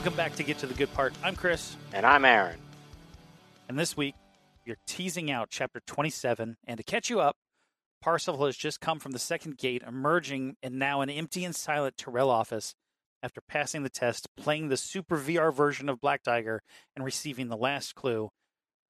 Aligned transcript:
Welcome 0.00 0.16
back 0.16 0.34
to 0.36 0.42
Get 0.42 0.56
to 0.60 0.66
the 0.66 0.72
Good 0.72 0.94
Part. 0.94 1.12
I'm 1.22 1.36
Chris, 1.36 1.76
And 1.92 2.06
I'm 2.06 2.24
Aaron. 2.24 2.58
and 3.68 3.78
this 3.78 3.98
week 3.98 4.14
we're 4.66 4.78
teasing 4.86 5.30
out 5.30 5.48
chapter 5.50 5.82
27. 5.86 6.56
And 6.66 6.78
to 6.78 6.82
catch 6.82 7.10
you 7.10 7.20
up, 7.20 7.36
Parzival 8.00 8.46
has 8.46 8.56
just 8.56 8.80
come 8.80 8.98
from 8.98 9.12
the 9.12 9.18
second 9.18 9.58
gate, 9.58 9.82
emerging 9.86 10.56
in 10.62 10.78
now 10.78 11.02
an 11.02 11.10
empty 11.10 11.44
and 11.44 11.54
silent 11.54 11.98
Tyrell 11.98 12.30
office 12.30 12.74
after 13.22 13.42
passing 13.46 13.82
the 13.82 13.90
test, 13.90 14.26
playing 14.38 14.70
the 14.70 14.78
super 14.78 15.18
VR 15.18 15.54
version 15.54 15.90
of 15.90 16.00
Black 16.00 16.22
Tiger, 16.22 16.62
and 16.96 17.04
receiving 17.04 17.48
the 17.48 17.56
last 17.58 17.94
clue 17.94 18.30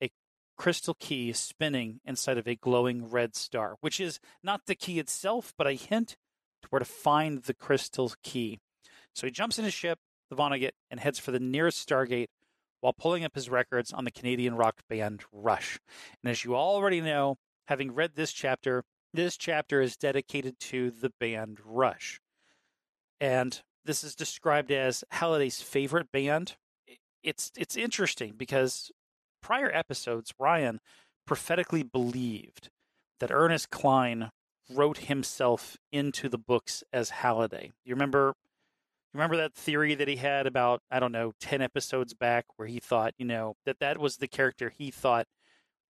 a 0.00 0.12
crystal 0.56 0.94
key 1.00 1.32
spinning 1.32 1.98
inside 2.04 2.38
of 2.38 2.46
a 2.46 2.54
glowing 2.54 3.10
red 3.10 3.34
star, 3.34 3.74
which 3.80 3.98
is 3.98 4.20
not 4.44 4.66
the 4.66 4.76
key 4.76 5.00
itself, 5.00 5.54
but 5.58 5.66
a 5.66 5.72
hint 5.72 6.14
to 6.62 6.68
where 6.68 6.78
to 6.78 6.84
find 6.84 7.42
the 7.42 7.54
crystal 7.54 8.12
key. 8.22 8.60
So 9.12 9.26
he 9.26 9.32
jumps 9.32 9.58
in 9.58 9.64
his 9.64 9.74
ship, 9.74 9.98
the 10.30 10.36
Vonnegut, 10.36 10.70
and 10.90 11.00
heads 11.00 11.18
for 11.18 11.32
the 11.32 11.40
nearest 11.40 11.86
Stargate 11.86 12.28
while 12.80 12.92
pulling 12.92 13.24
up 13.24 13.34
his 13.34 13.50
records 13.50 13.92
on 13.92 14.04
the 14.04 14.10
Canadian 14.10 14.54
rock 14.54 14.80
band 14.88 15.22
Rush. 15.32 15.78
And 16.22 16.30
as 16.30 16.44
you 16.44 16.56
already 16.56 17.00
know, 17.00 17.36
having 17.68 17.92
read 17.92 18.12
this 18.14 18.32
chapter, 18.32 18.84
this 19.12 19.36
chapter 19.36 19.80
is 19.80 19.96
dedicated 19.96 20.58
to 20.60 20.90
the 20.90 21.12
band 21.20 21.58
Rush. 21.64 22.20
And 23.20 23.60
this 23.84 24.02
is 24.02 24.14
described 24.14 24.70
as 24.70 25.04
Halliday's 25.10 25.60
favorite 25.60 26.10
band. 26.12 26.56
It's 27.22 27.50
it's 27.56 27.76
interesting 27.76 28.34
because 28.36 28.90
prior 29.42 29.70
episodes, 29.72 30.32
Ryan 30.38 30.80
prophetically 31.26 31.82
believed 31.82 32.70
that 33.18 33.30
Ernest 33.30 33.70
Cline 33.70 34.30
wrote 34.72 34.98
himself 34.98 35.76
into 35.92 36.28
the 36.28 36.38
books 36.38 36.82
as 36.92 37.10
Halliday. 37.10 37.72
You 37.84 37.94
remember 37.94 38.34
remember 39.12 39.36
that 39.36 39.54
theory 39.54 39.94
that 39.94 40.08
he 40.08 40.16
had 40.16 40.46
about 40.46 40.82
I 40.90 41.00
don't 41.00 41.12
know 41.12 41.32
10 41.40 41.62
episodes 41.62 42.14
back 42.14 42.46
where 42.56 42.68
he 42.68 42.78
thought, 42.78 43.14
you 43.18 43.26
know, 43.26 43.56
that 43.64 43.80
that 43.80 43.98
was 43.98 44.16
the 44.16 44.28
character 44.28 44.70
he 44.70 44.90
thought 44.90 45.26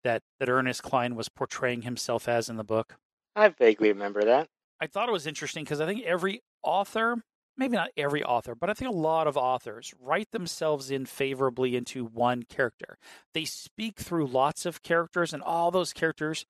that 0.03 0.21
that 0.39 0.49
Ernest 0.49 0.83
Cline 0.83 1.15
was 1.15 1.29
portraying 1.29 1.83
himself 1.83 2.27
as 2.27 2.49
in 2.49 2.57
the 2.57 2.63
book. 2.63 2.95
I 3.35 3.49
vaguely 3.49 3.89
remember 3.89 4.23
that. 4.25 4.47
I 4.79 4.87
thought 4.87 5.09
it 5.09 5.13
was 5.13 5.27
interesting 5.27 5.63
because 5.63 5.81
I 5.81 5.85
think 5.85 6.03
every 6.03 6.41
author, 6.63 7.17
maybe 7.57 7.75
not 7.75 7.89
every 7.97 8.23
author, 8.23 8.55
but 8.55 8.69
I 8.69 8.73
think 8.73 8.89
a 8.91 8.95
lot 8.95 9.27
of 9.27 9.35
authors 9.35 9.93
write 9.99 10.31
themselves 10.31 10.91
in 10.91 11.05
favorably 11.05 11.75
into 11.75 12.05
one 12.05 12.43
character. 12.43 12.97
They 13.33 13.45
speak 13.45 13.99
through 13.99 14.27
lots 14.27 14.65
of 14.65 14.83
characters, 14.83 15.33
and 15.33 15.41
all 15.41 15.71
those 15.71 15.93
characters 15.93 16.45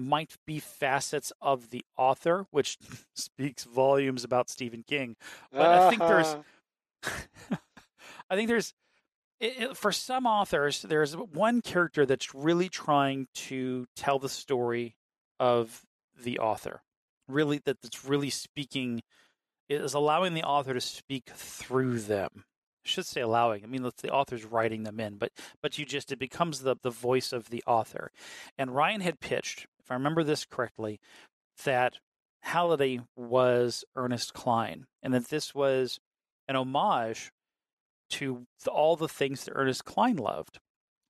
might 0.00 0.36
be 0.46 0.58
facets 0.58 1.32
of 1.40 1.70
the 1.70 1.84
author, 1.96 2.46
which 2.50 2.78
speaks 3.14 3.64
volumes 3.64 4.24
about 4.24 4.48
Stephen 4.50 4.82
King. 4.86 5.16
But 5.52 5.62
I 5.66 5.90
think 5.90 6.00
there's, 6.02 6.26
uh-huh. 6.26 7.56
I 8.30 8.36
think 8.36 8.48
there's, 8.48 8.74
it, 9.40 9.60
it- 9.60 9.76
for 9.76 9.92
some 9.92 10.26
authors, 10.26 10.82
there's 10.82 11.14
one 11.16 11.60
character 11.62 12.06
that's 12.06 12.34
really 12.34 12.68
trying 12.68 13.26
to 13.34 13.86
tell 13.96 14.18
the 14.18 14.28
story 14.28 14.96
of 15.38 15.82
the 16.22 16.38
author. 16.38 16.82
Really, 17.28 17.60
that 17.64 17.80
that's 17.80 18.04
really 18.04 18.30
speaking, 18.30 19.02
is 19.68 19.94
allowing 19.94 20.34
the 20.34 20.42
author 20.42 20.74
to 20.74 20.80
speak 20.80 21.30
through 21.30 22.00
them. 22.00 22.30
I 22.84 22.88
should 22.88 23.06
say 23.06 23.20
allowing. 23.20 23.62
I 23.62 23.66
mean, 23.66 23.82
the 23.82 24.10
author's 24.10 24.44
writing 24.44 24.82
them 24.82 24.98
in, 24.98 25.16
but 25.16 25.30
but 25.62 25.78
you 25.78 25.84
just 25.84 26.10
it 26.10 26.18
becomes 26.18 26.60
the 26.60 26.74
the 26.82 26.90
voice 26.90 27.32
of 27.32 27.50
the 27.50 27.62
author. 27.66 28.10
And 28.58 28.74
Ryan 28.74 29.00
had 29.02 29.20
pitched, 29.20 29.66
if 29.90 29.94
I 29.94 29.96
remember 29.96 30.22
this 30.22 30.44
correctly, 30.44 31.00
that 31.64 31.98
Halliday 32.42 33.00
was 33.16 33.84
Ernest 33.96 34.32
Cline, 34.34 34.86
and 35.02 35.12
that 35.12 35.28
this 35.28 35.52
was 35.52 35.98
an 36.46 36.54
homage 36.54 37.32
to 38.10 38.46
all 38.68 38.94
the 38.94 39.08
things 39.08 39.44
that 39.44 39.52
Ernest 39.54 39.84
Cline 39.84 40.16
loved. 40.16 40.60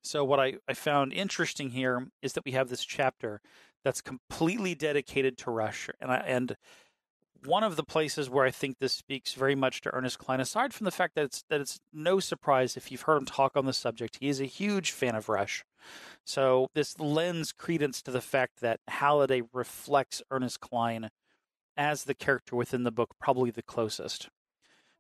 So, 0.03 0.25
what 0.25 0.41
I, 0.41 0.55
I 0.67 0.73
found 0.73 1.13
interesting 1.13 1.71
here 1.71 2.09
is 2.23 2.33
that 2.33 2.45
we 2.47 2.53
have 2.53 2.71
this 2.71 2.83
chapter 2.83 3.43
that's 3.85 4.01
completely 4.01 4.75
dedicated 4.75 5.37
to 5.39 5.51
Rush, 5.51 5.91
and 6.01 6.11
I, 6.11 6.17
and 6.17 6.57
one 7.45 7.62
of 7.62 7.77
the 7.77 7.84
places 7.84 8.28
where 8.28 8.45
I 8.45 8.51
think 8.51 8.78
this 8.78 8.93
speaks 8.93 9.34
very 9.34 9.55
much 9.55 9.81
to 9.83 9.95
Ernest 9.95 10.19
Cline, 10.19 10.41
aside 10.41 10.75
from 10.75 10.84
the 10.84 10.91
fact 10.91 11.15
that 11.15 11.25
it's 11.25 11.45
that 11.49 11.61
it's 11.61 11.81
no 11.93 12.21
surprise 12.21 12.77
if 12.77 12.91
you've 12.91 13.03
heard 13.03 13.17
him 13.17 13.27
talk 13.27 13.56
on 13.56 13.67
the 13.67 13.73
subject, 13.73 14.19
he 14.21 14.28
is 14.28 14.41
a 14.41 14.47
huge 14.47 14.91
fan 14.91 15.15
of 15.15 15.28
Rush. 15.28 15.65
So 16.25 16.69
this 16.75 16.99
lends 16.99 17.53
credence 17.53 18.03
to 18.03 18.11
the 18.11 18.21
fact 18.21 18.61
that 18.61 18.81
Halliday 18.89 19.43
reflects 19.53 20.23
Ernest 20.31 20.61
Cline 20.61 21.11
as 21.77 22.05
the 22.05 22.15
character 22.15 22.56
within 22.56 22.84
the 22.84 22.93
book, 22.93 23.15
probably 23.21 23.51
the 23.51 23.62
closest. 23.62 24.28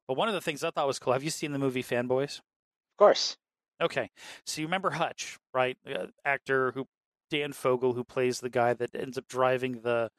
But 0.08 0.16
one 0.16 0.28
of 0.28 0.34
the 0.34 0.40
things 0.40 0.64
I 0.64 0.70
thought 0.70 0.86
was 0.86 0.98
cool. 0.98 1.12
Have 1.12 1.22
you 1.22 1.30
seen 1.30 1.52
the 1.52 1.58
movie 1.58 1.82
Fanboys? 1.82 2.38
Of 2.38 2.96
course. 2.98 3.36
Okay, 3.80 4.10
so 4.44 4.60
you 4.60 4.66
remember 4.66 4.90
Hutch, 4.90 5.38
right? 5.54 5.76
Uh, 5.86 6.06
actor 6.24 6.72
who 6.72 6.86
Dan 7.30 7.52
Fogler, 7.52 7.94
who 7.94 8.04
plays 8.04 8.40
the 8.40 8.50
guy 8.50 8.74
that 8.74 8.94
ends 8.94 9.16
up 9.16 9.28
driving 9.28 9.80
the 9.82 10.10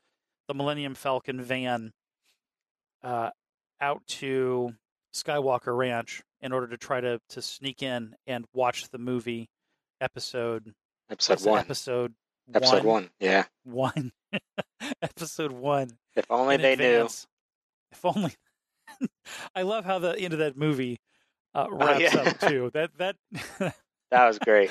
the 0.47 0.53
Millennium 0.53 0.95
Falcon 0.95 1.41
van 1.41 1.93
uh, 3.03 3.29
out 3.79 4.01
to 4.07 4.73
Skywalker 5.13 5.75
Ranch 5.75 6.21
in 6.41 6.51
order 6.53 6.67
to 6.67 6.77
try 6.77 7.01
to 7.01 7.19
to 7.29 7.41
sneak 7.41 7.83
in 7.83 8.15
and 8.27 8.45
watch 8.53 8.89
the 8.89 8.97
movie 8.97 9.49
episode 9.99 10.73
Episode 11.09 11.41
one. 11.45 11.59
episode 11.59 12.13
Episode 12.53 12.83
one. 12.83 13.09
Yeah. 13.19 13.45
one 13.63 14.11
episode 15.01 15.51
one 15.51 15.97
If 16.15 16.25
only 16.29 16.55
in 16.55 16.61
they 16.61 16.75
knew. 16.75 17.07
If 17.91 18.03
only. 18.05 18.33
I 19.55 19.61
love 19.63 19.85
how 19.85 19.99
the 19.99 20.17
end 20.17 20.33
of 20.33 20.39
that 20.39 20.57
movie 20.57 20.99
uh, 21.53 21.67
wraps 21.69 22.15
Oh, 22.15 22.21
yeah. 22.23 22.29
up 22.29 22.39
too. 22.39 22.71
That 22.73 22.91
that 22.97 23.15
That 24.11 24.27
was 24.27 24.39
great. 24.39 24.69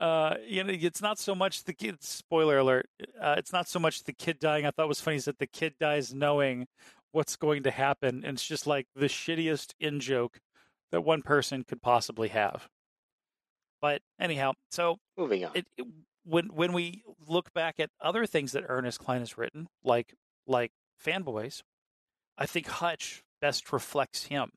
uh, 0.00 0.34
you 0.46 0.62
know, 0.64 0.72
it's 0.72 1.02
not 1.02 1.18
so 1.18 1.34
much 1.34 1.64
the 1.64 1.72
kid. 1.72 2.02
Spoiler 2.02 2.58
alert! 2.58 2.88
Uh, 3.20 3.34
it's 3.38 3.52
not 3.52 3.68
so 3.68 3.78
much 3.78 4.02
the 4.04 4.12
kid 4.12 4.38
dying. 4.38 4.66
I 4.66 4.70
thought 4.70 4.88
was 4.88 5.00
funny 5.00 5.16
is 5.16 5.24
that 5.26 5.38
the 5.38 5.46
kid 5.46 5.74
dies 5.80 6.12
knowing 6.14 6.66
what's 7.12 7.36
going 7.36 7.62
to 7.64 7.70
happen, 7.70 8.24
and 8.24 8.34
it's 8.34 8.46
just 8.46 8.66
like 8.66 8.86
the 8.94 9.06
shittiest 9.06 9.74
in 9.80 10.00
joke 10.00 10.40
that 10.92 11.02
one 11.02 11.22
person 11.22 11.64
could 11.64 11.82
possibly 11.82 12.28
have. 12.28 12.68
But 13.80 14.02
anyhow, 14.18 14.52
so 14.70 14.98
Moving 15.16 15.44
on. 15.44 15.52
it, 15.54 15.66
it- 15.76 15.86
when 16.24 16.48
when 16.48 16.74
we 16.74 17.02
look 17.26 17.50
back 17.54 17.76
at 17.80 17.88
other 17.98 18.26
things 18.26 18.52
that 18.52 18.64
Ernest 18.68 18.98
Cline 19.00 19.20
has 19.20 19.38
written, 19.38 19.68
like 19.82 20.14
like 20.46 20.70
fanboys, 21.02 21.62
I 22.36 22.44
think 22.44 22.66
Hutch 22.66 23.22
best 23.40 23.72
reflects 23.72 24.24
him. 24.24 24.50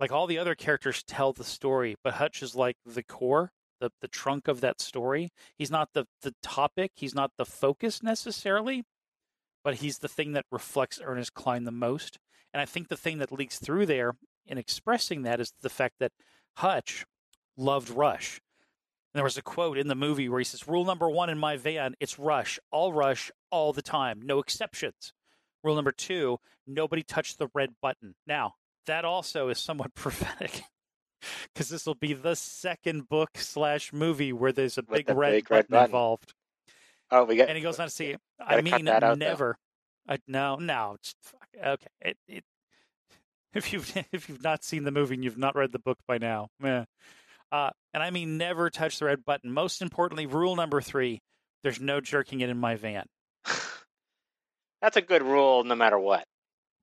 Like 0.00 0.10
all 0.12 0.26
the 0.26 0.38
other 0.38 0.54
characters 0.54 1.02
tell 1.02 1.34
the 1.34 1.44
story, 1.44 1.96
but 2.02 2.14
Hutch 2.14 2.42
is 2.42 2.54
like 2.54 2.76
the 2.86 3.02
core, 3.02 3.52
the 3.80 3.90
the 4.00 4.08
trunk 4.08 4.48
of 4.48 4.62
that 4.62 4.80
story. 4.80 5.30
He's 5.58 5.70
not 5.70 5.90
the 5.92 6.06
the 6.22 6.34
topic, 6.42 6.92
he's 6.94 7.14
not 7.14 7.32
the 7.36 7.44
focus 7.44 8.02
necessarily, 8.02 8.84
but 9.64 9.76
he's 9.76 9.98
the 9.98 10.08
thing 10.08 10.32
that 10.32 10.46
reflects 10.50 11.00
Ernest 11.02 11.34
Cline 11.34 11.64
the 11.64 11.70
most. 11.70 12.18
And 12.52 12.60
I 12.60 12.64
think 12.64 12.88
the 12.88 12.96
thing 12.96 13.18
that 13.18 13.32
leaks 13.32 13.58
through 13.58 13.86
there 13.86 14.14
in 14.46 14.58
expressing 14.58 15.22
that 15.22 15.40
is 15.40 15.52
the 15.60 15.68
fact 15.68 15.96
that 16.00 16.12
Hutch 16.56 17.04
loved 17.56 17.90
Rush. 17.90 18.40
And 19.12 19.18
there 19.18 19.24
was 19.24 19.38
a 19.38 19.42
quote 19.42 19.78
in 19.78 19.88
the 19.88 19.94
movie 19.94 20.28
where 20.28 20.40
he 20.40 20.44
says, 20.44 20.68
Rule 20.68 20.84
number 20.84 21.08
one 21.08 21.30
in 21.30 21.38
my 21.38 21.56
van, 21.56 21.94
it's 21.98 22.18
rush, 22.18 22.58
all 22.70 22.92
rush, 22.92 23.30
all 23.50 23.72
the 23.72 23.82
time, 23.82 24.20
no 24.22 24.38
exceptions. 24.38 25.12
Rule 25.64 25.74
number 25.74 25.92
two, 25.92 26.38
nobody 26.66 27.02
touch 27.02 27.36
the 27.36 27.48
red 27.54 27.70
button. 27.80 28.14
Now, 28.26 28.54
that 28.86 29.04
also 29.04 29.48
is 29.48 29.58
somewhat 29.58 29.94
prophetic 29.94 30.62
because 31.52 31.68
this 31.68 31.86
will 31.86 31.94
be 31.94 32.12
the 32.12 32.36
second 32.36 33.08
book 33.08 33.30
slash 33.34 33.92
movie 33.92 34.32
where 34.32 34.52
there's 34.52 34.78
a 34.78 34.82
big 34.82 35.08
red 35.08 35.32
big 35.32 35.44
button 35.44 35.56
red 35.56 35.68
button. 35.68 35.84
involved. 35.86 36.34
Oh, 37.10 37.24
we 37.24 37.36
got. 37.36 37.48
And 37.48 37.56
he 37.56 37.62
goes 37.62 37.78
on 37.78 37.86
to 37.86 37.92
say, 37.92 38.16
I 38.40 38.60
mean, 38.60 38.84
that 38.86 39.02
out, 39.02 39.18
never. 39.18 39.56
I, 40.08 40.18
no, 40.26 40.56
no. 40.56 40.96
Okay. 41.64 41.86
It, 42.00 42.16
it, 42.26 42.44
if 43.54 43.72
you've 43.72 43.92
if 44.12 44.28
you've 44.28 44.42
not 44.42 44.64
seen 44.64 44.84
the 44.84 44.90
movie 44.90 45.14
and 45.14 45.24
you've 45.24 45.38
not 45.38 45.56
read 45.56 45.72
the 45.72 45.78
book 45.78 45.98
by 46.06 46.18
now, 46.18 46.48
meh. 46.60 46.84
Uh, 47.50 47.70
and 47.94 48.02
I 48.02 48.10
mean, 48.10 48.36
never 48.36 48.68
touch 48.68 48.98
the 48.98 49.06
red 49.06 49.24
button. 49.24 49.50
Most 49.50 49.80
importantly, 49.80 50.26
rule 50.26 50.54
number 50.54 50.80
three: 50.82 51.20
there's 51.62 51.80
no 51.80 52.00
jerking 52.00 52.40
it 52.40 52.50
in 52.50 52.58
my 52.58 52.76
van. 52.76 53.06
That's 54.82 54.96
a 54.96 55.02
good 55.02 55.22
rule, 55.22 55.64
no 55.64 55.74
matter 55.74 55.98
what. 55.98 56.24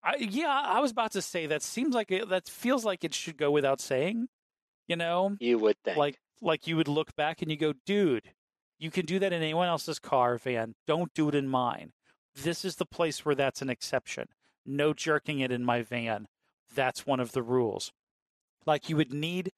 I, 0.03 0.15
yeah, 0.17 0.49
I 0.49 0.79
was 0.81 0.91
about 0.91 1.13
to 1.13 1.21
say 1.21 1.47
that 1.47 1.63
seems 1.63 1.95
like 1.95 2.11
it, 2.11 2.29
that 2.29 2.47
feels 2.49 2.83
like 2.83 3.03
it 3.03 3.13
should 3.13 3.37
go 3.37 3.51
without 3.51 3.79
saying. 3.79 4.27
You 4.87 4.95
know, 4.95 5.35
You 5.39 5.57
would 5.59 5.77
think. 5.83 5.97
like 5.97 6.17
like 6.41 6.67
you 6.67 6.75
would 6.77 6.87
look 6.87 7.15
back 7.15 7.41
and 7.41 7.49
you 7.49 7.57
go, 7.57 7.73
dude, 7.85 8.29
you 8.77 8.91
can 8.91 9.05
do 9.05 9.19
that 9.19 9.33
in 9.33 9.41
anyone 9.41 9.67
else's 9.67 9.99
car, 9.99 10.37
van. 10.37 10.75
Don't 10.87 11.13
do 11.13 11.29
it 11.29 11.35
in 11.35 11.47
mine. 11.47 11.93
This 12.35 12.65
is 12.65 12.75
the 12.75 12.85
place 12.85 13.25
where 13.25 13.35
that's 13.35 13.61
an 13.61 13.69
exception. 13.69 14.27
No 14.65 14.93
jerking 14.93 15.39
it 15.39 15.51
in 15.51 15.63
my 15.63 15.81
van. 15.81 16.27
That's 16.73 17.05
one 17.05 17.19
of 17.19 17.31
the 17.31 17.43
rules. 17.43 17.91
Like 18.65 18.89
you 18.89 18.97
would 18.97 19.13
need. 19.13 19.51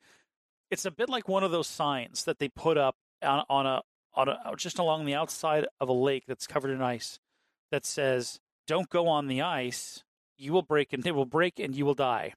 It's 0.69 0.86
a 0.86 0.92
bit 0.92 1.10
like 1.10 1.28
one 1.28 1.44
of 1.44 1.52
those 1.52 1.68
signs 1.68 2.25
that 2.25 2.40
they 2.40 2.50
put 2.50 2.78
up 2.78 2.96
on, 3.24 3.44
on 3.50 3.66
a 3.66 3.81
on 4.14 4.28
a 4.28 4.40
uh, 4.46 4.56
just 4.56 4.80
along 4.80 5.06
the 5.06 5.16
outside 5.16 5.66
of 5.80 5.90
a 5.90 5.94
lake 5.94 6.25
that's 6.28 6.46
covered 6.46 6.72
in 6.72 6.81
ice 6.81 7.19
that 7.72 7.86
says, 7.86 8.40
"Don't 8.68 8.90
go 8.90 9.08
on 9.08 9.28
the 9.28 9.42
ice. 9.42 10.04
You 10.38 10.54
will 10.54 10.62
break 10.62 10.94
and 10.94 11.06
it 11.08 11.16
will 11.16 11.25
break 11.25 11.60
and 11.60 11.75
you 11.75 11.86
will 11.86 11.94
die." 11.94 12.34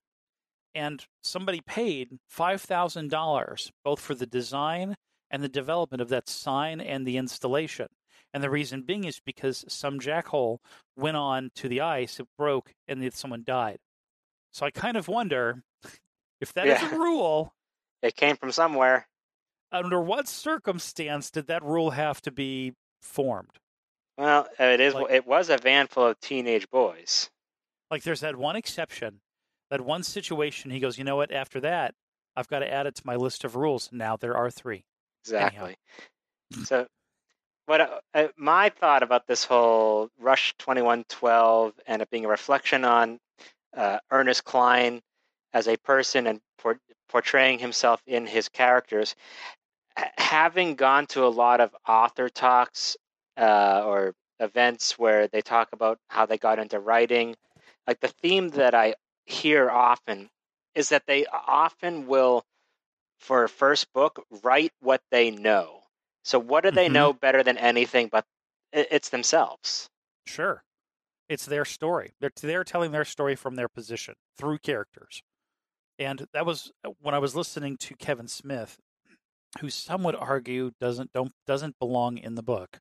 and 0.75 1.05
somebody 1.23 1.61
paid 1.61 2.19
five 2.29 2.61
thousand 2.61 3.11
dollars 3.11 3.73
both 3.85 4.01
for 4.01 4.15
the 4.15 4.27
design 4.27 4.97
and 5.31 5.43
the 5.43 5.49
development 5.49 6.01
of 6.01 6.09
that 6.09 6.29
sign 6.29 6.81
and 6.81 7.07
the 7.07 7.17
installation. 7.17 7.89
And 8.33 8.43
the 8.43 8.51
reason 8.51 8.83
being 8.83 9.05
is 9.05 9.21
because 9.21 9.65
some 9.69 9.99
jackhole 9.99 10.59
went 10.97 11.17
on 11.17 11.51
to 11.57 11.69
the 11.69 11.81
ice, 11.81 12.21
it 12.21 12.29
broke, 12.39 12.75
and 12.87 13.03
then 13.03 13.11
someone 13.11 13.43
died. 13.45 13.79
So 14.53 14.67
I 14.67 14.71
kind 14.71 14.97
of 14.97 15.09
wonder 15.09 15.63
if 16.41 16.53
that 16.55 16.67
is 16.67 16.81
Yeah. 16.81 16.95
a 16.95 16.99
rule. 16.99 17.55
It 18.03 18.17
came 18.17 18.37
from 18.37 18.53
somewhere. 18.53 19.09
Under 19.73 20.01
what 20.01 20.27
circumstance 20.29 21.31
did 21.31 21.47
that 21.49 21.63
rule 21.63 21.91
have 21.91 22.21
to 22.23 22.31
be 22.31 22.75
formed? 23.03 23.59
Well, 24.19 24.49
uh, 24.59 24.65
it 24.65 24.81
is. 24.81 24.95
Like- 24.95 25.11
it 25.11 25.27
was 25.27 25.49
a 25.51 25.57
van 25.59 25.87
full 25.87 26.07
of 26.09 26.21
teenage 26.21 26.69
boys. 26.71 27.31
Like 27.91 28.03
there's 28.05 28.21
that 28.21 28.37
one 28.37 28.57
exception, 28.57 29.21
that 29.71 29.81
one 29.81 30.03
situation. 30.03 30.71
He 30.71 30.79
goes, 30.81 30.99
you 30.99 31.05
know 31.05 31.17
what? 31.17 31.33
After 31.33 31.61
that, 31.61 31.95
I've 32.37 32.49
got 32.49 32.61
to 32.61 32.73
add 32.73 32.87
it 32.87 32.95
to 32.97 33.03
my 33.05 33.17
list 33.17 33.45
of 33.45 33.57
rules. 33.57 33.89
Now 33.93 34.17
there 34.17 34.37
are 34.37 34.51
three. 34.51 34.85
Exactly. 35.25 35.77
So, 36.65 36.87
what 37.67 38.03
uh, 38.15 38.29
my 38.37 38.71
thought 38.71 39.03
about 39.03 39.27
this 39.27 39.45
whole 39.45 40.11
Rush 40.19 40.55
twenty 40.59 40.83
one 40.83 41.05
twelve 41.09 41.73
and 41.87 42.03
it 42.03 42.11
being 42.11 42.25
a 42.25 42.29
reflection 42.29 42.85
on 42.85 43.19
uh, 43.77 43.99
Ernest 44.11 44.45
Cline 44.45 45.01
as 45.53 45.69
a 45.69 45.77
person 45.79 46.27
and 46.27 46.41
por- 46.59 46.81
portraying 47.09 47.59
himself 47.59 48.03
in 48.07 48.27
his 48.27 48.49
characters, 48.49 49.15
ha- 49.97 50.11
having 50.19 50.75
gone 50.75 51.07
to 51.09 51.25
a 51.25 51.29
lot 51.29 51.61
of 51.61 51.75
author 51.87 52.29
talks 52.29 52.97
uh, 53.37 53.83
or 53.85 54.15
events 54.41 54.99
where 54.99 55.29
they 55.29 55.43
talk 55.43 55.69
about 55.73 55.99
how 56.09 56.27
they 56.27 56.39
got 56.39 56.59
into 56.59 56.81
writing, 56.81 57.37
like 57.87 58.01
the 58.01 58.09
theme 58.09 58.49
that 58.51 58.75
I 58.75 58.95
hear 59.27 59.71
often 59.71 60.31
is 60.75 60.91
that 60.91 61.07
they 61.07 61.27
often 61.27 62.07
will 62.07 62.45
for 63.21 63.45
a 63.45 63.49
first 63.49 63.93
book 63.93 64.25
write 64.43 64.73
what 64.81 65.03
they 65.11 65.31
know. 65.31 65.83
So 66.25 66.39
what 66.39 66.65
do 66.65 66.71
they 66.71 66.89
Mhm. 66.89 66.93
know 66.93 67.13
better 67.13 67.43
than 67.43 67.57
anything 67.59 68.09
but 68.09 68.27
it's 68.73 69.11
themselves? 69.11 69.89
Sure. 70.27 70.65
It's 71.29 71.47
their 71.47 71.65
story. 71.65 72.15
They're 72.21 72.33
they're 72.41 72.65
telling 72.65 72.91
their 72.93 73.05
story 73.05 73.37
from 73.37 73.55
their 73.57 73.69
position 73.69 74.17
through 74.37 74.59
characters. 74.59 75.23
And 75.99 76.27
that 76.33 76.45
was 76.47 76.73
uh, 76.85 76.91
when 77.01 77.15
I 77.15 77.19
was 77.19 77.37
listening 77.37 77.77
to 77.79 77.95
Kevin 77.95 78.27
Smith, 78.27 78.79
who 79.61 79.71
some 79.71 80.03
would 80.05 80.17
argue 80.17 80.73
doesn't 80.81 81.13
don't 81.13 81.33
doesn't 81.47 81.79
belong 81.79 82.19
in 82.19 82.35
the 82.35 82.43
book. 82.43 82.81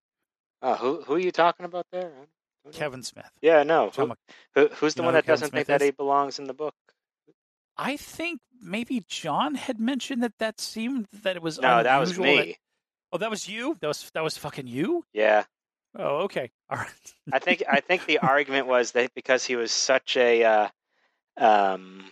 Oh, 0.62 0.76
who 0.76 1.02
who 1.04 1.14
are 1.16 1.20
you 1.20 1.32
talking 1.32 1.66
about 1.66 1.86
there? 1.92 2.12
I 2.12 2.16
don't 2.16 2.30
know. 2.66 2.72
Kevin 2.72 3.04
Smith. 3.04 3.32
Yeah, 3.42 3.64
no. 3.64 3.90
Who, 3.92 4.68
who's 4.68 4.96
the 4.96 5.04
one 5.04 5.14
that 5.14 5.24
Kevin 5.26 5.34
doesn't 5.34 5.50
Smith 5.50 5.68
think 5.68 5.80
that 5.80 5.86
he 5.86 5.92
belongs 5.92 6.40
in 6.40 6.46
the 6.46 6.54
book? 6.54 6.76
I 7.82 7.96
think 7.98 8.42
maybe 8.62 9.04
John 9.08 9.56
had 9.56 9.80
mentioned 9.80 10.22
that 10.24 10.38
that 10.40 10.60
seemed 10.60 11.08
that 11.24 11.36
it 11.38 11.42
was 11.42 11.60
No, 11.60 11.82
that 11.82 11.98
was 11.98 12.20
me. 12.20 12.36
that- 12.36 12.56
oh, 13.14 13.18
that 13.18 13.30
was 13.30 13.48
you. 13.48 13.78
That 13.80 13.88
was 13.88 14.12
that 14.14 14.24
was 14.24 14.38
fucking 14.38 14.68
you. 14.68 15.06
Yeah, 15.14 15.46
Oh, 15.96 16.18
okay. 16.24 16.52
All 16.70 16.78
right. 16.78 17.14
I 17.32 17.40
think 17.40 17.64
I 17.70 17.80
think 17.80 18.06
the 18.06 18.20
argument 18.20 18.68
was 18.68 18.92
that 18.92 19.14
because 19.16 19.46
he 19.46 19.56
was 19.56 19.72
such 19.72 20.18
a 20.18 20.44
uh, 20.44 20.68
um, 21.38 22.04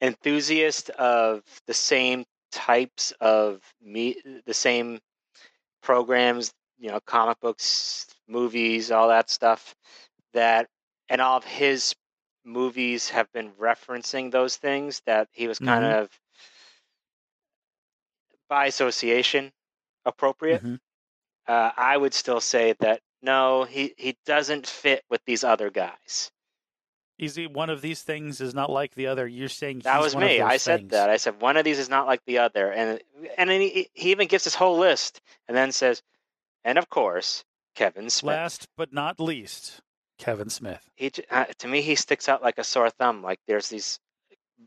enthusiast 0.00 0.90
of 0.90 1.42
the 1.66 1.74
same 1.74 2.24
types 2.52 3.12
of 3.20 3.60
me, 3.82 4.16
the 4.46 4.54
same 4.54 4.98
programs, 5.82 6.52
you 6.78 6.90
know, 6.90 7.00
comic 7.06 7.40
books, 7.40 8.06
movies, 8.28 8.90
all 8.90 9.08
that 9.08 9.30
stuff, 9.30 9.74
that 10.32 10.68
and 11.08 11.20
all 11.20 11.36
of 11.38 11.44
his 11.44 11.94
movies 12.44 13.08
have 13.10 13.30
been 13.32 13.50
referencing 13.52 14.30
those 14.30 14.56
things 14.56 15.00
that 15.06 15.28
he 15.32 15.48
was 15.48 15.58
kind 15.58 15.84
Mhm. 15.84 16.02
of 16.02 16.20
by 18.48 18.66
association 18.66 19.52
appropriate 20.04 20.62
Mhm. 20.62 20.80
uh, 21.46 21.72
I 21.76 21.96
would 21.96 22.14
still 22.14 22.40
say 22.40 22.72
that 22.80 23.02
no, 23.22 23.64
he, 23.64 23.94
he 23.96 24.16
doesn't 24.26 24.66
fit 24.66 25.04
with 25.08 25.24
these 25.24 25.44
other 25.44 25.70
guys. 25.70 26.30
Is 27.18 27.36
he 27.36 27.46
one 27.46 27.70
of 27.70 27.80
these 27.80 28.02
things 28.02 28.40
is 28.40 28.54
not 28.54 28.70
like 28.70 28.94
the 28.94 29.06
other? 29.06 29.26
You're 29.26 29.48
saying 29.48 29.80
That 29.80 30.00
was 30.00 30.16
me. 30.16 30.40
I 30.40 30.56
said 30.58 30.80
things. 30.80 30.90
that. 30.90 31.08
I 31.10 31.16
said 31.16 31.40
one 31.40 31.56
of 31.56 31.64
these 31.64 31.78
is 31.78 31.88
not 31.88 32.06
like 32.06 32.24
the 32.26 32.38
other, 32.38 32.70
and 32.72 33.00
and 33.38 33.48
then 33.48 33.60
he, 33.60 33.88
he 33.94 34.10
even 34.10 34.26
gives 34.28 34.44
this 34.44 34.54
whole 34.54 34.78
list, 34.78 35.20
and 35.48 35.56
then 35.56 35.72
says, 35.72 36.02
and 36.64 36.76
of 36.76 36.90
course, 36.90 37.44
Kevin 37.74 38.10
Smith. 38.10 38.32
Last 38.32 38.68
but 38.76 38.92
not 38.92 39.20
least, 39.20 39.80
Kevin 40.24 40.48
Smith. 40.50 40.88
He 40.96 41.10
uh, 41.30 41.44
to 41.58 41.68
me 41.68 41.82
he 41.82 41.94
sticks 41.94 42.28
out 42.28 42.42
like 42.42 42.58
a 42.58 42.64
sore 42.64 42.90
thumb. 42.90 43.22
Like 43.22 43.38
there's 43.46 43.68
these 43.68 43.98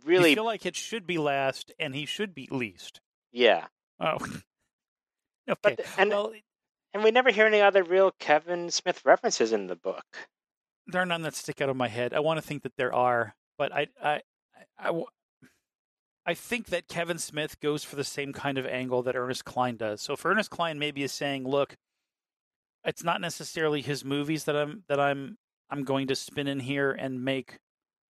really 0.06 0.30
You 0.31 0.36
feel 0.36 0.45
like 0.45 0.65
it 0.65 0.75
should 0.75 1.07
be 1.07 1.18
last 1.18 1.71
and 1.80 1.95
he 1.95 2.06
should 2.06 2.36
be 2.36 2.48
least. 2.51 3.01
yeah, 3.31 3.65
Oh. 4.00 4.15
okay. 5.50 5.57
But 5.62 5.77
the- 5.77 5.86
and- 5.98 6.09
well, 6.12 6.33
and 6.94 7.04
we 7.04 7.12
never 7.12 7.31
hear 7.31 7.45
any 7.48 7.62
other 7.62 7.83
real 7.83 8.12
Kevin 8.19 8.69
Smith 8.71 9.01
references 9.06 9.51
in 9.51 9.68
the 9.68 9.75
book. 9.75 10.06
there 10.88 11.01
are 11.01 11.06
none 11.06 11.21
that 11.24 11.36
stick 11.36 11.59
out 11.62 11.69
of 11.69 11.75
my 11.75 11.88
head. 11.88 12.13
I 12.13 12.19
want 12.21 12.38
to 12.39 12.45
think 12.45 12.63
that 12.63 12.75
there 12.77 12.94
are, 12.94 13.36
but 13.57 13.71
I, 13.74 13.88
I, 14.01 14.21
I, 14.80 14.86
w- 14.86 15.06
I 16.25 16.33
think 16.33 16.68
that 16.68 16.88
Kevin 16.88 17.18
Smith 17.19 17.59
goes 17.59 17.83
for 17.83 17.95
the 17.98 18.04
same 18.04 18.31
kind 18.33 18.57
of 18.57 18.65
angle 18.65 19.04
that 19.04 19.15
Ernest 19.15 19.45
Cline 19.45 19.75
does. 19.77 20.01
So 20.01 20.13
if 20.13 20.25
Ernest 20.25 20.50
Cline 20.50 20.80
maybe 20.80 21.04
is 21.04 21.12
saying, 21.12 21.44
"Look, 21.48 21.75
it's 22.83 23.04
not 23.04 23.21
necessarily 23.21 23.81
his 23.81 24.04
movies 24.06 24.45
that 24.45 24.56
I'm 24.56 24.83
that 24.88 25.00
I'm 25.00 25.38
I'm 25.69 25.83
going 25.83 26.07
to 26.07 26.15
spin 26.15 26.47
in 26.47 26.59
here 26.59 26.91
and 26.91 27.23
make 27.23 27.57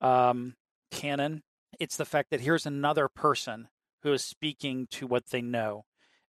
um, 0.01 0.55
canon. 0.91 1.41
It's 1.79 1.97
the 1.97 2.05
fact 2.05 2.29
that 2.31 2.41
here's 2.41 2.65
another 2.65 3.07
person 3.07 3.67
who 4.03 4.13
is 4.13 4.23
speaking 4.23 4.87
to 4.91 5.07
what 5.07 5.27
they 5.31 5.41
know." 5.41 5.85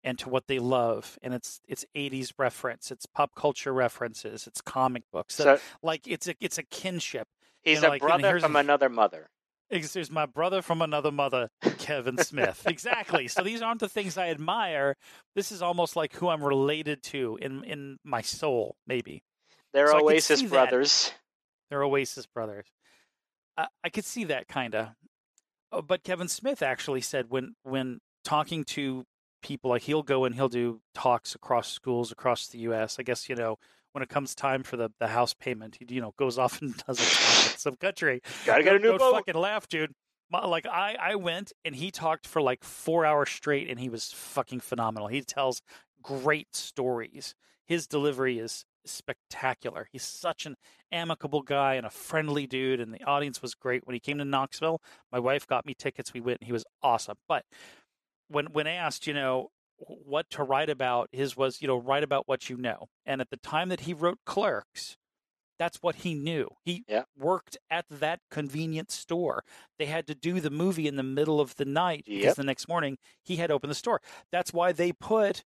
And 0.05 0.21
to 0.21 0.29
what 0.29 0.47
they 0.47 0.61
love, 0.61 1.19
and 1.21 1.35
it's 1.35 1.61
it's 1.67 1.85
'80s 1.97 2.33
reference, 2.39 2.93
it's 2.93 3.07
pop 3.07 3.35
culture 3.35 3.73
references, 3.73 4.47
it's 4.47 4.61
comic 4.61 5.03
books. 5.13 5.35
So 5.35 5.59
like 5.83 6.07
it's 6.07 6.29
a 6.29 6.37
it's 6.41 6.59
a 6.59 6.63
kinship. 6.63 7.27
he's 7.65 7.83
know, 7.83 7.89
a 7.89 7.91
like, 7.91 8.03
brother 8.03 8.39
from 8.39 8.55
a- 8.55 8.61
another 8.61 8.89
mother. 8.89 9.31
There's 9.69 10.11
my 10.11 10.27
brother 10.27 10.63
from 10.63 10.81
another 10.81 11.11
mother, 11.11 11.51
Kevin 11.79 12.19
Smith. 12.19 12.63
exactly. 12.67 13.27
So 13.27 13.43
these 13.43 13.63
aren't 13.63 13.81
the 13.81 13.89
things 13.89 14.17
I 14.17 14.29
admire. 14.29 14.97
This 15.35 15.51
is 15.51 15.61
almost 15.61 15.97
like 15.97 16.15
who 16.15 16.29
I'm 16.29 16.45
related 16.45 17.03
to 17.05 17.39
in 17.43 17.65
in 17.65 17.99
my 18.05 18.23
soul, 18.23 18.77
maybe. 18.87 19.25
They're 19.77 19.89
So 19.89 20.01
Oasis 20.01 20.41
see 20.41 20.47
that. 20.47 20.51
brothers. 20.53 21.13
They're 21.71 21.83
Oasis 21.85 22.27
brothers. 22.27 22.67
I, 23.57 23.67
I 23.85 23.89
could 23.91 24.05
see 24.05 24.25
that 24.25 24.49
kind 24.49 24.75
of. 24.75 24.89
Oh, 25.73 25.83
but 25.83 26.03
Kevin 26.03 26.29
Smith 26.29 26.63
actually 26.63 27.01
said 27.01 27.27
when 27.29 27.55
when 27.63 27.99
talking 28.25 28.65
to 28.65 29.05
people, 29.43 29.71
like 29.71 29.83
he'll 29.83 30.03
go 30.03 30.25
and 30.25 30.35
he'll 30.35 30.49
do 30.49 30.81
talks 30.95 31.35
across 31.35 31.71
schools 31.71 32.11
across 32.11 32.49
the 32.49 32.59
U.S. 32.61 32.97
I 32.99 33.03
guess 33.03 33.29
you 33.29 33.35
know 33.37 33.59
when 33.93 34.03
it 34.03 34.09
comes 34.09 34.35
time 34.35 34.63
for 34.63 34.77
the 34.77 34.91
the 35.01 35.09
house 35.09 35.35
payment, 35.35 35.77
he 35.81 35.95
you 35.95 36.01
know 36.01 36.15
goes 36.19 36.39
off 36.45 36.61
and 36.63 36.77
does 36.87 36.99
talk 36.99 37.53
in 37.53 37.59
some 37.59 37.77
country. 37.77 38.23
Gotta 38.45 38.63
get 38.63 38.77
a 38.77 38.79
new 38.79 38.97
boat. 38.97 39.13
fucking 39.13 39.35
laugh, 39.35 39.69
dude. 39.69 39.93
My- 40.31 40.47
Like 40.47 40.67
I, 40.67 40.97
I 41.01 41.15
went 41.17 41.53
and 41.65 41.75
he 41.75 41.91
talked 41.91 42.27
for 42.27 42.41
like 42.41 42.65
four 42.65 43.05
hours 43.05 43.29
straight, 43.31 43.69
and 43.69 43.79
he 43.81 43.89
was 43.89 44.13
fucking 44.13 44.61
phenomenal. 44.61 45.09
He 45.09 45.21
tells 45.23 45.61
great 46.03 46.55
stories. 46.55 47.35
His 47.67 47.87
delivery 47.89 48.39
is 48.39 48.65
spectacular. 48.87 49.89
He's 49.93 50.03
such 50.05 50.47
an 50.47 50.57
amicable 50.93 51.43
guy 51.43 51.75
and 51.75 51.87
a 51.87 51.91
friendly 51.91 52.47
dude, 52.47 52.81
and 52.81 52.93
the 52.93 53.03
audience 53.05 53.43
was 53.43 53.55
great. 53.55 53.87
When 53.87 53.95
he 53.95 54.01
came 54.01 54.19
to 54.19 54.25
Knoxville, 54.25 54.81
my 55.13 55.19
wife 55.19 55.47
got 55.47 55.67
me 55.67 55.75
tickets. 55.75 56.13
We 56.15 56.21
went, 56.21 56.41
and 56.41 56.47
he 56.47 56.53
was 56.53 56.65
awesome. 56.83 57.17
But 57.29 57.45
when 58.29 58.47
when 58.47 58.67
asked, 58.67 59.07
you 59.07 59.15
know, 59.15 59.51
what 59.79 60.31
to 60.31 60.43
write 60.43 60.71
about, 60.71 61.09
his 61.13 61.37
was, 61.37 61.61
you 61.61 61.69
know, 61.69 61.77
write 61.77 62.03
about 62.03 62.27
what 62.27 62.49
you 62.49 62.57
know. 62.57 62.89
And 63.05 63.21
at 63.21 63.31
the 63.31 63.37
time 63.37 63.69
that 63.69 63.81
he 63.81 63.95
wrote 63.95 64.19
Clerks, 64.25 64.97
that's 65.59 65.79
what 65.83 65.97
he 65.97 66.15
knew. 66.15 66.49
He 66.65 66.85
Yeah. 66.87 67.05
worked 67.17 67.57
at 67.71 67.87
that 67.91 68.21
convenience 68.31 68.95
store. 68.95 69.43
They 69.79 69.87
had 69.87 70.07
to 70.09 70.15
do 70.15 70.41
the 70.41 70.51
movie 70.51 70.87
in 70.87 70.97
the 70.97 71.03
middle 71.03 71.41
of 71.41 71.57
the 71.57 71.65
night 71.65 72.07
because 72.21 72.35
the 72.35 72.45
next 72.45 72.69
morning 72.69 72.99
he 73.23 73.37
had 73.37 73.51
opened 73.51 73.71
the 73.71 73.75
store. 73.77 74.01
That's 74.31 74.53
why 74.53 74.73
they 74.73 74.93
put 74.93 75.45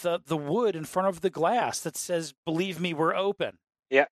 the 0.00 0.20
the 0.24 0.36
wood 0.36 0.74
in 0.76 0.84
front 0.84 1.08
of 1.08 1.20
the 1.20 1.30
glass 1.30 1.80
that 1.80 1.96
says 1.96 2.34
"Believe 2.44 2.80
me, 2.80 2.94
we're 2.94 3.14
open." 3.14 3.58
Yeah. 3.90 4.06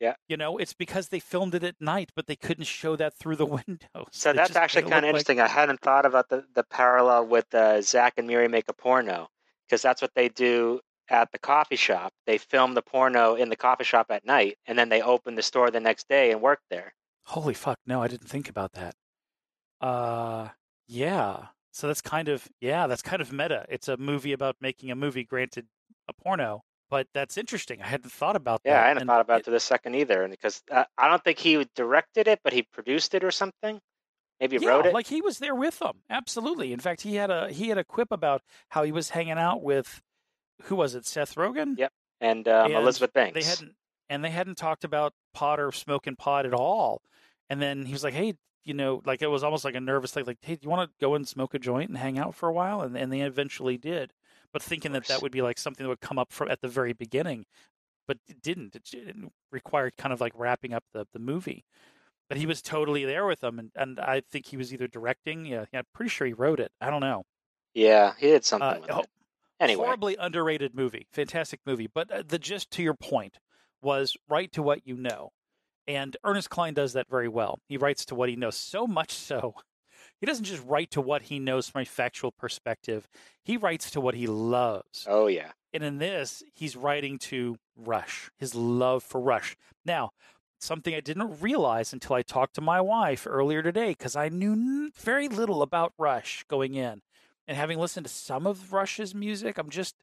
Yeah. 0.00 0.14
You 0.28 0.36
know, 0.36 0.58
it's 0.58 0.74
because 0.74 1.08
they 1.08 1.20
filmed 1.20 1.54
it 1.54 1.62
at 1.64 1.80
night, 1.80 2.10
but 2.14 2.26
they 2.26 2.36
couldn't 2.36 2.64
show 2.64 2.94
that 2.96 3.14
through 3.14 3.36
the 3.36 3.46
window. 3.66 4.06
So 4.12 4.30
It 4.30 4.36
that's 4.36 4.48
just 4.50 4.56
actually 4.58 4.82
kind 4.82 4.92
of 4.94 4.96
look 4.96 5.02
like- 5.02 5.08
interesting. 5.10 5.40
I 5.40 5.48
hadn't 5.48 5.80
thought 5.80 6.04
about 6.06 6.28
the, 6.28 6.44
the 6.54 6.64
parallel 6.64 7.26
with 7.26 7.52
uh, 7.54 7.80
Zack 7.80 8.14
and 8.16 8.26
Miri 8.26 8.48
make 8.48 8.68
a 8.68 8.72
porno 8.72 9.28
because 9.66 9.82
that's 9.82 10.02
what 10.02 10.10
they 10.14 10.28
do 10.28 10.80
at 11.08 11.30
the 11.32 11.38
coffee 11.38 11.76
shop. 11.76 12.12
They 12.26 12.38
film 12.38 12.74
the 12.74 12.82
porno 12.82 13.34
in 13.34 13.48
the 13.50 13.56
coffee 13.56 13.84
shop 13.84 14.06
at 14.10 14.24
night, 14.26 14.58
and 14.66 14.78
then 14.78 14.88
they 14.88 15.00
open 15.00 15.36
the 15.36 15.42
store 15.42 15.70
the 15.70 15.80
next 15.80 16.08
day 16.08 16.32
and 16.32 16.40
work 16.42 16.60
there. 16.70 16.92
Holy 17.26 17.54
fuck! 17.54 17.78
No, 17.86 18.02
I 18.02 18.08
didn't 18.08 18.28
think 18.28 18.48
about 18.48 18.72
that. 18.72 18.94
Uh, 19.80 20.48
yeah. 20.86 21.46
So 21.74 21.88
that's 21.88 22.00
kind 22.00 22.28
of 22.28 22.46
yeah, 22.60 22.86
that's 22.86 23.02
kind 23.02 23.20
of 23.20 23.32
meta. 23.32 23.66
It's 23.68 23.88
a 23.88 23.96
movie 23.96 24.32
about 24.32 24.56
making 24.60 24.90
a 24.92 24.94
movie. 24.94 25.24
Granted, 25.24 25.66
a 26.08 26.12
porno, 26.12 26.62
but 26.88 27.08
that's 27.12 27.36
interesting. 27.36 27.82
I 27.82 27.86
hadn't 27.86 28.12
thought 28.12 28.36
about 28.36 28.60
Yeah, 28.64 28.72
that. 28.74 28.78
Yeah, 28.78 28.84
I 28.84 28.88
hadn't 28.88 29.00
and 29.02 29.08
thought 29.08 29.20
about 29.20 29.40
it- 29.40 29.44
to 29.46 29.50
the 29.50 29.58
second 29.60 29.96
either, 29.96 30.22
and 30.22 30.30
because 30.30 30.62
uh, 30.70 30.84
I 30.96 31.08
don't 31.08 31.22
think 31.24 31.38
he 31.38 31.66
directed 31.74 32.28
it, 32.28 32.38
but 32.44 32.52
he 32.52 32.62
produced 32.62 33.14
it 33.14 33.24
or 33.24 33.32
something. 33.32 33.80
Maybe 34.40 34.58
yeah, 34.60 34.68
wrote 34.68 34.86
it. 34.86 34.94
like 34.94 35.06
he 35.08 35.20
was 35.20 35.38
there 35.38 35.54
with 35.54 35.78
them. 35.80 36.02
Absolutely. 36.10 36.72
In 36.72 36.78
fact, 36.80 37.00
he 37.02 37.16
had 37.16 37.30
a 37.30 37.50
he 37.50 37.68
had 37.70 37.78
a 37.78 37.84
quip 37.84 38.12
about 38.12 38.42
how 38.68 38.82
he 38.84 38.92
was 38.92 39.10
hanging 39.10 39.38
out 39.38 39.62
with 39.62 40.00
who 40.64 40.76
was 40.76 40.94
it? 40.94 41.06
Seth 41.06 41.34
Rogen. 41.34 41.76
Yep. 41.76 41.92
and, 42.20 42.46
um, 42.48 42.66
and 42.66 42.74
Elizabeth 42.74 43.12
Banks. 43.12 43.34
They 43.34 43.48
hadn't 43.48 43.72
and 44.08 44.24
they 44.24 44.30
hadn't 44.30 44.58
talked 44.58 44.84
about 44.84 45.12
pot 45.32 45.58
or 45.58 45.72
smoking 45.72 46.14
pot 46.14 46.46
at 46.46 46.54
all. 46.54 47.02
And 47.54 47.62
then 47.62 47.86
he 47.86 47.92
was 47.92 48.02
like, 48.04 48.14
"Hey, 48.14 48.34
you 48.64 48.74
know, 48.74 49.00
like 49.04 49.22
it 49.22 49.28
was 49.28 49.44
almost 49.44 49.64
like 49.64 49.74
a 49.76 49.80
nervous 49.80 50.10
thing. 50.12 50.24
Like, 50.26 50.38
hey, 50.42 50.56
do 50.56 50.60
you 50.64 50.70
want 50.70 50.90
to 50.90 50.94
go 51.00 51.14
and 51.14 51.26
smoke 51.28 51.54
a 51.54 51.58
joint 51.58 51.88
and 51.90 51.98
hang 51.98 52.18
out 52.18 52.34
for 52.34 52.48
a 52.48 52.52
while?" 52.52 52.80
And 52.82 52.96
and 52.96 53.12
they 53.12 53.20
eventually 53.20 53.78
did, 53.78 54.12
but 54.52 54.62
thinking 54.62 54.92
that 54.92 55.06
that 55.06 55.22
would 55.22 55.32
be 55.32 55.42
like 55.42 55.58
something 55.58 55.84
that 55.84 55.88
would 55.88 56.00
come 56.00 56.18
up 56.18 56.32
from 56.32 56.50
at 56.50 56.60
the 56.62 56.68
very 56.68 56.92
beginning, 56.92 57.46
but 58.08 58.18
it 58.28 58.42
didn't. 58.42 58.76
It, 58.76 58.92
it 58.94 59.16
required 59.52 59.96
kind 59.96 60.12
of 60.12 60.20
like 60.20 60.32
wrapping 60.36 60.74
up 60.74 60.84
the 60.92 61.06
the 61.12 61.18
movie. 61.20 61.64
But 62.28 62.38
he 62.38 62.46
was 62.46 62.62
totally 62.62 63.04
there 63.04 63.26
with 63.26 63.40
them, 63.40 63.58
and, 63.58 63.70
and 63.76 64.00
I 64.00 64.20
think 64.20 64.46
he 64.46 64.56
was 64.56 64.72
either 64.72 64.88
directing. 64.88 65.46
Yeah, 65.46 65.66
yeah, 65.72 65.80
I'm 65.80 65.86
pretty 65.94 66.10
sure 66.10 66.26
he 66.26 66.32
wrote 66.34 66.60
it. 66.60 66.72
I 66.80 66.90
don't 66.90 67.00
know. 67.02 67.24
yeah, 67.74 68.14
he 68.18 68.28
did 68.28 68.44
something 68.44 68.76
Uh, 68.76 68.80
with 68.80 68.90
oh, 68.90 69.00
it. 69.00 69.06
Anyway, 69.60 69.84
horribly 69.84 70.16
underrated 70.16 70.74
movie, 70.74 71.06
fantastic 71.12 71.60
movie. 71.66 71.86
But 71.92 72.10
uh, 72.10 72.22
the 72.26 72.38
gist 72.38 72.70
to 72.72 72.82
your 72.82 72.94
point 72.94 73.38
was 73.82 74.16
right 74.28 74.50
to 74.52 74.62
what 74.62 74.86
you 74.86 74.96
know, 74.96 75.30
and 75.86 76.16
Ernest 76.24 76.50
Cline 76.50 76.74
does 76.74 76.92
that 76.94 77.08
very 77.08 77.28
well. 77.28 77.60
He 77.68 77.76
writes 77.76 78.04
to 78.06 78.14
what 78.14 78.28
he 78.28 78.36
knows, 78.36 78.56
so 78.56 78.86
much 78.86 79.12
so 79.12 79.54
he 80.20 80.26
doesn't 80.26 80.44
just 80.44 80.64
write 80.66 80.90
to 80.92 81.00
what 81.00 81.22
he 81.22 81.38
knows 81.38 81.68
from 81.68 81.82
a 81.82 81.86
factual 81.86 82.32
perspective. 82.32 83.08
He 83.42 83.56
writes 83.56 83.90
to 83.92 84.00
what 84.00 84.14
he 84.14 84.26
loves. 84.26 85.06
oh 85.08 85.26
yeah, 85.26 85.52
And 85.72 85.82
in 85.82 85.98
this, 85.98 86.42
he's 86.54 86.76
writing 86.76 87.18
to 87.20 87.56
Rush, 87.76 88.30
his 88.38 88.54
love 88.54 89.02
for 89.02 89.20
Rush. 89.20 89.56
Now, 89.84 90.10
something 90.60 90.94
I 90.94 91.00
didn't 91.00 91.40
realize 91.40 91.92
until 91.92 92.16
I 92.16 92.22
talked 92.22 92.54
to 92.54 92.60
my 92.60 92.80
wife 92.80 93.26
earlier 93.28 93.62
today, 93.62 93.90
because 93.90 94.16
I 94.16 94.28
knew 94.28 94.90
very 94.96 95.28
little 95.28 95.62
about 95.62 95.92
Rush 95.98 96.44
going 96.48 96.74
in. 96.74 97.02
And 97.46 97.58
having 97.58 97.78
listened 97.78 98.06
to 98.06 98.12
some 98.12 98.46
of 98.46 98.72
Rush's 98.72 99.14
music, 99.14 99.58
I'm 99.58 99.68
just, 99.68 99.96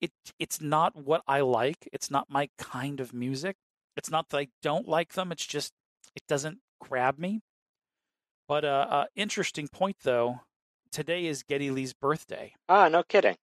it, 0.00 0.12
it's 0.38 0.62
not 0.62 0.96
what 0.96 1.22
I 1.28 1.40
like. 1.40 1.88
It's 1.92 2.10
not 2.10 2.30
my 2.30 2.48
kind 2.56 3.00
of 3.00 3.12
music. 3.12 3.56
It's 3.96 4.10
not 4.10 4.28
that 4.28 4.38
I 4.38 4.48
don't 4.62 4.86
like 4.88 5.14
them. 5.14 5.32
It's 5.32 5.46
just, 5.46 5.72
it 6.14 6.22
doesn't 6.28 6.58
grab 6.80 7.18
me. 7.18 7.40
But 8.48 8.64
uh, 8.64 8.86
uh 8.88 9.04
interesting 9.16 9.68
point 9.68 9.96
though. 10.02 10.40
Today 10.92 11.26
is 11.26 11.42
Geddy 11.42 11.70
Lee's 11.70 11.92
birthday. 11.92 12.54
ah, 12.68 12.88
no 12.88 13.02
kidding. 13.02 13.36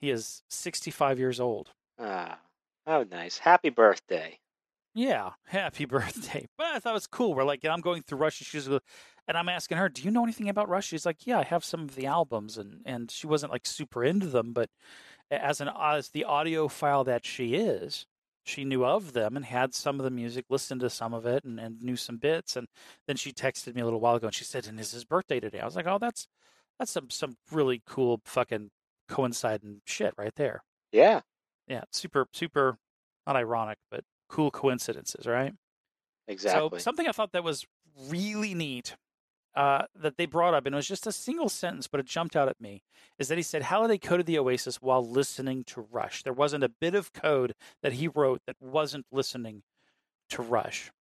He 0.00 0.10
is 0.10 0.42
65 0.50 1.18
years 1.18 1.40
old. 1.40 1.70
Ah, 1.98 2.38
oh 2.86 3.04
nice. 3.10 3.38
Happy 3.38 3.70
birthday. 3.70 4.38
Yeah, 4.94 5.30
happy 5.46 5.84
birthday. 5.86 6.46
But 6.58 6.66
I 6.68 6.78
thought 6.78 6.90
it 6.90 6.94
was 6.94 7.06
cool. 7.06 7.34
We're 7.34 7.44
like, 7.44 7.64
I'm 7.64 7.80
going 7.80 8.02
through 8.02 8.18
Rush, 8.18 8.40
and 8.40 8.46
she's, 8.46 8.66
and 8.66 8.80
I'm 9.28 9.48
asking 9.48 9.78
her, 9.78 9.88
"Do 9.88 10.02
you 10.02 10.10
know 10.10 10.22
anything 10.24 10.48
about 10.48 10.68
Rush?" 10.68 10.88
She's 10.88 11.06
like, 11.06 11.26
"Yeah, 11.26 11.38
I 11.38 11.44
have 11.44 11.64
some 11.64 11.82
of 11.82 11.94
the 11.94 12.06
albums," 12.06 12.58
and 12.58 12.82
and 12.84 13.10
she 13.10 13.26
wasn't 13.26 13.52
like 13.52 13.66
super 13.66 14.04
into 14.04 14.26
them, 14.26 14.52
but 14.52 14.68
as 15.30 15.60
an 15.60 15.70
as 15.80 16.08
the 16.10 16.26
audiophile 16.28 17.04
that 17.06 17.24
she 17.24 17.54
is, 17.54 18.06
she 18.50 18.64
knew 18.64 18.84
of 18.84 19.12
them 19.12 19.36
and 19.36 19.44
had 19.44 19.74
some 19.74 20.00
of 20.00 20.04
the 20.04 20.10
music, 20.10 20.46
listened 20.50 20.80
to 20.82 20.90
some 20.90 21.14
of 21.14 21.26
it, 21.26 21.44
and, 21.44 21.60
and 21.60 21.80
knew 21.82 21.96
some 21.96 22.18
bits. 22.18 22.56
And 22.56 22.68
then 23.06 23.16
she 23.16 23.32
texted 23.32 23.74
me 23.74 23.82
a 23.82 23.84
little 23.84 24.00
while 24.00 24.16
ago, 24.16 24.26
and 24.28 24.34
she 24.34 24.44
said, 24.44 24.66
"And 24.66 24.78
is 24.80 24.92
his 24.92 25.04
birthday 25.04 25.40
today." 25.40 25.60
I 25.60 25.64
was 25.66 25.76
like, 25.76 25.86
"Oh, 25.86 25.98
that's 25.98 26.28
that's 26.78 26.92
some 26.92 27.10
some 27.10 27.36
really 27.52 27.82
cool 27.86 28.20
fucking 28.24 28.70
coinciding 29.08 29.82
shit 29.86 30.14
right 30.18 30.34
there." 30.36 30.64
Yeah, 30.92 31.22
Yeah, 31.66 31.84
super 31.92 32.26
super, 32.32 32.78
not 33.26 33.36
ironic, 33.36 33.78
but 33.90 34.04
cool 34.28 34.50
coincidences, 34.50 35.26
right? 35.26 35.54
exactly. 36.28 36.78
So 36.78 36.82
something 36.82 37.06
I 37.08 37.12
thought 37.12 37.32
that 37.32 37.44
was 37.44 37.66
really 38.08 38.54
neat 38.54 38.96
uh, 39.54 39.82
that 39.94 40.16
they 40.16 40.26
brought 40.26 40.54
up, 40.54 40.66
and 40.66 40.74
it 40.74 40.76
was 40.76 40.88
just 40.88 41.06
a 41.06 41.12
single 41.12 41.48
sentence, 41.48 41.86
but 41.86 42.00
it 42.00 42.06
jumped 42.06 42.36
out 42.36 42.48
at 42.48 42.60
me, 42.60 42.82
is 43.18 43.28
that 43.28 43.38
he 43.38 43.42
said 43.42 43.62
how 43.62 43.80
Halliday 43.80 43.98
coded 43.98 44.26
the 44.26 44.38
Oasis 44.38 44.80
while 44.80 45.06
listening 45.06 45.64
to 45.64 45.86
Rush. 45.90 46.22
There 46.22 46.32
wasn't 46.32 46.64
a 46.64 46.68
bit 46.68 46.94
of 46.94 47.12
code 47.12 47.54
that 47.82 47.94
he 47.94 48.08
wrote 48.08 48.42
that 48.46 48.56
wasn't 48.60 49.06
listening 49.10 49.62
to 50.30 50.42
Rush. 50.42 50.92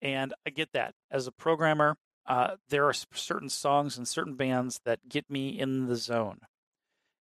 And 0.00 0.34
I 0.46 0.50
get 0.50 0.72
that. 0.72 0.94
As 1.10 1.26
a 1.26 1.32
programmer, 1.32 1.96
uh, 2.26 2.56
there 2.68 2.86
are 2.86 2.92
certain 2.92 3.48
songs 3.48 3.96
and 3.96 4.06
certain 4.06 4.34
bands 4.34 4.80
that 4.84 5.08
get 5.08 5.30
me 5.30 5.58
in 5.58 5.86
the 5.86 5.96
zone. 5.96 6.40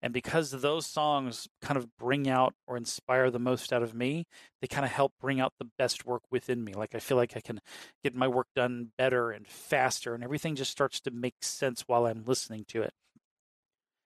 And 0.05 0.13
because 0.13 0.51
those 0.51 0.85
songs 0.85 1.47
kind 1.63 1.77
of 1.77 1.97
bring 1.97 2.29
out 2.29 2.53
or 2.67 2.77
inspire 2.77 3.31
the 3.31 3.39
most 3.39 3.73
out 3.73 3.81
of 3.81 3.95
me, 3.95 4.27
they 4.61 4.67
kind 4.67 4.85
of 4.85 4.91
help 4.91 5.13
bring 5.19 5.41
out 5.41 5.53
the 5.57 5.67
best 5.79 6.05
work 6.05 6.21
within 6.29 6.63
me. 6.63 6.73
Like 6.73 6.93
I 6.93 6.99
feel 6.99 7.17
like 7.17 7.35
I 7.35 7.39
can 7.39 7.59
get 8.03 8.13
my 8.13 8.27
work 8.27 8.45
done 8.55 8.91
better 8.99 9.31
and 9.31 9.47
faster, 9.47 10.13
and 10.13 10.23
everything 10.23 10.55
just 10.55 10.69
starts 10.69 11.01
to 11.01 11.11
make 11.11 11.33
sense 11.41 11.85
while 11.87 12.05
I'm 12.05 12.23
listening 12.23 12.65
to 12.67 12.83
it. 12.83 12.93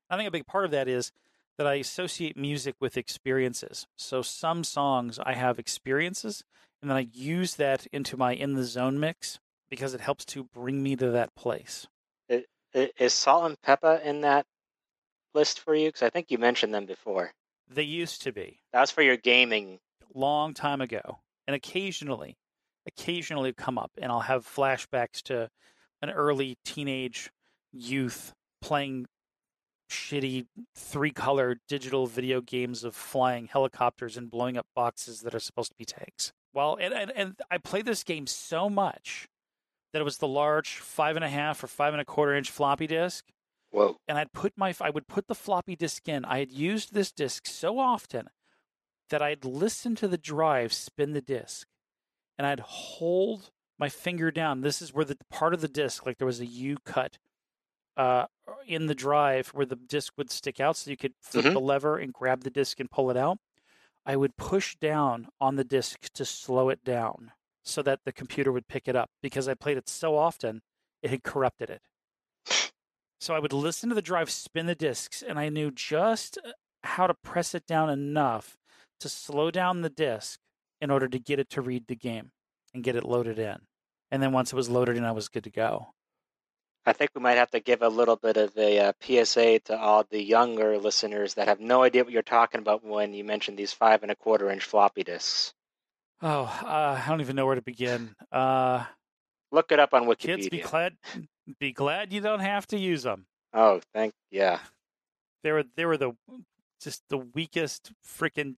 I 0.10 0.16
think 0.16 0.30
a 0.30 0.32
big 0.32 0.48
part 0.48 0.64
of 0.64 0.72
that 0.72 0.88
is 0.88 1.12
that 1.58 1.68
I 1.68 1.74
associate 1.74 2.38
music 2.38 2.76
with 2.80 2.96
experiences. 2.96 3.86
So 3.98 4.22
some 4.22 4.64
songs 4.64 5.20
I 5.20 5.34
have 5.34 5.60
experiences, 5.60 6.46
and 6.82 6.90
then 6.90 6.96
I 6.96 7.10
use 7.12 7.56
that 7.56 7.88
into 7.92 8.16
my 8.16 8.34
in 8.34 8.54
the 8.54 8.64
zone 8.64 9.02
mix 9.02 9.38
because 9.70 9.94
it 9.94 10.00
helps 10.00 10.24
to 10.28 10.46
bring 10.46 10.82
me 10.82 10.96
to 10.96 11.12
that 11.12 11.36
place. 11.36 11.88
Is 12.74 13.14
Salt-N-Pepa 13.14 14.02
in 14.06 14.22
that 14.22 14.46
list 15.34 15.60
for 15.62 15.76
you? 15.76 15.88
Because 15.90 16.04
I 16.04 16.10
think 16.10 16.32
you 16.32 16.38
mentioned 16.38 16.74
them 16.74 16.86
before. 16.86 17.32
They 17.70 17.84
used 17.84 18.22
to 18.24 18.32
be. 18.32 18.60
That 18.74 18.82
was 18.82 18.92
for 18.92 19.02
your 19.02 19.18
gaming. 19.18 19.80
long 20.14 20.54
time 20.54 20.82
ago 20.82 21.20
and 21.48 21.56
occasionally 21.56 22.36
occasionally 22.88 23.54
come 23.54 23.78
up 23.78 23.92
and 24.02 24.12
i'll 24.12 24.22
have 24.22 24.44
flashbacks 24.46 25.22
to 25.22 25.48
an 26.02 26.10
early 26.10 26.58
teenage 26.66 27.30
youth 27.72 28.34
playing 28.62 29.06
shitty 29.92 30.46
three 30.76 31.12
color 31.12 31.58
digital 31.68 32.08
video 32.08 32.42
games 32.42 32.84
of 32.84 32.96
flying 32.96 33.46
helicopters 33.48 34.18
and 34.18 34.32
blowing 34.32 34.58
up 34.58 34.66
boxes 34.76 35.22
that 35.22 35.36
are 35.36 35.40
supposed 35.40 35.70
to 35.72 35.78
be 35.78 35.86
tanks 35.86 36.32
well 36.54 36.76
and, 36.82 36.94
and, 36.94 37.12
and 37.16 37.36
i 37.52 37.58
played 37.60 37.86
this 37.86 38.04
game 38.04 38.26
so 38.26 38.68
much 38.70 39.28
that 39.94 40.00
it 40.00 40.06
was 40.06 40.18
the 40.18 40.28
large 40.28 40.78
five 40.78 41.16
and 41.16 41.26
a 41.26 41.30
half 41.30 41.64
or 41.64 41.68
five 41.68 41.94
and 41.94 42.02
a 42.02 42.06
quarter 42.06 42.34
inch 42.36 42.50
floppy 42.50 42.88
disk 42.88 43.26
Whoa. 43.72 43.98
and 44.08 44.18
I'd 44.18 44.34
put 44.34 44.58
my 44.58 44.74
I 44.82 44.90
would 44.90 45.08
put 45.08 45.28
the 45.28 45.36
floppy 45.36 45.76
disk 45.76 46.08
in. 46.08 46.26
I 46.26 46.40
had 46.40 46.52
used 46.52 46.94
this 46.94 47.12
disk 47.12 47.48
so 47.48 47.80
often 47.80 48.30
that 49.10 49.22
I'd 49.22 49.46
listen 49.46 49.96
to 49.98 50.08
the 50.08 50.18
drive 50.18 50.74
spin 50.74 51.14
the 51.14 51.22
disk, 51.22 51.68
and 52.38 52.48
I'd 52.48 52.62
hold 52.62 53.52
my 53.80 53.90
finger 53.90 54.32
down. 54.32 54.62
This 54.62 54.82
is 54.82 54.94
where 54.94 55.06
the 55.06 55.18
part 55.32 55.54
of 55.54 55.62
the 55.62 55.68
disk, 55.68 56.06
like 56.06 56.18
there 56.18 56.28
was 56.28 56.42
a 56.42 56.46
U 56.46 56.78
cut 56.86 57.18
uh, 57.98 58.28
in 58.66 58.88
the 58.88 58.96
drive 58.96 59.50
where 59.50 59.66
the 59.66 59.76
disk 59.76 60.14
would 60.18 60.32
stick 60.32 60.60
out, 60.60 60.78
so 60.78 60.92
you 60.92 60.98
could 60.98 61.16
flip 61.22 61.48
Mhm. 61.48 61.54
the 61.54 61.62
lever 61.62 61.98
and 61.98 62.14
grab 62.14 62.44
the 62.44 62.50
disk 62.52 62.80
and 62.80 62.92
pull 62.92 63.12
it 63.12 63.18
out. 63.18 63.40
I 64.06 64.16
would 64.18 64.38
push 64.38 64.76
down 64.78 65.30
on 65.42 65.56
the 65.56 65.64
disk 65.64 66.12
to 66.14 66.26
slow 66.26 66.70
it 66.70 66.84
down 66.84 67.34
so 67.64 67.82
that 67.84 68.02
the 68.06 68.14
computer 68.14 68.52
would 68.52 68.68
pick 68.68 68.88
it 68.88 68.96
up 68.96 69.12
because 69.22 69.48
I 69.48 69.54
played 69.56 69.78
it 69.78 69.90
so 69.90 70.18
often 70.18 70.62
it 71.02 71.12
had 71.12 71.24
corrupted 71.24 71.70
it. 71.70 71.84
So 73.20 73.36
I 73.36 73.40
would 73.40 73.54
listen 73.54 73.90
to 73.90 73.96
the 73.96 74.02
drive 74.02 74.30
spin 74.30 74.66
the 74.66 74.76
discs, 74.76 75.22
and 75.22 75.38
I 75.38 75.50
knew 75.50 75.72
just 75.72 76.38
uh, 76.38 76.52
how 76.84 77.08
to 77.08 77.14
press 77.14 77.54
it 77.54 77.68
down 77.68 77.90
enough 77.90 78.58
to 79.02 79.10
slow 79.10 79.52
down 79.52 79.82
the 79.82 79.90
disc 79.90 80.40
in 80.82 80.90
order 80.90 81.08
to 81.08 81.20
get 81.20 81.40
it 81.40 81.50
to 81.52 81.62
read 81.62 81.88
the 81.88 81.96
game 81.96 82.32
and 82.74 82.84
get 82.84 82.96
it 82.96 83.04
loaded 83.04 83.38
in. 83.38 83.58
And 84.12 84.24
then 84.24 84.32
once 84.32 84.54
it 84.54 84.56
was 84.56 84.70
loaded 84.70 84.98
in, 84.98 85.04
I 85.04 85.12
was 85.12 85.28
good 85.28 85.44
to 85.44 85.50
go. 85.50 85.88
I 86.86 86.94
think 86.94 87.12
we 87.14 87.22
might 87.22 87.38
have 87.38 87.52
to 87.52 87.60
give 87.60 87.82
a 87.82 87.90
little 87.90 88.16
bit 88.16 88.38
of 88.38 88.58
a 88.58 88.80
uh, 88.80 88.94
PSA 89.02 89.60
to 89.66 89.78
all 89.78 90.06
the 90.10 90.24
younger 90.24 90.78
listeners 90.78 91.34
that 91.36 91.48
have 91.48 91.60
no 91.60 91.84
idea 91.84 92.04
what 92.04 92.14
you're 92.14 92.22
talking 92.24 92.60
about 92.60 92.84
when 92.84 93.14
you 93.14 93.24
mention 93.24 93.56
these 93.56 93.74
five 93.74 94.02
and 94.02 94.12
a 94.12 94.16
quarter 94.16 94.50
inch 94.50 94.64
floppy 94.64 95.04
disks. 95.04 95.54
Oh, 96.22 96.44
uh, 96.64 97.02
I 97.06 97.10
don't 97.10 97.22
even 97.22 97.36
know 97.36 97.46
where 97.46 97.56
to 97.56 97.62
begin. 97.62 98.16
Uh, 98.32 98.86
Look 99.52 99.72
it 99.72 99.80
up 99.80 99.94
on 99.94 100.06
Wikipedia. 100.06 100.20
kids, 100.20 100.50
be 100.50 100.60
glad, 100.60 100.94
be 101.60 101.72
glad 101.72 102.12
you 102.14 102.22
don't 102.22 102.40
have 102.42 102.68
to 102.68 102.78
use 102.78 103.04
them. 103.04 103.26
Oh, 103.54 103.82
thank 103.94 104.14
yeah. 104.32 104.60
They 105.44 105.52
were 105.52 105.64
they 105.76 105.86
were 105.86 105.98
the 105.98 106.14
just 106.82 107.04
the 107.10 107.18
weakest 107.18 107.92
freaking 108.06 108.56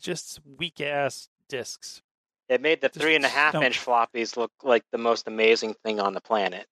just 0.00 0.40
weak 0.58 0.80
ass 0.80 1.28
discs. 1.48 2.02
It 2.48 2.60
made 2.60 2.80
the 2.80 2.88
Just 2.88 3.00
three 3.00 3.14
and 3.16 3.24
a 3.24 3.28
half 3.28 3.54
inch 3.54 3.78
floppies 3.84 4.36
look 4.36 4.50
like 4.62 4.82
the 4.92 4.98
most 4.98 5.26
amazing 5.28 5.74
thing 5.84 6.00
on 6.00 6.12
the 6.14 6.20
planet. 6.20 6.66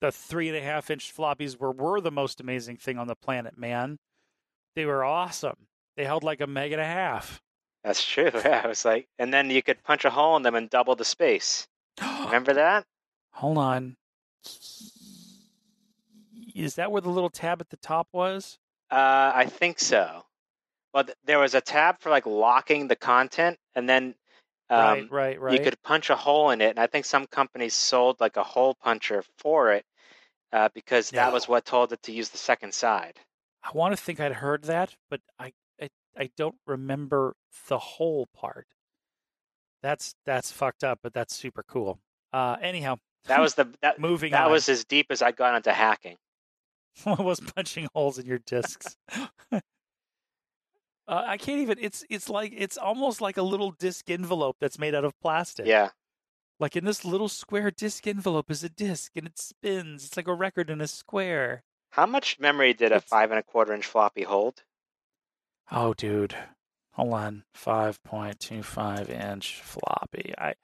the 0.00 0.12
three 0.12 0.48
and 0.48 0.56
a 0.56 0.60
half 0.60 0.90
inch 0.90 1.14
floppies 1.16 1.58
were 1.58 1.72
were 1.72 2.00
the 2.00 2.10
most 2.10 2.40
amazing 2.40 2.76
thing 2.76 2.98
on 2.98 3.06
the 3.08 3.16
planet, 3.16 3.56
man. 3.58 3.98
They 4.74 4.84
were 4.86 5.04
awesome. 5.04 5.56
They 5.96 6.04
held 6.04 6.22
like 6.22 6.40
a 6.40 6.46
meg 6.46 6.72
and 6.72 6.80
a 6.80 6.86
half. 6.86 7.40
That's 7.82 8.04
true. 8.04 8.30
Yeah, 8.34 8.64
it 8.64 8.68
was 8.68 8.84
like, 8.84 9.06
and 9.18 9.32
then 9.32 9.48
you 9.50 9.62
could 9.62 9.82
punch 9.82 10.04
a 10.04 10.10
hole 10.10 10.36
in 10.36 10.42
them 10.42 10.54
and 10.54 10.68
double 10.68 10.96
the 10.96 11.04
space. 11.04 11.66
Remember 12.02 12.52
that? 12.54 12.84
Hold 13.32 13.58
on. 13.58 13.96
Is 16.54 16.74
that 16.76 16.90
where 16.90 17.02
the 17.02 17.10
little 17.10 17.30
tab 17.30 17.60
at 17.60 17.70
the 17.70 17.76
top 17.76 18.08
was? 18.12 18.58
Uh, 18.90 19.32
I 19.34 19.46
think 19.46 19.78
so. 19.78 20.24
Well, 20.94 21.04
th- 21.04 21.16
there 21.24 21.38
was 21.38 21.54
a 21.54 21.60
tab 21.60 22.00
for 22.00 22.08
like 22.10 22.24
locking 22.26 22.88
the 22.88 22.96
content, 22.96 23.58
and 23.74 23.88
then 23.88 24.14
um, 24.70 24.78
right, 24.78 25.10
right, 25.10 25.40
right. 25.40 25.52
you 25.52 25.60
could 25.64 25.80
punch 25.82 26.08
a 26.10 26.16
hole 26.16 26.50
in 26.50 26.60
it. 26.60 26.70
And 26.70 26.78
I 26.78 26.86
think 26.86 27.04
some 27.04 27.26
companies 27.26 27.74
sold 27.74 28.20
like 28.20 28.36
a 28.36 28.42
hole 28.42 28.74
puncher 28.82 29.22
for 29.38 29.72
it. 29.72 29.84
uh, 30.52 30.68
because 30.74 31.12
Yeah. 31.12 31.24
that 31.26 31.32
was 31.32 31.48
what 31.48 31.64
told 31.64 31.92
it 31.92 32.02
to 32.04 32.12
use 32.12 32.30
the 32.30 32.38
second 32.38 32.72
side. 32.72 33.18
I 33.62 33.70
want 33.74 33.92
to 33.96 34.02
think 34.02 34.20
I'd 34.20 34.32
heard 34.34 34.64
that, 34.64 34.94
but 35.10 35.20
I, 35.38 35.52
I 35.82 35.90
I 36.16 36.30
don't 36.36 36.56
remember 36.66 37.34
the 37.68 37.78
whole 37.78 38.26
part. 38.34 38.68
That's 39.82 40.14
that's 40.24 40.52
fucked 40.52 40.84
up, 40.84 41.00
but 41.02 41.12
that's 41.12 41.34
super 41.34 41.62
cool. 41.64 41.98
Uh, 42.32 42.56
anyhow, 42.62 42.96
That 43.26 43.40
was 43.40 43.54
the 43.54 43.68
that, 43.82 43.98
moving 44.00 44.32
that 44.32 44.46
on. 44.46 44.52
was 44.52 44.68
as 44.68 44.84
deep 44.84 45.06
as 45.10 45.22
I 45.22 45.32
got 45.32 45.54
into 45.56 45.72
hacking. 45.72 46.16
What 47.04 47.18
was 47.24 47.40
punching 47.40 47.88
holes 47.94 48.18
in 48.18 48.24
your 48.26 48.38
discs. 48.38 48.96
uh, 49.52 49.60
I 51.08 51.36
can't 51.36 51.60
even. 51.60 51.78
It's 51.80 52.04
it's 52.10 52.28
like 52.28 52.52
it's 52.56 52.76
almost 52.78 53.20
like 53.20 53.36
a 53.36 53.42
little 53.42 53.70
disc 53.72 54.08
envelope 54.10 54.56
that's 54.60 54.78
made 54.78 54.94
out 54.94 55.04
of 55.04 55.18
plastic. 55.20 55.66
Yeah, 55.66 55.90
Like 56.58 56.74
in 56.74 56.84
this 56.84 57.04
little 57.04 57.28
square 57.28 57.70
disc 57.70 58.06
envelope 58.06 58.50
is 58.50 58.64
a 58.64 58.68
disc 58.68 59.12
and 59.16 59.26
it 59.26 59.38
spins. 59.38 60.06
It's 60.06 60.16
like 60.16 60.26
a 60.28 60.34
record 60.34 60.70
in 60.70 60.80
a 60.80 60.86
square. 60.88 61.62
how 61.90 62.06
much 62.06 62.38
memory 62.40 62.72
did 62.74 62.92
a 62.92 63.00
five 63.00 63.30
and 63.30 63.38
a 63.38 63.42
quarter 63.42 63.72
inch 63.74 63.86
floppy 63.86 64.22
hold? 64.22 64.64
Oh, 65.70 65.94
dude, 65.94 66.34
hold 66.92 67.12
on. 67.12 67.44
Five 67.54 68.02
point 68.04 68.40
two 68.40 68.62
five 68.62 69.10
inch 69.10 69.60
floppy. 69.62 70.32
I. 70.38 70.54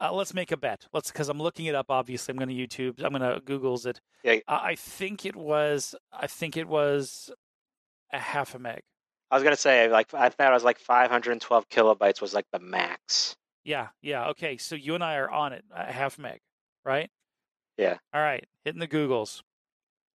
Uh, 0.00 0.12
let's 0.12 0.34
make 0.34 0.52
a 0.52 0.56
bet. 0.56 0.86
Let's 0.92 1.10
because 1.10 1.28
I'm 1.28 1.40
looking 1.40 1.66
it 1.66 1.74
up. 1.74 1.86
Obviously, 1.88 2.32
I'm 2.32 2.38
going 2.38 2.48
to 2.48 2.54
YouTube. 2.54 3.02
I'm 3.02 3.12
going 3.12 3.22
to 3.22 3.40
Google's 3.40 3.86
it. 3.86 4.00
Yeah. 4.22 4.38
Uh, 4.46 4.60
I 4.62 4.74
think 4.74 5.24
it 5.24 5.36
was. 5.36 5.94
I 6.12 6.26
think 6.26 6.56
it 6.56 6.68
was 6.68 7.30
a 8.12 8.18
half 8.18 8.54
a 8.54 8.58
meg. 8.58 8.82
I 9.30 9.34
was 9.34 9.42
gonna 9.42 9.56
say 9.56 9.88
like 9.88 10.14
I 10.14 10.28
thought 10.28 10.50
it 10.50 10.54
was 10.54 10.64
like 10.64 10.78
512 10.78 11.68
kilobytes 11.68 12.20
was 12.20 12.32
like 12.32 12.46
the 12.52 12.60
max. 12.60 13.36
Yeah, 13.64 13.88
yeah. 14.00 14.28
Okay, 14.28 14.56
so 14.56 14.76
you 14.76 14.94
and 14.94 15.02
I 15.02 15.16
are 15.16 15.30
on 15.30 15.52
it, 15.52 15.64
a 15.74 15.92
half 15.92 16.18
meg, 16.18 16.40
right? 16.84 17.10
Yeah. 17.76 17.96
All 18.14 18.20
right, 18.20 18.46
hitting 18.64 18.78
the 18.80 18.86
Googles. 18.86 19.42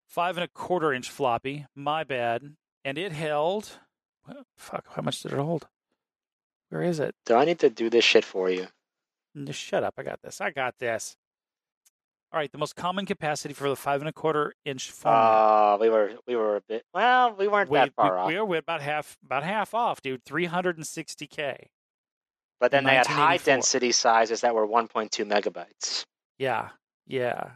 Five 0.07 0.37
and 0.37 0.45
a 0.45 0.49
quarter 0.49 0.93
inch 0.93 1.11
floppy, 1.11 1.67
my 1.75 2.05
bad. 2.05 2.57
And 2.85 2.97
it 2.97 3.13
held, 3.13 3.71
fuck, 4.57 4.87
how 4.95 5.03
much 5.03 5.23
did 5.23 5.33
it 5.33 5.39
hold? 5.39 5.69
Where 6.71 6.83
is 6.83 7.01
it? 7.01 7.15
Do 7.27 7.35
I 7.35 7.45
need 7.45 7.59
to 7.61 7.71
do 7.71 7.91
this 7.91 8.05
shit 8.05 8.25
for 8.25 8.49
you? 8.49 8.69
N- 9.39 9.53
Shut 9.53 9.85
up, 9.85 9.95
I 9.99 10.03
got 10.03 10.21
this. 10.23 10.41
I 10.41 10.51
got 10.51 10.79
this. 10.79 11.17
All 12.31 12.39
right, 12.39 12.53
the 12.53 12.59
most 12.59 12.77
common 12.77 13.07
capacity 13.07 13.55
for 13.55 13.71
the 13.71 13.77
five 13.77 14.01
and 14.03 14.09
a 14.09 14.13
quarter 14.13 14.53
inch 14.65 14.91
format. 14.91 15.19
Uh, 15.19 15.79
we 15.81 15.89
were 15.89 16.13
we 16.27 16.37
were 16.37 16.57
a 16.57 16.61
bit 16.61 16.83
well, 16.93 17.35
we 17.35 17.49
weren't 17.49 17.71
we, 17.71 17.79
that 17.79 17.95
far 17.95 18.13
we, 18.13 18.19
off. 18.19 18.29
we 18.29 18.41
we're 18.41 18.59
about 18.59 18.83
half 18.83 19.17
about 19.25 19.45
half 19.45 19.73
off, 19.73 20.03
dude. 20.03 20.25
360k. 20.27 21.57
but 22.61 22.71
then 22.71 22.85
they 22.85 22.95
had 22.97 23.07
high 23.07 23.39
density 23.39 23.93
sizes 23.93 24.43
that 24.43 24.55
were 24.55 24.67
1.2 24.67 25.25
megabytes. 25.25 26.05
Yeah, 26.39 26.69
yeah, 27.07 27.53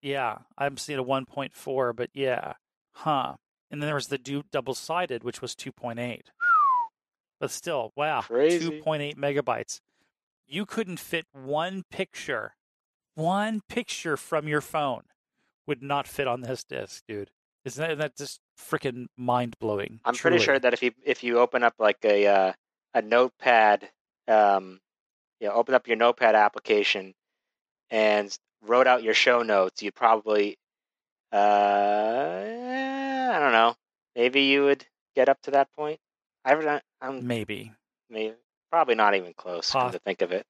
yeah. 0.00 0.38
I'm 0.56 0.78
seeing 0.78 0.98
a 0.98 1.04
1.4, 1.04 1.94
but 1.94 2.08
yeah, 2.14 2.54
huh. 2.94 3.34
And 3.70 3.82
then 3.82 3.86
there 3.88 3.96
was 3.96 4.06
the 4.06 4.18
du- 4.18 4.44
double-sided, 4.52 5.24
which 5.24 5.42
was 5.42 5.54
2.8. 5.54 6.20
But 7.40 7.50
still, 7.50 7.92
wow, 7.96 8.24
2.8 8.30 9.16
megabytes. 9.16 9.80
You 10.46 10.66
couldn't 10.66 11.00
fit 11.00 11.26
one 11.32 11.84
picture, 11.90 12.54
one 13.14 13.62
picture 13.68 14.16
from 14.16 14.46
your 14.46 14.60
phone 14.60 15.02
would 15.66 15.82
not 15.82 16.06
fit 16.06 16.28
on 16.28 16.42
this 16.42 16.62
disc, 16.62 17.02
dude. 17.08 17.30
Isn't 17.64 17.82
that, 17.82 17.90
isn't 17.90 17.98
that 17.98 18.16
just 18.16 18.40
freaking 18.56 19.06
mind 19.16 19.56
blowing? 19.58 19.98
I'm 20.04 20.14
pretty 20.14 20.38
sure 20.38 20.58
that 20.58 20.72
if 20.72 20.82
you 20.82 20.92
if 21.04 21.24
you 21.24 21.40
open 21.40 21.64
up 21.64 21.74
like 21.80 21.98
a 22.04 22.26
uh, 22.26 22.52
a 22.94 23.02
notepad, 23.02 23.90
um, 24.28 24.78
you 25.40 25.48
know, 25.48 25.54
open 25.54 25.74
up 25.74 25.88
your 25.88 25.96
notepad 25.96 26.36
application 26.36 27.14
and 27.90 28.36
wrote 28.62 28.86
out 28.86 29.02
your 29.02 29.14
show 29.14 29.42
notes, 29.42 29.82
you 29.82 29.90
probably, 29.90 30.58
uh, 31.32 31.36
I 33.34 33.38
don't 33.40 33.52
know, 33.52 33.74
maybe 34.14 34.42
you 34.42 34.64
would 34.64 34.86
get 35.16 35.28
up 35.28 35.42
to 35.42 35.50
that 35.52 35.72
point. 35.72 35.98
I 36.44 36.54
don't, 36.54 36.82
I'm 37.00 37.26
maybe. 37.26 37.72
maybe, 38.08 38.36
probably 38.76 38.94
not 38.94 39.14
even 39.14 39.32
close. 39.34 39.70
Come 39.70 39.82
Poss- 39.82 39.92
to 39.92 39.98
think 40.00 40.20
of 40.20 40.32
it, 40.32 40.44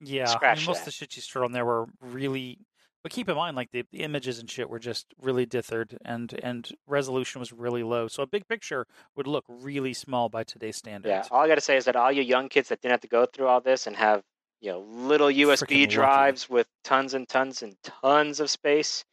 Yeah, 0.00 0.22
I 0.22 0.32
Scratch 0.32 0.58
mean, 0.58 0.66
most 0.66 0.76
that. 0.76 0.82
of 0.82 0.84
the 0.86 0.90
shit 0.92 1.16
you 1.16 1.22
threw 1.22 1.44
on 1.44 1.50
there 1.52 1.64
were 1.64 1.86
really. 2.00 2.58
But 3.02 3.12
keep 3.12 3.28
in 3.30 3.34
mind, 3.34 3.56
like 3.56 3.70
the, 3.72 3.82
the 3.92 4.00
images 4.02 4.38
and 4.40 4.50
shit 4.50 4.68
were 4.68 4.78
just 4.78 5.06
really 5.20 5.46
dithered, 5.46 5.96
and 6.04 6.32
and 6.42 6.70
resolution 6.86 7.38
was 7.40 7.50
really 7.52 7.82
low. 7.82 8.08
So 8.08 8.22
a 8.22 8.26
big 8.26 8.46
picture 8.46 8.86
would 9.16 9.26
look 9.26 9.44
really 9.48 9.94
small 9.94 10.28
by 10.28 10.44
today's 10.44 10.76
standards. 10.76 11.08
yeah. 11.10 11.24
All 11.36 11.42
I 11.42 11.48
got 11.48 11.54
to 11.56 11.60
say 11.62 11.76
is 11.78 11.86
that 11.86 11.96
all 11.96 12.12
you 12.12 12.22
young 12.22 12.48
kids 12.50 12.68
that 12.68 12.80
didn't 12.82 12.92
have 12.92 13.00
to 13.00 13.08
go 13.08 13.24
through 13.26 13.46
all 13.48 13.60
this 13.62 13.86
and 13.86 13.96
have 13.96 14.22
you 14.60 14.70
know 14.70 14.80
little 14.80 15.28
USB 15.28 15.88
drives 15.88 16.48
with 16.48 16.68
tons 16.84 17.14
and 17.14 17.26
tons 17.28 17.62
and 17.62 17.74
tons 17.82 18.38
of 18.38 18.48
space, 18.50 19.04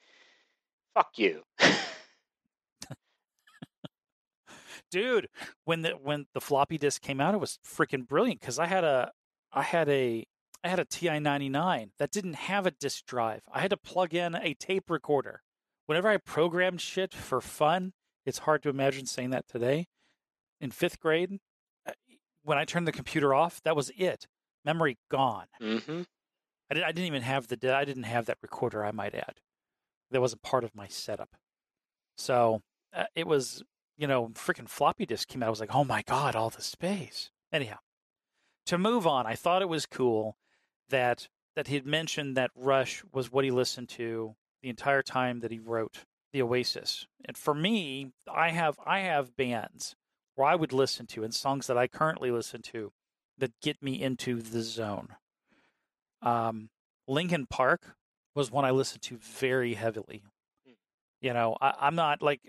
fuck 0.93 1.11
you. 1.17 1.43
dude 4.91 5.27
when 5.65 5.81
the 5.81 5.91
when 5.91 6.25
the 6.33 6.41
floppy 6.41 6.77
disk 6.77 7.01
came 7.01 7.19
out 7.19 7.33
it 7.33 7.39
was 7.39 7.59
freaking 7.65 8.07
brilliant 8.07 8.39
because 8.39 8.59
i 8.59 8.65
had 8.65 8.83
a 8.83 9.11
i 9.51 9.61
had 9.61 9.89
a 9.89 10.25
i 10.63 10.67
had 10.67 10.79
a 10.79 10.85
ti-99 10.85 11.89
that 11.99 12.11
didn't 12.11 12.35
have 12.35 12.65
a 12.65 12.71
disk 12.71 13.05
drive. 13.05 13.41
I 13.51 13.59
had 13.59 13.69
to 13.69 13.77
plug 13.77 14.13
in 14.13 14.35
a 14.35 14.53
tape 14.53 14.89
recorder. 14.89 15.41
Whenever 15.85 16.09
i 16.09 16.17
programmed 16.17 16.81
shit 16.81 17.13
for 17.13 17.41
fun 17.41 17.93
it's 18.25 18.39
hard 18.39 18.63
to 18.63 18.69
imagine 18.69 19.05
saying 19.05 19.29
that 19.29 19.47
today. 19.47 19.87
In 20.59 20.71
fifth 20.71 20.99
grade 20.99 21.37
uh, 21.87 21.91
when 22.43 22.57
i 22.57 22.65
turned 22.65 22.87
the 22.87 22.91
computer 22.91 23.33
off 23.33 23.61
that 23.63 23.75
was 23.75 23.91
it. 23.97 24.27
Memory 24.65 24.97
gone. 25.09 25.47
Hmm 25.61 26.01
I, 26.69 26.73
did, 26.73 26.83
I 26.83 26.91
didn't 26.91 27.07
even 27.07 27.21
have 27.21 27.47
the 27.47 27.75
I 27.75 27.85
didn't 27.85 28.03
have 28.03 28.25
that 28.25 28.37
recorder. 28.41 28.83
I 28.83 28.91
might 28.91 29.15
add, 29.15 29.35
that 30.11 30.21
wasn't 30.21 30.41
part 30.41 30.63
of 30.63 30.75
my 30.75 30.87
setup. 30.87 31.35
So 32.17 32.61
uh, 32.93 33.05
it 33.15 33.27
was, 33.27 33.63
you 33.97 34.07
know, 34.07 34.27
freaking 34.29 34.69
floppy 34.69 35.05
disk 35.05 35.27
came 35.27 35.43
out. 35.43 35.47
I 35.47 35.49
was 35.49 35.59
like, 35.59 35.75
oh 35.75 35.83
my 35.83 36.03
god, 36.03 36.35
all 36.35 36.49
the 36.49 36.61
space. 36.61 37.31
Anyhow, 37.51 37.79
to 38.67 38.77
move 38.77 39.07
on, 39.07 39.25
I 39.25 39.35
thought 39.35 39.61
it 39.61 39.69
was 39.69 39.85
cool 39.85 40.37
that 40.89 41.27
that 41.55 41.67
he 41.67 41.75
had 41.75 41.85
mentioned 41.87 42.37
that 42.37 42.51
Rush 42.55 43.03
was 43.11 43.31
what 43.31 43.43
he 43.43 43.49
listened 43.51 43.89
to 43.89 44.35
the 44.61 44.69
entire 44.69 45.01
time 45.01 45.39
that 45.39 45.51
he 45.51 45.59
wrote 45.59 46.05
the 46.31 46.41
Oasis. 46.41 47.07
And 47.25 47.35
for 47.35 47.53
me, 47.53 48.11
I 48.31 48.51
have 48.51 48.79
I 48.85 48.99
have 48.99 49.35
bands 49.35 49.95
where 50.35 50.47
I 50.47 50.55
would 50.55 50.73
listen 50.73 51.07
to 51.07 51.23
and 51.23 51.33
songs 51.33 51.67
that 51.67 51.77
I 51.77 51.87
currently 51.87 52.29
listen 52.29 52.61
to 52.63 52.91
that 53.39 53.59
get 53.61 53.81
me 53.81 54.01
into 54.01 54.41
the 54.41 54.61
zone. 54.61 55.09
Um, 56.21 56.69
Linkin 57.07 57.47
Park 57.47 57.95
was 58.35 58.51
one 58.51 58.65
I 58.65 58.71
listened 58.71 59.01
to 59.03 59.17
very 59.17 59.73
heavily. 59.73 60.23
Hmm. 60.65 60.73
You 61.21 61.33
know, 61.33 61.57
I, 61.59 61.73
I'm 61.79 61.95
not 61.95 62.21
like 62.21 62.41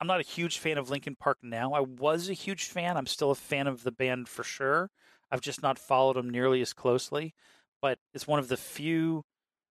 I'm 0.00 0.06
not 0.06 0.20
a 0.20 0.24
huge 0.24 0.58
fan 0.58 0.78
of 0.78 0.88
Linkin 0.88 1.16
Park 1.16 1.38
now. 1.42 1.72
I 1.72 1.80
was 1.80 2.28
a 2.30 2.34
huge 2.34 2.64
fan. 2.64 2.96
I'm 2.96 3.06
still 3.06 3.30
a 3.30 3.34
fan 3.34 3.66
of 3.66 3.82
the 3.82 3.92
band 3.92 4.28
for 4.28 4.42
sure. 4.42 4.90
I've 5.30 5.42
just 5.42 5.62
not 5.62 5.78
followed 5.78 6.16
them 6.16 6.30
nearly 6.30 6.60
as 6.62 6.72
closely. 6.72 7.34
But 7.82 7.98
it's 8.14 8.26
one 8.26 8.38
of 8.38 8.48
the 8.48 8.56
few 8.56 9.24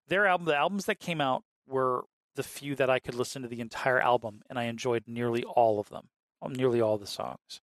their 0.08 0.26
album 0.26 0.46
the 0.46 0.56
albums 0.56 0.86
that 0.86 1.00
came 1.00 1.22
out 1.22 1.44
were 1.68 2.06
the 2.36 2.44
few 2.44 2.76
that 2.76 2.89
I 2.89 3.00
could 3.00 3.15
listen 3.15 3.42
to 3.44 3.48
the 3.48 3.60
entire 3.62 4.00
album 4.00 4.42
and 4.50 4.58
I 4.58 4.63
enjoyed 4.63 5.04
nearly 5.08 5.44
all 5.44 5.80
of 5.80 5.89
them. 5.89 6.10
um, 6.42 6.54
Nearly 6.54 6.82
all 6.82 6.98
the 6.98 7.08
songs. 7.08 7.62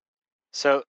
So 0.51 0.83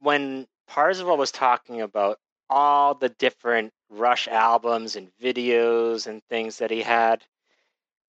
when 0.00 0.46
Parzival 0.68 1.16
was 1.16 1.32
talking 1.32 1.80
about 1.80 2.18
all 2.48 2.94
the 2.94 3.08
different 3.08 3.72
Rush 3.88 4.28
albums 4.28 4.94
and 4.96 5.10
videos 5.20 6.06
and 6.06 6.22
things 6.28 6.58
that 6.58 6.70
he 6.70 6.82
had, 6.82 7.24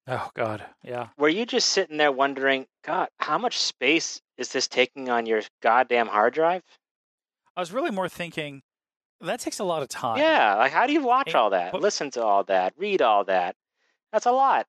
Oh 0.06 0.30
God. 0.34 0.64
Yeah. 0.82 1.08
were 1.16 1.28
you 1.28 1.46
just 1.46 1.68
sitting 1.68 1.96
there 1.96 2.10
wondering, 2.12 2.66
God, 2.84 3.08
how 3.18 3.38
much 3.38 3.58
space 3.58 4.20
is 4.36 4.50
this 4.52 4.66
taking 4.68 5.08
on 5.08 5.26
your 5.26 5.42
goddamn 5.62 6.08
hard 6.08 6.34
drive? 6.34 6.62
I 7.56 7.60
was 7.60 7.72
really 7.72 7.90
more 7.90 8.08
thinking 8.08 8.62
that 9.20 9.38
takes 9.38 9.60
a 9.60 9.64
lot 9.64 9.82
of 9.82 9.88
time. 9.88 10.18
Yeah, 10.18 10.56
like 10.56 10.72
how 10.72 10.86
do 10.88 10.92
you 10.92 11.02
watch 11.04 11.30
Hey, 11.32 11.38
all 11.38 11.50
that, 11.50 11.70
but- 11.70 11.80
listen 11.80 12.10
to 12.12 12.24
all 12.24 12.42
that, 12.44 12.72
read 12.76 13.00
all 13.02 13.24
that? 13.24 13.54
That's 14.12 14.26
a 14.26 14.32
lot. 14.32 14.66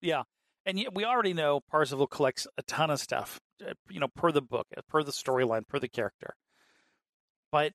Yeah. 0.00 0.22
And 0.64 0.78
yet 0.78 0.94
we 0.94 1.04
already 1.04 1.32
know 1.34 1.60
Parzival 1.70 2.06
collects 2.06 2.46
a 2.56 2.62
ton 2.62 2.90
of 2.90 3.00
stuff, 3.00 3.40
uh, 3.66 3.72
you 3.90 3.98
know, 4.00 4.08
per 4.14 4.30
the 4.30 4.42
book, 4.42 4.66
uh, 4.76 4.82
per 4.88 5.02
the 5.02 5.10
storyline, 5.12 5.66
per 5.66 5.78
the 5.78 5.88
character. 5.88 6.36
But 7.50 7.72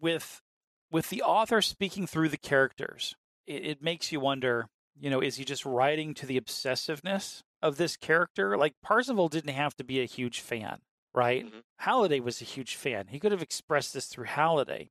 with 0.00 0.42
with 0.90 1.08
the 1.08 1.22
author 1.22 1.62
speaking 1.62 2.06
through 2.06 2.28
the 2.28 2.36
characters, 2.36 3.14
it, 3.46 3.64
it 3.64 3.82
makes 3.82 4.12
you 4.12 4.20
wonder, 4.20 4.66
you 4.98 5.10
know, 5.10 5.20
is 5.20 5.36
he 5.36 5.44
just 5.44 5.64
writing 5.64 6.14
to 6.14 6.26
the 6.26 6.40
obsessiveness 6.40 7.42
of 7.62 7.76
this 7.76 7.96
character? 7.96 8.56
Like 8.56 8.74
Parzival 8.82 9.28
didn't 9.28 9.54
have 9.54 9.76
to 9.76 9.84
be 9.84 10.00
a 10.00 10.06
huge 10.06 10.40
fan, 10.40 10.80
right? 11.14 11.46
Mhm. 11.46 11.62
Halliday 11.78 12.20
was 12.20 12.40
a 12.40 12.44
huge 12.44 12.76
fan. 12.76 13.08
He 13.08 13.18
could 13.18 13.32
have 13.32 13.42
expressed 13.42 13.94
this 13.94 14.06
through 14.06 14.26
Halliday. 14.26 14.90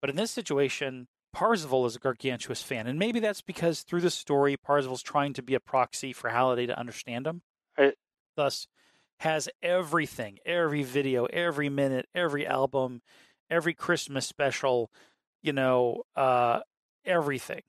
But 0.00 0.10
in 0.10 0.16
this 0.16 0.30
situation, 0.30 1.08
Parzival 1.32 1.84
is 1.86 1.96
a 1.96 2.00
gargantuous 2.00 2.62
fan. 2.62 2.86
And 2.86 2.98
maybe 2.98 3.20
that's 3.20 3.42
because 3.42 3.82
through 3.82 4.00
the 4.00 4.10
story, 4.10 4.56
Parzival's 4.56 5.02
trying 5.02 5.32
to 5.34 5.42
be 5.42 5.54
a 5.54 5.60
proxy 5.60 6.12
for 6.12 6.30
Halliday 6.30 6.66
to 6.66 6.78
understand 6.78 7.26
him. 7.26 7.42
Uh, 7.76 7.90
Thus, 8.36 8.68
has 9.20 9.48
everything, 9.62 10.38
every 10.44 10.82
video, 10.82 11.24
every 11.26 11.68
minute, 11.68 12.06
every 12.14 12.46
album, 12.46 13.02
every 13.50 13.74
Christmas 13.74 14.26
special, 14.26 14.90
you 15.42 15.52
know, 15.52 16.04
uh, 16.14 16.60
everything 17.04 17.62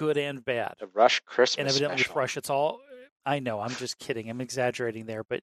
good 0.00 0.16
and 0.16 0.42
bad. 0.44 0.74
The 0.80 0.86
Rush 0.88 1.20
Christmas 1.26 1.58
and 1.58 1.68
evidently 1.68 1.98
special. 1.98 2.14
with 2.14 2.16
Rush, 2.16 2.36
it's 2.38 2.50
all. 2.50 2.80
I 3.26 3.38
know. 3.38 3.60
I'm 3.60 3.70
just 3.74 3.98
kidding. 3.98 4.30
I'm 4.30 4.40
exaggerating 4.40 5.04
there, 5.04 5.22
but 5.22 5.42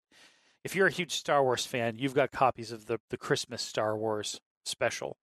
if 0.63 0.75
you're 0.75 0.87
a 0.87 0.91
huge 0.91 1.13
Star 1.13 1.43
Wars 1.43 1.65
fan, 1.65 1.97
you've 1.99 2.15
got 2.15 2.31
copies 2.31 2.71
of 2.71 2.87
the 2.87 2.99
the 3.11 3.17
Christmas 3.17 3.61
Star 3.61 3.95
Wars 3.95 4.41
special. 4.65 5.17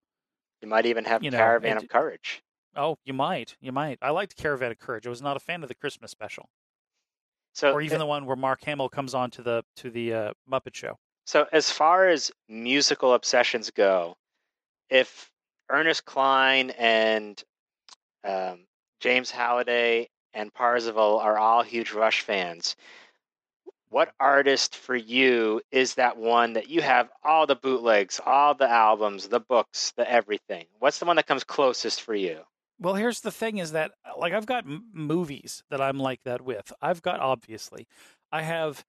You 0.63 0.69
might 0.69 0.87
even 0.87 1.05
have 1.05 1.23
you 1.25 1.31
know, 1.33 1.39
Caravan 1.39 1.77
of 1.79 1.89
Courage. 1.89 2.43
Oh, 2.77 2.97
you 3.05 3.13
might. 3.13 3.57
You 3.61 3.73
might. 3.73 3.99
I 4.01 4.11
liked 4.11 4.37
Caravan 4.37 4.71
of 4.71 4.79
Courage. 4.79 5.07
I 5.07 5.11
was 5.11 5.21
not 5.21 5.37
a 5.37 5.41
fan 5.41 5.63
of 5.63 5.69
the 5.69 5.75
Christmas 5.75 6.11
special, 6.11 6.49
So, 7.53 7.73
or 7.73 7.83
even 7.83 7.99
the 7.99 8.07
one 8.07 8.25
where 8.27 8.37
Mark 8.37 8.63
Hamill 8.65 8.89
comes 8.89 9.15
on 9.15 9.31
to 9.33 9.43
the 9.43 9.65
to 9.77 9.91
the 9.91 10.15
uh, 10.15 10.33
Muppet 10.51 10.75
Show. 10.75 10.97
so 11.27 11.47
as 11.53 11.71
far 11.71 12.09
as 12.09 12.31
musical 12.49 13.15
obsessions 13.15 13.71
go, 13.71 14.17
if 14.91 15.31
Ernest 15.69 16.05
Cline 16.05 16.71
and 16.71 17.43
um, 18.25 18.67
James 19.01 19.31
Halliday 19.31 20.09
and 20.33 20.53
Parzival 20.53 21.19
are 21.19 21.39
all 21.39 21.63
huge 21.63 21.93
Rush 21.93 22.21
fans, 22.23 22.77
what 23.95 24.13
artist 24.19 24.75
for 24.75 24.97
you 24.97 25.61
is 25.71 25.95
that 25.95 26.17
one 26.17 26.55
that 26.55 26.69
you 26.69 26.83
have 26.83 27.09
all 27.23 27.47
the 27.47 27.55
bootlegs, 27.55 28.21
all 28.27 28.55
the 28.55 28.69
albums, 28.69 29.29
the 29.29 29.39
books, 29.39 29.93
the 29.97 30.11
everything? 30.11 30.67
What's 30.81 30.99
the 30.99 31.05
one 31.05 31.15
that 31.15 31.29
comes 31.29 31.45
closest 31.45 32.03
for 32.03 32.15
you? 32.15 32.41
Well, 32.81 32.95
here's 32.95 33.21
the 33.21 33.31
thing: 33.31 33.59
is 33.59 33.71
that 33.71 33.93
uh, 34.05 34.19
like 34.19 34.33
I've 34.33 34.47
got 34.47 34.65
m- 34.65 34.87
movies 34.93 35.63
that 35.71 35.81
I'm 35.81 36.01
like 36.01 36.25
that 36.25 36.43
with. 36.43 36.73
I've 36.83 37.03
got 37.03 37.21
obviously, 37.21 37.87
I 38.33 38.43
have 38.43 38.85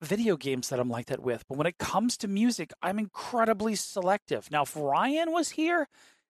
video 0.00 0.38
games 0.38 0.70
that 0.70 0.80
I'm 0.80 0.88
like 0.88 1.06
that 1.06 1.20
with. 1.20 1.44
But 1.46 1.58
when 1.58 1.66
it 1.66 1.76
comes 1.78 2.16
to 2.18 2.28
music, 2.28 2.72
I'm 2.80 2.98
incredibly 2.98 3.74
selective. 3.74 4.50
Now, 4.50 4.62
if 4.62 4.74
Ryan 4.74 5.32
was 5.32 5.50
here, 5.50 5.86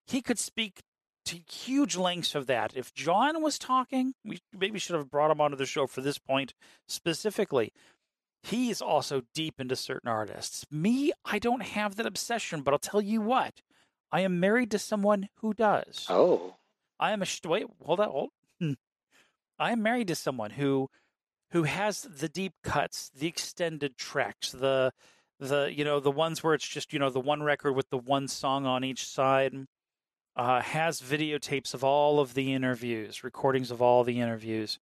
he 0.07 0.21
could 0.21 0.39
speak 0.41 0.81
to 1.27 1.39
huge 1.51 1.97
lengths 1.97 2.35
of 2.35 2.47
that. 2.47 2.73
If 2.75 2.95
John 2.95 3.43
was 3.43 3.59
talking, 3.59 4.15
we 4.25 4.41
maybe 4.57 4.79
should 4.79 4.97
have 4.97 5.11
brought 5.11 5.31
him 5.31 5.41
onto 5.41 5.57
the 5.57 5.67
show 5.67 5.87
for 5.87 6.01
this 6.01 6.19
point 6.19 6.55
specifically. 6.89 7.73
He's 8.43 8.81
also 8.81 9.23
deep 9.35 9.61
into 9.61 9.77
certain 9.77 10.09
artists. 10.09 10.65
Me, 10.71 11.13
I 11.25 11.39
don't 11.39 11.63
have 11.63 11.97
that 11.97 12.07
obsession, 12.07 12.63
but 12.63 12.73
I'll 12.73 12.79
tell 12.79 13.03
you 13.03 13.21
what. 13.21 13.61
I 14.13 14.21
am 14.21 14.41
married 14.41 14.71
to 14.73 14.79
someone 14.79 15.29
who 15.37 15.55
does. 15.55 16.07
Oh, 16.09 16.57
I 16.99 17.13
am 17.13 17.23
a 17.23 17.27
wait. 17.49 17.67
Hold 17.85 18.01
on. 18.01 18.09
Hold. 18.09 18.31
Hmm. 18.59 18.73
I 19.59 19.73
am 19.73 19.83
married 19.83 20.09
to 20.09 20.15
someone 20.15 20.53
who, 20.53 20.89
who 21.53 21.63
has 21.65 22.03
the 22.03 22.29
deep 22.29 22.55
cuts, 22.65 23.11
the 23.15 23.29
extended 23.29 23.97
tracks, 23.97 24.51
the, 24.51 24.93
the 25.39 25.73
you 25.73 25.85
know 25.85 26.01
the 26.01 26.11
ones 26.11 26.43
where 26.43 26.55
it's 26.55 26.67
just 26.67 26.93
you 26.93 26.99
know 26.99 27.11
the 27.11 27.21
one 27.21 27.43
record 27.43 27.75
with 27.75 27.89
the 27.91 27.99
one 27.99 28.27
song 28.29 28.67
on 28.67 28.85
each 28.85 29.07
side. 29.07 29.55
Uh, 30.41 30.63
has 30.63 31.03
videotapes 31.03 31.75
of 31.75 31.85
all 31.85 32.19
of 32.19 32.33
the 32.33 32.55
interviews, 32.55 33.23
recordings 33.23 33.71
of 33.71 33.83
all 33.83 34.05
the 34.05 34.21
interviews, 34.21 34.79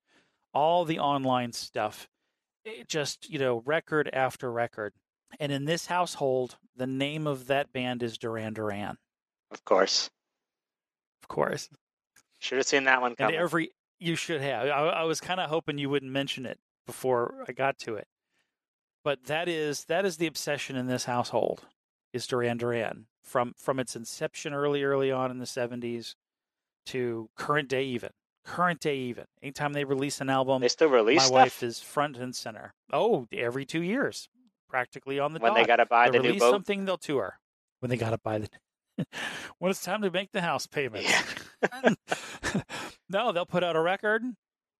all 0.53 0.85
the 0.85 0.99
online 0.99 1.51
stuff. 1.51 2.07
It 2.63 2.87
just 2.87 3.27
you 3.27 3.39
know 3.39 3.63
record 3.65 4.07
after 4.13 4.51
record. 4.51 4.93
And 5.39 5.51
in 5.51 5.65
this 5.65 5.87
household, 5.87 6.57
the 6.75 6.85
name 6.85 7.25
of 7.25 7.47
that 7.47 7.73
band 7.73 8.03
is 8.03 8.19
Duran 8.19 8.53
Duran, 8.53 8.99
of 9.49 9.65
course. 9.65 10.11
of 11.23 11.27
course. 11.27 11.69
Should 12.37 12.59
have 12.59 12.67
seen 12.67 12.83
that 12.83 13.01
one 13.01 13.13
And 13.13 13.17
coming. 13.17 13.35
every 13.35 13.71
you 13.97 14.15
should 14.15 14.41
have. 14.41 14.67
I, 14.67 14.69
I 14.69 15.03
was 15.05 15.19
kind 15.19 15.39
of 15.39 15.49
hoping 15.49 15.79
you 15.79 15.89
wouldn't 15.89 16.11
mention 16.11 16.45
it 16.45 16.59
before 16.85 17.33
I 17.47 17.51
got 17.51 17.79
to 17.79 17.95
it, 17.95 18.07
but 19.03 19.23
that 19.23 19.47
is 19.47 19.85
that 19.85 20.05
is 20.05 20.17
the 20.17 20.27
obsession 20.27 20.75
in 20.75 20.85
this 20.85 21.05
household 21.05 21.65
is 22.13 22.27
Duran 22.27 22.57
Duran 22.57 23.07
from 23.27 23.53
from 23.57 23.79
its 23.79 23.95
inception 23.95 24.53
early 24.53 24.83
early 24.83 25.11
on 25.11 25.29
in 25.29 25.37
the 25.37 25.45
seventies 25.45 26.15
to 26.85 27.29
current 27.35 27.69
day 27.69 27.83
even 27.83 28.11
current 28.47 28.79
day 28.79 28.95
even. 28.97 29.25
Anytime 29.43 29.73
they 29.73 29.83
release 29.83 30.21
an 30.21 30.29
album, 30.29 30.61
they 30.61 30.69
still 30.69 30.89
my 30.89 30.95
release 30.95 31.23
stuff 31.23 31.33
wife 31.33 31.61
is 31.61 31.79
front 31.79 32.17
and 32.17 32.35
center. 32.35 32.73
Oh, 32.91 33.27
every 33.31 33.65
two 33.65 33.83
years, 33.83 34.29
practically 34.69 35.19
on 35.19 35.33
the 35.33 35.39
when 35.39 35.51
dot. 35.51 35.57
they 35.57 35.67
got 35.67 35.75
to 35.75 35.85
buy 35.85 36.05
They'll 36.05 36.13
the 36.13 36.19
new 36.19 36.27
release 36.29 36.39
boat. 36.41 36.51
something, 36.51 36.85
they'll 36.85 36.97
tour. 36.97 37.39
When 37.81 37.89
they 37.89 37.97
got 37.97 38.11
to 38.11 38.17
buy 38.17 38.39
the 38.39 38.49
when 39.59 39.69
it's 39.69 39.83
time 39.83 40.01
to 40.01 40.09
make 40.09 40.31
the 40.31 40.41
house 40.41 40.65
payments. 40.65 41.11
Yeah. 41.11 41.93
no, 43.09 43.31
they'll 43.31 43.45
put 43.45 43.63
out 43.63 43.75
a 43.75 43.81
record, 43.81 44.23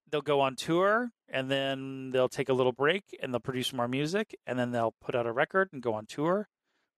they'll 0.09 0.21
go 0.21 0.41
on 0.41 0.55
tour, 0.55 1.09
and 1.29 1.51
then 1.51 2.09
they'll 2.11 2.29
take 2.29 2.49
a 2.49 2.53
little 2.53 2.71
break 2.71 3.03
and 3.21 3.33
they'll 3.33 3.39
produce 3.39 3.73
more 3.73 3.87
music, 3.87 4.35
and 4.47 4.57
then 4.57 4.71
they'll 4.71 4.95
put 5.01 5.13
out 5.13 5.27
a 5.27 5.31
record 5.31 5.69
and 5.73 5.81
go 5.81 5.93
on 5.93 6.05
tour, 6.05 6.47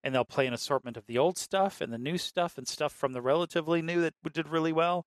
and 0.03 0.13
they'll 0.13 0.25
play 0.25 0.47
an 0.47 0.53
assortment 0.53 0.97
of 0.97 1.05
the 1.05 1.17
old 1.17 1.37
stuff 1.37 1.81
and 1.81 1.91
the 1.91 1.97
new 1.97 2.17
stuff 2.17 2.57
and 2.57 2.67
stuff 2.67 2.93
from 2.93 3.13
the 3.13 3.21
relatively 3.21 3.81
new 3.81 4.01
that 4.01 4.13
did 4.33 4.47
really 4.47 4.73
well. 4.73 5.05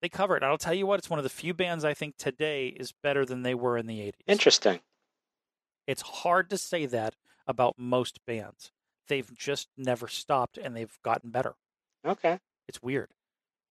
They 0.00 0.08
cover 0.08 0.36
it. 0.36 0.42
I'll 0.42 0.58
tell 0.58 0.74
you 0.74 0.86
what, 0.86 0.98
it's 0.98 1.10
one 1.10 1.18
of 1.18 1.24
the 1.24 1.28
few 1.28 1.54
bands 1.54 1.84
I 1.84 1.94
think 1.94 2.16
today 2.16 2.68
is 2.68 2.92
better 3.02 3.24
than 3.24 3.42
they 3.42 3.54
were 3.54 3.76
in 3.76 3.86
the 3.86 4.00
80s. 4.00 4.12
Interesting. 4.26 4.80
It's 5.86 6.02
hard 6.02 6.50
to 6.50 6.58
say 6.58 6.86
that 6.86 7.14
about 7.46 7.78
most 7.78 8.24
bands. 8.26 8.72
They've 9.08 9.32
just 9.36 9.68
never 9.76 10.08
stopped 10.08 10.58
and 10.58 10.76
they've 10.76 10.98
gotten 11.04 11.30
better. 11.30 11.54
Okay. 12.06 12.38
It's 12.68 12.82
weird. 12.82 13.10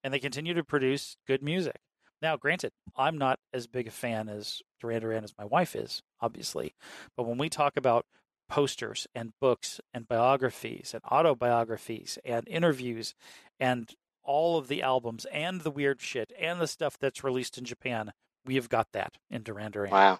And 0.03 0.13
they 0.13 0.19
continue 0.19 0.53
to 0.53 0.63
produce 0.63 1.17
good 1.27 1.43
music. 1.43 1.81
Now, 2.21 2.37
granted, 2.37 2.71
I'm 2.95 3.17
not 3.17 3.39
as 3.53 3.67
big 3.67 3.87
a 3.87 3.91
fan 3.91 4.29
as 4.29 4.61
Duran 4.79 5.01
Duran 5.01 5.23
as 5.23 5.33
my 5.37 5.45
wife 5.45 5.75
is, 5.75 6.03
obviously. 6.19 6.75
But 7.17 7.23
when 7.23 7.37
we 7.37 7.49
talk 7.49 7.77
about 7.77 8.05
posters 8.51 9.07
and 9.15 9.31
books 9.39 9.79
and 9.93 10.05
biographies 10.09 10.93
and 10.93 11.01
autobiographies 11.09 12.19
and 12.25 12.45
interviews 12.49 13.15
and 13.61 13.95
all 14.23 14.57
of 14.57 14.67
the 14.67 14.81
albums 14.81 15.25
and 15.31 15.61
the 15.61 15.71
weird 15.71 16.01
shit 16.01 16.33
and 16.37 16.59
the 16.59 16.67
stuff 16.67 16.97
that's 16.99 17.23
released 17.23 17.57
in 17.57 17.63
Japan, 17.63 18.11
we 18.45 18.55
have 18.55 18.67
got 18.67 18.91
that 18.91 19.13
in 19.29 19.41
Duran 19.41 19.71
Duran. 19.71 19.91
Wow. 19.91 20.19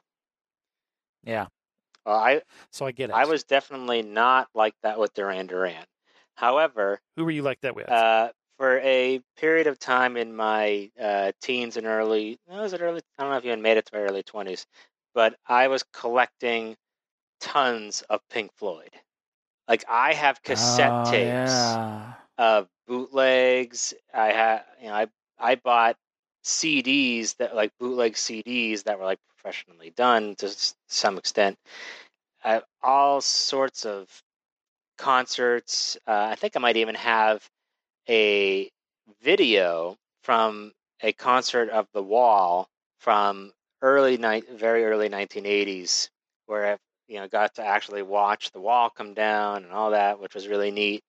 Yeah. 1.26 1.48
I 2.06 2.42
So 2.72 2.86
I 2.86 2.92
get 2.92 3.10
it. 3.10 3.16
I 3.18 3.26
was 3.26 3.44
definitely 3.44 4.02
not 4.02 4.48
like 4.56 4.76
that 4.82 4.98
with 4.98 5.14
Duran 5.14 5.48
Duran. 5.48 5.84
However, 6.36 7.02
Who 7.18 7.26
were 7.26 7.32
you 7.32 7.42
like 7.44 7.60
that 7.62 7.76
with? 7.76 7.90
uh, 7.90 8.30
for 8.58 8.80
a 8.80 9.20
period 9.36 9.68
of 9.68 9.78
time 9.78 10.16
in 10.16 10.34
my 10.34 10.90
uh, 11.00 11.34
teens 11.42 11.76
and 11.76 11.86
early, 11.86 12.40
was 12.48 12.72
it 12.72 12.82
early? 12.82 13.02
I 13.20 13.24
don't 13.24 13.32
know 13.34 13.38
if 13.38 13.44
you 13.44 13.52
even 13.52 13.62
made 13.62 13.76
it 13.76 13.88
to 13.88 13.96
my 13.98 14.04
early 14.04 14.24
twenties, 14.24 14.66
but 15.14 15.36
I 15.46 15.68
was 15.68 15.84
collecting 15.92 16.78
tons 17.42 18.04
of 18.04 18.22
Pink 18.30 18.54
Floyd. 18.56 18.92
Like 19.68 19.86
I 19.90 20.14
have 20.14 20.44
cassette 20.44 20.96
Oh, 20.98 21.04
tapes 21.04 21.80
Yeah. 21.80 22.16
of 22.38 22.70
bootlegs. 22.88 23.94
I 24.14 24.28
had, 24.34 24.66
you 24.82 24.88
know, 24.88 24.96
I 24.96 25.08
I 25.40 25.56
bought 25.56 25.98
CDs 26.44 27.36
that 27.38 27.56
like 27.56 27.72
bootleg 27.80 28.16
CDs 28.18 28.84
that 28.86 29.00
were 29.00 29.06
like 29.06 29.20
professionally 29.30 29.92
done 29.92 30.36
to 30.38 30.50
some 30.88 31.18
extent. 31.18 31.58
Uh, 32.44 32.62
all 32.84 33.22
sorts 33.22 33.86
of 33.86 34.24
concerts. 34.98 35.98
Uh, 36.08 36.28
I 36.32 36.36
think 36.36 36.56
I 36.56 36.60
might 36.60 36.78
even 36.78 36.96
have 36.96 37.50
a 38.10 38.72
video 39.22 39.98
from 40.24 40.74
a 41.02 41.14
concert 41.14 41.70
of 41.70 41.88
The 41.94 42.04
Wall 42.04 42.70
from 43.00 43.54
early 43.82 44.18
night, 44.18 44.50
very 44.50 44.86
early 44.86 45.10
1980s, 45.10 46.10
where 46.48 46.74
I, 46.74 46.78
you 47.12 47.20
know, 47.20 47.28
got 47.28 47.56
to 47.56 47.66
actually 47.66 48.04
watch 48.04 48.52
The 48.52 48.62
Wall 48.62 48.90
come 48.90 49.14
down 49.14 49.66
and 49.66 49.74
all 49.74 49.92
that, 49.92 50.20
which 50.22 50.34
was 50.34 50.48
really 50.48 50.72
neat. 50.72 51.04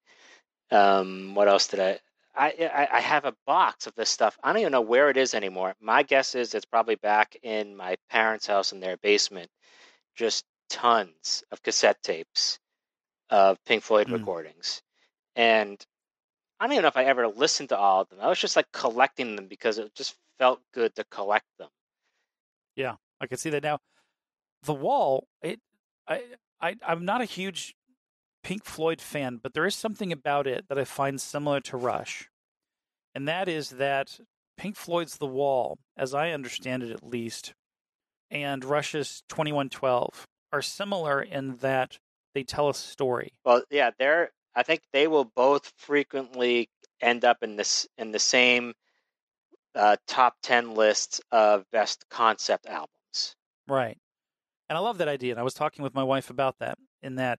Um, 0.72 1.34
what 1.36 1.46
else 1.46 1.68
did 1.68 1.78
I? 1.80 2.00
I, 2.34 2.88
I 2.90 3.00
have 3.00 3.24
a 3.24 3.36
box 3.46 3.86
of 3.86 3.94
this 3.94 4.10
stuff. 4.10 4.38
I 4.42 4.52
don't 4.52 4.62
even 4.62 4.72
know 4.72 4.80
where 4.80 5.10
it 5.10 5.16
is 5.16 5.34
anymore. 5.34 5.74
My 5.80 6.02
guess 6.02 6.34
is 6.34 6.54
it's 6.54 6.64
probably 6.64 6.96
back 6.96 7.36
in 7.42 7.76
my 7.76 7.96
parents' 8.10 8.46
house 8.46 8.72
in 8.72 8.80
their 8.80 8.96
basement. 8.96 9.48
Just 10.16 10.44
tons 10.70 11.44
of 11.52 11.62
cassette 11.62 12.02
tapes 12.02 12.58
of 13.30 13.62
Pink 13.64 13.82
Floyd 13.82 14.08
Hmm. 14.08 14.14
recordings, 14.14 14.82
and 15.36 15.84
I 16.58 16.66
don't 16.66 16.72
even 16.72 16.82
know 16.82 16.88
if 16.88 16.96
I 16.96 17.04
ever 17.04 17.28
listened 17.28 17.68
to 17.68 17.78
all 17.78 18.00
of 18.00 18.08
them. 18.08 18.18
I 18.20 18.28
was 18.28 18.38
just 18.40 18.56
like 18.56 18.70
collecting 18.72 19.36
them 19.36 19.46
because 19.46 19.78
it 19.78 19.94
just 19.94 20.16
felt 20.38 20.60
good 20.72 20.94
to 20.96 21.04
collect 21.04 21.46
them. 21.58 21.68
Yeah, 22.76 22.96
I 23.20 23.26
can 23.26 23.36
see 23.38 23.50
that 23.50 23.62
now. 23.62 23.78
The 24.62 24.74
Wall, 24.74 25.26
it, 25.42 25.60
I, 26.12 26.68
I, 26.68 26.76
I'm 26.86 27.04
not 27.04 27.20
a 27.20 27.26
huge 27.26 27.74
Pink 28.42 28.64
Floyd 28.64 29.00
fan, 29.00 29.38
but 29.42 29.54
there 29.54 29.66
is 29.66 29.74
something 29.74 30.12
about 30.12 30.46
it 30.46 30.66
that 30.68 30.78
I 30.78 30.84
find 30.84 31.20
similar 31.20 31.60
to 31.60 31.76
Rush, 31.76 32.28
and 33.14 33.28
that 33.28 33.48
is 33.48 33.70
that 33.70 34.20
Pink 34.56 34.76
Floyd's 34.76 35.18
The 35.18 35.26
Wall, 35.26 35.78
as 35.96 36.14
I 36.14 36.30
understand 36.30 36.82
it 36.82 36.90
at 36.90 37.06
least, 37.06 37.54
and 38.30 38.64
Rush's 38.64 39.22
2112 39.28 40.26
are 40.52 40.62
similar 40.62 41.22
in 41.22 41.56
that 41.58 41.98
they 42.34 42.42
tell 42.42 42.68
a 42.68 42.74
story. 42.74 43.32
Well, 43.44 43.62
yeah, 43.70 43.90
they're. 43.98 44.30
I 44.54 44.62
think 44.62 44.82
they 44.92 45.06
will 45.06 45.24
both 45.24 45.72
frequently 45.76 46.68
end 47.00 47.24
up 47.24 47.42
in 47.42 47.56
this 47.56 47.86
in 47.96 48.12
the 48.12 48.18
same 48.18 48.74
uh, 49.74 49.96
top 50.06 50.36
ten 50.42 50.74
lists 50.74 51.20
of 51.30 51.64
best 51.72 52.04
concept 52.10 52.66
albums. 52.66 53.36
Right. 53.66 53.98
And 54.72 54.78
I 54.78 54.80
love 54.80 54.96
that 54.98 55.08
idea. 55.08 55.32
And 55.34 55.38
I 55.38 55.42
was 55.42 55.52
talking 55.52 55.82
with 55.82 55.92
my 55.92 56.02
wife 56.02 56.30
about 56.30 56.58
that 56.60 56.78
in 57.02 57.16
that 57.16 57.38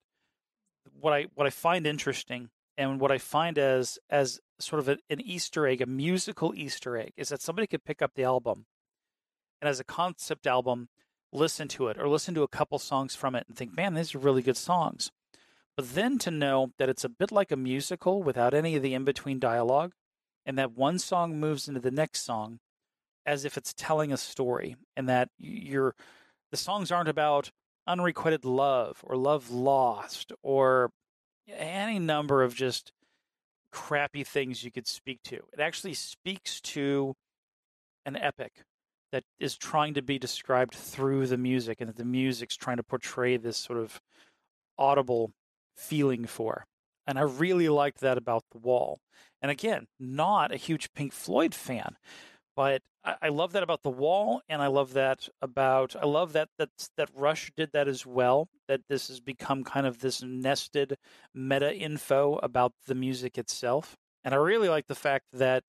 what 0.99 1.13
I 1.13 1.25
what 1.33 1.47
I 1.47 1.49
find 1.49 1.87
interesting 1.87 2.51
and 2.77 2.99
what 2.99 3.11
I 3.11 3.17
find 3.17 3.57
as 3.57 3.97
as 4.07 4.39
sort 4.59 4.79
of 4.79 4.87
a, 4.87 4.99
an 5.09 5.19
Easter 5.19 5.65
egg, 5.65 5.81
a 5.81 5.87
musical 5.87 6.53
Easter 6.53 6.95
egg, 6.95 7.11
is 7.17 7.29
that 7.29 7.41
somebody 7.41 7.65
could 7.65 7.85
pick 7.85 8.03
up 8.03 8.11
the 8.13 8.23
album 8.23 8.67
and 9.59 9.67
as 9.67 9.79
a 9.79 9.83
concept 9.83 10.45
album, 10.45 10.89
listen 11.31 11.67
to 11.69 11.87
it 11.87 11.97
or 11.97 12.07
listen 12.07 12.35
to 12.35 12.43
a 12.43 12.47
couple 12.47 12.77
songs 12.77 13.15
from 13.15 13.33
it 13.33 13.45
and 13.47 13.57
think, 13.57 13.75
man, 13.75 13.95
these 13.95 14.13
are 14.13 14.19
really 14.19 14.43
good 14.43 14.55
songs. 14.55 15.09
But 15.75 15.95
then 15.95 16.19
to 16.19 16.29
know 16.29 16.73
that 16.77 16.87
it's 16.87 17.03
a 17.03 17.09
bit 17.09 17.31
like 17.31 17.51
a 17.51 17.57
musical 17.57 18.21
without 18.21 18.53
any 18.53 18.75
of 18.75 18.83
the 18.83 18.93
in 18.93 19.05
between 19.05 19.39
dialogue, 19.39 19.93
and 20.45 20.55
that 20.59 20.77
one 20.77 20.99
song 20.99 21.39
moves 21.39 21.67
into 21.67 21.79
the 21.79 21.89
next 21.89 22.23
song 22.23 22.59
as 23.25 23.43
if 23.43 23.57
it's 23.57 23.73
telling 23.73 24.13
a 24.13 24.17
story, 24.17 24.75
and 24.95 25.09
that 25.09 25.29
you're 25.39 25.95
the 26.53 26.57
songs 26.57 26.91
aren't 26.91 27.09
about 27.09 27.49
unrequited 27.87 28.45
love 28.45 29.03
or 29.03 29.17
love 29.17 29.49
lost 29.49 30.31
or 30.43 30.91
any 31.49 31.97
number 31.97 32.43
of 32.43 32.53
just 32.53 32.91
crappy 33.71 34.23
things 34.23 34.63
you 34.63 34.69
could 34.69 34.85
speak 34.85 35.17
to. 35.23 35.37
It 35.51 35.59
actually 35.59 35.95
speaks 35.95 36.61
to 36.61 37.15
an 38.05 38.15
epic 38.15 38.51
that 39.11 39.23
is 39.39 39.57
trying 39.57 39.95
to 39.95 40.03
be 40.03 40.19
described 40.19 40.75
through 40.75 41.25
the 41.25 41.39
music 41.39 41.81
and 41.81 41.89
that 41.89 41.95
the 41.95 42.05
music's 42.05 42.55
trying 42.55 42.77
to 42.77 42.83
portray 42.83 43.35
this 43.35 43.57
sort 43.57 43.79
of 43.79 43.99
audible 44.77 45.31
feeling 45.75 46.27
for. 46.27 46.65
And 47.07 47.17
I 47.17 47.23
really 47.23 47.67
liked 47.67 47.99
that 48.01 48.19
about 48.19 48.43
The 48.51 48.59
Wall. 48.59 48.99
And 49.41 49.49
again, 49.49 49.87
not 49.99 50.53
a 50.53 50.57
huge 50.57 50.93
Pink 50.93 51.13
Floyd 51.13 51.55
fan, 51.55 51.97
but 52.55 52.81
I, 53.03 53.15
I 53.23 53.29
love 53.29 53.53
that 53.53 53.63
about 53.63 53.83
The 53.83 53.89
Wall, 53.89 54.41
and 54.49 54.61
I 54.61 54.67
love 54.67 54.93
that 54.93 55.27
about 55.41 55.95
I 55.95 56.05
love 56.05 56.33
that 56.33 56.49
that 56.57 56.69
that 56.97 57.09
Rush 57.15 57.51
did 57.55 57.71
that 57.73 57.87
as 57.87 58.05
well. 58.05 58.47
That 58.67 58.81
this 58.89 59.07
has 59.09 59.19
become 59.19 59.63
kind 59.63 59.85
of 59.87 59.99
this 59.99 60.21
nested 60.23 60.97
meta 61.33 61.75
info 61.75 62.39
about 62.43 62.73
the 62.87 62.95
music 62.95 63.37
itself. 63.37 63.95
And 64.23 64.33
I 64.33 64.37
really 64.37 64.69
like 64.69 64.87
the 64.87 64.95
fact 64.95 65.25
that 65.33 65.63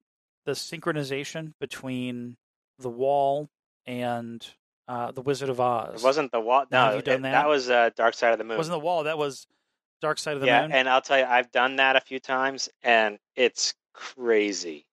the 0.47 0.53
synchronization 0.53 1.53
between 1.61 2.37
The 2.79 2.91
Wall 2.91 3.49
and 3.87 4.47
uh, 4.87 5.11
the 5.13 5.23
Wizard 5.23 5.49
of 5.49 5.61
Oz. 5.61 6.03
It 6.03 6.05
wasn't 6.05 6.31
the 6.31 6.41
wall. 6.41 6.67
No, 6.71 6.79
Have 6.85 6.97
you 6.97 7.03
done 7.03 7.15
it- 7.21 7.23
that? 7.23 7.33
that 7.33 7.49
was 7.49 7.69
uh, 7.71 7.91
Dark 7.97 8.15
Side 8.15 8.33
of 8.33 8.39
the 8.39 8.45
Moon. 8.45 8.55
It 8.55 8.59
wasn't 8.59 8.75
the 8.81 8.85
wall. 8.85 9.05
That 9.05 9.19
was 9.19 9.47
Dark 10.01 10.19
Side 10.19 10.35
of 10.35 10.41
the 10.41 10.47
yeah, 10.47 10.63
Moon. 10.63 10.73
and 10.73 10.89
I'll 10.89 11.01
tell 11.01 11.19
you, 11.19 11.25
I've 11.25 11.51
done 11.51 11.77
that 11.77 11.97
a 11.97 12.01
few 12.01 12.21
times, 12.21 12.69
and 12.83 13.19
it's 13.35 13.75
crazy. 13.95 14.87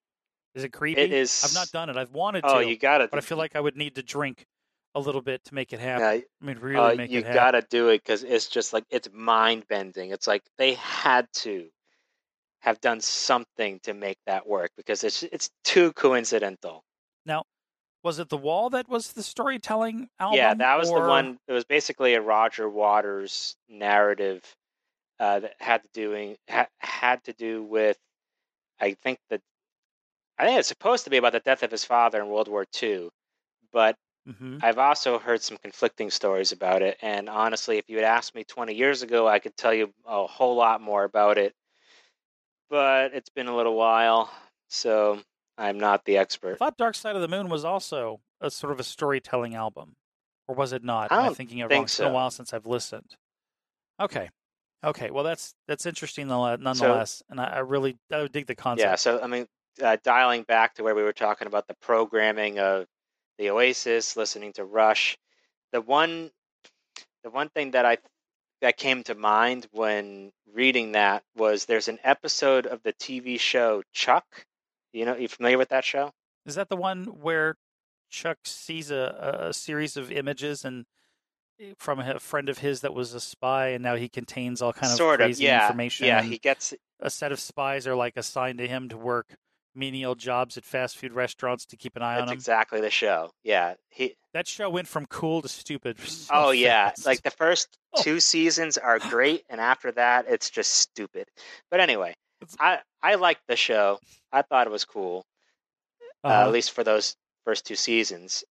Is 0.56 0.64
it 0.64 0.70
creepy? 0.74 1.02
It 1.02 1.14
is. 1.14 1.44
I've 1.44 1.54
not 1.54 1.72
done 1.72 1.90
it. 1.90 1.98
I've 1.98 2.12
wanted 2.12 2.44
Oh, 2.46 2.60
to, 2.60 2.68
you 2.68 2.78
gotta. 2.78 3.08
but 3.08 3.18
I 3.18 3.22
feel 3.22 3.38
like 3.38 3.56
I 3.56 3.60
would 3.60 3.78
need 3.78 3.96
to 3.96 4.04
drink 4.04 4.46
a 4.94 5.00
little 5.00 5.22
bit 5.22 5.44
to 5.46 5.54
make 5.56 5.72
it 5.74 5.80
happen. 5.80 6.02
Yeah, 6.04 6.10
I 6.42 6.46
mean, 6.46 6.58
really 6.60 6.94
uh, 6.94 6.96
make 6.96 7.12
you 7.12 7.20
it 7.20 7.26
happen. 7.26 7.36
gotta 7.36 7.62
do 7.70 7.90
it 7.90 8.00
because 8.04 8.24
it's 8.24 8.48
just 8.48 8.74
like 8.74 8.84
it's 8.90 9.08
mind 9.14 9.66
bending. 9.70 10.12
It's 10.12 10.28
like 10.28 10.44
they 10.58 10.74
had 10.74 11.28
to 11.36 11.70
have 12.60 12.80
done 12.82 13.00
something 13.02 13.80
to 13.84 13.94
make 13.94 14.18
that 14.28 14.48
work 14.48 14.72
because 14.78 15.04
it's 15.04 15.24
it's 15.24 15.50
too 15.64 15.94
coincidental. 15.94 16.84
Now, 17.26 17.44
was 18.04 18.20
it 18.20 18.30
the 18.30 18.38
wall 18.38 18.70
that 18.72 18.90
was 18.90 19.14
the 19.14 19.24
storytelling 19.24 20.10
album? 20.20 20.38
yeah, 20.38 20.54
that 20.56 20.78
was 20.78 20.90
the 20.92 21.00
one. 21.00 21.40
It 21.48 21.54
was 21.54 21.64
basically 21.64 22.14
a 22.16 22.22
Roger 22.22 22.68
Waters 22.70 23.56
narrative 23.70 24.44
uh, 25.20 25.40
that 25.40 25.54
had 25.60 25.84
to 25.84 25.90
doing 25.94 26.36
ha, 26.50 26.68
had 26.80 27.24
to 27.24 27.34
do 27.34 27.64
with. 27.64 27.98
I 28.80 28.96
think 29.04 29.20
that 29.30 29.42
I 30.42 30.46
think 30.46 30.60
it's 30.60 30.68
supposed 30.68 31.06
to 31.06 31.10
be 31.10 31.16
about 31.16 31.32
the 31.32 31.40
death 31.40 31.64
of 31.64 31.72
his 31.72 31.86
father 31.86 32.20
in 32.22 32.28
World 32.28 32.50
War 32.50 32.66
II, 32.66 33.12
but 33.72 33.98
Mhm. 34.26 34.62
I've 34.62 34.78
also 34.80 35.20
heard 35.20 35.42
some 35.42 35.58
conflicting 35.58 36.12
stories 36.12 36.52
about 36.52 36.82
it. 36.82 36.98
And 37.02 37.30
honestly, 37.30 37.78
if 37.78 37.90
you 37.90 37.98
had 37.98 38.06
asked 38.06 38.36
me 38.36 38.44
20 38.44 38.76
years 38.76 39.04
ago, 39.04 39.28
I 39.28 39.40
could 39.40 39.56
tell 39.58 39.74
you 39.74 39.94
a 40.06 40.28
whole 40.28 40.56
lot 40.56 40.82
more 40.82 41.06
about 41.06 41.38
it. 41.38 41.56
But 42.70 43.14
it's 43.14 43.30
been 43.30 43.48
a 43.48 43.56
little 43.56 43.76
while, 43.76 44.32
so 44.70 45.22
I'm 45.58 45.80
not 45.80 46.06
the 46.06 46.18
expert. 46.18 46.54
I 46.54 46.58
thought 46.66 46.78
Dark 46.78 46.96
Side 46.96 47.16
of 47.16 47.22
the 47.22 47.28
Moon 47.28 47.50
was 47.50 47.66
also 47.66 48.22
a 48.40 48.50
sort 48.52 48.72
of 48.72 48.80
a 48.80 48.84
storytelling 48.84 49.56
album, 49.56 49.96
or 50.48 50.56
was 50.56 50.72
it 50.72 50.84
not? 50.84 51.12
I 51.12 51.18
Am 51.18 51.26
I 51.26 51.30
thinking 51.30 51.62
of 51.62 51.70
think 51.70 51.76
wrong? 51.76 51.86
It's 51.86 51.98
been 51.98 52.08
a 52.08 52.14
while 52.14 52.32
since 52.32 52.54
I've 52.54 52.66
listened. 52.66 53.16
Okay, 54.00 54.30
okay. 54.84 55.12
Well, 55.12 55.24
that's 55.24 55.56
that's 55.68 55.86
interesting 55.86 56.28
nonetheless. 56.28 56.60
nonetheless, 56.62 57.24
and 57.30 57.40
I, 57.42 57.46
I 57.46 57.60
really 57.60 58.00
I 58.12 58.28
dig 58.28 58.48
the 58.48 58.56
concept. 58.56 58.90
Yeah, 58.92 58.96
so 58.96 59.22
I 59.22 59.28
mean, 59.28 59.48
uh, 59.82 59.98
dialing 60.04 60.44
back 60.44 60.76
to 60.76 60.84
where 60.84 60.96
we 60.96 61.04
were 61.04 61.14
talking 61.14 61.48
about 61.48 61.68
the 61.68 61.76
programming 61.82 62.60
of 62.60 62.86
the 63.38 63.50
Oasis, 63.50 64.16
listening 64.18 64.54
to 64.54 64.66
Rush, 64.66 65.18
the 65.72 65.82
one, 65.82 66.32
the 67.24 67.30
one 67.30 67.50
thing 67.50 67.72
that 67.72 67.86
I 67.86 67.98
that 68.62 68.78
came 68.78 69.04
to 69.04 69.16
mind 69.16 69.68
when 69.72 70.32
reading 70.54 70.92
that 70.92 71.24
was 71.36 71.66
there's 71.66 71.88
an 71.88 72.00
episode 72.04 72.68
of 72.68 72.84
the 72.84 72.94
TV 72.94 73.40
show 73.40 73.82
Chuck. 73.92 74.46
You 74.94 75.06
know, 75.06 75.16
you 75.16 75.28
familiar 75.28 75.58
with 75.58 75.70
that 75.70 75.84
show? 75.84 76.12
Is 76.46 76.56
that 76.56 76.70
the 76.70 76.76
one 76.76 77.06
where 77.06 77.58
Chuck 78.10 78.40
sees 78.46 78.92
a, 78.92 79.48
a 79.48 79.54
series 79.54 79.98
of 79.98 80.12
images 80.12 80.66
and 80.66 80.86
eh, 81.60 81.74
from 81.78 82.00
a 82.00 82.20
friend 82.20 82.50
of 82.50 82.60
his 82.60 82.82
that 82.82 82.94
was 82.94 83.14
a 83.14 83.20
spy, 83.20 83.70
and 83.70 83.84
now 83.84 83.96
he 83.96 84.10
contains 84.10 84.62
all 84.62 84.74
kind 84.74 84.92
of 84.92 84.98
sort 84.98 85.22
of, 85.22 85.28
crazy 85.28 85.46
yeah, 85.46 85.66
information? 85.66 86.08
yeah. 86.08 86.22
He 86.22 86.38
gets 86.38 86.74
a 87.00 87.10
set 87.10 87.32
of 87.32 87.40
spies 87.40 87.88
are 87.88 87.96
like 87.96 88.18
assigned 88.18 88.60
to 88.60 88.68
him 88.68 88.90
to 88.90 88.98
work 88.98 89.38
menial 89.76 90.16
jobs 90.16 90.58
at 90.58 90.66
fast 90.66 90.98
food 90.98 91.14
restaurants 91.14 91.66
to 91.68 91.78
keep 91.78 91.96
an 91.96 92.02
eye 92.02 92.16
on 92.20 92.28
that's 92.28 92.32
exactly 92.34 92.82
the 92.82 92.90
show. 92.90 93.32
Yeah, 93.44 93.76
he. 93.90 94.16
That 94.34 94.48
show 94.48 94.70
went 94.70 94.88
from 94.88 95.06
cool 95.08 95.42
to 95.42 95.48
stupid. 95.48 96.00
so 96.06 96.30
Oh 96.34 96.52
yeah, 96.52 96.90
fast. 96.90 97.06
like 97.06 97.22
the 97.24 97.32
first 97.32 97.78
Oh. 97.94 98.02
two 98.02 98.20
seasons 98.22 98.78
are 98.78 99.00
great, 99.00 99.44
and 99.50 99.60
after 99.60 99.92
that, 99.94 100.26
it's 100.30 100.50
just 100.50 100.72
stupid. 100.74 101.28
But 101.70 101.80
anyway, 101.82 102.16
I 102.60 102.80
I 103.02 103.16
liked 103.16 103.42
the 103.48 103.56
show. 103.58 104.00
I 104.32 104.42
thought 104.44 104.66
it 104.68 104.72
was 104.72 104.86
cool, 104.86 105.26
uh, 106.24 106.28
Uh-huh. 106.28 106.44
at 106.48 106.52
least 106.54 106.72
for 106.72 106.84
those 106.86 107.16
first 107.44 107.66
two 107.66 107.76
seasons. 107.76 108.44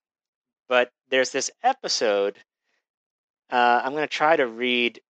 But 0.68 0.90
there's 1.09 1.31
this 1.31 1.50
episode. 1.62 2.37
Uh, 3.50 3.81
I'm 3.85 3.92
going 3.92 4.02
to 4.02 4.09
try 4.09 4.37
to 4.37 4.46
read. 4.46 5.00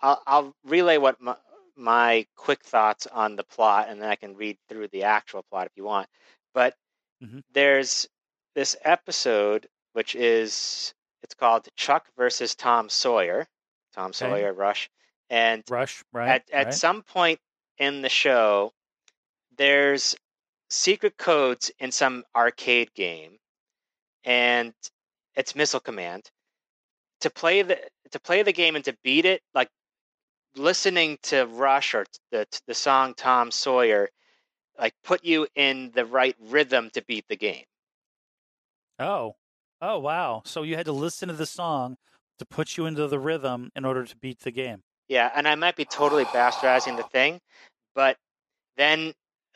I'll, 0.00 0.22
I'll 0.26 0.54
relay 0.64 0.98
what 0.98 1.20
my, 1.20 1.34
my 1.76 2.26
quick 2.36 2.62
thoughts 2.64 3.06
on 3.06 3.36
the 3.36 3.44
plot, 3.44 3.88
and 3.88 4.00
then 4.00 4.10
I 4.10 4.16
can 4.16 4.36
read 4.36 4.58
through 4.68 4.88
the 4.88 5.04
actual 5.04 5.42
plot 5.42 5.66
if 5.66 5.76
you 5.76 5.84
want. 5.84 6.08
But 6.52 6.76
Mhm. 7.20 7.42
there's 7.52 8.08
this 8.54 8.76
episode 8.82 9.68
which 9.92 10.14
is 10.14 10.94
it's 11.22 11.34
called 11.34 11.68
Chuck 11.76 12.06
versus 12.16 12.54
Tom 12.54 12.88
Sawyer. 12.88 13.46
Tom 13.92 14.12
Sawyer, 14.12 14.52
Rush, 14.52 14.90
and 15.30 15.64
Rush, 15.68 16.04
right? 16.12 16.28
at 16.30 16.50
at 16.50 16.66
right. 16.66 16.74
some 16.74 17.02
point 17.02 17.40
in 17.78 18.02
the 18.02 18.08
show, 18.08 18.72
there's 19.56 20.16
secret 20.70 21.16
codes 21.16 21.70
in 21.78 21.90
some 21.92 22.24
arcade 22.34 22.92
game, 22.94 23.38
and 24.24 24.74
it's 25.34 25.54
Missile 25.54 25.80
Command. 25.80 26.30
To 27.20 27.30
play 27.30 27.62
the 27.62 27.90
to 28.10 28.20
play 28.20 28.42
the 28.42 28.52
game 28.52 28.76
and 28.76 28.84
to 28.84 28.96
beat 29.02 29.24
it, 29.24 29.42
like 29.54 29.70
listening 30.56 31.18
to 31.24 31.46
Rush 31.46 31.94
or 31.94 32.06
the 32.30 32.46
the 32.66 32.74
song 32.74 33.14
Tom 33.14 33.50
Sawyer, 33.50 34.08
like 34.78 34.94
put 35.02 35.24
you 35.24 35.46
in 35.54 35.90
the 35.94 36.04
right 36.04 36.36
rhythm 36.40 36.90
to 36.94 37.02
beat 37.02 37.26
the 37.28 37.36
game. 37.36 37.64
Oh, 38.98 39.34
oh, 39.80 39.98
wow! 39.98 40.42
So 40.44 40.62
you 40.62 40.76
had 40.76 40.86
to 40.86 40.92
listen 40.92 41.28
to 41.28 41.34
the 41.34 41.46
song 41.46 41.96
to 42.38 42.44
put 42.44 42.76
you 42.76 42.86
into 42.86 43.06
the 43.08 43.18
rhythm 43.18 43.70
in 43.74 43.84
order 43.84 44.04
to 44.04 44.16
beat 44.16 44.40
the 44.40 44.50
game. 44.50 44.82
Yeah, 45.08 45.30
and 45.34 45.46
I 45.46 45.54
might 45.54 45.76
be 45.76 45.84
totally 45.84 46.24
bastardizing 46.26 46.96
the 46.96 47.02
thing, 47.04 47.40
but 47.94 48.16
then 48.76 49.12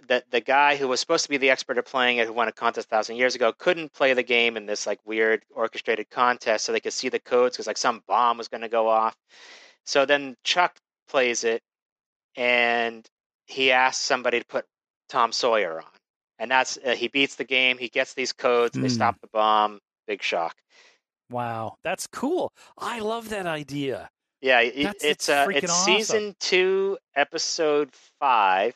the 0.07 0.23
the 0.31 0.41
guy 0.41 0.77
who 0.77 0.89
was 0.89 1.01
supposed 1.01 1.25
to 1.25 1.31
be 1.31 1.39
the 1.39 1.51
expert 1.51 1.79
at 1.79 1.87
playing 1.87 2.19
it, 2.19 2.27
who 2.27 2.33
won 2.33 2.49
a 2.49 2.53
contest 2.53 2.87
a 2.87 2.91
thousand 2.91 3.17
years 3.17 3.35
ago, 3.35 3.53
couldn't 3.53 3.93
play 3.93 4.13
the 4.13 4.23
game 4.23 4.57
in 4.57 4.67
this 4.67 4.87
like 4.87 5.01
weird 5.05 5.43
orchestrated 5.51 6.11
contest, 6.11 6.65
so 6.65 6.73
they 6.73 6.81
could 6.81 6.93
see 6.93 7.09
the 7.09 7.19
codes 7.19 7.57
because 7.57 7.67
like 7.67 7.77
some 7.79 8.03
bomb 8.07 8.39
was 8.39 8.49
going 8.49 8.61
to 8.61 8.69
go 8.69 8.89
off. 8.89 9.17
So 9.85 10.05
then 10.05 10.37
Chuck 10.45 10.77
plays 11.09 11.45
it, 11.45 11.63
and 12.37 13.07
he 13.47 13.73
asks 13.73 14.05
somebody 14.05 14.41
to 14.41 14.47
put 14.47 14.65
Tom 15.09 15.33
Sawyer 15.33 15.81
on, 15.81 15.91
and 16.39 16.51
that's 16.51 16.79
uh, 16.85 16.91
he 16.95 17.09
beats 17.09 17.37
the 17.37 17.45
game. 17.45 17.79
He 17.79 17.89
gets 17.89 18.15
these 18.15 18.33
codes. 18.33 18.75
They 18.75 18.81
Hmm. 18.83 18.89
stop 18.89 19.21
the 19.21 19.29
bomb. 19.33 19.81
Big 20.07 20.23
shock. 20.23 20.55
Wow, 21.31 21.77
that's 21.85 22.07
cool. 22.07 22.53
I 22.79 23.01
love 23.01 23.29
that 23.31 23.47
idea. 23.47 24.09
Yeah, 24.41 24.61
it, 24.61 24.95
it's 25.03 25.29
uh, 25.29 25.47
it's 25.53 25.71
awesome. 25.71 25.95
season 25.97 26.37
two, 26.41 26.97
episode 27.17 27.91
five, 28.21 28.75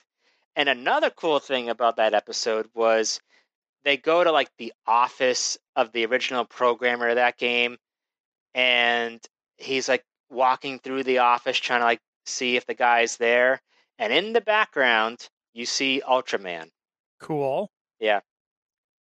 and 0.57 0.69
another 0.69 1.09
cool 1.11 1.39
thing 1.39 1.69
about 1.69 1.97
that 1.97 2.15
episode 2.15 2.69
was 2.75 3.21
they 3.85 3.97
go 3.97 4.23
to 4.25 4.33
like 4.33 4.51
the 4.59 4.73
office 4.87 5.57
of 5.77 5.93
the 5.93 6.05
original 6.07 6.45
programmer 6.45 7.09
of 7.09 7.15
that 7.17 7.39
game, 7.39 7.77
and 8.55 9.21
he's 9.57 9.89
like 9.89 10.05
walking 10.31 10.79
through 10.79 11.05
the 11.05 11.19
office 11.19 11.59
trying 11.59 11.81
to 11.81 11.85
like 11.85 12.01
see 12.27 12.57
if 12.57 12.67
the 12.67 12.75
guy's 12.75 13.17
there, 13.17 13.61
and 13.99 14.13
in 14.13 14.33
the 14.33 14.41
background 14.41 15.29
you 15.53 15.67
see 15.67 16.03
Ultraman. 16.07 16.69
Cool. 17.21 17.71
Yeah. 18.01 18.21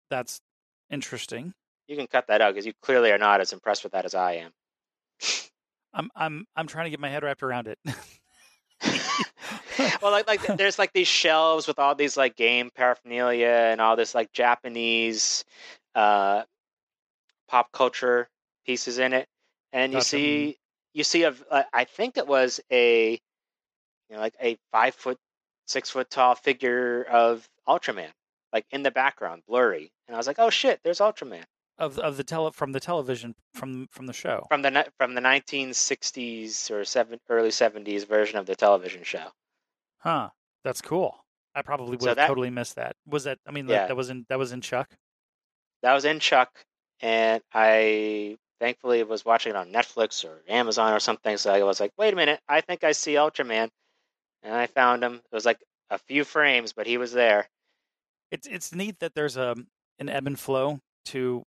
That's 0.10 0.42
interesting. 0.90 1.54
You 1.88 1.96
can 1.96 2.08
cut 2.08 2.28
that 2.28 2.42
out 2.42 2.54
because 2.54 2.66
you 2.66 2.74
clearly 2.82 3.12
are 3.12 3.18
not 3.18 3.42
as 3.42 3.54
impressed 3.54 3.84
with 3.84 3.94
that 3.94 4.06
as 4.06 4.16
I 4.16 4.34
am. 4.34 4.52
I'm 5.94 6.10
I'm 6.16 6.46
I'm 6.56 6.68
trying 6.68 6.86
to 6.86 6.90
get 6.90 7.00
my 7.00 7.10
head 7.10 7.24
wrapped 7.24 7.44
around 7.44 7.68
it. 7.68 7.78
well, 10.02 10.12
like 10.12 10.28
like 10.28 10.58
there's 10.58 10.80
like 10.80 10.94
these 10.94 11.08
shelves 11.08 11.68
with 11.68 11.80
all 11.80 11.96
these 11.96 12.16
like 12.16 12.36
game 12.36 12.70
paraphernalia 12.74 13.70
and 13.72 13.82
all 13.82 13.96
this 13.96 14.16
like 14.16 14.32
Japanese 14.32 15.44
uh, 15.96 16.44
pop 17.48 17.72
culture 17.72 18.30
pieces 18.66 19.00
in 19.00 19.14
it, 19.14 19.28
and 19.74 19.92
you 19.92 19.98
Gotcha. 19.98 20.10
see 20.10 20.58
you 20.94 21.04
see 21.04 21.24
a 21.24 21.34
I 21.74 21.84
think 21.86 22.18
it 22.18 22.28
was 22.28 22.60
a 22.72 23.12
you 23.12 24.16
know 24.16 24.20
like 24.20 24.36
a 24.42 24.58
five 24.72 24.96
foot 24.96 25.18
six 25.68 25.90
foot 25.90 26.10
tall 26.10 26.36
figure 26.36 27.04
of 27.04 27.48
Ultraman 27.68 28.10
like 28.54 28.66
in 28.72 28.84
the 28.84 28.92
background 28.92 29.44
blurry, 29.48 29.92
and 30.08 30.16
I 30.16 30.18
was 30.18 30.28
like, 30.28 30.40
oh 30.40 30.50
shit, 30.50 30.80
there's 30.84 31.00
Ultraman 31.00 31.44
of 31.78 31.98
of 32.00 32.18
the 32.18 32.24
tele 32.24 32.52
from 32.52 32.74
the 32.74 32.80
television 32.80 33.34
from 33.54 33.88
from 33.92 34.06
the 34.08 34.14
show. 34.14 34.46
from 34.50 34.62
the 34.62 34.86
from 34.98 35.16
the 35.16 35.22
1960s 35.22 36.70
or 36.72 36.84
seven 36.86 37.20
early 37.30 37.50
70s 37.50 38.06
version 38.08 38.38
of 38.38 38.46
the 38.46 38.56
television 38.56 39.04
show. 39.04 39.28
Huh. 40.00 40.30
That's 40.64 40.82
cool. 40.82 41.16
I 41.56 41.62
probably 41.64 41.92
would 41.92 42.02
So 42.04 42.08
have 42.10 42.18
that- 42.18 42.28
totally 42.28 42.50
missed 42.50 42.76
that. 42.76 42.96
Was 43.06 43.24
that? 43.26 43.40
I 43.48 43.52
mean, 43.52 43.66
that, 43.68 43.88
that 43.88 43.96
was 43.96 44.10
in 44.10 44.26
that 44.30 44.38
was 44.38 44.52
in 44.52 44.62
Chuck. 44.62 44.90
That 45.82 45.94
was 45.94 46.06
in 46.06 46.20
Chuck, 46.20 46.64
and 47.00 47.42
I 47.54 48.38
thankfully 48.62 49.04
was 49.04 49.26
watching 49.26 49.50
it 49.50 49.56
on 49.56 49.74
Netflix 49.74 50.24
or 50.24 50.41
Amazon 50.47 50.93
or 50.93 51.00
something. 51.00 51.36
So 51.38 51.52
I 51.52 51.63
was 51.63 51.80
like, 51.80 51.91
wait 51.97 52.13
a 52.13 52.15
minute, 52.15 52.39
I 52.47 52.62
think 52.62 52.84
I 52.84 52.91
see 52.93 53.15
Ultraman, 53.15 53.69
and 54.43 54.54
I 54.54 54.67
found 54.67 55.04
him. 55.04 55.15
It 55.15 55.36
was 55.36 55.45
like 55.45 55.60
a 55.89 55.97
few 55.97 56.24
frames, 56.24 56.71
but 56.71 56.88
he 56.88 56.97
was 56.97 57.12
there. 57.12 57.47
It's 58.30 58.47
it's 58.47 58.74
neat 58.74 59.00
that 59.00 59.15
there's 59.15 59.36
a 59.36 59.56
an 60.00 60.10
ebb 60.10 60.28
and 60.28 60.39
flow 60.39 60.80
to 61.06 61.43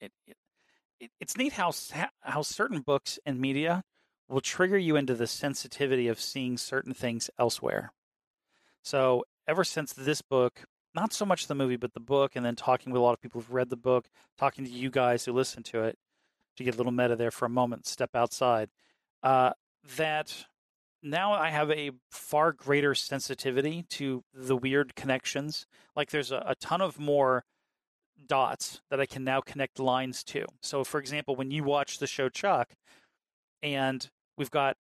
it. 0.00 0.12
it 0.26 0.36
it- 1.00 1.10
it's 1.20 1.36
neat 1.36 1.52
how 1.54 1.72
how 2.20 2.42
certain 2.42 2.80
books 2.80 3.18
and 3.24 3.40
media 3.40 3.82
will 4.28 4.40
trigger 4.40 4.78
you 4.78 4.96
into 4.96 5.14
the 5.14 5.26
sensitivity 5.26 6.08
of 6.08 6.20
seeing 6.20 6.58
certain 6.58 6.92
things 6.94 7.30
elsewhere. 7.38 7.92
So 8.82 9.24
ever 9.46 9.62
since 9.64 9.92
this 9.92 10.22
book, 10.22 10.64
not 10.94 11.12
so 11.12 11.24
much 11.24 11.46
the 11.46 11.54
movie, 11.54 11.76
but 11.76 11.94
the 11.94 12.00
book, 12.00 12.34
and 12.34 12.44
then 12.44 12.56
talking 12.56 12.92
with 12.92 13.00
a 13.00 13.02
lot 13.04 13.12
of 13.12 13.20
people 13.20 13.40
who've 13.40 13.52
read 13.52 13.70
the 13.70 13.76
book, 13.76 14.08
talking 14.38 14.64
to 14.64 14.70
you 14.70 14.90
guys 14.90 15.24
who 15.24 15.32
listen 15.32 15.62
to 15.64 15.82
it, 15.84 15.96
to 16.56 16.64
get 16.64 16.74
a 16.74 16.76
little 16.76 16.92
meta 16.92 17.16
there 17.16 17.30
for 17.30 17.44
a 17.44 17.50
moment, 17.50 17.86
step 17.86 18.10
outside. 18.14 18.70
Uh, 19.22 19.50
that 19.96 20.46
now 21.02 21.32
I 21.32 21.50
have 21.50 21.70
a 21.70 21.92
far 22.10 22.52
greater 22.52 22.94
sensitivity 22.94 23.84
to 23.90 24.24
the 24.34 24.56
weird 24.56 24.94
connections. 24.96 25.66
Like 25.94 26.10
there's 26.10 26.32
a, 26.32 26.42
a 26.46 26.54
ton 26.56 26.80
of 26.80 26.98
more 26.98 27.44
dots 28.26 28.80
that 28.90 29.00
I 29.00 29.06
can 29.06 29.24
now 29.24 29.40
connect 29.40 29.78
lines 29.78 30.24
to. 30.24 30.46
So, 30.62 30.84
for 30.84 30.98
example, 30.98 31.36
when 31.36 31.50
you 31.50 31.64
watch 31.64 31.98
the 31.98 32.06
show 32.06 32.28
Chuck, 32.28 32.74
and 33.62 34.08
we've 34.36 34.50
got 34.50 34.76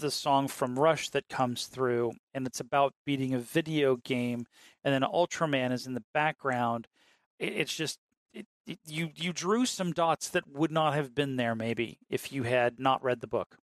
the 0.00 0.10
song 0.10 0.48
from 0.48 0.78
Rush 0.78 1.10
that 1.10 1.28
comes 1.28 1.66
through, 1.66 2.12
and 2.32 2.46
it's 2.46 2.60
about 2.60 2.94
beating 3.04 3.34
a 3.34 3.38
video 3.38 3.96
game, 3.96 4.46
and 4.84 4.94
then 4.94 5.02
Ultraman 5.02 5.72
is 5.72 5.86
in 5.86 5.94
the 5.94 6.04
background. 6.14 6.88
It's 7.38 7.74
just 7.74 7.98
it, 8.32 8.46
it, 8.66 8.78
you 8.86 9.10
you 9.14 9.32
drew 9.32 9.66
some 9.66 9.92
dots 9.92 10.28
that 10.30 10.48
would 10.48 10.70
not 10.70 10.94
have 10.94 11.14
been 11.14 11.36
there 11.36 11.54
maybe 11.54 11.98
if 12.10 12.32
you 12.32 12.44
had 12.44 12.78
not 12.78 13.02
read 13.02 13.20
the 13.20 13.26
book. 13.26 13.56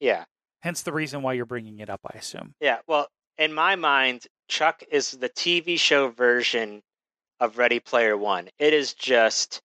Yeah, 0.00 0.24
Hence 0.60 0.82
the 0.82 0.92
reason 0.92 1.22
why 1.22 1.32
you're 1.34 1.46
bringing 1.46 1.78
it 1.78 1.88
up, 1.90 2.00
I 2.12 2.18
assume. 2.18 2.54
yeah. 2.60 2.78
Well, 2.86 3.08
in 3.38 3.52
my 3.52 3.76
mind, 3.76 4.26
Chuck 4.48 4.82
is 4.90 5.12
the 5.12 5.28
TV 5.28 5.78
show 5.78 6.08
version 6.08 6.82
of 7.40 7.58
Ready 7.58 7.80
Player 7.80 8.16
One. 8.16 8.48
It 8.58 8.72
is 8.74 8.94
just 8.94 9.60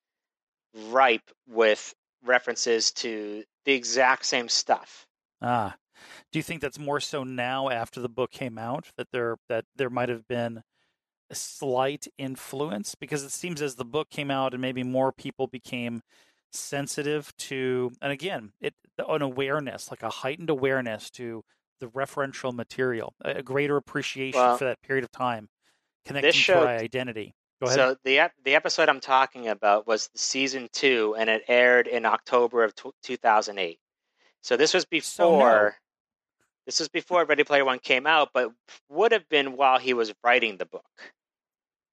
ripe 0.90 1.30
with 1.48 1.94
references 2.24 2.92
to 2.94 3.44
the 3.66 3.74
exact 3.74 4.26
same 4.26 4.48
stuff. 4.48 5.06
Ah, 5.42 5.76
do 6.32 6.40
you 6.40 6.44
think 6.44 6.62
that's 6.62 6.80
more 6.80 7.00
so 7.00 7.24
now 7.24 7.70
after 7.70 8.00
the 8.00 8.10
book 8.10 8.32
came 8.32 8.58
out 8.58 8.88
that 8.98 9.08
there 9.12 9.38
that 9.50 9.66
there 9.76 9.90
might 9.90 10.10
have 10.10 10.28
been 10.28 10.62
slight 11.36 12.08
influence 12.18 12.96
because 12.96 13.24
it 13.24 13.32
seems 13.32 13.62
as 13.62 13.76
the 13.76 13.86
book 13.86 14.10
came 14.10 14.30
out 14.32 14.54
and 14.54 14.62
maybe 14.62 14.84
more 14.84 15.12
people 15.12 15.48
became 15.48 16.02
sensitive 16.52 17.36
to 17.38 17.92
and 18.02 18.12
again 18.12 18.52
it 18.60 18.74
an 19.08 19.22
awareness 19.22 19.90
like 19.90 20.04
a 20.04 20.10
heightened 20.10 20.50
awareness 20.50 21.10
to 21.10 21.44
the 21.80 21.88
referential 21.88 22.54
material 22.54 23.14
a 23.22 23.42
greater 23.42 23.78
appreciation 23.78 24.38
Well, 24.40 24.58
for 24.58 24.66
that 24.66 24.82
period 24.82 25.06
of 25.06 25.12
time 25.12 25.48
connecting 26.06 26.32
to 26.34 26.38
show- 26.38 26.60
our 26.60 26.68
identity 26.68 27.34
go 27.62 27.68
ahead 27.68 27.78
So 27.78 27.96
the 28.04 28.32
the 28.44 28.56
episode 28.56 28.90
I'm 28.90 29.00
talking 29.00 29.48
about 29.48 29.88
was 29.88 30.10
season 30.16 30.68
two, 30.74 31.16
and 31.18 31.30
it 31.30 31.44
aired 31.48 31.88
in 31.88 32.06
October 32.06 32.64
of 32.66 32.76
tw 32.76 32.92
2008. 33.04 33.80
So 34.42 34.58
this 34.58 34.74
was 34.74 34.84
So 34.84 34.90
before. 34.90 35.78
This 36.66 36.80
was 36.80 36.90
before 36.90 37.26
Ready 37.26 37.44
Player 37.44 37.66
One 37.66 37.80
came 37.80 38.06
out, 38.06 38.30
but 38.34 38.52
would 38.90 39.12
have 39.12 39.28
been 39.30 39.56
while 39.58 39.80
he 39.80 39.94
was 39.94 40.14
writing 40.24 40.58
the 40.58 40.66
book. 40.66 40.86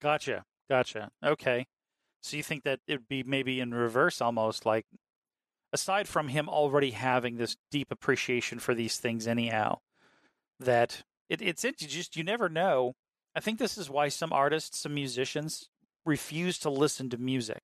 Gotcha. 0.01 0.45
Gotcha. 0.69 1.11
Okay. 1.25 1.67
So 2.23 2.37
you 2.37 2.43
think 2.43 2.65
that 2.65 2.81
it'd 2.87 3.09
be 3.09 3.23
maybe 3.23 3.61
in 3.61 3.73
reverse 3.73 4.21
almost 4.21 4.67
like 4.67 4.87
aside 5.73 6.09
from 6.09 6.29
him 6.29 6.49
already 6.49 6.93
having 6.93 7.37
this 7.37 7.57
deep 7.71 7.89
appreciation 7.91 8.59
for 8.59 8.75
these 8.75 8.99
things 8.99 9.27
anyhow, 9.27 9.79
that 10.61 11.03
it, 11.29 11.41
it's 11.43 11.65
it 11.65 11.81
you 11.81 11.89
just 11.89 12.17
you 12.17 12.25
never 12.25 12.49
know. 12.49 12.95
I 13.35 13.41
think 13.41 13.59
this 13.59 13.79
is 13.79 13.91
why 13.91 14.09
some 14.09 14.33
artists, 14.33 14.79
some 14.79 14.95
musicians 14.95 15.69
refuse 16.05 16.59
to 16.59 16.71
listen 16.71 17.11
to 17.11 17.19
music 17.19 17.63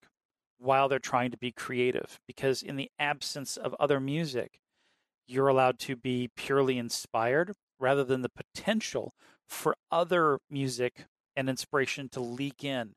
while 0.59 0.89
they're 0.89 0.99
trying 0.99 1.31
to 1.31 1.39
be 1.39 1.51
creative 1.51 2.21
because 2.27 2.63
in 2.63 2.77
the 2.77 2.91
absence 2.99 3.57
of 3.57 3.75
other 3.81 4.01
music, 4.01 4.61
you're 5.27 5.49
allowed 5.49 5.79
to 5.81 5.97
be 5.97 6.31
purely 6.37 6.79
inspired 6.79 7.53
rather 7.81 8.05
than 8.05 8.23
the 8.23 8.31
potential 8.31 9.15
for 9.49 9.77
other 9.91 10.39
music 10.49 11.07
and 11.37 11.49
inspiration 11.49 12.09
to 12.11 12.21
leak 12.21 12.65
in 12.65 12.95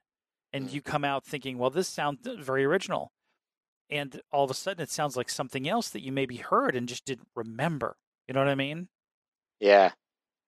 and 0.54 0.70
Mm. 0.70 0.74
you 0.74 0.82
come 0.82 1.04
out 1.04 1.26
thinking 1.26 1.58
well 1.58 1.70
this 1.70 1.88
sounds 1.90 2.20
very 2.26 2.64
original. 2.66 3.12
And 3.90 4.22
all 4.32 4.44
of 4.44 4.52
a 4.52 4.54
sudden 4.54 4.84
it 4.84 4.90
sounds 4.90 5.16
like 5.16 5.30
something 5.30 5.68
else 5.68 5.90
that 5.90 6.02
you 6.04 6.12
maybe 6.12 6.38
heard 6.38 6.76
and 6.76 6.90
just 6.90 7.06
didn't 7.06 7.30
remember. 7.36 7.98
You 8.28 8.34
know 8.34 8.42
what 8.42 8.50
i 8.50 8.56
mean? 8.56 8.90
Yeah, 9.60 9.92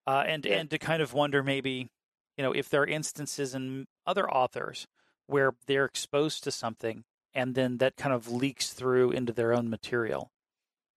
uh, 0.08 0.24
and 0.28 0.46
Yeah. 0.46 0.58
and 0.60 0.70
to 0.72 0.78
kind 0.78 1.02
of 1.02 1.14
wonder 1.14 1.44
maybe 1.44 1.90
you 2.38 2.44
know 2.44 2.52
if 2.52 2.70
there 2.70 2.82
are 2.84 2.88
instances 2.88 3.54
in 3.56 3.88
other 4.06 4.30
authors 4.30 4.88
where 5.28 5.54
they're 5.68 5.86
exposed 5.86 6.44
to 6.44 6.52
something 6.52 7.04
and 7.34 7.56
then 7.56 7.78
that 7.78 7.96
kind 7.96 8.14
of 8.14 8.32
leaks 8.32 8.74
through 8.74 9.12
into 9.12 9.32
their 9.34 9.54
own 9.54 9.70
material. 9.70 10.32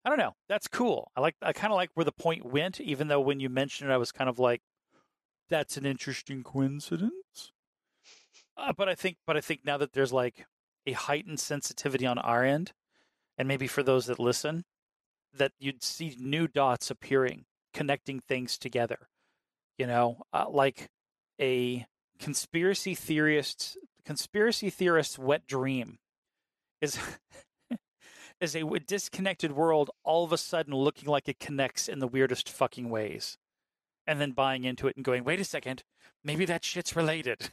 I 0.04 0.08
don't 0.08 0.18
know. 0.18 0.34
That's 0.48 0.66
cool. 0.68 1.10
I 1.16 1.20
like 1.20 1.36
i 1.42 1.52
kind 1.52 1.72
of 1.72 1.76
like 1.76 1.90
where 1.94 2.04
the 2.04 2.12
point 2.12 2.44
went 2.44 2.80
even 2.80 3.08
though 3.08 3.20
when 3.20 3.40
you 3.40 3.48
mentioned 3.48 3.90
it 3.90 3.94
i 3.94 3.98
was 3.98 4.12
kind 4.12 4.28
of 4.30 4.38
like 4.38 4.62
that's 5.52 5.76
an 5.76 5.84
interesting 5.84 6.42
coincidence. 6.42 7.52
Uh, 8.56 8.72
but 8.76 8.88
i 8.88 8.94
think 8.94 9.16
but 9.26 9.36
i 9.36 9.40
think 9.40 9.60
now 9.64 9.78
that 9.78 9.92
there's 9.92 10.12
like 10.12 10.46
a 10.86 10.92
heightened 10.92 11.40
sensitivity 11.40 12.06
on 12.06 12.18
our 12.18 12.44
end 12.44 12.72
and 13.38 13.48
maybe 13.48 13.66
for 13.66 13.82
those 13.82 14.06
that 14.06 14.18
listen 14.18 14.64
that 15.32 15.52
you'd 15.58 15.82
see 15.82 16.14
new 16.18 16.46
dots 16.46 16.90
appearing 16.90 17.44
connecting 17.72 18.20
things 18.20 18.58
together 18.58 19.08
you 19.78 19.86
know 19.86 20.18
uh, 20.34 20.44
like 20.48 20.88
a 21.40 21.86
conspiracy 22.18 22.94
theorist 22.94 23.78
conspiracy 24.04 24.68
theorist's 24.68 25.18
wet 25.18 25.46
dream 25.46 25.98
is 26.82 26.98
is 28.40 28.54
a 28.54 28.64
disconnected 28.86 29.52
world 29.52 29.90
all 30.04 30.24
of 30.24 30.32
a 30.32 30.38
sudden 30.38 30.74
looking 30.74 31.08
like 31.08 31.26
it 31.26 31.40
connects 31.40 31.88
in 31.88 32.00
the 32.00 32.08
weirdest 32.08 32.50
fucking 32.50 32.90
ways 32.90 33.38
and 34.06 34.20
then 34.20 34.32
buying 34.32 34.64
into 34.64 34.86
it 34.88 34.96
and 34.96 35.04
going 35.04 35.24
wait 35.24 35.40
a 35.40 35.44
second 35.44 35.82
maybe 36.24 36.44
that 36.44 36.64
shit's 36.64 36.94
related 36.96 37.50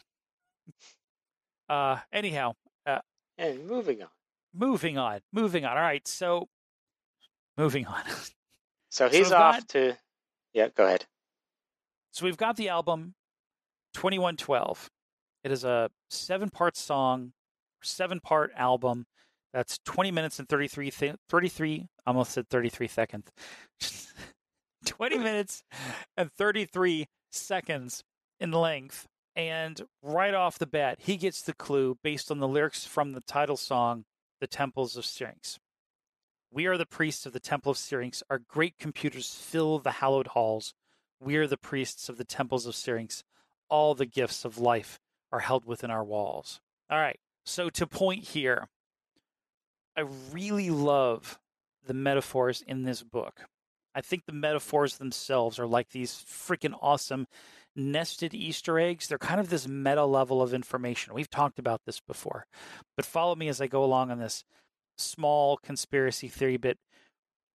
uh 1.69 1.97
anyhow 2.11 2.53
Uh, 2.85 2.99
and 3.37 3.65
moving 3.67 4.01
on. 4.01 4.09
moving 4.53 4.97
on 4.97 5.19
moving 5.31 5.65
on 5.65 5.77
all 5.77 5.83
right 5.83 6.07
so 6.07 6.47
moving 7.57 7.85
on 7.85 8.03
So 8.91 9.07
So 9.07 9.09
he's 9.09 9.27
we've 9.27 9.33
off 9.33 9.57
got- 9.59 9.67
to. 9.69 9.97
Yeah, 10.51 10.69
go 10.75 10.83
ahead. 10.87 11.05
So 12.11 12.25
we've 12.25 12.37
got 12.37 12.55
the 12.57 12.69
album 12.69 13.13
2112. 13.93 14.89
It 15.43 15.51
is 15.51 15.63
a 15.63 15.91
seven 16.09 16.49
part 16.49 16.75
song, 16.75 17.33
seven 17.83 18.19
part 18.19 18.51
album. 18.55 19.05
That's 19.53 19.77
20 19.85 20.09
minutes 20.09 20.39
and 20.39 20.49
33, 20.49 20.89
th- 20.89 21.15
33 21.29 21.87
almost 22.07 22.31
said 22.31 22.49
33 22.49 22.87
seconds. 22.87 23.25
20 24.85 25.17
minutes 25.17 25.63
and 26.17 26.31
33 26.31 27.07
seconds 27.31 28.03
in 28.39 28.51
length. 28.51 29.07
And 29.35 29.81
right 30.01 30.33
off 30.33 30.59
the 30.59 30.67
bat, 30.67 30.99
he 31.01 31.17
gets 31.17 31.41
the 31.41 31.53
clue 31.53 31.97
based 32.03 32.31
on 32.31 32.39
the 32.39 32.47
lyrics 32.47 32.85
from 32.85 33.13
the 33.13 33.21
title 33.21 33.57
song, 33.57 34.05
The 34.41 34.47
Temples 34.47 34.97
of 34.97 35.05
Syrinx. 35.05 35.59
We 36.51 36.65
are 36.65 36.77
the 36.77 36.85
priests 36.85 37.25
of 37.25 37.33
the 37.33 37.39
Temple 37.39 37.71
of 37.71 37.77
Syrinx. 37.77 38.23
Our 38.29 38.39
great 38.39 38.77
computers 38.79 39.33
fill 39.33 39.79
the 39.79 39.91
hallowed 39.91 40.27
halls. 40.27 40.73
We 41.19 41.35
are 41.35 41.47
the 41.47 41.57
priests 41.57 42.09
of 42.09 42.17
the 42.17 42.25
temples 42.25 42.65
of 42.65 42.75
Syrinx. 42.75 43.23
All 43.69 43.93
the 43.93 44.05
gifts 44.05 44.45
of 44.45 44.57
life 44.57 44.99
are 45.31 45.39
held 45.39 45.65
within 45.65 45.91
our 45.91 46.03
walls. 46.03 46.59
All 46.89 46.97
right. 46.97 47.19
So 47.45 47.69
to 47.69 47.85
point 47.85 48.23
here, 48.23 48.67
I 49.95 50.05
really 50.31 50.69
love 50.69 51.39
the 51.85 51.93
metaphors 51.93 52.63
in 52.65 52.83
this 52.83 53.03
book. 53.03 53.41
I 53.95 54.01
think 54.01 54.25
the 54.25 54.33
metaphors 54.33 54.97
themselves 54.97 55.59
are 55.59 55.67
like 55.67 55.89
these 55.89 56.13
freaking 56.13 56.77
awesome 56.81 57.27
nested 57.75 58.33
Easter 58.33 58.79
eggs. 58.79 59.07
They're 59.07 59.17
kind 59.17 59.39
of 59.39 59.49
this 59.49 59.67
meta 59.67 60.05
level 60.05 60.41
of 60.41 60.53
information. 60.53 61.13
We've 61.13 61.29
talked 61.29 61.59
about 61.59 61.81
this 61.85 61.99
before, 61.99 62.45
but 62.95 63.05
follow 63.05 63.35
me 63.35 63.47
as 63.47 63.61
I 63.61 63.67
go 63.67 63.83
along 63.83 64.11
on 64.11 64.19
this 64.19 64.43
small 64.97 65.57
conspiracy 65.57 66.27
theory 66.27 66.57
bit. 66.57 66.77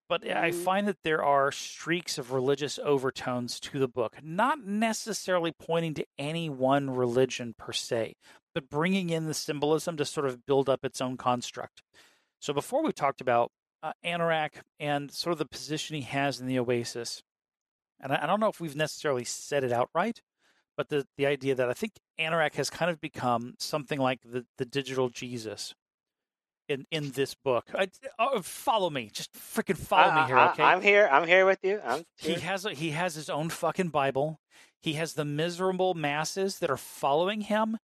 But 0.07 0.23
I 0.29 0.51
Mm. 0.51 0.63
find 0.63 0.87
that 0.87 1.01
there 1.03 1.23
are 1.23 1.51
streaks 1.51 2.19
of 2.19 2.31
religious 2.31 2.77
overtones 2.77 3.59
to 3.61 3.79
the 3.79 3.87
book, 3.87 4.21
not 4.23 4.59
necessarily 4.63 5.51
pointing 5.51 5.95
to 5.95 6.05
any 6.19 6.47
one 6.49 6.91
religion 6.91 7.55
per 7.57 7.73
se, 7.73 8.13
but 8.53 8.69
bringing 8.69 9.09
in 9.09 9.25
the 9.25 9.33
symbolism 9.33 9.97
to 9.97 10.05
sort 10.05 10.27
of 10.27 10.45
build 10.45 10.69
up 10.69 10.85
its 10.85 11.01
own 11.01 11.17
construct. 11.17 11.81
So 12.39 12.53
before 12.53 12.83
we 12.83 12.91
talked 12.91 13.19
about 13.19 13.51
uh, 13.85 13.93
Anorak 14.03 14.51
and 14.79 15.11
sort 15.11 15.31
of 15.31 15.37
the 15.37 15.45
position 15.45 15.95
he 15.95 16.01
has 16.01 16.39
in 16.39 16.47
the 16.47 16.57
Oasis, 16.59 17.21
and 18.01 18.11
I, 18.11 18.23
I 18.23 18.25
don't 18.25 18.39
know 18.39 18.49
if 18.49 18.59
we've 18.59 18.75
necessarily 18.75 19.23
said 19.23 19.63
it 19.63 19.71
outright, 19.71 20.21
but 20.75 20.89
the 20.89 21.05
the 21.17 21.25
idea 21.25 21.55
that 21.55 21.69
I 21.69 21.73
think 21.73 21.93
Anorak 22.19 22.55
has 22.55 22.69
kind 22.69 22.89
of 22.89 22.99
become 22.99 23.53
something 23.59 23.99
like 23.99 24.21
the 24.23 24.45
the 24.57 24.65
digital 24.65 25.09
Jesus 25.09 25.75
in 26.67 26.85
in 26.89 27.11
this 27.11 27.35
book. 27.35 27.65
I, 27.73 27.89
oh, 28.17 28.41
follow 28.41 28.89
me, 28.89 29.09
just 29.13 29.33
freaking 29.33 29.77
follow 29.77 30.13
me 30.13 30.27
here, 30.27 30.39
okay? 30.39 30.63
I'm 30.63 30.81
here. 30.81 31.07
I'm 31.11 31.27
here 31.27 31.45
with 31.45 31.59
you. 31.63 31.79
I'm 31.85 32.03
he 32.17 32.33
has 32.35 32.65
a, 32.65 32.73
he 32.73 32.91
has 32.91 33.15
his 33.15 33.29
own 33.29 33.49
fucking 33.49 33.89
Bible. 33.89 34.39
He 34.81 34.93
has 34.93 35.13
the 35.13 35.25
miserable 35.25 35.93
masses 35.93 36.59
that 36.59 36.69
are 36.69 36.77
following 36.77 37.41
him. 37.41 37.77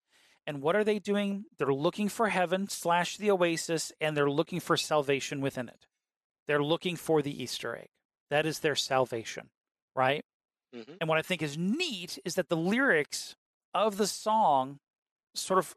And 0.47 0.62
what 0.62 0.76
are 0.76 0.84
they 0.84 0.97
doing? 0.97 1.45
They're 1.58 1.74
looking 1.74 2.10
for 2.10 2.30
heaven 2.30 2.68
slash 2.68 3.18
the 3.18 3.30
oasis, 3.30 3.91
and 4.02 4.18
they're 4.18 4.30
looking 4.30 4.60
for 4.60 4.76
salvation 4.76 5.39
within 5.39 5.70
it. 5.70 5.86
They're 6.48 6.64
looking 6.64 6.96
for 6.96 7.22
the 7.22 7.44
Easter 7.44 7.76
egg. 7.76 7.89
That 8.30 8.46
is 8.46 8.60
their 8.60 8.76
salvation, 8.76 9.50
right? 9.96 10.24
Mhm. 10.74 10.98
And 11.00 11.10
what 11.10 11.18
I 11.18 11.22
think 11.22 11.42
is 11.42 11.58
neat 11.58 12.18
is 12.24 12.36
that 12.36 12.50
the 12.50 12.58
lyrics 12.58 13.36
of 13.74 13.98
the 13.98 14.08
song 14.08 14.80
sort 15.36 15.60
of 15.60 15.76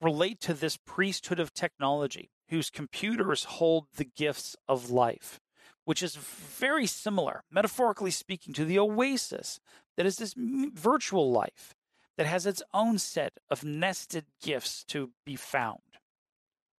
relate 0.00 0.40
to 0.40 0.54
this 0.54 0.76
priesthood 0.76 1.40
of 1.40 1.52
technology 1.52 2.30
whose 2.48 2.70
computers 2.70 3.44
hold 3.44 3.88
the 3.92 4.04
gifts 4.04 4.56
of 4.68 4.90
life, 4.90 5.40
which 5.84 6.02
is 6.02 6.16
very 6.16 6.86
similar, 6.86 7.42
metaphorically 7.50 8.10
speaking, 8.10 8.52
to 8.54 8.64
the 8.64 8.78
oasis 8.78 9.60
that 9.96 10.06
is 10.06 10.16
this 10.16 10.34
m- 10.36 10.72
virtual 10.74 11.30
life 11.30 11.74
that 12.16 12.26
has 12.26 12.46
its 12.46 12.62
own 12.74 12.98
set 12.98 13.38
of 13.48 13.64
nested 13.64 14.26
gifts 14.40 14.84
to 14.84 15.12
be 15.24 15.36
found. 15.36 15.98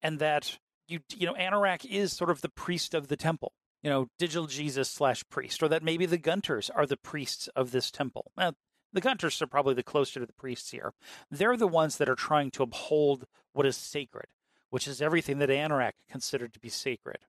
And 0.01 0.19
that 0.19 0.59
you 0.89 0.99
you 1.15 1.25
know 1.25 1.35
Anorak 1.35 1.85
is 1.85 2.11
sort 2.11 2.29
of 2.29 2.41
the 2.41 2.49
priest 2.49 2.93
of 2.93 3.07
the 3.07 3.17
temple 3.17 3.53
you 3.81 3.89
know, 3.89 4.09
digital 4.17 4.47
Jesus 4.47 4.89
slash 4.89 5.23
priest, 5.29 5.63
or 5.63 5.67
that 5.69 5.83
maybe 5.83 6.05
the 6.05 6.17
Gunters 6.17 6.69
are 6.69 6.85
the 6.85 6.97
priests 6.97 7.47
of 7.55 7.71
this 7.71 7.91
temple. 7.91 8.31
Well, 8.35 8.55
the 8.91 9.01
Gunters 9.01 9.41
are 9.41 9.47
probably 9.47 9.73
the 9.73 9.83
closer 9.83 10.19
to 10.19 10.25
the 10.25 10.33
priests 10.33 10.71
here. 10.71 10.93
They're 11.29 11.57
the 11.57 11.67
ones 11.67 11.97
that 11.97 12.09
are 12.09 12.15
trying 12.15 12.51
to 12.51 12.63
uphold 12.63 13.25
what 13.53 13.65
is 13.65 13.77
sacred, 13.77 14.25
which 14.69 14.87
is 14.87 15.01
everything 15.01 15.39
that 15.39 15.49
Anorak 15.49 15.93
considered 16.09 16.53
to 16.53 16.59
be 16.59 16.69
sacred. 16.69 17.19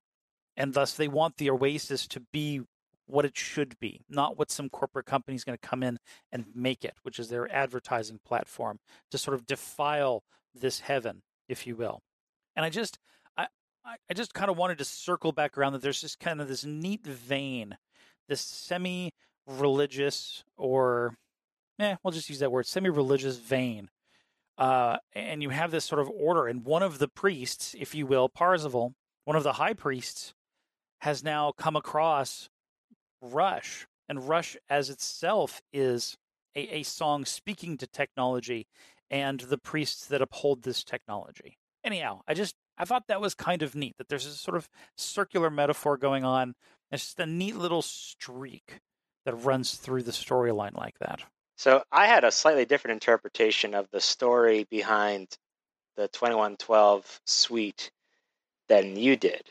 And 0.57 0.73
thus 0.73 0.93
they 0.93 1.07
want 1.07 1.37
the 1.37 1.49
Oasis 1.49 2.07
to 2.07 2.19
be 2.19 2.61
what 3.05 3.25
it 3.25 3.37
should 3.37 3.79
be, 3.79 4.01
not 4.09 4.37
what 4.37 4.51
some 4.51 4.69
corporate 4.69 5.05
company 5.05 5.35
is 5.35 5.43
going 5.43 5.57
to 5.57 5.67
come 5.67 5.83
in 5.83 5.99
and 6.31 6.45
make 6.53 6.83
it, 6.83 6.95
which 7.03 7.19
is 7.19 7.29
their 7.29 7.51
advertising 7.53 8.19
platform 8.25 8.79
to 9.11 9.17
sort 9.17 9.35
of 9.35 9.45
defile 9.45 10.23
this 10.53 10.81
heaven, 10.81 11.21
if 11.47 11.67
you 11.67 11.75
will. 11.75 12.01
And 12.55 12.65
I 12.65 12.69
just, 12.69 12.99
I, 13.85 13.95
I 14.09 14.13
just 14.13 14.33
kind 14.33 14.49
of 14.49 14.57
wanted 14.57 14.77
to 14.79 14.85
circle 14.85 15.31
back 15.31 15.57
around 15.57 15.73
that 15.73 15.81
there's 15.81 16.01
just 16.01 16.19
kind 16.19 16.41
of 16.41 16.47
this 16.47 16.65
neat 16.65 17.05
vein, 17.05 17.77
this 18.27 18.41
semi 18.41 19.11
religious 19.47 20.43
or, 20.57 21.15
eh, 21.79 21.95
we'll 22.03 22.11
just 22.11 22.29
use 22.29 22.39
that 22.39 22.51
word, 22.51 22.67
semi 22.67 22.89
religious 22.89 23.37
vein. 23.37 23.89
Uh, 24.57 24.97
and 25.13 25.41
you 25.41 25.49
have 25.49 25.71
this 25.71 25.85
sort 25.85 26.01
of 26.01 26.09
order. 26.09 26.47
And 26.47 26.63
one 26.63 26.83
of 26.83 26.99
the 26.99 27.07
priests, 27.07 27.75
if 27.79 27.95
you 27.95 28.05
will, 28.05 28.29
Parzival, 28.29 28.93
one 29.25 29.35
of 29.35 29.43
the 29.43 29.53
high 29.53 29.73
priests, 29.73 30.33
has 30.99 31.23
now 31.23 31.51
come 31.57 31.75
across 31.75 32.49
Rush. 33.21 33.87
And 34.07 34.27
Rush 34.27 34.57
as 34.69 34.89
itself 34.89 35.61
is 35.73 36.17
a, 36.55 36.75
a 36.75 36.83
song 36.83 37.25
speaking 37.25 37.77
to 37.77 37.87
technology 37.87 38.67
and 39.09 39.39
the 39.39 39.57
priests 39.57 40.05
that 40.07 40.21
uphold 40.21 40.63
this 40.63 40.83
technology. 40.83 41.57
Anyhow, 41.83 42.21
I 42.27 42.33
just 42.33 42.55
I 42.77 42.85
thought 42.85 43.07
that 43.07 43.21
was 43.21 43.35
kind 43.35 43.61
of 43.61 43.75
neat 43.75 43.97
that 43.97 44.09
there's 44.09 44.25
a 44.25 44.31
sort 44.31 44.57
of 44.57 44.69
circular 44.95 45.49
metaphor 45.49 45.97
going 45.97 46.23
on. 46.23 46.55
It's 46.91 47.05
just 47.05 47.19
a 47.19 47.25
neat 47.25 47.55
little 47.55 47.81
streak 47.81 48.79
that 49.25 49.35
runs 49.35 49.75
through 49.75 50.03
the 50.03 50.11
storyline 50.11 50.75
like 50.75 50.97
that. 50.99 51.21
So 51.57 51.83
I 51.91 52.07
had 52.07 52.23
a 52.23 52.31
slightly 52.31 52.65
different 52.65 52.93
interpretation 52.93 53.75
of 53.75 53.87
the 53.91 54.01
story 54.01 54.65
behind 54.69 55.27
the 55.95 56.07
2112 56.07 57.21
suite 57.25 57.91
than 58.67 58.95
you 58.95 59.15
did. 59.15 59.43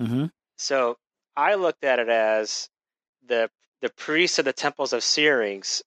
Mm-hmm. 0.00 0.26
So 0.58 0.96
I 1.36 1.54
looked 1.54 1.84
at 1.84 1.98
it 1.98 2.08
as 2.08 2.68
the 3.26 3.50
the 3.82 3.90
priest 3.90 4.38
of 4.38 4.46
the 4.46 4.52
temples 4.52 4.92
of 4.92 5.04
Syrinx 5.04 5.82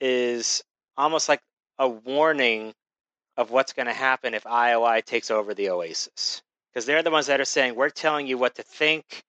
is 0.00 0.62
almost 0.96 1.28
like 1.28 1.40
a 1.78 1.88
warning 1.88 2.74
of 3.36 3.50
what's 3.50 3.72
going 3.74 3.86
to 3.86 3.92
happen 3.94 4.34
if 4.34 4.44
IOI 4.44 5.04
takes 5.04 5.30
over 5.30 5.54
the 5.54 5.70
Oasis, 5.70 6.42
because 6.72 6.86
they're 6.86 7.02
the 7.02 7.10
ones 7.10 7.26
that 7.28 7.40
are 7.40 7.44
saying 7.46 7.74
we're 7.76 7.90
telling 7.90 8.26
you 8.26 8.38
what 8.38 8.56
to 8.56 8.62
think. 8.62 9.22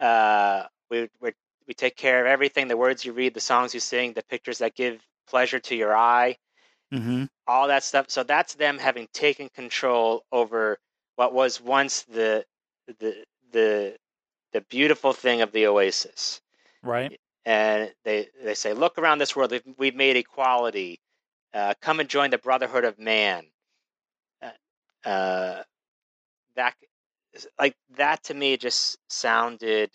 Uh, 0.00 0.64
we 0.90 1.08
we 1.20 1.32
we 1.68 1.74
take 1.74 1.96
care 1.96 2.20
of 2.22 2.26
everything: 2.26 2.68
the 2.68 2.76
words 2.76 3.04
you 3.04 3.12
read, 3.12 3.34
the 3.34 3.40
songs 3.40 3.74
you 3.74 3.80
sing, 3.80 4.12
the 4.14 4.24
pictures 4.24 4.58
that 4.58 4.74
give 4.74 5.00
pleasure 5.28 5.60
to 5.60 5.76
your 5.76 5.96
eye, 5.96 6.36
Mm-hmm. 6.92 7.24
all 7.46 7.68
that 7.68 7.84
stuff. 7.84 8.06
So 8.10 8.24
that's 8.24 8.54
them 8.54 8.78
having 8.78 9.08
taken 9.14 9.48
control 9.54 10.24
over 10.32 10.78
what 11.16 11.34
was 11.34 11.60
once 11.60 12.02
the 12.04 12.44
the 13.00 13.24
the 13.52 13.96
the 14.52 14.62
beautiful 14.62 15.12
thing 15.12 15.42
of 15.42 15.52
the 15.52 15.66
Oasis 15.68 16.40
Right. 16.82 17.12
and 17.46 17.92
they 18.04 18.28
they 18.44 18.54
say, 18.54 18.74
"Look 18.74 18.98
around 18.98 19.18
this 19.18 19.36
world. 19.36 19.52
We've, 19.52 19.64
we've 19.78 19.96
made 19.96 20.16
equality. 20.16 21.00
Uh, 21.54 21.74
come 21.82 22.00
and 22.00 22.08
join 22.08 22.30
the 22.30 22.38
brotherhood 22.38 22.84
of 22.84 22.98
man." 22.98 23.46
Uh, 25.04 25.62
that 26.56 26.74
like 27.58 27.74
that 27.96 28.22
to 28.24 28.34
me 28.34 28.56
just 28.56 28.98
sounded 29.08 29.90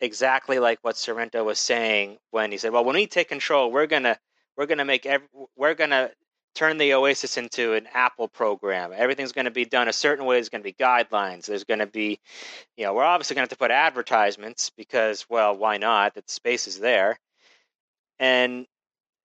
exactly 0.00 0.58
like 0.58 0.78
what 0.82 0.96
Sorrento 0.96 1.42
was 1.42 1.58
saying 1.58 2.18
when 2.30 2.52
he 2.52 2.58
said, 2.58 2.72
"Well, 2.72 2.84
when 2.84 2.96
we 2.96 3.06
take 3.06 3.28
control, 3.28 3.70
we're 3.70 3.86
gonna 3.86 4.18
we're 4.56 4.66
gonna 4.66 4.84
make 4.84 5.06
every, 5.06 5.28
we're 5.56 5.74
gonna 5.74 6.10
turn 6.56 6.78
the 6.78 6.94
Oasis 6.94 7.36
into 7.36 7.74
an 7.74 7.86
Apple 7.92 8.28
program. 8.28 8.90
Everything's 8.94 9.32
going 9.32 9.44
to 9.44 9.50
be 9.50 9.66
done 9.66 9.88
a 9.88 9.92
certain 9.92 10.24
way. 10.24 10.36
There's 10.36 10.48
going 10.48 10.62
to 10.62 10.68
be 10.68 10.72
guidelines. 10.72 11.44
There's 11.44 11.64
going 11.64 11.80
to 11.80 11.86
be, 11.86 12.18
you 12.78 12.84
know, 12.84 12.94
we're 12.94 13.04
obviously 13.04 13.34
going 13.34 13.46
to 13.46 13.50
have 13.50 13.58
to 13.58 13.62
put 13.62 13.70
advertisements 13.70 14.70
because, 14.70 15.26
well, 15.28 15.54
why 15.56 15.76
not? 15.76 16.14
That 16.14 16.30
space 16.30 16.66
is 16.66 16.80
there, 16.80 17.20
and 18.18 18.66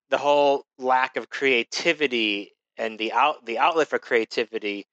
the 0.09 0.17
whole 0.17 0.65
lack 0.77 1.15
of 1.15 1.29
creativity 1.29 2.51
and 2.77 2.99
the 2.99 3.13
out 3.13 3.45
the 3.45 3.57
outlet 3.57 3.87
for 3.87 3.97
creativity. 3.97 4.85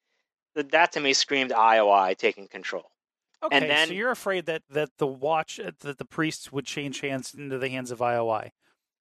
That, 0.55 0.93
to 0.93 1.01
me 1.01 1.13
screamed 1.13 1.51
IOI 1.53 2.17
taking 2.17 2.49
control. 2.49 2.91
Okay. 3.43 3.61
then- 3.61 3.89
so 3.89 3.95
you're 3.95 4.11
afraid 4.11 4.47
that 4.47 4.63
that 4.71 4.91
the 4.99 5.07
watch 5.07 5.61
uh, 5.61 5.71
that 5.81 5.99
the 5.99 6.05
priests 6.05 6.51
would 6.51 6.67
change 6.67 7.01
hands 7.01 7.35
into 7.35 7.57
the 7.59 7.69
hands 7.69 7.91
of 7.93 8.01
IOI, 8.01 8.51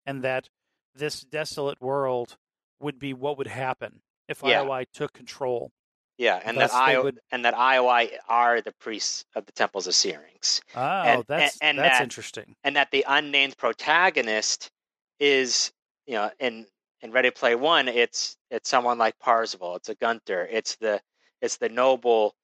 and 0.04 0.22
that 0.22 0.48
this 0.94 1.22
desolate 1.22 1.80
world 1.80 2.36
would 2.80 2.98
be 2.98 3.14
what 3.14 3.38
would 3.38 3.46
happen 3.46 4.02
if 4.28 4.42
Yeah. 4.44 4.62
IOI 4.62 4.84
took 4.92 5.14
control. 5.14 5.72
Yeah, 6.18 6.40
and 6.44 6.56
Thus 6.58 6.72
that 6.72 6.82
I 6.82 6.98
would- 6.98 7.20
and 7.30 7.44
that 7.46 7.54
IOI 7.54 8.18
are 8.28 8.60
the 8.60 8.72
priests 8.72 9.24
of 9.34 9.44
the 9.46 9.52
temples 9.52 9.86
of 9.86 9.94
Syrinx. 9.94 10.60
Oh, 10.74 10.80
And- 10.80 11.24
that's 11.26 11.56
and 11.62 11.78
that's 11.78 11.96
that- 11.98 12.02
interesting. 12.02 12.56
and 12.64 12.76
that 12.76 12.90
the 12.90 13.04
unnamed 13.08 13.56
protagonist 13.56 14.70
is 15.18 15.72
you 16.06 16.14
know 16.14 16.30
in 16.38 16.66
in 17.00 17.10
Ready 17.12 17.30
Play 17.30 17.54
One, 17.54 17.88
it's 17.88 18.36
it's 18.50 18.68
someone 18.68 18.98
like 18.98 19.18
Parzival, 19.18 19.76
it's 19.76 19.88
a 19.88 19.94
Gunter, 19.94 20.46
it's 20.50 20.76
the 20.76 21.00
it's 21.40 21.56
the 21.56 21.68
noble 21.68 22.34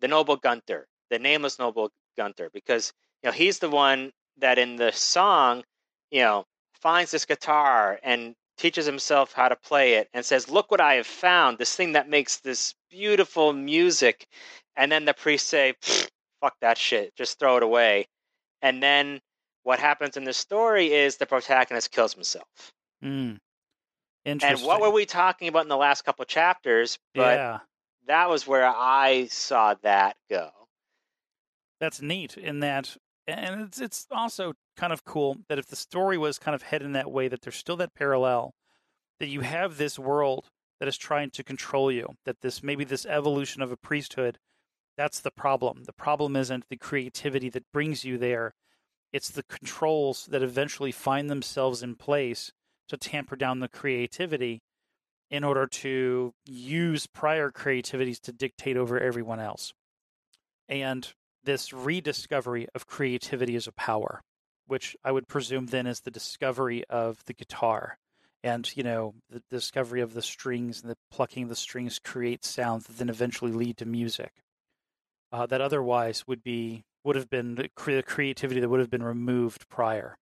the 0.00 0.08
noble 0.08 0.36
Gunter, 0.36 0.86
the 1.10 1.18
nameless 1.18 1.58
noble 1.58 1.90
Gunter, 2.16 2.50
because 2.52 2.92
you 3.22 3.28
know 3.28 3.32
he's 3.32 3.58
the 3.58 3.70
one 3.70 4.12
that 4.38 4.58
in 4.58 4.76
the 4.76 4.92
song, 4.92 5.64
you 6.10 6.20
know, 6.20 6.44
finds 6.74 7.10
this 7.10 7.24
guitar 7.24 7.98
and 8.02 8.34
teaches 8.56 8.86
himself 8.86 9.32
how 9.32 9.48
to 9.48 9.56
play 9.56 9.94
it 9.94 10.08
and 10.12 10.24
says, 10.24 10.48
"Look 10.48 10.70
what 10.70 10.80
I 10.80 10.94
have 10.94 11.06
found! 11.06 11.58
This 11.58 11.74
thing 11.74 11.92
that 11.92 12.08
makes 12.08 12.40
this 12.40 12.74
beautiful 12.90 13.52
music." 13.52 14.26
And 14.76 14.90
then 14.92 15.04
the 15.04 15.14
priests 15.14 15.48
say, 15.48 15.74
"Fuck 16.40 16.56
that 16.60 16.78
shit! 16.78 17.14
Just 17.16 17.38
throw 17.38 17.56
it 17.56 17.62
away." 17.62 18.06
And 18.62 18.82
then 18.82 19.20
what 19.62 19.78
happens 19.78 20.16
in 20.16 20.24
the 20.24 20.32
story 20.32 20.92
is 20.92 21.16
the 21.16 21.26
protagonist 21.26 21.90
kills 21.90 22.14
himself. 22.14 22.72
Mm. 23.04 23.38
And 24.24 24.42
what 24.62 24.80
were 24.80 24.90
we 24.90 25.06
talking 25.06 25.48
about 25.48 25.62
in 25.62 25.68
the 25.68 25.76
last 25.76 26.04
couple 26.04 26.24
chapters? 26.24 26.98
But 27.14 27.38
yeah, 27.38 27.58
that 28.08 28.28
was 28.28 28.46
where 28.46 28.66
I 28.66 29.28
saw 29.30 29.74
that 29.82 30.16
go. 30.28 30.50
that's 31.80 32.02
neat. 32.02 32.36
In 32.36 32.60
that, 32.60 32.96
and 33.26 33.62
it's 33.62 33.80
it's 33.80 34.06
also 34.10 34.54
kind 34.76 34.92
of 34.92 35.04
cool 35.04 35.38
that 35.48 35.58
if 35.58 35.66
the 35.66 35.76
story 35.76 36.18
was 36.18 36.38
kind 36.38 36.54
of 36.54 36.62
headed 36.62 36.86
in 36.86 36.92
that 36.92 37.10
way, 37.10 37.28
that 37.28 37.42
there's 37.42 37.56
still 37.56 37.76
that 37.76 37.94
parallel 37.94 38.54
that 39.20 39.28
you 39.28 39.40
have 39.42 39.76
this 39.76 39.98
world 39.98 40.46
that 40.80 40.88
is 40.88 40.96
trying 40.96 41.30
to 41.30 41.44
control 41.44 41.90
you. 41.92 42.14
That 42.24 42.40
this 42.40 42.62
maybe 42.62 42.84
this 42.84 43.06
evolution 43.06 43.62
of 43.62 43.72
a 43.72 43.76
priesthood. 43.76 44.38
That's 44.96 45.20
the 45.20 45.30
problem. 45.30 45.84
The 45.84 45.92
problem 45.92 46.34
isn't 46.34 46.64
the 46.68 46.76
creativity 46.76 47.48
that 47.50 47.70
brings 47.72 48.04
you 48.04 48.18
there. 48.18 48.54
It's 49.12 49.30
the 49.30 49.44
controls 49.44 50.26
that 50.26 50.42
eventually 50.42 50.92
find 50.92 51.30
themselves 51.30 51.82
in 51.82 51.94
place 51.94 52.52
to 52.88 52.96
tamper 52.96 53.36
down 53.36 53.60
the 53.60 53.68
creativity 53.68 54.60
in 55.30 55.44
order 55.44 55.66
to 55.66 56.32
use 56.46 57.06
prior 57.06 57.50
creativities 57.50 58.20
to 58.20 58.32
dictate 58.32 58.76
over 58.76 58.98
everyone 58.98 59.40
else. 59.40 59.72
And 60.68 61.06
this 61.44 61.72
rediscovery 61.72 62.66
of 62.74 62.86
creativity 62.86 63.56
as 63.56 63.66
a 63.66 63.72
power, 63.72 64.22
which 64.66 64.96
I 65.04 65.12
would 65.12 65.28
presume 65.28 65.66
then 65.66 65.86
is 65.86 66.00
the 66.00 66.10
discovery 66.10 66.84
of 66.88 67.24
the 67.26 67.34
guitar 67.34 67.98
and, 68.42 68.70
you 68.76 68.82
know, 68.82 69.14
the 69.30 69.42
discovery 69.50 70.00
of 70.00 70.14
the 70.14 70.22
strings 70.22 70.80
and 70.80 70.90
the 70.90 70.96
plucking 71.10 71.44
of 71.44 71.48
the 71.48 71.56
strings 71.56 71.98
creates 71.98 72.48
sounds 72.48 72.86
that 72.86 72.98
then 72.98 73.08
eventually 73.08 73.52
lead 73.52 73.76
to 73.78 73.86
music. 73.86 74.32
Uh, 75.32 75.44
that 75.46 75.60
otherwise 75.60 76.26
would 76.26 76.42
be 76.42 76.84
would 77.04 77.16
have 77.16 77.28
been 77.28 77.54
the 77.54 77.68
creativity 77.74 78.60
that 78.60 78.68
would 78.68 78.80
have 78.80 78.90
been 78.90 79.02
removed 79.02 79.68
prior. 79.68 80.16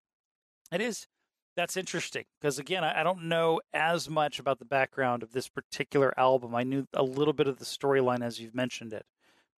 It 0.73 0.81
is 0.81 1.07
that's 1.57 1.77
interesting 1.77 2.25
because 2.41 2.59
again, 2.59 2.85
I, 2.85 3.03
don't 3.03 3.25
know 3.25 3.61
as 3.73 4.09
much 4.11 4.39
about 4.39 4.59
the 4.59 4.65
background 4.65 5.23
of 5.23 5.33
this 5.33 5.49
particular 5.49 6.13
album. 6.19 6.55
I 6.55 6.63
knew 6.63 6.87
a 6.93 7.03
little 7.03 7.33
bit 7.33 7.49
of 7.49 7.59
the 7.59 7.65
storyline 7.65 8.23
as 8.23 8.39
you've 8.39 8.55
mentioned 8.55 8.93
it, 8.93 9.07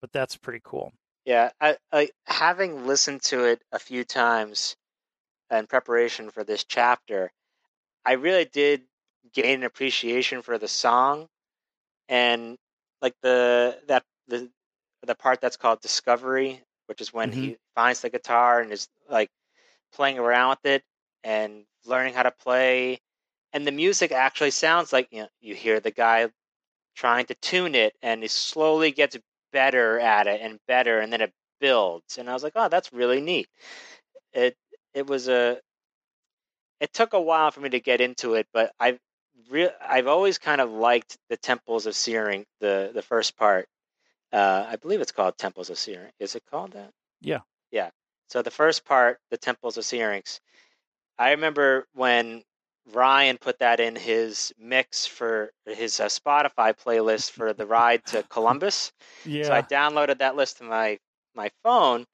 but 0.00 0.12
that's 0.12 0.36
pretty 0.36 0.60
cool. 0.62 0.92
Yeah, 1.26 1.50
I, 1.60 1.76
I 1.92 2.10
having 2.24 2.86
listened 2.86 3.22
to 3.24 3.44
it 3.44 3.62
a 3.72 3.78
few 3.78 4.04
times 4.04 4.76
in 5.50 5.66
preparation 5.66 6.30
for 6.30 6.44
this 6.44 6.64
chapter, 6.64 7.32
I 8.06 8.12
really 8.12 8.44
did 8.44 8.82
gain 9.34 9.60
an 9.60 9.64
appreciation 9.64 10.40
for 10.42 10.56
the 10.56 10.68
song 10.68 11.26
and 12.08 12.56
like 13.02 13.14
the 13.22 13.78
that 13.88 14.04
the 14.28 14.48
the 15.06 15.14
part 15.14 15.40
that's 15.40 15.56
called 15.56 15.80
discovery, 15.80 16.62
which 16.86 17.00
is 17.00 17.12
when 17.12 17.30
mm-hmm. 17.30 17.40
he 17.40 17.56
finds 17.74 18.00
the 18.00 18.10
guitar 18.10 18.60
and 18.60 18.72
is 18.72 18.88
like 19.10 19.30
playing 19.92 20.18
around 20.18 20.50
with 20.50 20.66
it 20.66 20.82
and 21.24 21.64
learning 21.88 22.14
how 22.14 22.22
to 22.22 22.30
play. 22.30 23.00
And 23.52 23.66
the 23.66 23.72
music 23.72 24.12
actually 24.12 24.50
sounds 24.50 24.92
like 24.92 25.08
you 25.10 25.22
know, 25.22 25.28
you 25.40 25.54
hear 25.54 25.80
the 25.80 25.90
guy 25.90 26.28
trying 26.94 27.26
to 27.26 27.34
tune 27.36 27.74
it, 27.74 27.94
and 28.02 28.22
he 28.22 28.28
slowly 28.28 28.90
gets 28.90 29.16
better 29.52 29.98
at 29.98 30.26
it 30.26 30.40
and 30.42 30.58
better, 30.66 31.00
and 31.00 31.12
then 31.12 31.20
it 31.20 31.32
builds. 31.60 32.18
And 32.18 32.28
I 32.28 32.34
was 32.34 32.42
like, 32.42 32.52
oh, 32.56 32.68
that's 32.68 32.92
really 32.92 33.20
neat. 33.20 33.48
It 34.32 34.56
it 34.94 35.06
was 35.06 35.28
a 35.28 35.60
it 36.80 36.92
took 36.92 37.12
a 37.12 37.20
while 37.20 37.50
for 37.50 37.60
me 37.60 37.70
to 37.70 37.80
get 37.80 38.00
into 38.00 38.34
it, 38.34 38.46
but 38.52 38.72
I've 38.78 38.98
re- 39.50 39.70
I've 39.80 40.06
always 40.06 40.38
kind 40.38 40.60
of 40.60 40.70
liked 40.70 41.16
the 41.28 41.36
Temples 41.36 41.86
of 41.86 41.94
Searing, 41.94 42.44
the 42.60 42.90
the 42.94 43.02
first 43.02 43.36
part. 43.36 43.68
Uh, 44.32 44.66
I 44.68 44.76
believe 44.76 45.00
it's 45.00 45.12
called 45.12 45.38
Temples 45.38 45.70
of 45.70 45.78
Searing. 45.78 46.12
Is 46.20 46.34
it 46.34 46.42
called 46.50 46.72
that? 46.72 46.90
Yeah. 47.20 47.40
Yeah. 47.70 47.90
So 48.28 48.42
the 48.42 48.50
first 48.50 48.84
part, 48.84 49.18
the 49.30 49.38
Temples 49.38 49.78
of 49.78 49.84
Syrinx, 49.84 50.40
I 51.18 51.32
remember 51.32 51.86
when 51.94 52.44
Ryan 52.92 53.38
put 53.38 53.58
that 53.58 53.80
in 53.80 53.96
his 53.96 54.52
mix 54.58 55.06
for 55.06 55.50
his 55.66 56.00
uh, 56.00 56.06
Spotify 56.06 56.74
playlist 56.74 57.32
for 57.32 57.52
the 57.52 57.66
ride 57.66 58.04
to 58.06 58.22
Columbus. 58.24 58.92
Yeah. 59.24 59.44
So 59.44 59.52
I 59.52 59.62
downloaded 59.62 60.18
that 60.18 60.36
list 60.36 60.58
to 60.58 60.64
my 60.64 60.98
my 61.34 61.50
phone, 61.62 62.06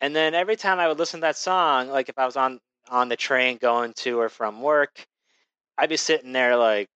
and 0.00 0.14
then 0.16 0.34
every 0.34 0.56
time 0.56 0.78
I 0.78 0.88
would 0.88 0.98
listen 0.98 1.20
to 1.20 1.26
that 1.26 1.36
song, 1.36 1.88
like 1.88 2.08
if 2.08 2.18
I 2.18 2.26
was 2.26 2.36
on 2.36 2.60
on 2.88 3.08
the 3.08 3.16
train 3.16 3.58
going 3.58 3.92
to 3.94 4.18
or 4.20 4.28
from 4.28 4.62
work, 4.62 5.06
I'd 5.76 5.88
be 5.88 5.96
sitting 5.96 6.32
there 6.32 6.56
like 6.56 6.88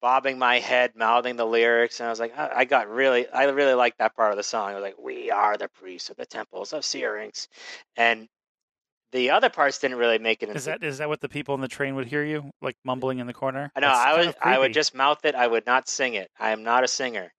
bobbing 0.00 0.38
my 0.38 0.58
head, 0.58 0.92
mouthing 0.94 1.36
the 1.36 1.46
lyrics, 1.46 1.98
and 1.98 2.06
I 2.06 2.10
was 2.10 2.20
like, 2.20 2.36
I, 2.38 2.50
I 2.56 2.64
got 2.66 2.90
really, 2.90 3.26
I 3.28 3.44
really 3.44 3.72
liked 3.72 3.98
that 3.98 4.14
part 4.14 4.32
of 4.32 4.36
the 4.36 4.42
song. 4.42 4.70
I 4.70 4.74
was 4.74 4.82
like, 4.82 4.98
"We 4.98 5.30
are 5.30 5.56
the 5.56 5.68
priests 5.68 6.10
of 6.10 6.16
the 6.16 6.26
temples 6.26 6.72
of 6.72 6.84
Syrinx," 6.84 7.48
and 7.96 8.28
the 9.14 9.30
other 9.30 9.48
parts 9.48 9.78
didn't 9.78 9.96
really 9.96 10.18
make 10.18 10.42
it. 10.42 10.50
Is 10.50 10.64
that 10.64 10.82
is 10.82 10.98
that 10.98 11.08
what 11.08 11.20
the 11.20 11.28
people 11.28 11.54
in 11.54 11.60
the 11.60 11.68
train 11.68 11.94
would 11.94 12.08
hear 12.08 12.24
you 12.24 12.50
like 12.60 12.76
mumbling 12.84 13.20
in 13.20 13.28
the 13.28 13.32
corner? 13.32 13.70
I 13.74 13.80
know. 13.80 13.86
I 13.86 14.18
would 14.18 14.34
I 14.42 14.58
would 14.58 14.74
just 14.74 14.92
mouth 14.92 15.24
it. 15.24 15.36
I 15.36 15.46
would 15.46 15.64
not 15.64 15.88
sing 15.88 16.14
it. 16.14 16.30
I 16.38 16.50
am 16.50 16.64
not 16.64 16.82
a 16.82 16.88
singer, 16.88 17.32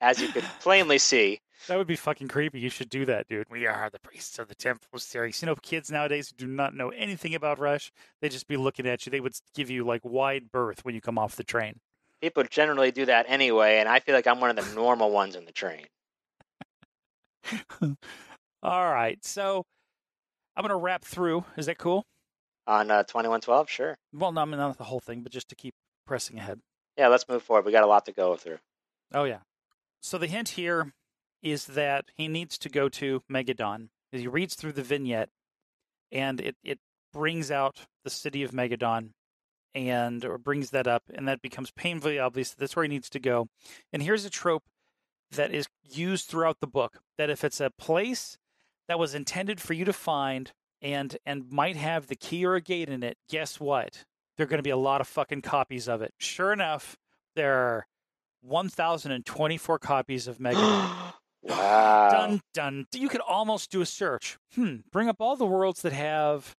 as 0.00 0.20
you 0.20 0.28
could 0.28 0.42
plainly 0.60 0.98
see. 0.98 1.40
That 1.68 1.76
would 1.76 1.86
be 1.86 1.96
fucking 1.96 2.28
creepy. 2.28 2.60
You 2.60 2.70
should 2.70 2.88
do 2.88 3.04
that, 3.04 3.28
dude. 3.28 3.50
We 3.50 3.66
are 3.66 3.90
the 3.90 3.98
priests 3.98 4.38
of 4.38 4.48
the 4.48 4.54
temple 4.54 4.98
series. 4.98 5.42
You 5.42 5.46
know, 5.46 5.56
kids 5.56 5.90
nowadays 5.90 6.32
do 6.34 6.46
not 6.46 6.74
know 6.74 6.90
anything 6.90 7.34
about 7.34 7.58
Rush. 7.58 7.92
They 8.22 8.30
just 8.30 8.48
be 8.48 8.56
looking 8.56 8.86
at 8.86 9.04
you. 9.04 9.10
They 9.10 9.20
would 9.20 9.34
give 9.54 9.68
you 9.68 9.84
like 9.84 10.02
wide 10.02 10.50
berth 10.50 10.82
when 10.84 10.94
you 10.94 11.02
come 11.02 11.18
off 11.18 11.36
the 11.36 11.44
train. 11.44 11.80
People 12.22 12.44
generally 12.44 12.90
do 12.90 13.04
that 13.04 13.26
anyway, 13.28 13.78
and 13.78 13.88
I 13.88 14.00
feel 14.00 14.14
like 14.14 14.26
I'm 14.26 14.40
one 14.40 14.56
of 14.56 14.56
the 14.56 14.74
normal 14.74 15.10
ones 15.10 15.36
in 15.36 15.44
the 15.44 15.52
train. 15.52 15.84
All 18.62 18.90
right, 18.90 19.22
so 19.22 19.66
I'm 20.56 20.62
going 20.62 20.70
to 20.70 20.76
wrap 20.76 21.04
through. 21.04 21.44
Is 21.56 21.66
that 21.66 21.78
cool? 21.78 22.06
On 22.66 22.90
uh, 22.90 23.02
2112, 23.02 23.70
sure. 23.70 23.96
Well, 24.12 24.32
no, 24.32 24.40
I 24.40 24.44
mean, 24.44 24.58
not 24.58 24.78
the 24.78 24.84
whole 24.84 25.00
thing, 25.00 25.22
but 25.22 25.32
just 25.32 25.48
to 25.50 25.54
keep 25.54 25.74
pressing 26.06 26.38
ahead. 26.38 26.60
Yeah, 26.96 27.08
let's 27.08 27.28
move 27.28 27.42
forward. 27.42 27.64
We 27.64 27.72
got 27.72 27.84
a 27.84 27.88
lot 27.88 28.06
to 28.06 28.12
go 28.12 28.36
through. 28.36 28.58
Oh, 29.14 29.24
yeah. 29.24 29.40
So 30.00 30.18
the 30.18 30.26
hint 30.26 30.50
here 30.50 30.92
is 31.42 31.66
that 31.66 32.06
he 32.16 32.26
needs 32.26 32.58
to 32.58 32.68
go 32.68 32.88
to 32.88 33.22
Megadon. 33.30 33.88
He 34.10 34.26
reads 34.26 34.54
through 34.54 34.72
the 34.72 34.82
vignette, 34.82 35.28
and 36.10 36.40
it, 36.40 36.56
it 36.64 36.78
brings 37.12 37.50
out 37.50 37.86
the 38.04 38.10
city 38.10 38.42
of 38.42 38.52
Megadon 38.52 39.10
and 39.74 40.24
or 40.24 40.38
brings 40.38 40.70
that 40.70 40.86
up, 40.86 41.02
and 41.12 41.28
that 41.28 41.42
becomes 41.42 41.70
painfully 41.70 42.18
obvious 42.18 42.50
that 42.50 42.58
that's 42.58 42.74
where 42.74 42.84
he 42.84 42.88
needs 42.88 43.10
to 43.10 43.20
go. 43.20 43.48
And 43.92 44.02
here's 44.02 44.24
a 44.24 44.30
trope 44.30 44.64
that 45.32 45.52
is 45.52 45.66
used 45.82 46.28
throughout 46.28 46.60
the 46.60 46.66
book 46.66 46.98
that 47.18 47.30
if 47.30 47.44
it's 47.44 47.60
a 47.60 47.70
place 47.78 48.38
that 48.88 48.98
was 48.98 49.14
intended 49.14 49.60
for 49.60 49.72
you 49.72 49.84
to 49.84 49.92
find 49.92 50.52
and 50.82 51.16
and 51.24 51.50
might 51.50 51.76
have 51.76 52.06
the 52.06 52.16
key 52.16 52.44
or 52.44 52.54
a 52.54 52.60
gate 52.60 52.88
in 52.88 53.02
it, 53.02 53.16
guess 53.28 53.58
what? 53.58 54.04
There 54.36 54.44
are 54.44 54.48
going 54.48 54.58
to 54.58 54.62
be 54.62 54.70
a 54.70 54.76
lot 54.76 55.00
of 55.00 55.08
fucking 55.08 55.42
copies 55.42 55.88
of 55.88 56.02
it. 56.02 56.12
Sure 56.18 56.52
enough, 56.52 56.96
there 57.34 57.54
are 57.54 57.86
1,024 58.42 59.78
copies 59.78 60.28
of 60.28 60.38
Megadon. 60.38 61.12
wow. 61.42 62.08
Dun 62.10 62.40
dun. 62.52 62.86
You 62.92 63.08
could 63.08 63.22
almost 63.22 63.70
do 63.70 63.80
a 63.80 63.86
search. 63.86 64.38
Hmm. 64.54 64.76
Bring 64.92 65.08
up 65.08 65.16
all 65.20 65.36
the 65.36 65.46
worlds 65.46 65.82
that 65.82 65.92
have 65.92 66.54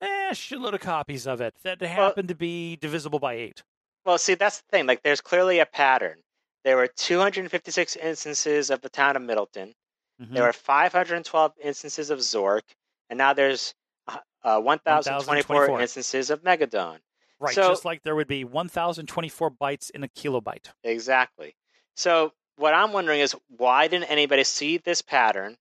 eh, 0.00 0.28
a 0.30 0.32
shitload 0.32 0.74
of 0.74 0.80
copies 0.80 1.26
of 1.26 1.40
it 1.40 1.54
that 1.64 1.80
happen 1.82 2.24
well, 2.24 2.28
to 2.28 2.34
be 2.34 2.76
divisible 2.76 3.18
by 3.18 3.34
eight. 3.34 3.62
Well, 4.06 4.18
see, 4.18 4.34
that's 4.34 4.58
the 4.58 4.68
thing. 4.70 4.86
Like, 4.86 5.02
there's 5.02 5.20
clearly 5.20 5.58
a 5.58 5.66
pattern. 5.66 6.18
There 6.64 6.76
were 6.76 6.86
256 6.86 7.96
instances 7.96 8.70
of 8.70 8.80
the 8.80 8.88
town 8.88 9.16
of 9.16 9.22
Middletown. 9.22 9.74
Mm-hmm. 10.20 10.34
There 10.34 10.42
were 10.44 10.52
512 10.52 11.52
instances 11.62 12.10
of 12.10 12.18
Zork, 12.18 12.62
and 13.08 13.18
now 13.18 13.32
there's 13.32 13.74
uh, 14.06 14.18
uh 14.42 14.60
1,024 14.60 15.80
instances 15.80 16.30
of 16.30 16.42
Megadon. 16.42 16.98
Right, 17.40 17.54
so, 17.54 17.68
just 17.68 17.84
like 17.84 18.02
there 18.02 18.16
would 18.16 18.26
be 18.26 18.44
1,024 18.44 19.50
bytes 19.52 19.90
in 19.90 20.02
a 20.02 20.08
kilobyte. 20.08 20.70
Exactly. 20.82 21.54
So 21.94 22.32
what 22.56 22.74
I'm 22.74 22.92
wondering 22.92 23.20
is 23.20 23.34
why 23.56 23.86
didn't 23.86 24.10
anybody 24.10 24.44
see 24.44 24.78
this 24.78 25.02
pattern 25.02 25.56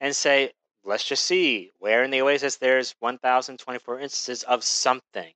and 0.00 0.14
say, 0.14 0.52
let's 0.84 1.04
just 1.04 1.24
see 1.24 1.70
where 1.78 2.02
in 2.04 2.10
the 2.10 2.20
Oasis 2.20 2.56
there's 2.56 2.94
1,024 3.00 4.00
instances 4.00 4.42
of 4.44 4.62
something? 4.62 5.32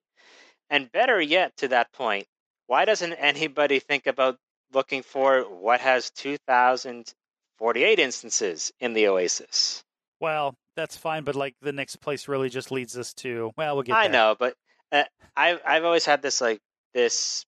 And 0.68 0.92
better 0.92 1.20
yet, 1.20 1.56
to 1.58 1.68
that 1.68 1.92
point, 1.92 2.26
why 2.66 2.84
doesn't 2.84 3.14
anybody 3.14 3.78
think 3.78 4.06
about 4.06 4.38
looking 4.72 5.02
for 5.02 5.42
what 5.42 5.80
has 5.80 6.10
2,000 6.10 7.14
48 7.58 7.98
instances 7.98 8.72
in 8.80 8.92
the 8.92 9.08
Oasis. 9.08 9.82
Well, 10.20 10.54
that's 10.76 10.96
fine, 10.96 11.24
but 11.24 11.34
like 11.34 11.54
the 11.60 11.72
next 11.72 11.96
place 11.96 12.28
really 12.28 12.48
just 12.48 12.70
leads 12.70 12.96
us 12.96 13.12
to 13.14 13.52
well, 13.56 13.74
we'll 13.74 13.82
get. 13.82 13.96
I 13.96 14.04
there. 14.04 14.12
know, 14.12 14.36
but 14.38 14.54
uh, 14.92 15.04
I've 15.36 15.60
I've 15.66 15.84
always 15.84 16.04
had 16.04 16.22
this 16.22 16.40
like 16.40 16.60
this 16.94 17.44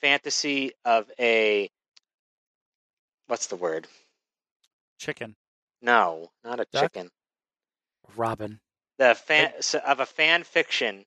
fantasy 0.00 0.72
of 0.84 1.10
a 1.18 1.68
what's 3.26 3.46
the 3.46 3.56
word? 3.56 3.86
Chicken. 4.98 5.36
No, 5.82 6.30
not 6.44 6.60
a 6.60 6.66
Duck? 6.72 6.92
chicken. 6.92 7.10
Robin. 8.16 8.60
The 8.98 9.14
fan 9.14 9.52
so 9.60 9.78
of 9.80 10.00
a 10.00 10.06
fan 10.06 10.42
fiction 10.42 11.04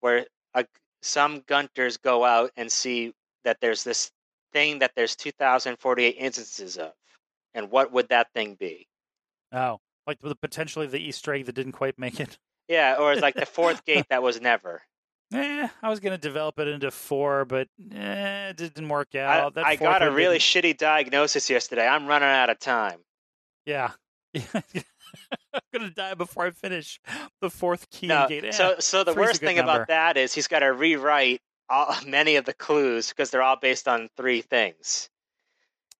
where 0.00 0.26
a, 0.54 0.66
some 1.00 1.42
gunters 1.46 1.96
go 1.96 2.24
out 2.24 2.50
and 2.56 2.70
see 2.70 3.14
that 3.44 3.58
there's 3.60 3.82
this 3.82 4.10
thing 4.52 4.78
that 4.80 4.92
there's 4.94 5.16
2048 5.16 6.10
instances 6.18 6.76
of 6.76 6.92
and 7.58 7.70
what 7.70 7.92
would 7.92 8.08
that 8.08 8.32
thing 8.32 8.56
be 8.58 8.86
oh 9.52 9.78
like 10.06 10.18
the 10.20 10.34
potentially 10.34 10.86
the 10.86 10.98
easter 10.98 11.34
egg 11.34 11.44
that 11.46 11.54
didn't 11.54 11.72
quite 11.72 11.98
make 11.98 12.20
it 12.20 12.38
yeah 12.68 12.96
or 12.98 13.12
it's 13.12 13.22
like 13.22 13.34
the 13.34 13.46
fourth 13.46 13.84
gate 13.84 14.06
that 14.10 14.22
was 14.22 14.40
never 14.40 14.82
Eh, 15.30 15.68
I 15.82 15.90
was 15.90 16.00
going 16.00 16.12
to 16.14 16.18
develop 16.18 16.58
it 16.58 16.68
into 16.68 16.90
four, 16.90 17.44
but 17.44 17.68
eh, 17.94 18.48
it 18.48 18.56
didn't 18.56 18.88
work 18.88 19.14
out. 19.14 19.58
I, 19.58 19.62
I 19.62 19.76
got 19.76 20.02
a 20.02 20.10
really 20.10 20.38
didn't... 20.38 20.64
shitty 20.64 20.78
diagnosis 20.78 21.50
yesterday. 21.50 21.86
I'm 21.86 22.06
running 22.06 22.30
out 22.30 22.48
of 22.48 22.58
time. 22.58 23.00
Yeah, 23.66 23.90
I'm 24.34 24.62
gonna 25.72 25.90
die 25.90 26.14
before 26.14 26.46
I 26.46 26.50
finish 26.50 27.00
the 27.40 27.50
fourth 27.50 27.90
key 27.90 28.06
No, 28.06 28.26
gate. 28.28 28.44
Eh, 28.44 28.50
so 28.52 28.76
so 28.78 29.04
the 29.04 29.14
worst 29.14 29.40
thing 29.40 29.56
number. 29.56 29.72
about 29.72 29.88
that 29.88 30.16
is 30.16 30.32
he's 30.32 30.48
got 30.48 30.60
to 30.60 30.72
rewrite 30.72 31.40
all, 31.68 31.94
many 32.06 32.36
of 32.36 32.44
the 32.44 32.54
clues 32.54 33.08
because 33.10 33.30
they're 33.30 33.42
all 33.42 33.56
based 33.56 33.88
on 33.88 34.08
three 34.16 34.40
things. 34.40 35.10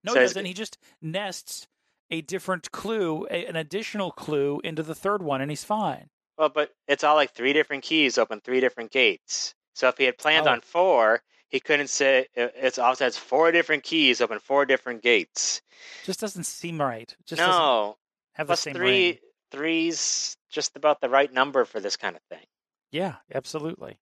No, 0.04 0.12
so 0.14 0.20
he 0.20 0.24
doesn't. 0.26 0.44
He 0.46 0.54
just 0.54 0.78
nests 1.02 1.66
a 2.10 2.20
different 2.22 2.70
clue, 2.72 3.26
a, 3.30 3.46
an 3.46 3.56
additional 3.56 4.10
clue 4.10 4.60
into 4.64 4.82
the 4.82 4.94
third 4.94 5.22
one, 5.22 5.40
and 5.40 5.50
he's 5.50 5.64
fine. 5.64 6.08
Well, 6.38 6.48
but 6.48 6.70
it's 6.86 7.04
all 7.04 7.16
like 7.16 7.32
three 7.32 7.52
different 7.52 7.82
keys 7.82 8.16
open 8.18 8.40
three 8.40 8.60
different 8.60 8.90
gates. 8.92 9.54
So 9.74 9.88
if 9.88 9.98
he 9.98 10.04
had 10.04 10.18
planned 10.18 10.46
Oh. 10.46 10.52
on 10.52 10.60
four, 10.60 11.22
he 11.48 11.60
couldn't 11.60 11.88
say 11.88 12.26
it- 12.34 12.52
it's 12.56 12.78
also 12.78 13.04
has 13.04 13.16
four 13.18 13.50
different 13.52 13.82
keys 13.84 14.20
open 14.20 14.38
four 14.38 14.64
different 14.64 15.02
gates. 15.02 15.60
Just 16.04 16.20
doesn't 16.20 16.44
seem 16.44 16.80
right. 16.80 17.14
Just 17.26 17.40
no, 17.40 17.98
have 18.34 18.46
the 18.48 18.56
same 18.56 18.74
three 18.74 19.06
ring. 19.10 19.18
three's 19.50 20.36
just 20.48 20.76
about 20.76 21.00
the 21.00 21.08
right 21.08 21.32
number 21.32 21.64
for 21.64 21.80
this 21.80 21.96
kind 21.96 22.16
of 22.16 22.22
thing. 22.30 22.44
Yeah, 22.90 23.16
absolutely. 23.34 23.98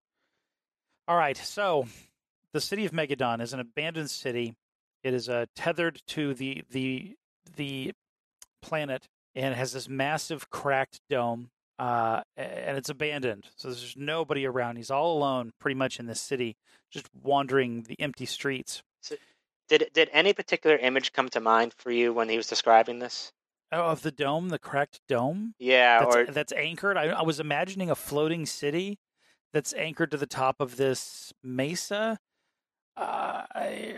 All 1.08 1.16
right, 1.16 1.36
so 1.36 1.86
the 2.52 2.60
city 2.60 2.84
of 2.84 2.92
Megadon 2.92 3.40
is 3.40 3.52
an 3.52 3.60
abandoned 3.60 4.10
city. 4.10 4.54
It 5.06 5.14
is 5.14 5.28
uh, 5.28 5.46
tethered 5.54 6.02
to 6.08 6.34
the 6.34 6.64
the 6.68 7.14
the 7.54 7.92
planet, 8.60 9.06
and 9.36 9.54
has 9.54 9.72
this 9.72 9.88
massive 9.88 10.50
cracked 10.50 10.98
dome. 11.08 11.50
Uh, 11.78 12.22
and 12.36 12.76
it's 12.76 12.88
abandoned, 12.88 13.50
so 13.54 13.68
there's 13.68 13.94
nobody 13.96 14.46
around. 14.46 14.76
He's 14.76 14.90
all 14.90 15.16
alone, 15.16 15.52
pretty 15.60 15.76
much 15.76 16.00
in 16.00 16.06
this 16.06 16.20
city, 16.20 16.56
just 16.90 17.06
wandering 17.22 17.82
the 17.82 18.00
empty 18.00 18.26
streets. 18.26 18.82
Did 19.68 19.90
did 19.92 20.10
any 20.12 20.32
particular 20.32 20.76
image 20.76 21.12
come 21.12 21.28
to 21.28 21.40
mind 21.40 21.72
for 21.76 21.92
you 21.92 22.12
when 22.12 22.28
he 22.28 22.36
was 22.36 22.48
describing 22.48 22.98
this? 22.98 23.30
Oh, 23.70 23.82
of 23.82 24.02
the 24.02 24.10
dome, 24.10 24.48
the 24.48 24.58
cracked 24.58 24.98
dome. 25.06 25.54
Yeah, 25.60 26.00
that's, 26.00 26.16
or 26.16 26.26
that's 26.26 26.52
anchored. 26.52 26.96
I, 26.96 27.10
I 27.10 27.22
was 27.22 27.38
imagining 27.38 27.90
a 27.90 27.94
floating 27.94 28.44
city 28.44 28.98
that's 29.52 29.72
anchored 29.74 30.10
to 30.10 30.16
the 30.16 30.26
top 30.26 30.56
of 30.58 30.76
this 30.76 31.32
mesa. 31.44 32.18
Uh, 32.96 33.42
I, 33.54 33.94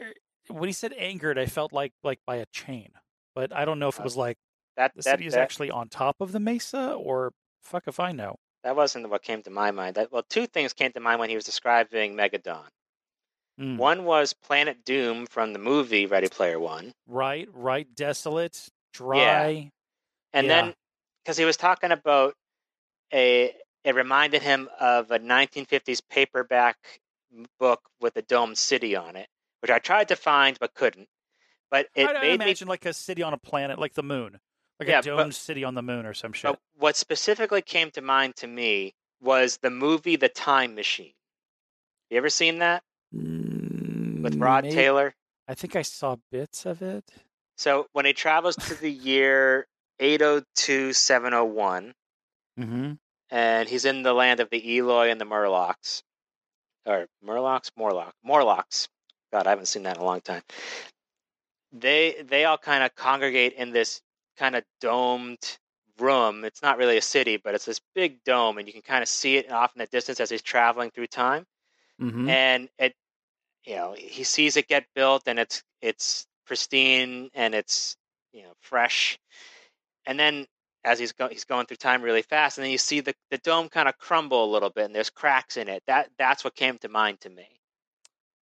when 0.49 0.69
he 0.69 0.73
said 0.73 0.93
angered, 0.95 1.39
I 1.39 1.47
felt 1.47 1.73
like 1.73 1.93
like 2.03 2.21
by 2.27 2.37
a 2.37 2.47
chain, 2.47 2.91
but 3.35 3.53
I 3.53 3.65
don't 3.65 3.79
know 3.79 3.89
if 3.89 3.99
it 3.99 4.01
Uh, 4.01 4.05
was 4.05 4.17
like 4.17 4.39
that 4.77 4.93
the 4.97 5.03
that, 5.03 5.13
city 5.13 5.27
is 5.27 5.35
that, 5.35 5.43
actually 5.43 5.71
on 5.71 5.89
top 5.89 6.17
of 6.21 6.33
the 6.33 6.41
mesa 6.41 6.93
or 6.93 7.33
fuck 7.63 7.85
if 7.87 8.01
I 8.01 8.13
know. 8.13 8.37
that 8.65 8.77
wasn't 8.77 9.09
what 9.09 9.23
came 9.23 9.43
to 9.43 9.51
my 9.51 9.71
mind. 9.71 9.97
That, 9.97 10.13
well, 10.13 10.25
two 10.29 10.47
things 10.47 10.73
came 10.73 10.93
to 10.93 11.01
mind 11.01 11.21
when 11.21 11.29
he 11.31 11.37
was 11.37 11.45
describing 11.45 12.15
Megadon. 12.15 12.67
Mm. 13.61 13.77
One 13.77 14.05
was 14.05 14.33
Planet 14.33 14.85
Doom 14.85 15.27
from 15.27 15.53
the 15.53 15.59
movie 15.59 16.07
Ready 16.07 16.29
Player 16.29 16.59
One. 16.59 16.93
Right, 17.07 17.49
right, 17.53 17.87
desolate, 17.95 18.69
dry. 18.93 19.71
And 20.33 20.47
Yeah. 20.47 20.65
then, 20.65 20.75
because 21.23 21.37
he 21.37 21.45
was 21.45 21.57
talking 21.57 21.91
about 21.93 22.35
a, 23.13 23.55
it 23.85 23.95
reminded 23.95 24.43
him 24.43 24.69
of 24.79 25.11
a 25.11 25.19
1950s 25.19 26.01
paperback 26.09 26.77
book 27.59 27.81
with 28.01 28.17
a 28.17 28.23
domed 28.23 28.59
city 28.59 28.97
on 28.97 29.17
it, 29.17 29.29
which 29.61 29.71
I 29.71 29.79
tried 29.79 30.09
to 30.09 30.17
find 30.17 30.57
but 30.61 30.75
couldn't. 30.75 31.09
But 31.71 31.89
it 31.95 32.07
I, 32.09 32.15
I 32.15 32.21
made 32.23 32.39
me. 32.41 32.45
imagine 32.47 32.69
like 32.69 32.87
a 32.87 32.93
city 32.93 33.23
on 33.23 33.33
a 33.35 33.39
planet, 33.39 33.79
like 33.79 33.95
the 33.95 34.03
moon, 34.03 34.39
like 34.81 34.89
Yeah, 34.89 35.01
a 35.01 35.17
but- 35.17 35.35
city 35.35 35.65
on 35.65 35.75
the 35.75 35.83
moon 35.83 36.07
or 36.07 36.15
some 36.15 36.33
shit. 36.33 36.51
But 36.51 36.61
what 36.77 36.97
specifically 36.97 37.63
came 37.63 37.91
to 37.93 38.01
mind 38.01 38.37
to 38.37 38.47
me 38.47 38.95
was 39.21 39.59
the 39.59 39.71
movie 39.71 40.17
The 40.17 40.29
Time 40.29 40.75
Machine. 40.75 41.13
You 42.11 42.17
ever 42.19 42.31
seen 42.31 42.59
that 42.61 42.83
with 43.13 44.37
Rod 44.37 44.65
Maybe- 44.65 44.75
Taylor? 44.77 45.15
I 45.47 45.55
think 45.55 45.77
I 45.77 45.83
saw 45.83 46.17
bits 46.31 46.65
of 46.67 46.83
it. 46.83 47.05
So 47.57 47.87
when 47.93 48.05
he 48.07 48.13
travels 48.13 48.55
to 48.57 48.75
the 48.75 48.91
year 48.93 49.67
802701, 49.99 51.95
Mm-hmm. 52.59 52.93
and 53.31 53.69
he's 53.69 53.85
in 53.85 54.03
the 54.03 54.13
land 54.13 54.41
of 54.41 54.51
the 54.51 54.79
Eloi 54.79 55.11
and 55.11 55.21
the 55.21 55.25
Murlocs, 55.25 56.03
or 56.85 57.07
Murlocs, 57.25 57.71
Morlock, 57.79 58.15
Morlocks. 58.25 58.89
God, 59.33 59.47
I 59.47 59.51
haven't 59.51 59.67
seen 59.67 59.83
that 59.85 59.97
in 59.97 60.03
a 60.03 60.07
long 60.07 60.21
time. 60.21 60.43
They 61.73 62.25
they 62.27 62.45
all 62.45 62.59
kind 62.59 62.83
of 62.83 62.95
congregate 62.95 63.55
in 63.55 63.73
this 63.73 64.01
kind 64.39 64.57
of 64.57 64.65
domed 64.81 65.59
room. 65.99 66.45
It's 66.45 66.63
not 66.63 66.79
really 66.79 66.97
a 66.97 67.03
city, 67.03 67.37
but 67.37 67.55
it's 67.55 67.65
this 67.65 67.81
big 67.95 68.23
dome, 68.25 68.59
and 68.59 68.67
you 68.67 68.73
can 68.73 68.83
kind 68.83 69.03
of 69.03 69.09
see 69.09 69.37
it 69.37 69.51
off 69.51 69.73
in 69.75 69.81
the 69.81 69.87
distance 69.87 70.21
as 70.21 70.31
he's 70.31 70.43
traveling 70.43 70.91
through 70.91 71.09
time. 71.09 71.45
Mm-hmm. 72.01 72.29
And 72.29 72.69
it, 72.79 72.95
you 73.65 73.77
know, 73.77 73.95
he 73.97 74.25
sees 74.25 74.57
it 74.57 74.69
get 74.69 74.87
built, 74.95 75.25
and 75.27 75.39
it's 75.39 75.63
it's 75.83 76.27
pristine 76.47 77.31
and 77.35 77.55
it's 77.55 77.97
you 78.33 78.43
know 78.43 78.53
fresh. 78.61 79.19
And 80.07 80.19
then 80.19 80.47
as 80.85 80.99
he's 80.99 81.13
go, 81.13 81.29
he's 81.29 81.45
going 81.45 81.67
through 81.67 81.77
time 81.77 82.03
really 82.03 82.23
fast, 82.23 82.59
and 82.59 82.65
then 82.65 82.73
you 82.73 82.79
see 82.79 83.01
the, 83.01 83.15
the 83.31 83.39
dome 83.39 83.69
kind 83.69 83.89
of 83.89 83.99
crumble 83.99 84.45
a 84.45 84.53
little 84.53 84.71
bit, 84.71 84.87
and 84.87 84.95
there's 84.95 85.11
cracks 85.11 85.57
in 85.57 85.69
it. 85.69 85.83
That 85.87 86.09
that's 86.19 86.45
what 86.45 86.55
came 86.55 86.79
to 86.79 86.89
mind 86.89 87.21
to 87.21 87.31
me. 87.31 87.47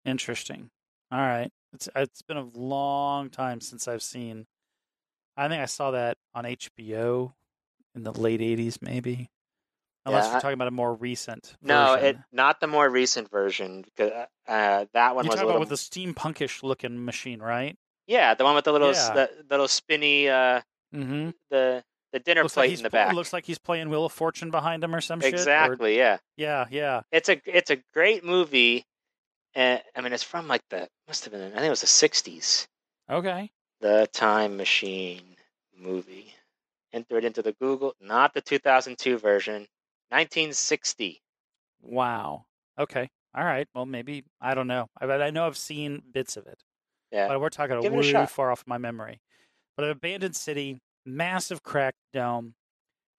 Interesting. 0.05 0.71
All 1.15 1.21
right. 1.21 1.51
It's 1.73 1.89
it's 1.95 2.23
been 2.23 2.37
a 2.37 2.47
long 2.55 3.31
time 3.31 3.61
since 3.61 3.87
I've 3.89 4.03
seen. 4.03 4.47
I 5.37 5.49
think 5.49 5.61
I 5.63 5.67
saw 5.67 5.93
that 5.93 6.17
on 6.35 6.45
HBO 6.45 7.33
in 7.95 8.03
the 8.05 8.13
late 8.13 8.41
'80s, 8.41 8.79
maybe. 8.83 9.31
Unless 10.07 10.27
Yeah, 10.27 10.33
you're 10.33 10.41
talking 10.41 10.55
about 10.55 10.69
a 10.69 10.73
more 10.73 10.93
recent. 10.95 11.57
No, 11.63 11.95
version. 11.95 12.07
it 12.07 12.17
not 12.33 12.61
the 12.61 12.67
more 12.67 12.89
recent 12.91 13.31
version 13.31 13.83
because 13.83 14.11
uh, 14.47 14.85
that 14.93 15.15
one 15.15 15.25
You 15.25 15.31
was 15.31 15.41
a 15.41 15.45
about 15.47 15.61
with 15.61 15.71
the 15.71 15.77
steampunkish 15.77 16.63
looking 16.63 17.05
machine, 17.05 17.41
right? 17.41 17.77
yeah, 18.07 18.35
the 18.35 18.45
one 18.45 18.55
with 18.55 18.65
the 18.67 18.73
little 18.73 18.93
Yeah. 18.93 19.15
the 19.15 19.31
little 19.51 19.69
spinny 19.69 20.29
uh 20.29 20.61
Mm-hmm. 20.95 21.31
the 21.51 21.83
the 22.13 22.21
dinner 22.21 22.43
Looks 22.43 22.57
like 22.57 22.65
plate 22.67 22.71
he's 22.71 22.81
in 22.81 22.85
the 22.85 22.91
back. 22.91 23.15
looks 23.15 23.33
like 23.33 23.45
he's 23.47 23.59
playing 23.59 23.89
Wheel 23.89 24.05
of 24.05 24.13
Fortune 24.13 24.51
behind 24.53 24.85
him 24.85 24.95
or 24.95 25.01
some 25.01 25.21
shit. 25.21 25.33
or- 25.33 25.37
exactly, 25.37 25.97
yeah. 25.97 26.19
yeah, 26.37 26.67
yeah. 26.71 27.01
It's 27.11 27.29
a 27.29 27.41
it's 27.47 27.71
a 27.71 27.79
great 27.93 28.25
movie. 28.25 28.85
Uh, 29.57 29.79
I 29.95 30.01
mean, 30.01 30.13
it's 30.13 30.23
from 30.23 30.49
like 30.49 30.63
the 30.71 30.89
must 31.09 31.25
have 31.25 31.33
been 31.33 31.43
I 31.53 31.57
think 31.57 31.67
it 31.67 31.71
was 31.71 31.81
the 31.81 31.87
'60s. 31.87 32.67
Okay. 33.11 33.51
The 33.81 34.09
Time 34.13 34.57
Machine 34.57 35.37
movie. 35.77 36.33
Enter 36.93 37.19
it 37.19 37.25
into 37.25 37.43
the 37.43 37.53
Google, 37.53 37.95
not 38.01 38.35
the 38.35 38.41
2002 38.41 39.19
version, 39.19 39.67
1960. 40.11 41.21
Wow. 41.83 42.45
Okay. 42.79 43.11
All 43.37 43.45
right. 43.45 43.67
Well, 43.75 43.85
maybe 43.85 44.25
I 44.41 44.55
don't 44.55 44.69
know. 44.69 44.87
I 45.01 45.07
I 45.07 45.31
know 45.31 45.47
I've 45.47 45.57
seen 45.57 46.03
bits 46.13 46.37
of 46.37 46.47
it. 46.47 46.59
Yeah, 47.11 47.29
But 47.29 47.41
we're 47.41 47.49
talking 47.51 47.81
Give 47.81 47.93
a 47.93 47.97
way 47.97 48.11
shot. 48.11 48.31
far 48.31 48.51
off 48.51 48.65
my 48.67 48.79
memory. 48.79 49.21
But 49.77 49.85
an 49.85 49.91
abandoned 49.91 50.37
city, 50.37 50.79
massive 51.05 51.63
cracked 51.63 51.99
dome. 52.13 52.55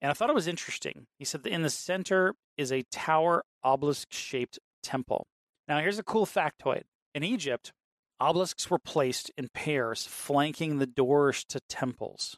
And 0.02 0.10
I 0.10 0.14
thought 0.14 0.30
it 0.30 0.36
was 0.36 0.48
interesting. 0.48 1.08
He 1.18 1.26
said 1.26 1.44
that 1.44 1.52
in 1.52 1.62
the 1.62 1.70
center 1.70 2.36
is 2.58 2.72
a 2.72 2.84
tower 2.92 3.44
obelisk 3.64 4.12
shaped 4.12 4.60
temple. 4.84 5.28
Now, 5.68 5.80
here's 5.80 6.00
a 6.00 6.04
cool 6.04 6.26
factoid. 6.26 6.84
In 7.14 7.24
Egypt, 7.24 7.74
obelisks 8.20 8.70
were 8.70 8.80
placed 8.80 9.32
in 9.38 9.50
pairs 9.50 10.06
flanking 10.06 10.78
the 10.78 10.86
doors 10.86 11.44
to 11.46 11.60
temples. 11.62 12.38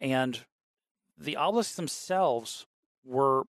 And 0.00 0.44
the 1.16 1.36
obelisks 1.36 1.74
themselves 1.74 2.66
were 3.04 3.44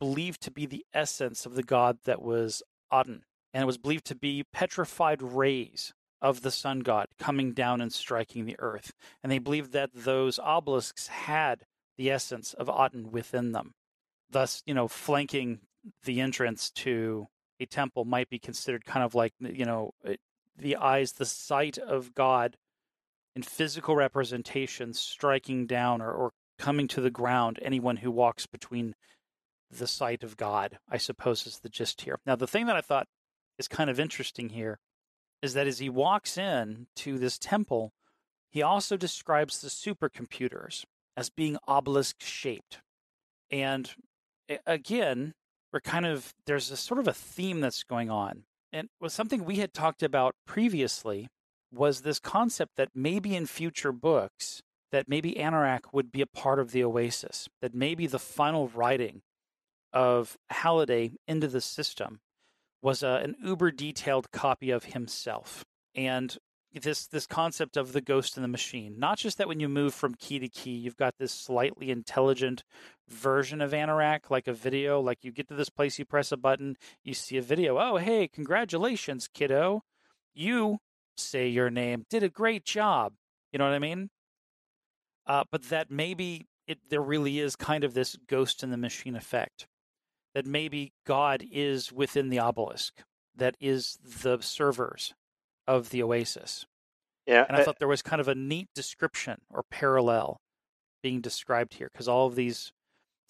believed 0.00 0.40
to 0.42 0.50
be 0.50 0.66
the 0.66 0.84
essence 0.92 1.46
of 1.46 1.54
the 1.54 1.62
god 1.62 1.98
that 2.04 2.22
was 2.22 2.62
Aten. 2.92 3.22
And 3.54 3.62
it 3.62 3.66
was 3.66 3.78
believed 3.78 4.06
to 4.06 4.16
be 4.16 4.44
petrified 4.52 5.22
rays 5.22 5.92
of 6.20 6.42
the 6.42 6.50
sun 6.50 6.80
god 6.80 7.08
coming 7.18 7.52
down 7.52 7.80
and 7.80 7.92
striking 7.92 8.44
the 8.44 8.56
earth. 8.58 8.92
And 9.22 9.30
they 9.30 9.38
believed 9.38 9.72
that 9.72 9.90
those 9.94 10.38
obelisks 10.38 11.08
had 11.08 11.66
the 11.96 12.10
essence 12.10 12.54
of 12.54 12.68
Aten 12.68 13.10
within 13.12 13.52
them. 13.52 13.74
Thus, 14.30 14.62
you 14.66 14.74
know, 14.74 14.88
flanking 14.88 15.60
the 16.04 16.20
entrance 16.20 16.70
to 16.70 17.28
a 17.62 17.66
temple 17.66 18.04
might 18.04 18.28
be 18.28 18.38
considered 18.38 18.84
kind 18.84 19.04
of 19.04 19.14
like, 19.14 19.32
you 19.40 19.64
know, 19.64 19.92
the 20.56 20.76
eyes, 20.76 21.12
the 21.12 21.26
sight 21.26 21.78
of 21.78 22.14
God 22.14 22.56
in 23.34 23.42
physical 23.42 23.96
representation 23.96 24.92
striking 24.92 25.66
down 25.66 26.02
or, 26.02 26.12
or 26.12 26.32
coming 26.58 26.88
to 26.88 27.00
the 27.00 27.10
ground 27.10 27.58
anyone 27.62 27.96
who 27.96 28.10
walks 28.10 28.46
between 28.46 28.94
the 29.70 29.86
sight 29.86 30.22
of 30.22 30.36
God, 30.36 30.78
I 30.88 30.98
suppose 30.98 31.46
is 31.46 31.60
the 31.60 31.68
gist 31.68 32.02
here. 32.02 32.18
Now, 32.26 32.36
the 32.36 32.46
thing 32.46 32.66
that 32.66 32.76
I 32.76 32.82
thought 32.82 33.06
is 33.58 33.68
kind 33.68 33.88
of 33.88 33.98
interesting 33.98 34.50
here 34.50 34.78
is 35.40 35.54
that 35.54 35.66
as 35.66 35.78
he 35.78 35.88
walks 35.88 36.36
in 36.36 36.86
to 36.96 37.18
this 37.18 37.38
temple, 37.38 37.92
he 38.50 38.62
also 38.62 38.96
describes 38.96 39.60
the 39.60 39.68
supercomputers 39.68 40.84
as 41.16 41.30
being 41.30 41.56
obelisk 41.66 42.16
shaped. 42.20 42.80
And 43.50 43.90
again, 44.66 45.34
we're 45.72 45.80
kind 45.80 46.06
of, 46.06 46.34
there's 46.46 46.70
a 46.70 46.76
sort 46.76 47.00
of 47.00 47.08
a 47.08 47.12
theme 47.12 47.60
that's 47.60 47.82
going 47.82 48.10
on. 48.10 48.44
And 48.72 48.88
was 49.00 49.12
something 49.12 49.44
we 49.44 49.56
had 49.56 49.74
talked 49.74 50.02
about 50.02 50.34
previously 50.46 51.28
was 51.72 52.02
this 52.02 52.18
concept 52.18 52.72
that 52.76 52.90
maybe 52.94 53.34
in 53.34 53.46
future 53.46 53.92
books, 53.92 54.62
that 54.90 55.08
maybe 55.08 55.34
Anorak 55.34 55.92
would 55.92 56.12
be 56.12 56.20
a 56.20 56.26
part 56.26 56.58
of 56.58 56.72
the 56.72 56.84
Oasis, 56.84 57.48
that 57.60 57.74
maybe 57.74 58.06
the 58.06 58.18
final 58.18 58.68
writing 58.68 59.22
of 59.92 60.36
Halliday 60.50 61.12
into 61.26 61.48
the 61.48 61.60
system 61.60 62.20
was 62.82 63.02
a, 63.02 63.20
an 63.22 63.36
uber 63.42 63.70
detailed 63.70 64.30
copy 64.32 64.70
of 64.70 64.84
himself. 64.84 65.64
And 65.94 66.36
this 66.80 67.06
this 67.06 67.26
concept 67.26 67.76
of 67.76 67.92
the 67.92 68.00
ghost 68.00 68.36
in 68.36 68.42
the 68.42 68.48
machine. 68.48 68.98
Not 68.98 69.18
just 69.18 69.38
that 69.38 69.48
when 69.48 69.60
you 69.60 69.68
move 69.68 69.94
from 69.94 70.14
key 70.14 70.38
to 70.38 70.48
key, 70.48 70.70
you've 70.70 70.96
got 70.96 71.14
this 71.18 71.32
slightly 71.32 71.90
intelligent 71.90 72.64
version 73.12 73.60
of 73.60 73.72
Anorak, 73.72 74.30
like 74.30 74.48
a 74.48 74.52
video. 74.52 75.00
Like 75.00 75.18
you 75.22 75.32
get 75.32 75.48
to 75.48 75.54
this 75.54 75.70
place, 75.70 75.98
you 75.98 76.04
press 76.04 76.32
a 76.32 76.36
button, 76.36 76.76
you 77.04 77.14
see 77.14 77.36
a 77.36 77.42
video. 77.42 77.78
Oh, 77.78 77.96
hey, 77.96 78.28
congratulations, 78.28 79.28
kiddo! 79.32 79.82
You 80.34 80.78
say 81.16 81.48
your 81.48 81.70
name, 81.70 82.04
did 82.08 82.22
a 82.22 82.28
great 82.28 82.64
job. 82.64 83.12
You 83.52 83.58
know 83.58 83.66
what 83.66 83.74
I 83.74 83.78
mean? 83.78 84.10
Uh, 85.26 85.44
but 85.50 85.64
that 85.64 85.90
maybe 85.90 86.46
it 86.66 86.78
there 86.88 87.02
really 87.02 87.38
is 87.38 87.54
kind 87.56 87.84
of 87.84 87.94
this 87.94 88.16
ghost 88.28 88.62
in 88.62 88.70
the 88.70 88.76
machine 88.76 89.16
effect. 89.16 89.66
That 90.34 90.46
maybe 90.46 90.92
God 91.06 91.44
is 91.50 91.92
within 91.92 92.30
the 92.30 92.38
obelisk. 92.38 93.02
That 93.36 93.56
is 93.60 93.98
the 94.02 94.38
servers 94.40 95.14
of 95.66 95.90
the 95.90 96.02
Oasis. 96.02 96.66
Yeah, 97.26 97.44
And 97.46 97.56
I 97.56 97.60
uh, 97.60 97.64
thought 97.64 97.78
there 97.78 97.88
was 97.88 98.02
kind 98.02 98.20
of 98.20 98.28
a 98.28 98.34
neat 98.34 98.68
description 98.74 99.42
or 99.48 99.62
parallel 99.62 100.40
being 101.02 101.20
described 101.20 101.74
here 101.74 101.88
because 101.92 102.08
all 102.08 102.26
of 102.26 102.34
these 102.34 102.72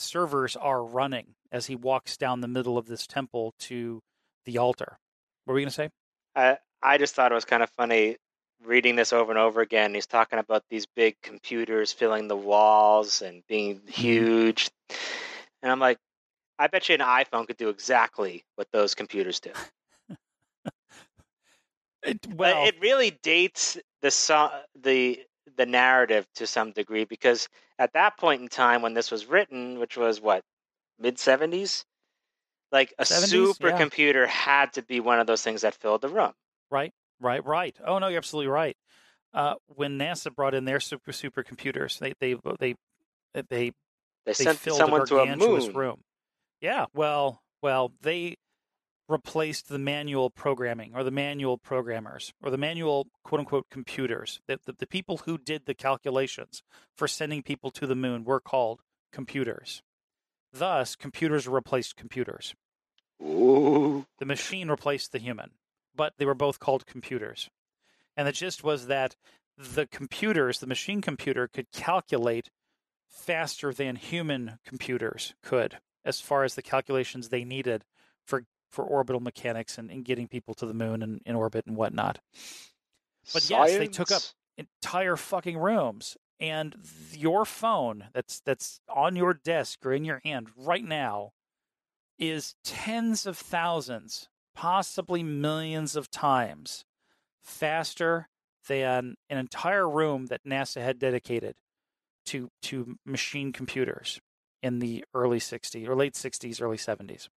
servers 0.03 0.57
are 0.57 0.85
running 0.85 1.35
as 1.51 1.67
he 1.67 1.77
walks 1.77 2.17
down 2.17 2.41
the 2.41 2.49
middle 2.49 2.79
of 2.79 2.87
this 2.87 3.07
temple 3.07 3.55
to 3.61 4.03
the 4.45 4.59
altar. 4.59 4.99
What 5.45 5.53
were 5.53 5.57
we 5.57 5.63
going 5.63 5.69
to 5.69 5.75
say? 5.75 5.91
I 6.35 6.59
I 6.83 6.99
just 6.99 7.15
thought 7.15 7.33
it 7.33 7.35
was 7.35 7.45
kind 7.45 7.63
of 7.63 7.71
funny 7.71 8.17
reading 8.65 8.97
this 8.97 9.13
over 9.13 9.33
and 9.33 9.39
over 9.39 9.61
again. 9.61 9.95
He's 9.95 10.07
talking 10.07 10.39
about 10.39 10.65
these 10.71 10.87
big 10.87 11.17
computers 11.23 11.93
filling 11.93 12.29
the 12.29 12.37
walls 12.37 13.23
and 13.23 13.43
being 13.49 13.81
Mm-hmm. 13.99 14.25
huge, 14.27 14.71
and 15.63 15.73
I'm 15.73 15.81
like, 15.81 15.99
I 16.59 16.69
bet 16.69 16.89
you 16.89 16.95
an 16.97 17.01
iPhone 17.01 17.47
could 17.47 17.57
do 17.57 17.69
exactly 17.71 18.45
what 18.57 18.69
those 18.73 18.95
computers 18.95 19.41
do. 19.41 19.53
It, 22.05 22.19
But 22.37 22.37
well, 22.39 22.67
it 22.67 22.81
really 22.81 23.13
dates 23.23 23.79
the 24.01 24.11
the 24.75 25.21
the 25.57 25.67
narrative 25.67 26.27
to 26.37 26.47
some 26.47 26.73
degree 26.73 27.05
because 27.05 27.49
at 27.79 27.93
that 27.95 28.17
point 28.19 28.43
in 28.43 28.49
time 28.49 28.83
when 28.83 28.95
this 28.95 29.11
was 29.11 29.27
written, 29.27 29.79
which 29.79 29.97
was 29.97 30.21
what 30.21 30.43
mid 30.99 31.19
seventies, 31.19 31.85
like 32.71 32.95
a 32.99 33.05
70s, 33.05 33.61
yeah. 33.61 33.79
supercomputer 33.79 34.27
had 34.27 34.73
to 34.75 34.83
be 34.83 35.01
one 35.01 35.21
of 35.21 35.27
those 35.27 35.43
things 35.43 35.63
that 35.63 35.75
filled 35.75 36.01
the 36.01 36.09
room. 36.09 36.33
right, 36.71 36.93
right, 37.21 37.45
right. 37.45 37.77
Oh 37.85 37.99
no, 37.99 38.09
you're 38.09 38.19
absolutely 38.19 38.49
right. 38.51 38.77
Uh, 39.35 39.55
when 39.67 39.99
NASA 39.99 40.35
brought 40.35 40.55
in 40.55 40.65
their 40.65 40.81
super 40.81 41.13
supercomputers, 41.13 41.99
they 41.99 42.13
they 42.21 42.35
they 42.59 42.75
they 43.35 43.45
They, 43.45 43.73
they 44.27 44.33
sent 44.35 44.59
filled 44.59 44.77
someone 44.79 45.07
to 45.07 45.21
a 45.21 45.37
moon. 45.37 45.73
room. 45.75 46.03
Yeah, 46.61 46.87
well, 46.95 47.43
well, 47.63 47.93
they 48.03 48.37
replaced 49.13 49.69
the 49.69 49.79
manual 49.79 50.31
programming 50.31 50.93
or 50.95 51.05
the 51.05 51.11
manual 51.11 51.59
programmers 51.59 52.33
or 52.43 52.51
the 52.51 52.59
manual 52.59 53.07
quote 53.23 53.41
unquote 53.41 53.67
computers. 53.71 54.41
The, 54.47 54.59
the, 54.65 54.73
the 54.73 54.87
people 54.87 55.19
who 55.19 55.39
did 55.39 55.67
the 55.67 55.75
calculations 55.75 56.63
for 56.97 57.07
sending 57.07 57.43
people 57.43 57.71
to 57.73 57.87
the 57.87 57.95
moon 57.95 58.25
were 58.25 58.41
called 58.41 58.81
computers. 59.13 59.83
Thus, 60.53 60.97
computers 60.97 61.47
replaced 61.47 61.97
computers. 61.97 62.55
Ooh. 63.23 64.07
The 64.19 64.27
machine 64.27 64.69
replaced 64.69 65.13
the 65.13 65.19
human, 65.19 65.53
but 65.95 66.15
they 66.19 66.25
were 66.25 66.35
both 66.35 66.59
called 66.59 66.87
computers. 66.87 67.49
And 68.17 68.27
the 68.27 68.33
gist 68.33 68.65
was 68.65 68.87
that 68.89 69.15
the 69.57 69.87
computers, 69.87 70.59
the 70.59 70.67
machine 70.67 71.01
computer, 71.01 71.47
could 71.49 71.71
calculate 71.73 72.51
faster 73.09 73.73
than 73.73 73.97
human 73.97 74.59
computers 74.67 75.35
could 75.43 75.79
as 76.05 76.21
far 76.21 76.45
as 76.45 76.55
the 76.55 76.63
calculations 76.63 77.29
they 77.29 77.45
needed 77.45 77.85
for, 78.27 78.45
for 78.73 78.85
orbital 78.85 79.21
mechanics 79.21 79.79
and, 79.79 79.91
and 79.91 80.05
getting 80.05 80.27
people 80.27 80.55
to 80.55 80.67
the 80.67 80.75
moon 80.75 81.03
and 81.03 81.21
in 81.25 81.37
orbit 81.37 81.67
and 81.67 81.77
whatnot. 81.77 82.19
But 83.33 83.49
yes, 83.49 83.71
they 83.79 83.87
took 83.87 84.11
up- 84.11 84.23
Entire 84.59 85.17
fucking 85.17 85.57
rooms. 85.59 86.17
And 86.41 86.75
your 87.13 87.45
phone 87.45 88.09
that's 88.13 88.41
that's 88.41 88.81
on 88.89 89.15
your 89.15 89.33
desk 89.33 89.87
or 89.87 89.93
in 89.93 90.05
your 90.05 90.21
hand 90.25 90.49
right 90.57 90.85
now 90.85 91.31
is 92.19 92.57
tens 92.65 93.27
of 93.27 93.39
thousands, 93.39 94.29
possibly 94.55 95.23
millions 95.23 95.95
of 95.95 96.11
times 96.11 96.85
faster 97.41 98.29
than 98.69 99.15
an 99.31 99.39
entire 99.39 99.89
room 99.89 100.27
that 100.27 100.45
NASA 100.45 100.83
had 100.83 100.99
dedicated 100.99 101.55
to 102.27 102.49
to 102.63 102.99
machine 103.07 103.53
computers 103.53 104.21
in 104.63 104.79
the 104.81 105.05
early 105.15 105.39
60s 105.39 105.89
or 105.89 105.95
late 105.97 106.15
60s, 106.15 106.61
early 106.61 106.77
70s. 106.77 107.29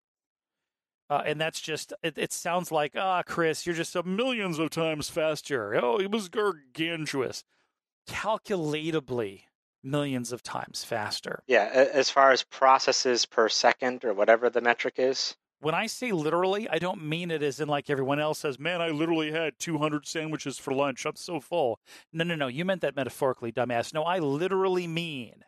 Uh, 1.09 1.21
and 1.25 1.39
that's 1.39 1.61
just, 1.61 1.93
it, 2.01 2.17
it 2.17 2.33
sounds 2.33 2.71
like, 2.71 2.93
ah, 2.95 3.21
Chris, 3.23 3.65
you're 3.65 3.75
just 3.75 3.95
a 3.95 4.03
millions 4.03 4.57
of 4.57 4.69
times 4.69 5.09
faster. 5.09 5.79
Oh, 5.81 5.99
it 5.99 6.11
was 6.11 6.29
gargantuous. 6.29 7.43
Calculatably 8.07 9.41
millions 9.83 10.31
of 10.31 10.41
times 10.41 10.83
faster. 10.83 11.43
Yeah, 11.47 11.69
as 11.93 12.09
far 12.09 12.31
as 12.31 12.43
processes 12.43 13.25
per 13.25 13.47
second 13.49 14.03
or 14.03 14.13
whatever 14.13 14.49
the 14.49 14.61
metric 14.61 14.95
is. 14.97 15.35
When 15.59 15.75
I 15.75 15.87
say 15.87 16.11
literally, 16.11 16.67
I 16.69 16.79
don't 16.79 17.03
mean 17.03 17.31
it 17.31 17.41
as 17.41 17.59
in 17.59 17.67
like 17.67 17.89
everyone 17.89 18.19
else 18.19 18.39
says, 18.39 18.59
man, 18.59 18.81
I 18.81 18.89
literally 18.89 19.31
had 19.31 19.53
200 19.59 20.05
sandwiches 20.05 20.57
for 20.57 20.73
lunch. 20.73 21.05
I'm 21.05 21.15
so 21.15 21.39
full. 21.39 21.79
No, 22.11 22.23
no, 22.23 22.35
no. 22.35 22.47
You 22.47 22.65
meant 22.65 22.81
that 22.81 22.95
metaphorically, 22.95 23.51
dumbass. 23.51 23.93
No, 23.93 24.03
I 24.03 24.19
literally 24.19 24.87
mean 24.87 25.43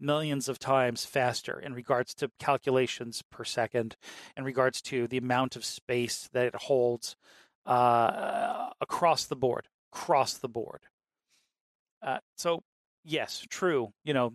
millions 0.00 0.48
of 0.48 0.58
times 0.58 1.04
faster 1.04 1.58
in 1.58 1.74
regards 1.74 2.14
to 2.14 2.30
calculations 2.38 3.22
per 3.30 3.44
second, 3.44 3.96
in 4.36 4.44
regards 4.44 4.80
to 4.82 5.06
the 5.08 5.18
amount 5.18 5.56
of 5.56 5.64
space 5.64 6.28
that 6.32 6.46
it 6.46 6.54
holds 6.54 7.16
uh, 7.64 8.70
across 8.80 9.24
the 9.24 9.36
board, 9.36 9.68
across 9.92 10.34
the 10.34 10.48
board. 10.48 10.82
Uh, 12.02 12.18
so, 12.36 12.62
yes, 13.04 13.44
true. 13.48 13.92
You 14.04 14.14
know, 14.14 14.34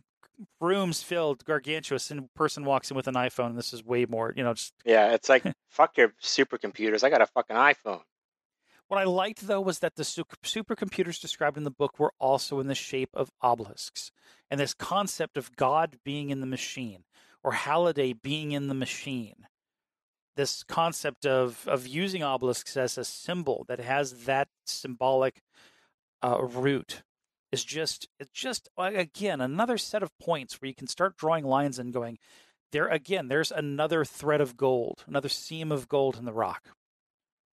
rooms 0.60 1.04
filled, 1.04 1.46
gargantuous, 1.46 2.12
and 2.12 2.34
person 2.34 2.66
walks 2.66 2.92
in 2.92 2.98
with 2.98 3.08
an 3.08 3.16
iPhone, 3.16 3.48
and 3.48 3.58
this 3.58 3.74
is 3.74 3.84
way 3.84 4.06
more, 4.06 4.34
you 4.36 4.44
know, 4.44 4.54
just 4.54 4.74
Yeah, 4.86 5.14
it's 5.14 5.30
like 5.30 5.44
fuck 5.70 5.98
your 5.98 6.14
supercomputers. 6.22 7.04
I 7.04 7.10
got 7.10 7.22
a 7.22 7.28
fucking 7.28 7.56
iPhone. 7.56 8.02
What 8.92 9.00
I 9.00 9.06
liked 9.06 9.48
though 9.48 9.62
was 9.62 9.80
that 9.80 9.96
the 9.96 10.04
supercomputers 10.04 11.22
described 11.22 11.56
in 11.56 11.64
the 11.64 11.72
book 11.72 11.98
were 11.98 12.12
also 12.20 12.60
in 12.60 12.68
the 12.68 12.76
shape 12.76 13.12
of 13.14 13.32
obelisks, 13.42 14.12
and 14.50 14.60
this 14.60 14.74
concept 14.74 15.38
of 15.38 15.56
God 15.56 16.00
being 16.04 16.30
in 16.30 16.42
the 16.42 16.46
machine 16.46 17.06
or 17.42 17.54
Halliday 17.54 18.12
being 18.12 18.52
in 18.52 18.68
the 18.68 18.74
machine. 18.74 19.48
This 20.36 20.64
concept 20.64 21.26
of 21.26 21.66
of 21.70 21.88
using 21.88 22.22
obelisks 22.22 22.76
as 22.76 22.98
a 22.98 23.06
symbol 23.06 23.64
that 23.70 23.80
has 23.80 24.26
that 24.26 24.50
symbolic 24.66 25.42
uh, 26.22 26.42
root 26.42 27.04
is 27.50 27.64
just 27.64 28.10
it's 28.20 28.32
just 28.32 28.68
again 28.78 29.40
another 29.40 29.78
set 29.78 30.04
of 30.04 30.12
points 30.20 30.62
where 30.62 30.68
you 30.68 30.76
can 30.76 30.88
start 30.88 31.16
drawing 31.16 31.46
lines 31.46 31.80
and 31.80 31.94
going 31.94 32.18
there 32.74 32.90
again. 32.90 33.30
There's 33.30 33.54
another 33.54 34.04
thread 34.04 34.42
of 34.42 34.58
gold, 34.58 35.06
another 35.08 35.30
seam 35.30 35.72
of 35.72 35.88
gold 35.88 36.18
in 36.18 36.26
the 36.26 36.34
rock 36.34 36.72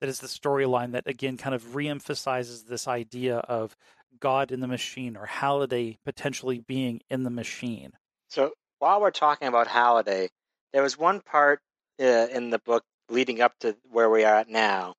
that 0.01 0.09
is 0.09 0.21
the 0.21 0.27
storyline 0.27 0.93
that 0.93 1.07
again 1.07 1.37
kind 1.37 1.55
of 1.55 1.63
reemphasizes 1.75 2.67
this 2.67 2.87
idea 2.89 3.39
of 3.39 3.77
God 4.21 4.51
in 4.53 4.61
the 4.61 4.67
machine 4.67 5.17
or 5.17 5.27
Halliday 5.27 5.99
potentially 6.05 6.59
being 6.61 7.01
in 7.11 7.23
the 7.23 7.31
machine. 7.31 7.93
So 8.29 8.53
while 8.79 9.01
we're 9.01 9.11
talking 9.11 9.49
about 9.49 9.67
Halliday, 9.67 10.29
there 10.73 10.83
was 10.83 10.99
one 10.99 11.21
part 11.21 11.61
uh, 12.01 12.27
in 12.31 12.51
the 12.51 12.59
book 12.59 12.85
leading 13.09 13.41
up 13.41 13.53
to 13.61 13.77
where 13.91 14.11
we 14.11 14.25
are 14.25 14.37
at 14.37 14.49
now 14.49 14.95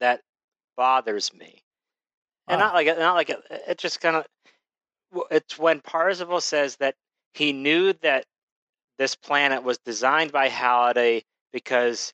that 0.00 0.20
bothers 0.76 1.32
me, 1.32 1.62
and 2.48 2.58
not 2.58 2.74
like 2.74 2.86
not 2.86 3.14
like 3.14 3.30
it, 3.30 3.42
it 3.68 3.78
just 3.78 4.00
kind 4.00 4.16
of. 4.16 4.26
It's 5.30 5.56
when 5.56 5.80
Parzival 5.80 6.40
says 6.40 6.76
that 6.76 6.96
he 7.34 7.52
knew 7.52 7.92
that 8.02 8.24
this 8.98 9.14
planet 9.14 9.62
was 9.62 9.78
designed 9.78 10.32
by 10.32 10.48
Halliday 10.48 11.22
because 11.52 12.12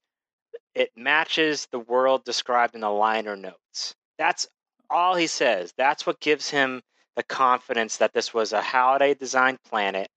it 0.74 0.90
matches 0.96 1.66
the 1.72 1.78
world 1.78 2.24
described 2.24 2.74
in 2.74 2.80
the 2.80 2.90
liner 2.90 3.36
notes. 3.36 3.94
That's 4.18 4.46
all 4.88 5.14
he 5.14 5.26
says. 5.26 5.72
That's 5.76 6.06
what 6.06 6.20
gives 6.20 6.50
him 6.50 6.82
the 7.16 7.22
confidence 7.22 7.98
that 7.98 8.12
this 8.12 8.32
was 8.32 8.52
a 8.52 8.62
Halliday 8.62 9.14
designed 9.14 9.58
planet 9.62 10.08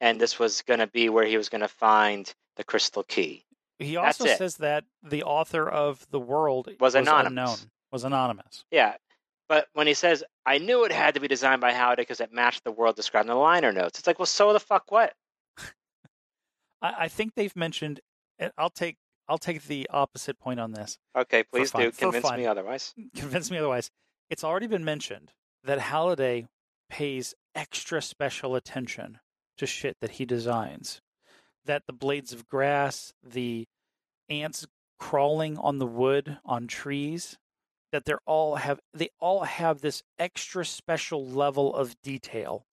and 0.00 0.20
this 0.20 0.38
was 0.38 0.62
going 0.62 0.80
to 0.80 0.86
be 0.86 1.08
where 1.08 1.24
he 1.26 1.36
was 1.36 1.48
going 1.48 1.62
to 1.62 1.68
find 1.68 2.32
the 2.56 2.64
crystal 2.64 3.02
key. 3.02 3.44
He 3.78 3.96
also 3.96 4.26
says 4.26 4.56
that 4.58 4.84
the 5.02 5.22
author 5.22 5.68
of 5.68 6.06
the 6.10 6.20
world 6.20 6.70
Was 6.80 6.94
anonymous. 6.94 7.28
unknown, 7.60 7.70
was 7.92 8.04
anonymous. 8.04 8.64
Yeah. 8.70 8.94
But 9.48 9.68
when 9.74 9.86
he 9.86 9.94
says, 9.94 10.24
I 10.44 10.58
knew 10.58 10.84
it 10.84 10.92
had 10.92 11.14
to 11.14 11.20
be 11.20 11.28
designed 11.28 11.60
by 11.60 11.72
Halliday 11.72 12.02
because 12.02 12.20
it 12.20 12.32
matched 12.32 12.64
the 12.64 12.72
world 12.72 12.96
described 12.96 13.28
in 13.28 13.34
the 13.34 13.40
liner 13.40 13.72
notes, 13.72 13.98
it's 13.98 14.06
like, 14.06 14.18
well, 14.18 14.26
so 14.26 14.52
the 14.52 14.60
fuck 14.60 14.90
what? 14.90 15.12
I, 16.82 16.94
I 17.00 17.08
think 17.08 17.34
they've 17.34 17.54
mentioned. 17.54 18.00
I'll 18.58 18.70
take 18.70 18.96
I'll 19.28 19.38
take 19.38 19.64
the 19.64 19.88
opposite 19.90 20.38
point 20.38 20.60
on 20.60 20.72
this. 20.72 20.98
Okay, 21.16 21.42
please 21.42 21.70
do. 21.70 21.90
Convince 21.90 22.30
me 22.32 22.46
otherwise. 22.46 22.94
Convince 23.16 23.50
me 23.50 23.58
otherwise. 23.58 23.90
It's 24.30 24.44
already 24.44 24.66
been 24.66 24.84
mentioned 24.84 25.32
that 25.64 25.78
Halliday 25.78 26.46
pays 26.88 27.34
extra 27.54 28.00
special 28.00 28.54
attention 28.54 29.18
to 29.58 29.66
shit 29.66 29.96
that 30.00 30.12
he 30.12 30.24
designs. 30.24 31.00
That 31.64 31.82
the 31.86 31.92
blades 31.92 32.32
of 32.32 32.46
grass, 32.46 33.12
the 33.22 33.66
ants 34.28 34.66
crawling 34.98 35.58
on 35.58 35.78
the 35.78 35.86
wood 35.86 36.38
on 36.44 36.68
trees, 36.68 37.36
that 37.92 38.04
they're 38.04 38.20
all 38.26 38.56
have 38.56 38.78
they 38.94 39.08
all 39.20 39.44
have 39.44 39.80
this 39.80 40.02
extra 40.18 40.64
special 40.64 41.26
level 41.26 41.74
of 41.74 42.00
detail 42.02 42.64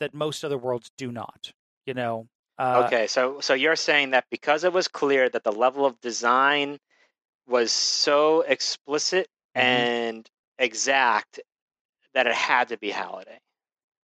that 0.00 0.14
most 0.14 0.44
other 0.44 0.58
worlds 0.58 0.90
do 0.98 1.10
not. 1.10 1.52
You 1.86 1.94
know. 1.94 2.26
Uh, 2.58 2.84
okay, 2.86 3.06
so 3.06 3.40
so 3.40 3.54
you're 3.54 3.76
saying 3.76 4.10
that 4.10 4.24
because 4.30 4.64
it 4.64 4.72
was 4.72 4.86
clear 4.88 5.28
that 5.28 5.42
the 5.44 5.52
level 5.52 5.84
of 5.86 6.00
design 6.00 6.78
was 7.46 7.72
so 7.72 8.42
explicit 8.42 9.26
Mhm. 9.56 9.60
and 9.62 10.30
exact 10.58 11.40
that 12.14 12.26
it 12.26 12.34
had 12.34 12.68
to 12.68 12.76
be 12.78 12.90
Halliday. 12.90 13.38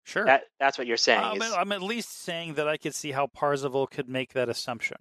Sure. 0.06 0.26
That 0.26 0.44
that's 0.60 0.78
what 0.78 0.86
you're 0.88 0.98
saying. 0.98 1.20
I'm, 1.24 1.42
is- 1.42 1.52
I'm 1.54 1.72
at 1.72 1.82
least 1.82 2.22
saying 2.22 2.54
that 2.54 2.68
I 2.68 2.78
could 2.78 2.94
see 2.96 3.12
how 3.12 3.28
Parzival 3.28 3.88
could 3.88 4.08
make 4.08 4.34
that 4.34 4.48
assumption, 4.50 4.98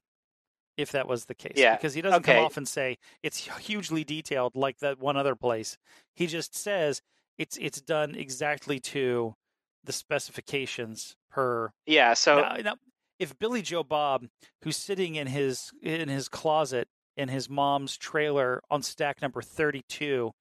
if 0.78 0.90
that 0.92 1.06
was 1.06 1.26
the 1.26 1.34
case. 1.34 1.52
Yeah, 1.56 1.76
Because 1.76 1.92
he 1.92 2.00
doesn't 2.00 2.22
okay. 2.22 2.36
come 2.36 2.44
off 2.46 2.56
and 2.56 2.66
say 2.66 2.96
it's 3.22 3.46
hugely 3.58 4.02
detailed 4.04 4.56
like 4.56 4.78
that 4.78 4.98
one 4.98 5.16
other 5.18 5.36
place. 5.36 5.76
He 6.14 6.26
just 6.26 6.54
says 6.56 7.02
it's 7.36 7.58
it's 7.58 7.80
done 7.82 8.14
exactly 8.14 8.80
to 8.80 9.34
the 9.84 9.92
specifications 9.92 11.14
per. 11.30 11.70
yeah. 11.86 12.14
So 12.14 12.40
now, 12.40 12.56
now, 12.56 12.74
if 13.18 13.38
Billy 13.38 13.62
Joe 13.62 13.82
Bob, 13.82 14.26
who's 14.62 14.76
sitting 14.76 15.14
in 15.14 15.26
his 15.26 15.70
in 15.82 16.08
his 16.08 16.28
closet 16.28 16.88
in 17.16 17.28
his 17.28 17.48
mom's 17.48 17.96
trailer 17.96 18.62
on 18.70 18.82
stack 18.82 19.22
number 19.22 19.42
thirty 19.42 19.82
two. 19.88 20.32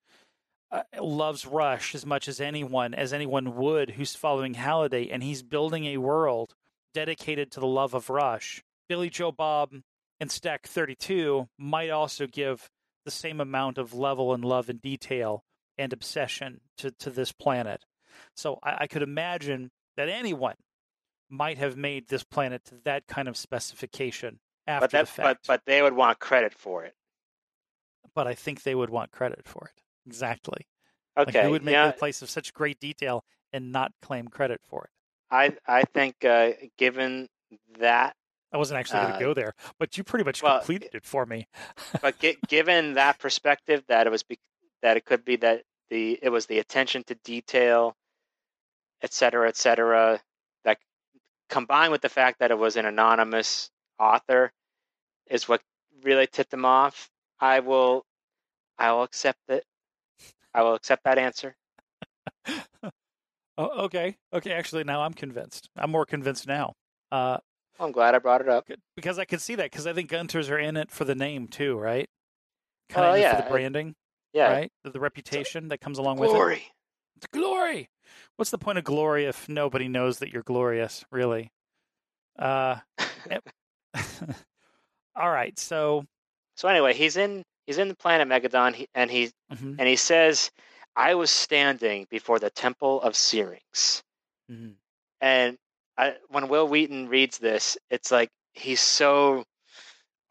Uh, 0.71 0.81
loves 0.99 1.45
Rush 1.45 1.93
as 1.93 2.03
much 2.03 2.27
as 2.27 2.41
anyone, 2.41 2.95
as 2.95 3.13
anyone 3.13 3.55
would 3.57 3.91
who's 3.91 4.15
following 4.15 4.55
Halliday, 4.55 5.07
and 5.09 5.21
he's 5.21 5.43
building 5.43 5.85
a 5.85 5.97
world 5.97 6.55
dedicated 6.95 7.51
to 7.51 7.59
the 7.59 7.67
love 7.67 7.93
of 7.93 8.09
Rush. 8.09 8.63
Billy 8.89 9.11
Joe 9.11 9.31
Bob 9.31 9.71
and 10.19 10.31
Stack 10.31 10.67
32 10.67 11.47
might 11.59 11.89
also 11.89 12.27
give 12.27 12.69
the 13.05 13.11
same 13.11 13.41
amount 13.41 13.77
of 13.77 13.93
level 13.93 14.33
and 14.33 14.43
love 14.43 14.69
and 14.69 14.81
detail 14.81 15.43
and 15.77 15.91
obsession 15.91 16.61
to, 16.77 16.91
to 16.91 17.09
this 17.09 17.31
planet. 17.31 17.83
So 18.35 18.59
I, 18.63 18.77
I 18.81 18.87
could 18.87 19.01
imagine 19.01 19.71
that 19.97 20.09
anyone 20.09 20.55
might 21.33 21.57
have 21.57 21.75
made 21.75 22.07
this 22.07 22.23
planet 22.23 22.63
to 22.65 22.75
that 22.85 23.07
kind 23.07 23.27
of 23.27 23.35
specification 23.35 24.39
after 24.67 24.83
but 24.85 24.91
that 24.91 25.05
the 25.05 25.11
fact. 25.11 25.47
but 25.47 25.61
they 25.65 25.81
would 25.81 25.93
want 25.93 26.19
credit 26.19 26.53
for 26.53 26.83
it. 26.83 26.95
but 28.13 28.27
I 28.27 28.35
think 28.35 28.63
they 28.63 28.75
would 28.75 28.89
want 28.89 29.11
credit 29.11 29.41
for 29.45 29.67
it. 29.73 29.81
Exactly. 30.05 30.67
Like 31.17 31.29
Okay. 31.29 31.43
who 31.43 31.51
would 31.51 31.63
make 31.63 31.73
yeah, 31.73 31.89
a 31.89 31.93
place 31.93 32.21
of 32.21 32.29
such 32.29 32.53
great 32.53 32.79
detail 32.79 33.25
and 33.51 33.71
not 33.71 33.91
claim 34.01 34.27
credit 34.27 34.61
for 34.69 34.85
it? 34.85 34.89
I 35.31 35.57
I 35.67 35.83
think 35.83 36.23
uh, 36.23 36.51
given 36.77 37.27
that, 37.79 38.15
I 38.51 38.57
wasn't 38.57 38.79
actually 38.79 38.99
going 39.01 39.13
Uh, 39.13 39.17
to 39.17 39.23
go 39.25 39.33
there, 39.33 39.53
but 39.79 39.97
you 39.97 40.03
pretty 40.03 40.25
much 40.25 40.43
well, 40.43 40.59
completed 40.59 40.93
it 40.93 41.05
for 41.05 41.25
me. 41.25 41.47
but 42.01 42.19
gi- 42.19 42.37
given 42.47 42.93
that 42.93 43.17
perspective, 43.19 43.83
that 43.87 44.05
it 44.05 44.11
was 44.11 44.23
be- 44.23 44.39
that 44.83 44.97
it 44.97 45.05
could 45.05 45.25
be 45.25 45.37
that 45.37 45.63
the 45.89 46.19
it 46.21 46.29
was 46.29 46.45
the 46.45 46.59
attention 46.59 47.03
to 47.05 47.15
detail, 47.15 47.95
et 49.01 49.13
cetera, 49.13 49.47
et 49.47 49.57
cetera, 49.57 50.21
combined 51.53 51.91
with 51.91 52.01
the 52.01 52.09
fact 52.09 52.39
that 52.39 52.49
it 52.49 52.57
was 52.57 52.75
an 52.77 52.85
anonymous 52.85 53.69
author, 53.99 54.51
is 55.27 55.47
what 55.47 55.61
really 56.01 56.25
tipped 56.25 56.49
them 56.49 56.65
off. 56.65 57.11
I 57.39 57.59
will, 57.59 58.05
I 58.79 58.91
will 58.91 59.03
accept 59.03 59.37
it. 59.49 59.63
I 60.51 60.63
will 60.63 60.73
accept 60.73 61.03
that 61.03 61.19
answer. 61.19 61.55
oh, 63.57 63.83
okay, 63.85 64.17
okay. 64.33 64.51
Actually, 64.51 64.83
now 64.83 65.03
I'm 65.03 65.13
convinced. 65.13 65.69
I'm 65.75 65.91
more 65.91 66.05
convinced 66.07 66.47
now. 66.47 66.73
Uh, 67.11 67.37
I'm 67.79 67.91
glad 67.91 68.15
I 68.15 68.19
brought 68.19 68.41
it 68.41 68.49
up. 68.49 68.67
because 68.95 69.19
I 69.19 69.25
can 69.25 69.37
see 69.37 69.53
that 69.55 69.69
because 69.69 69.85
I 69.85 69.93
think 69.93 70.09
Gunters 70.09 70.49
are 70.49 70.57
in 70.59 70.75
it 70.75 70.89
for 70.89 71.05
the 71.05 71.15
name 71.15 71.47
too, 71.47 71.77
right? 71.77 72.09
Kind 72.89 73.03
Well, 73.05 73.13
of 73.15 73.21
yeah, 73.21 73.35
for 73.35 73.43
the 73.43 73.49
branding, 73.49 73.93
Yeah, 74.33 74.49
right? 74.49 74.71
The, 74.83 74.89
the 74.89 74.99
reputation 74.99 75.67
that 75.67 75.81
comes 75.81 75.99
along 75.99 76.17
with 76.17 76.29
it. 76.29 76.33
glory. 76.33 76.63
It's 77.17 77.27
glory. 77.31 77.89
What's 78.35 78.51
the 78.51 78.57
point 78.57 78.77
of 78.77 78.83
glory 78.83 79.25
if 79.25 79.47
nobody 79.49 79.87
knows 79.87 80.19
that 80.19 80.31
you're 80.31 80.43
glorious? 80.43 81.05
Really? 81.11 81.51
Uh, 82.37 82.77
yep. 83.29 83.43
all 85.15 85.29
right. 85.31 85.57
So, 85.59 86.05
So 86.55 86.67
anyway, 86.67 86.93
he's 86.95 87.15
in 87.15 87.43
he's 87.67 87.77
in 87.77 87.89
the 87.89 87.95
planet 87.95 88.27
Megadon, 88.27 88.87
and 88.95 89.11
he 89.11 89.31
mhm, 89.49 89.79
and 89.79 89.87
he 89.87 89.95
says, 89.95 90.49
"I 90.95 91.13
was 91.13 91.29
standing 91.29 92.07
before 92.09 92.39
the 92.39 92.49
temple 92.49 93.01
of 93.01 93.15
Syrinx." 93.15 94.03
mhm. 94.49 94.73
And 95.21 95.57
I, 95.97 96.17
when 96.27 96.47
Wil 96.49 96.67
Wheaton 96.67 97.07
reads 97.09 97.37
this, 97.37 97.77
it's 97.89 98.11
like 98.11 98.29
he's 98.53 98.81
so 98.81 99.45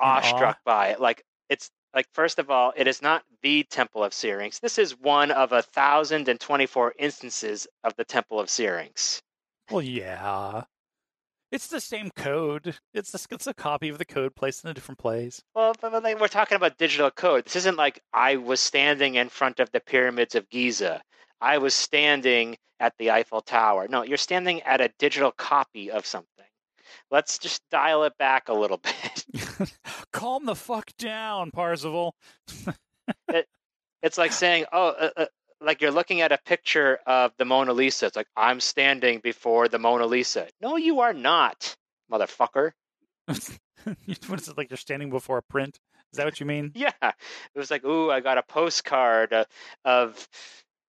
awestruck 0.00 0.58
by 0.64 0.88
it. 0.88 1.00
Like 1.00 1.22
like 1.94 2.06
first 2.12 2.38
of 2.38 2.50
all, 2.50 2.72
it 2.76 2.86
is 2.86 3.02
not 3.02 3.22
the 3.42 3.64
Temple 3.64 4.02
of 4.04 4.14
Syrinx. 4.14 4.58
This 4.58 4.78
is 4.78 4.98
one 4.98 5.30
of 5.30 5.52
a 5.52 5.62
thousand 5.62 6.28
and 6.28 6.38
twenty-four 6.40 6.94
instances 6.98 7.66
of 7.84 7.94
the 7.96 8.04
Temple 8.04 8.40
of 8.40 8.48
Syrinx. 8.50 9.22
well, 9.70 9.82
yeah. 9.82 10.62
It's 11.50 11.66
the 11.66 11.80
same 11.80 12.10
code. 12.16 12.76
It's 12.94 13.10
the, 13.10 13.26
it's 13.30 13.46
a 13.46 13.52
copy 13.52 13.90
of 13.90 13.98
the 13.98 14.06
code 14.06 14.34
placed 14.34 14.64
in 14.64 14.70
a 14.70 14.74
different 14.74 14.98
place. 14.98 15.42
Well, 15.54 15.74
but, 15.82 15.92
but 15.92 16.02
like, 16.02 16.18
we're 16.18 16.28
talking 16.28 16.56
about 16.56 16.78
digital 16.78 17.10
code. 17.10 17.44
This 17.44 17.56
isn't 17.56 17.76
like 17.76 18.00
I 18.14 18.36
was 18.36 18.58
standing 18.58 19.16
in 19.16 19.28
front 19.28 19.60
of 19.60 19.70
the 19.70 19.80
pyramids 19.80 20.34
of 20.34 20.48
Giza. 20.48 21.02
I 21.42 21.58
was 21.58 21.74
standing 21.74 22.56
at 22.80 22.94
the 22.98 23.10
Eiffel 23.10 23.42
Tower. 23.42 23.86
No, 23.86 24.02
you're 24.02 24.16
standing 24.16 24.62
at 24.62 24.80
a 24.80 24.90
digital 24.98 25.30
copy 25.30 25.90
of 25.90 26.06
something. 26.06 26.46
Let's 27.10 27.38
just 27.38 27.62
dial 27.70 28.04
it 28.04 28.16
back 28.18 28.48
a 28.48 28.54
little 28.54 28.78
bit. 28.82 29.72
Calm 30.12 30.46
the 30.46 30.54
fuck 30.54 30.90
down, 30.98 31.50
Parzival. 31.50 32.14
It's 34.02 34.18
like 34.18 34.32
saying, 34.32 34.64
oh, 34.72 34.88
uh, 34.88 35.10
uh, 35.16 35.26
like 35.60 35.80
you're 35.80 35.92
looking 35.92 36.22
at 36.22 36.32
a 36.32 36.38
picture 36.44 36.98
of 37.06 37.32
the 37.38 37.44
Mona 37.44 37.72
Lisa. 37.72 38.06
It's 38.06 38.16
like, 38.16 38.26
I'm 38.36 38.58
standing 38.58 39.20
before 39.20 39.68
the 39.68 39.78
Mona 39.78 40.06
Lisa. 40.06 40.48
No, 40.60 40.76
you 40.76 41.00
are 41.00 41.12
not, 41.12 41.76
motherfucker. 42.10 42.72
what 43.26 44.40
is 44.40 44.48
it 44.48 44.58
like? 44.58 44.70
You're 44.70 44.76
standing 44.76 45.10
before 45.10 45.38
a 45.38 45.42
print. 45.42 45.78
Is 46.12 46.16
that 46.16 46.26
what 46.26 46.40
you 46.40 46.46
mean? 46.46 46.72
Yeah. 46.74 46.90
It 47.00 47.58
was 47.58 47.70
like, 47.70 47.84
ooh, 47.84 48.10
I 48.10 48.20
got 48.20 48.38
a 48.38 48.42
postcard 48.42 49.32
uh, 49.32 49.44
of 49.84 50.28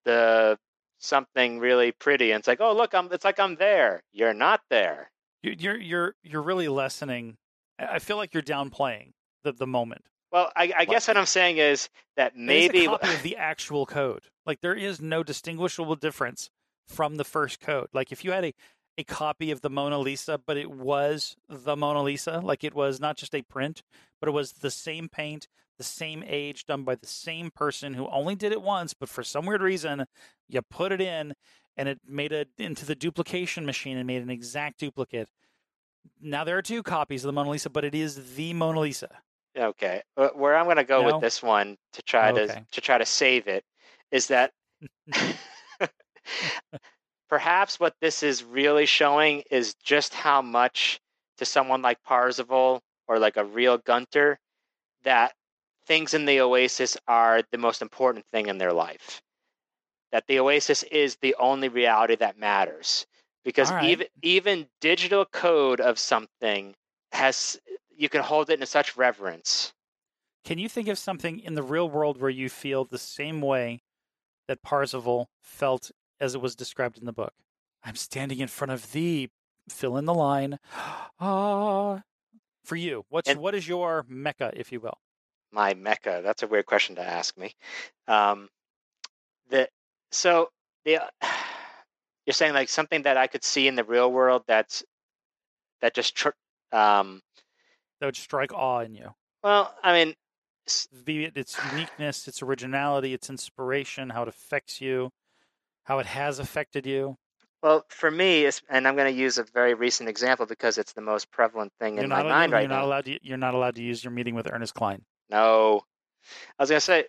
the 0.05 0.57
something 0.99 1.59
really 1.59 1.91
pretty. 1.91 2.31
And 2.31 2.39
it's 2.39 2.47
like, 2.47 2.61
oh, 2.61 2.75
look, 2.75 2.93
I'm, 2.93 3.09
it's 3.11 3.25
like 3.25 3.39
I'm 3.39 3.55
there. 3.55 4.01
You're 4.11 4.33
not 4.33 4.61
there. 4.69 5.11
You- 5.43 5.55
You're 5.57 5.77
you're 5.79 6.15
you're 6.23 6.41
really 6.41 6.67
lessening. 6.67 7.37
I 7.77 7.99
feel 7.99 8.17
like 8.17 8.33
you're 8.33 8.43
downplaying 8.43 9.11
the 9.43 9.51
the 9.51 9.67
moment. 9.67 10.05
Well, 10.31 10.51
I, 10.55 10.73
I 10.75 10.85
guess 10.85 11.07
what 11.07 11.15
I'm 11.17 11.27
saying 11.27 11.57
is 11.57 11.89
that 12.17 12.31
is 12.33 12.39
maybe 12.39 12.85
a 12.85 12.89
copy 12.89 13.13
of 13.13 13.21
the 13.21 13.37
actual 13.37 13.85
code. 13.85 14.23
Like 14.47 14.61
there 14.61 14.73
is 14.73 14.99
no 14.99 15.21
distinguishable 15.21 15.95
difference 15.95 16.49
from 16.87 17.17
the 17.17 17.23
first 17.23 17.59
code. 17.59 17.87
Like 17.93 18.11
if 18.11 18.23
you 18.25 18.31
had 18.31 18.45
a 18.45 18.53
a 18.97 19.03
copy 19.03 19.49
of 19.51 19.61
the 19.61 19.69
Mona 19.71 19.97
Lisa, 19.99 20.39
but 20.45 20.55
it 20.55 20.69
was 20.71 21.35
the 21.49 21.75
Mona 21.75 22.03
Lisa, 22.03 22.39
like 22.43 22.63
it 22.63 22.75
was 22.75 22.99
not 22.99 23.17
just 23.17 23.33
a 23.35 23.41
print, 23.41 23.81
but 24.19 24.29
it 24.29 24.33
was 24.33 24.53
the 24.53 24.69
same 24.69 25.09
paint, 25.09 25.47
the 25.79 25.83
same 25.83 26.23
age, 26.27 26.65
done 26.67 26.83
by 26.83 26.93
the 26.93 27.07
same 27.07 27.49
person 27.49 27.95
who 27.95 28.07
only 28.09 28.35
did 28.35 28.51
it 28.51 28.61
once, 28.61 28.93
but 28.93 29.09
for 29.09 29.23
some 29.23 29.47
weird 29.47 29.63
reason, 29.63 30.05
you 30.47 30.61
put 30.61 30.91
it 30.91 31.01
in 31.01 31.33
and 31.77 31.89
it 31.89 31.99
made 32.07 32.31
it 32.31 32.49
into 32.57 32.85
the 32.85 32.95
duplication 32.95 33.65
machine 33.65 33.97
and 33.97 34.07
made 34.07 34.21
an 34.21 34.29
exact 34.29 34.79
duplicate. 34.79 35.29
Now 36.21 36.43
there 36.43 36.57
are 36.57 36.61
two 36.61 36.83
copies 36.83 37.23
of 37.23 37.27
the 37.27 37.33
Mona 37.33 37.49
Lisa, 37.49 37.69
but 37.69 37.85
it 37.85 37.95
is 37.95 38.35
the 38.35 38.53
Mona 38.53 38.79
Lisa. 38.81 39.09
Okay, 39.55 40.01
Uh, 40.17 40.29
where 40.29 40.55
I'm 40.55 40.65
going 40.65 40.77
to 40.77 40.83
go 40.83 41.01
No? 41.01 41.05
with 41.05 41.21
this 41.21 41.43
one 41.43 41.77
to 41.93 42.01
try 42.01 42.31
Okay. 42.31 42.47
to 42.47 42.65
to 42.71 42.81
try 42.81 42.97
to 42.97 43.05
save 43.05 43.47
it 43.47 43.63
is 44.11 44.27
that 44.27 44.51
perhaps 47.29 47.79
what 47.79 47.95
this 48.01 48.23
is 48.23 48.43
really 48.43 48.85
showing 48.85 49.43
is 49.51 49.75
just 49.83 50.13
how 50.13 50.41
much 50.41 50.99
to 51.37 51.45
someone 51.45 51.81
like 51.81 52.01
Parzival 52.03 52.81
or 53.07 53.19
like 53.19 53.37
a 53.37 53.43
real 53.45 53.77
Gunter 53.77 54.37
that 55.03 55.33
things 55.85 56.13
in 56.13 56.25
the 56.25 56.39
Oasis 56.41 56.97
are 57.07 57.41
the 57.51 57.57
most 57.57 57.81
important 57.81 58.25
thing 58.31 58.47
in 58.47 58.57
their 58.57 58.73
life. 58.73 59.21
That 60.13 60.25
the 60.27 60.39
Oasis 60.39 60.83
is 60.83 61.17
the 61.17 61.35
only 61.39 61.67
reality 61.67 62.15
that 62.15 62.37
matters. 62.39 63.05
Because 63.43 63.69
right. 63.69 63.89
even 63.89 64.07
even 64.21 64.67
digital 64.79 65.25
code 65.25 65.81
of 65.81 65.99
something 65.99 66.75
has 67.11 67.59
you 67.93 68.07
can 68.07 68.21
hold 68.21 68.49
it 68.49 68.61
in 68.61 68.65
such 68.65 68.95
reverence. 68.95 69.73
Can 70.45 70.59
you 70.59 70.69
think 70.69 70.87
of 70.87 70.97
something 70.97 71.39
in 71.39 71.55
the 71.55 71.63
real 71.63 71.89
world 71.89 72.21
where 72.21 72.29
you 72.29 72.47
feel 72.47 72.85
the 72.85 72.97
same 72.97 73.41
way 73.41 73.81
that 74.47 74.61
Parzival 74.61 75.29
felt 75.41 75.91
as 76.21 76.35
it 76.35 76.41
was 76.41 76.55
described 76.55 76.97
in 76.97 77.05
the 77.05 77.11
book? 77.11 77.33
I'm 77.83 77.95
standing 77.95 78.39
in 78.39 78.47
front 78.47 78.71
of 78.71 78.93
thee. 78.93 79.29
Fill 79.67 79.97
in 79.97 80.05
the 80.05 80.13
line. 80.13 80.59
Ah, 81.19 82.03
for 82.65 82.75
you, 82.75 83.05
what's 83.09 83.29
And- 83.29 83.39
what 83.39 83.55
is 83.55 83.67
your 83.67 84.05
mecca, 84.07 84.51
if 84.55 84.71
you 84.71 84.79
will? 84.79 84.97
my 85.51 85.73
mecca? 85.73 86.21
That's 86.23 86.43
a 86.43 86.47
weird 86.47 86.65
question 86.65 86.95
to 86.95 87.01
ask 87.01 87.37
me. 87.37 87.53
Um, 88.07 88.49
the 89.49 89.69
so 90.13 90.49
the 90.85 90.99
you're 92.25 92.33
saying 92.33 92.53
like 92.53 92.69
something 92.69 93.03
that 93.03 93.17
I 93.17 93.27
could 93.27 93.43
see 93.43 93.67
in 93.67 93.75
the 93.75 93.83
real 93.83 94.11
world 94.11 94.43
that's 94.47 94.83
that 95.81 95.93
just 95.93 96.15
tr- 96.15 96.29
um, 96.71 97.21
That 97.99 98.07
would 98.07 98.15
strike 98.15 98.53
awe 98.53 98.79
in 98.79 98.95
you. 98.95 99.13
well, 99.43 99.73
I 99.83 99.93
mean, 99.93 100.15
be 101.03 101.25
it 101.25 101.35
its 101.35 101.57
uniqueness, 101.71 102.27
its 102.27 102.41
originality, 102.41 103.13
its 103.13 103.29
inspiration, 103.29 104.09
how 104.09 104.23
it 104.23 104.29
affects 104.29 104.79
you, 104.79 105.11
how 105.83 105.99
it 105.99 106.05
has 106.05 106.39
affected 106.39 106.85
you? 106.85 107.17
Well, 107.61 107.85
for 107.89 108.11
me, 108.11 108.49
and 108.69 108.87
I'm 108.87 108.95
going 108.95 109.13
to 109.13 109.17
use 109.17 109.37
a 109.37 109.43
very 109.53 109.73
recent 109.73 110.09
example 110.09 110.45
because 110.45 110.77
it's 110.77 110.91
the 110.93 111.01
most 111.01 111.31
prevalent 111.31 111.71
thing 111.79 111.95
you're 111.95 112.03
in 112.03 112.09
my 112.09 112.23
mind 112.23 112.51
you're 112.51 112.59
right 112.59 112.69
not. 112.69 112.83
Allowed 112.83 113.05
to, 113.05 113.19
you're 113.21 113.37
not 113.37 113.53
allowed 113.53 113.75
to 113.75 113.83
use 113.83 114.03
your 114.03 114.11
meeting 114.11 114.35
with 114.35 114.49
Ernest 114.51 114.73
Cline. 114.73 115.01
No, 115.29 115.81
I 116.59 116.63
was 116.63 116.69
going 116.69 116.77
to 116.77 116.85
say, 116.85 117.05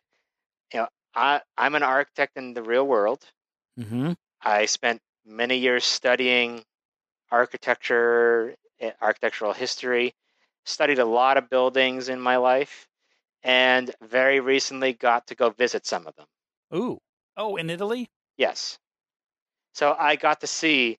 you 0.73 0.81
know, 0.81 0.89
I 1.15 1.41
I'm 1.57 1.75
an 1.75 1.83
architect 1.83 2.37
in 2.37 2.55
the 2.55 2.63
real 2.63 2.87
world. 2.87 3.25
Mm-hmm. 3.79 4.13
I 4.43 4.67
spent 4.67 5.01
many 5.25 5.57
years 5.59 5.85
studying 5.85 6.65
architecture, 7.31 8.55
eh, 8.81 8.93
architectural 9.01 9.53
history, 9.53 10.15
studied 10.65 10.99
a 10.99 11.05
lot 11.05 11.37
of 11.37 11.51
buildings 11.51 12.09
in 12.09 12.21
my 12.21 12.37
life, 12.37 12.89
and 13.43 13.95
very 14.03 14.41
recently 14.41 14.93
got 14.93 15.27
to 15.29 15.35
go 15.35 15.51
visit 15.51 15.87
some 15.87 16.07
of 16.07 16.15
them. 16.17 16.27
Ooh. 16.75 17.01
Oh, 17.37 17.57
in 17.57 17.71
Italy? 17.71 18.09
Yes. 18.37 18.79
So 19.73 19.97
I 19.99 20.17
got 20.17 20.41
to 20.41 20.47
see 20.47 20.99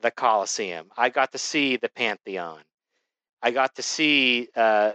the 0.00 0.10
Colosseum. 0.10 0.86
I 0.96 1.10
got 1.10 1.32
to 1.32 1.38
see 1.38 1.76
the 1.76 1.88
Pantheon. 1.88 2.60
I 3.42 3.50
got 3.50 3.74
to 3.76 3.82
see 3.82 4.48
uh, 4.56 4.92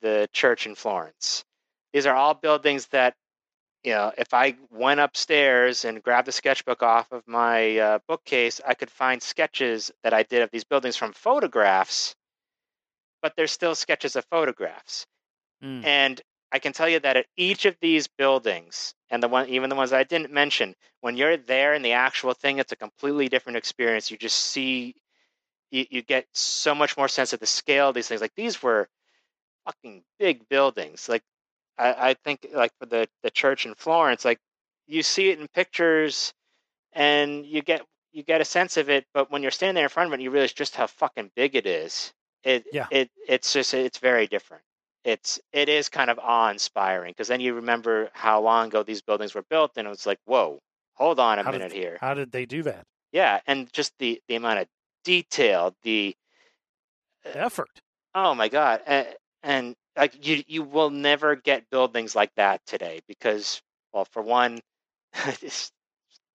the 0.00 0.28
church 0.32 0.66
in 0.66 0.74
Florence. 0.74 1.44
These 1.92 2.06
are 2.06 2.14
all 2.14 2.34
buildings 2.34 2.86
that, 2.88 3.14
you 3.84 3.92
know, 3.92 4.12
if 4.18 4.34
I 4.34 4.56
went 4.70 5.00
upstairs 5.00 5.84
and 5.84 6.02
grabbed 6.02 6.28
a 6.28 6.32
sketchbook 6.32 6.82
off 6.82 7.12
of 7.12 7.26
my 7.26 7.78
uh, 7.78 7.98
bookcase, 8.08 8.60
I 8.66 8.74
could 8.74 8.90
find 8.90 9.22
sketches 9.22 9.90
that 10.02 10.12
I 10.12 10.24
did 10.24 10.42
of 10.42 10.50
these 10.50 10.64
buildings 10.64 10.96
from 10.96 11.12
photographs, 11.12 12.14
but 13.22 13.34
they're 13.36 13.46
still 13.46 13.74
sketches 13.74 14.16
of 14.16 14.24
photographs. 14.26 15.06
Mm. 15.62 15.84
And 15.84 16.20
I 16.50 16.58
can 16.58 16.72
tell 16.72 16.88
you 16.88 16.98
that 17.00 17.16
at 17.16 17.26
each 17.36 17.66
of 17.66 17.76
these 17.80 18.08
buildings, 18.08 18.94
and 19.10 19.22
the 19.22 19.28
one, 19.28 19.48
even 19.48 19.70
the 19.70 19.76
ones 19.76 19.92
I 19.92 20.04
didn't 20.04 20.32
mention, 20.32 20.74
when 21.00 21.16
you're 21.16 21.36
there 21.36 21.74
in 21.74 21.82
the 21.82 21.92
actual 21.92 22.34
thing, 22.34 22.58
it's 22.58 22.72
a 22.72 22.76
completely 22.76 23.28
different 23.28 23.58
experience. 23.58 24.10
You 24.10 24.16
just 24.16 24.38
see, 24.38 24.94
you, 25.70 25.86
you 25.90 26.02
get 26.02 26.26
so 26.32 26.74
much 26.74 26.96
more 26.96 27.08
sense 27.08 27.32
of 27.32 27.40
the 27.40 27.46
scale 27.46 27.90
of 27.90 27.94
these 27.94 28.08
things. 28.08 28.20
Like 28.20 28.34
these 28.34 28.62
were 28.62 28.88
fucking 29.66 30.02
big 30.18 30.48
buildings. 30.48 31.08
Like 31.08 31.22
I, 31.78 32.10
I 32.10 32.14
think, 32.14 32.46
like 32.52 32.72
for 32.78 32.86
the 32.86 33.08
the 33.22 33.30
church 33.30 33.66
in 33.66 33.74
Florence, 33.74 34.24
like 34.24 34.38
you 34.86 35.02
see 35.02 35.30
it 35.30 35.38
in 35.40 35.48
pictures, 35.48 36.32
and 36.92 37.44
you 37.46 37.62
get 37.62 37.82
you 38.12 38.22
get 38.22 38.40
a 38.40 38.44
sense 38.44 38.76
of 38.76 38.88
it. 38.90 39.06
But 39.14 39.30
when 39.30 39.42
you're 39.42 39.50
standing 39.50 39.74
there 39.76 39.84
in 39.84 39.90
front 39.90 40.12
of 40.12 40.18
it, 40.18 40.22
you 40.22 40.30
realize 40.30 40.52
just 40.52 40.74
how 40.76 40.86
fucking 40.86 41.30
big 41.36 41.54
it 41.56 41.66
is. 41.66 42.12
It 42.44 42.64
Yeah. 42.72 42.86
it 42.90 43.10
it's 43.28 43.52
just 43.52 43.74
it's 43.74 43.98
very 43.98 44.26
different 44.26 44.62
it's 45.04 45.40
it 45.52 45.68
is 45.68 45.88
kind 45.88 46.10
of 46.10 46.18
awe 46.18 46.50
inspiring 46.50 47.12
because 47.12 47.28
then 47.28 47.40
you 47.40 47.54
remember 47.54 48.10
how 48.14 48.40
long 48.40 48.66
ago 48.66 48.82
these 48.82 49.00
buildings 49.00 49.32
were 49.34 49.44
built 49.48 49.72
and 49.76 49.86
it's 49.88 50.06
like 50.06 50.18
whoa 50.24 50.58
hold 50.94 51.20
on 51.20 51.38
a 51.38 51.42
How 51.44 51.50
did- 51.52 51.58
minute 51.58 51.72
here 51.72 51.98
How 52.00 52.14
did 52.14 52.32
they 52.32 52.46
do 52.46 52.62
that? 52.64 52.84
yeah 53.12 53.40
and 53.46 53.72
just 53.72 53.92
the 54.00 54.20
the 54.28 54.34
amount 54.36 54.58
of 54.60 54.66
detail 55.04 55.74
the 55.82 56.16
The 57.24 57.38
effort. 57.40 57.70
oh 58.14 58.34
my 58.34 58.48
god 58.48 58.82
and, 58.86 59.06
and 59.42 59.76
like 59.98 60.26
you 60.26 60.42
you 60.46 60.62
will 60.62 60.90
never 60.90 61.36
get 61.36 61.68
buildings 61.70 62.14
like 62.16 62.34
that 62.36 62.64
today 62.66 63.00
because 63.08 63.60
well 63.92 64.06
for 64.06 64.22
one 64.22 64.60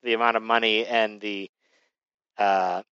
the 0.03 0.13
amount 0.13 0.37
of 0.37 0.43
money 0.43 0.85
and 0.85 1.19
the 1.21 1.49
uh 2.37 2.83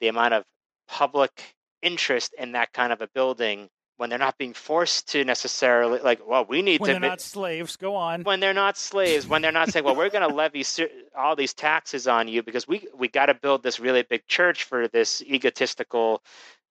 the 0.00 0.08
amount 0.08 0.34
of 0.34 0.44
public 0.88 1.54
interest 1.82 2.34
in 2.38 2.52
that 2.52 2.72
kind 2.72 2.92
of 2.92 3.00
a 3.00 3.08
building 3.14 3.68
when 3.96 4.10
they're 4.10 4.18
not 4.18 4.38
being 4.38 4.54
forced 4.54 5.08
to 5.08 5.24
necessarily 5.24 6.00
like 6.00 6.26
well 6.26 6.44
we 6.48 6.62
need 6.62 6.78
to 6.78 6.80
When 6.80 6.88
to 6.88 6.92
they're 6.94 7.00
ma- 7.00 7.08
not 7.08 7.20
slaves, 7.20 7.76
go 7.76 7.94
on. 7.94 8.22
when 8.22 8.40
they're 8.40 8.54
not 8.54 8.76
slaves, 8.78 9.28
when 9.28 9.42
they're 9.42 9.52
not 9.52 9.68
saying, 9.70 9.84
"Well, 9.84 9.96
we're 9.96 10.08
going 10.10 10.28
to 10.28 10.34
levy 10.34 10.62
cer- 10.62 10.88
all 11.16 11.36
these 11.36 11.52
taxes 11.54 12.08
on 12.08 12.26
you 12.26 12.42
because 12.42 12.66
we 12.66 12.88
we 12.94 13.08
got 13.08 13.26
to 13.26 13.34
build 13.34 13.62
this 13.62 13.78
really 13.78 14.02
big 14.02 14.26
church 14.26 14.64
for 14.64 14.88
this 14.88 15.22
egotistical, 15.22 16.22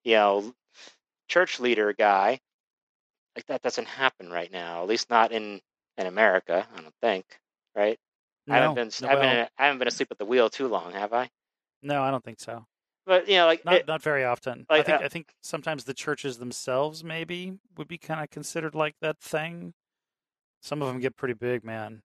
you 0.03 0.15
know, 0.15 0.53
church 1.27 1.59
leader 1.59 1.93
guy," 1.93 2.39
like 3.35 3.45
that 3.47 3.61
doesn't 3.61 3.87
happen 3.87 4.29
right 4.29 4.51
now. 4.51 4.81
At 4.83 4.87
least 4.89 5.09
not 5.09 5.31
in 5.31 5.61
in 5.97 6.07
America, 6.07 6.67
I 6.75 6.81
don't 6.81 6.95
think. 7.01 7.25
Right? 7.75 7.99
I 8.49 8.57
haven't 8.57 8.75
been 8.75 8.91
no, 9.01 9.07
I 9.07 9.11
haven't, 9.11 9.25
well, 9.27 9.47
I 9.57 9.65
haven't 9.65 9.79
been 9.79 9.87
asleep 9.87 10.09
at 10.11 10.17
the 10.17 10.25
wheel 10.25 10.49
too 10.49 10.67
long, 10.67 10.91
have 10.93 11.13
I? 11.13 11.29
no, 11.81 12.01
I 12.01 12.11
don't 12.11 12.23
think 12.23 12.39
so. 12.39 12.65
But 13.05 13.27
you 13.27 13.35
know, 13.35 13.45
like 13.45 13.65
Not 13.65 13.75
it- 13.75 13.87
not 13.87 14.01
very 14.01 14.23
often. 14.23 14.65
I 14.69 14.81
think 14.81 15.01
uh, 15.01 15.05
I 15.05 15.07
think 15.09 15.33
sometimes 15.41 15.83
the 15.83 15.93
churches 15.93 16.37
themselves 16.37 17.03
maybe 17.03 17.59
would 17.77 17.87
be 17.87 17.97
kind 17.97 18.21
of 18.21 18.29
considered 18.29 18.75
like 18.75 18.95
that 19.01 19.19
thing. 19.19 19.73
Some 20.61 20.81
of 20.81 20.87
them 20.87 21.01
get 21.01 21.17
pretty 21.17 21.33
big, 21.33 21.63
man. 21.63 22.01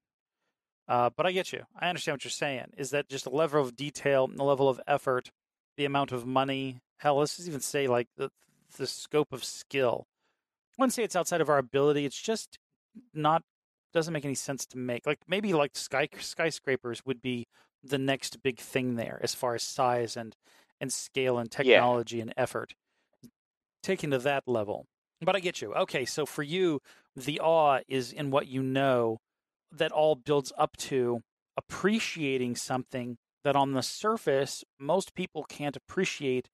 Uh, 0.89 1.11
but 1.17 1.27
I 1.27 1.33
get 1.33 1.53
you. 1.53 1.65
I 1.79 1.89
understand 1.89 2.15
what 2.15 2.25
you're 2.25 2.31
saying. 2.31 2.73
Is 2.77 2.91
that 2.91 3.09
just 3.09 3.27
a 3.27 3.31
level 3.31 3.61
of 3.61 3.77
detail, 3.77 4.27
the 4.27 4.43
level 4.43 4.69
of 4.69 4.81
effort, 4.87 5.31
the 5.77 5.85
amount 5.85 6.13
of 6.13 6.27
money? 6.27 6.79
Hell, 6.99 7.19
let's 7.19 7.37
just 7.37 7.49
even 7.49 7.61
say 7.61 7.87
like 7.87 8.09
the 8.17 8.31
the 8.77 8.87
scope 8.87 9.33
of 9.33 9.45
skill. 9.45 10.07
Wouldn't 10.79 10.93
say 10.95 11.03
it's 11.03 11.17
outside 11.17 11.41
of 11.41 11.49
our 11.49 11.59
ability. 11.59 12.05
It's 12.05 12.21
just 12.21 12.59
not 13.13 13.43
doesn't 13.93 14.13
make 14.13 14.25
any 14.25 14.35
sense 14.35 14.67
to 14.67 14.79
make. 14.79 15.07
Like 15.07 15.21
maybe 15.27 15.53
like 15.53 15.77
sky 15.77 16.09
skyscrapers 16.19 17.05
would 17.05 17.21
be 17.23 17.47
the 17.83 17.99
next 17.99 18.43
big 18.43 18.59
thing 18.59 18.97
there 18.97 19.19
as 19.23 19.35
far 19.35 19.55
as 19.55 19.63
size 19.63 20.17
and 20.17 20.37
and 20.81 20.93
scale 20.93 21.39
and 21.39 21.49
Yeah. 21.53 21.65
technology 21.65 22.21
and 22.21 22.33
effort 22.37 22.75
taken 23.83 24.11
to 24.11 24.19
that 24.19 24.45
level. 24.47 24.87
But 25.21 25.35
I 25.35 25.41
get 25.41 25.61
you. 25.61 25.75
Okay, 25.75 26.05
so 26.05 26.27
for 26.27 26.43
you, 26.43 26.81
the 27.17 27.41
awe 27.41 27.81
is 27.89 28.13
in 28.13 28.31
what 28.31 28.47
you 28.47 28.63
know 28.63 29.19
that 29.73 29.91
all 29.91 30.15
builds 30.15 30.53
up 30.57 30.77
to 30.77 31.21
appreciating 31.57 32.55
something 32.57 33.17
that 33.45 33.57
on 33.57 33.73
the 33.73 33.83
surface 33.83 34.63
most 34.79 35.15
people 35.15 35.45
can't 35.45 35.77
appreciate 35.77 36.49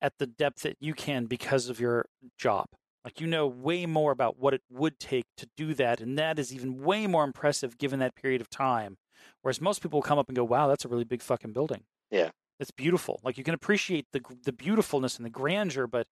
at 0.00 0.18
the 0.18 0.26
depth 0.26 0.62
that 0.62 0.76
you 0.80 0.94
can 0.94 1.26
because 1.26 1.68
of 1.68 1.80
your 1.80 2.06
job. 2.38 2.66
Like 3.04 3.20
you 3.20 3.26
know 3.26 3.46
way 3.46 3.86
more 3.86 4.12
about 4.12 4.38
what 4.38 4.52
it 4.54 4.62
would 4.70 4.98
take 4.98 5.24
to 5.38 5.48
do 5.56 5.74
that, 5.74 6.00
and 6.00 6.18
that 6.18 6.38
is 6.38 6.52
even 6.54 6.82
way 6.82 7.06
more 7.06 7.24
impressive 7.24 7.78
given 7.78 7.98
that 8.00 8.14
period 8.14 8.40
of 8.40 8.50
time. 8.50 8.98
Whereas 9.42 9.60
most 9.60 9.82
people 9.82 10.02
come 10.02 10.18
up 10.18 10.28
and 10.28 10.36
go, 10.36 10.44
"Wow, 10.44 10.68
that's 10.68 10.84
a 10.84 10.88
really 10.88 11.04
big 11.04 11.22
fucking 11.22 11.52
building." 11.52 11.84
Yeah. 12.10 12.30
it's 12.58 12.70
beautiful. 12.72 13.20
Like 13.22 13.38
you 13.38 13.44
can 13.44 13.54
appreciate 13.54 14.06
the 14.12 14.20
the 14.44 14.52
beautifulness 14.52 15.16
and 15.16 15.24
the 15.24 15.30
grandeur, 15.30 15.86
but 15.86 16.06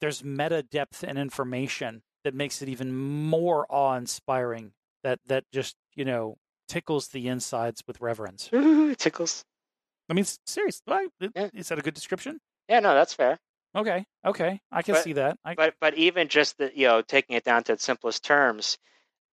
there's 0.00 0.24
meta 0.24 0.62
depth 0.62 1.02
and 1.04 1.18
information 1.18 2.02
that 2.24 2.34
makes 2.34 2.62
it 2.62 2.68
even 2.68 2.94
more 2.96 3.66
awe 3.68 3.94
inspiring. 3.96 4.72
That 5.04 5.20
that 5.26 5.44
just 5.52 5.76
you 5.94 6.04
know 6.04 6.36
tickles 6.68 7.08
the 7.08 7.28
insides 7.28 7.82
with 7.86 8.00
reverence. 8.00 8.48
ooh, 8.54 8.94
tickles. 8.96 9.44
I 10.08 10.14
mean, 10.14 10.24
serious. 10.46 10.82
Right? 10.86 11.08
Yeah. 11.20 11.50
Is 11.54 11.68
that 11.68 11.78
a 11.78 11.82
good 11.82 11.94
description? 11.94 12.40
Yeah, 12.68 12.80
no, 12.80 12.94
that's 12.94 13.14
fair. 13.14 13.38
Okay, 13.74 14.04
okay, 14.24 14.60
I 14.70 14.82
can 14.82 14.94
But- 14.94 15.04
see 15.04 15.14
that. 15.14 15.38
I, 15.44 15.54
but 15.54 15.74
but 15.80 15.94
even 15.94 16.28
just 16.28 16.58
the 16.58 16.70
you 16.76 16.86
know 16.86 17.02
taking 17.02 17.36
it 17.36 17.44
down 17.44 17.64
to 17.64 17.72
its 17.72 17.84
simplest 17.84 18.24
terms 18.24 18.78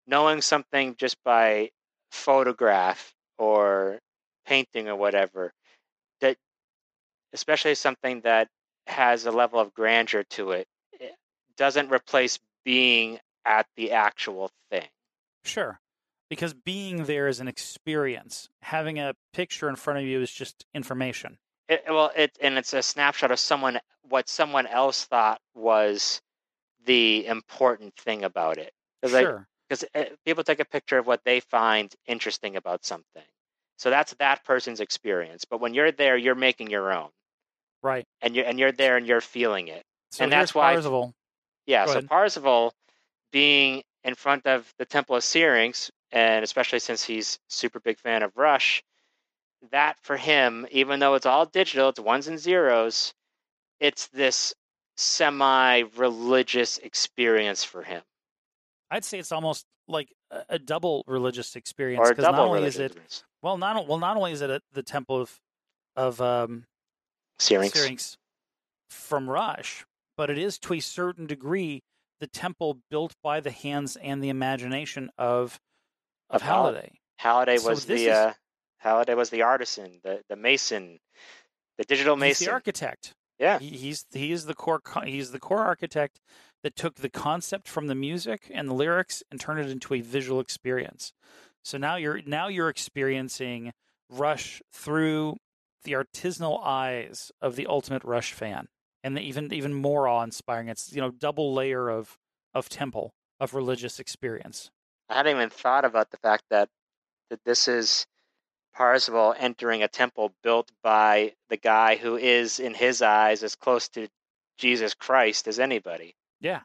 knowing 0.07 0.41
something 0.41 0.95
just 0.97 1.21
by 1.23 1.69
photograph 2.11 3.13
or 3.37 3.99
painting 4.45 4.87
or 4.87 4.95
whatever 4.95 5.53
that 6.21 6.37
especially 7.33 7.75
something 7.75 8.21
that 8.21 8.47
has 8.87 9.25
a 9.25 9.31
level 9.31 9.59
of 9.59 9.71
grandeur 9.73 10.23
to 10.23 10.51
it, 10.51 10.67
it 10.93 11.13
doesn't 11.57 11.91
replace 11.91 12.39
being 12.65 13.19
at 13.45 13.67
the 13.75 13.91
actual 13.91 14.49
thing 14.71 14.87
Sure. 15.45 15.79
Because 16.29 16.53
being 16.53 17.05
there 17.05 17.27
is 17.27 17.39
an 17.39 17.47
experience. 17.47 18.49
Having 18.61 18.99
a 18.99 19.15
picture 19.33 19.67
in 19.69 19.75
front 19.75 19.99
of 19.99 20.05
you 20.05 20.21
is 20.21 20.31
just 20.31 20.65
information. 20.75 21.39
It, 21.70 21.84
well 21.88 22.11
it 22.15 22.38
and 22.41 22.57
it's 22.57 22.74
a 22.74 22.82
snapshot 22.84 23.32
of 23.32 23.39
someone 23.39 23.80
what 24.03 24.28
someone 24.28 24.67
else 24.67 25.05
thought 25.05 25.39
was 25.55 26.22
the 26.86 27.26
important 27.28 27.95
thing 27.95 28.24
about 28.24 28.57
it 28.57 28.74
'Cause, 29.03 29.11
Sure. 29.11 29.47
because 29.67 29.86
eh, 29.93 30.09
people 30.26 30.43
take 30.43 30.59
a 30.59 30.65
picture 30.65 30.97
of 30.97 31.07
what 31.07 31.24
they 31.24 31.39
find 31.39 31.93
interesting 32.07 32.55
about 32.57 32.84
something. 32.86 33.24
So 33.78 33.89
that's 33.89 34.13
that 34.15 34.43
person's 34.43 34.82
experience. 34.82 35.45
But 35.45 35.59
when 35.61 35.74
you're 35.74 35.91
there, 35.93 36.17
you're 36.17 36.36
making 36.36 36.70
your 36.70 36.91
own, 36.91 37.11
Right. 37.82 38.05
and 38.22 38.36
you're 38.36 38.45
and 38.45 38.59
you're 38.59 38.72
there 38.74 38.97
and 38.97 39.07
you're 39.07 39.22
feeling 39.22 39.67
it. 39.70 39.86
So 40.11 40.24
And 40.24 40.32
that's 40.34 40.53
why- 40.55 40.74
Parzival. 40.74 41.13
Yeah. 41.65 41.86
Go 41.86 41.91
so 41.93 41.97
ahead. 41.99 42.09
Parzival 42.09 42.74
being 43.32 43.84
in 44.03 44.15
front 44.15 44.45
of 44.47 44.74
the 44.80 44.86
Temple 44.86 45.15
of 45.15 45.24
Syrinx, 45.24 45.91
and 46.11 46.43
especially 46.43 46.80
since 46.80 47.03
he's 47.03 47.39
super 47.47 47.80
big 47.80 47.99
fan 47.99 48.24
of 48.24 48.36
Rush, 48.36 48.84
that 49.72 49.97
for 50.01 50.18
him, 50.18 50.68
even 50.72 50.99
though 50.99 51.16
it's 51.16 51.26
all 51.26 51.45
digital, 51.45 51.89
it's 51.89 51.99
ones 51.99 52.28
and 52.28 52.39
zeros, 52.39 53.14
it's 53.80 54.07
this 54.07 54.53
semi-religious 54.97 56.78
experience 56.80 57.64
for 57.64 57.84
him, 57.84 58.01
I'd 58.91 59.05
say 59.05 59.20
it's 59.20 59.32
almost 59.32 59.66
like 59.88 60.10
a, 60.49 60.60
double 60.60 61.03
religious 61.07 61.55
experience 61.55 62.10
because 62.10 62.24
not 62.24 62.38
only 62.38 62.64
is 62.64 62.78
it 62.78 62.95
well 63.41 63.57
not 63.57 63.88
well 63.88 63.97
not 63.97 64.16
only 64.18 64.32
is 64.32 64.41
it 64.41 64.49
at 64.49 64.62
the 64.74 64.84
temple 64.84 65.22
of 65.22 65.39
of 65.95 66.22
um, 66.22 66.66
Syrinx. 67.39 67.74
Syrinx 67.80 68.18
from 68.89 69.30
Rush, 69.30 69.86
but 70.18 70.30
it 70.30 70.38
is 70.38 70.60
to 70.60 70.76
a 70.76 70.80
certain 70.80 71.26
degree 71.26 71.82
the 72.20 72.28
temple 72.28 72.80
built 72.91 73.16
by 73.24 73.39
the 73.39 73.51
hands 73.51 73.95
and 73.95 74.24
the 74.24 74.30
imagination 74.30 75.10
of 75.18 75.60
of, 76.30 76.36
Of 76.36 76.41
Hal- 76.43 76.64
Halliday. 76.66 76.91
Halliday 77.18 77.57
So 77.57 77.70
was 77.70 77.86
the 77.86 78.05
is- 78.05 78.07
uh, 78.10 78.34
Halliday 78.80 79.13
was 79.13 79.30
the 79.30 79.43
artisan, 79.43 79.99
the 80.03 80.21
the 80.30 80.36
mason, 80.36 80.99
the 81.77 81.84
digital 81.84 82.15
He's 82.15 82.21
mason. 82.21 82.45
the 82.45 82.51
architect. 82.51 83.13
Yeah. 83.38 83.59
He, 83.59 83.69
he's 83.69 84.05
he 84.11 84.32
is 84.32 84.45
the 84.45 84.53
core 84.55 84.82
he's 85.05 85.32
the 85.32 85.39
core 85.39 85.63
architect 85.63 86.19
that 86.63 86.75
took 86.75 86.95
the 86.95 87.09
concept 87.09 87.67
from 87.67 87.88
the 87.88 87.95
music 87.95 88.51
and 88.53 88.67
the 88.67 88.73
lyrics 88.73 89.23
and 89.32 89.39
turned 89.39 89.59
it 89.59 89.69
into 89.69 89.93
a 89.93 90.01
visual 90.01 90.39
experience. 90.39 91.13
So 91.63 91.77
now 91.77 91.95
you're 91.95 92.21
now 92.25 92.47
you're 92.47 92.69
experiencing 92.69 93.73
Rush 94.09 94.61
through 94.73 95.38
the 95.84 95.93
artisanal 95.93 96.63
eyes 96.63 97.32
of 97.41 97.55
the 97.55 97.67
ultimate 97.67 98.03
Rush 98.03 98.34
fan, 98.34 98.67
and 99.03 99.15
the 99.15 99.21
even 99.21 99.53
even 99.53 99.73
more 99.73 100.07
awe 100.07 100.23
inspiring. 100.23 100.67
It's 100.67 100.91
you 100.91 101.01
know 101.01 101.11
double 101.11 101.53
layer 101.53 101.89
of 101.89 102.17
of 102.53 102.69
temple 102.69 103.13
of 103.39 103.53
religious 103.53 103.99
experience. 103.99 104.71
I 105.09 105.15
hadn't 105.15 105.36
even 105.36 105.49
thought 105.49 105.86
about 105.86 106.11
the 106.11 106.17
fact 106.17 106.43
that 106.49 106.69
that 107.30 107.43
this 107.45 107.67
is 107.67 108.05
Parzival 108.80 109.36
entering 109.38 109.84
a 109.84 109.89
temple 109.89 110.34
built 110.41 110.71
by 110.82 111.34
the 111.49 111.57
guy 111.57 111.97
who 111.97 112.15
is, 112.15 112.61
in 112.61 112.73
his 112.73 113.01
eyes, 113.01 113.43
as 113.43 113.53
close 113.53 113.89
to 113.89 114.07
Jesus 114.57 114.93
Christ 114.93 115.49
as 115.49 115.59
anybody. 115.59 116.15
Yeah, 116.39 116.61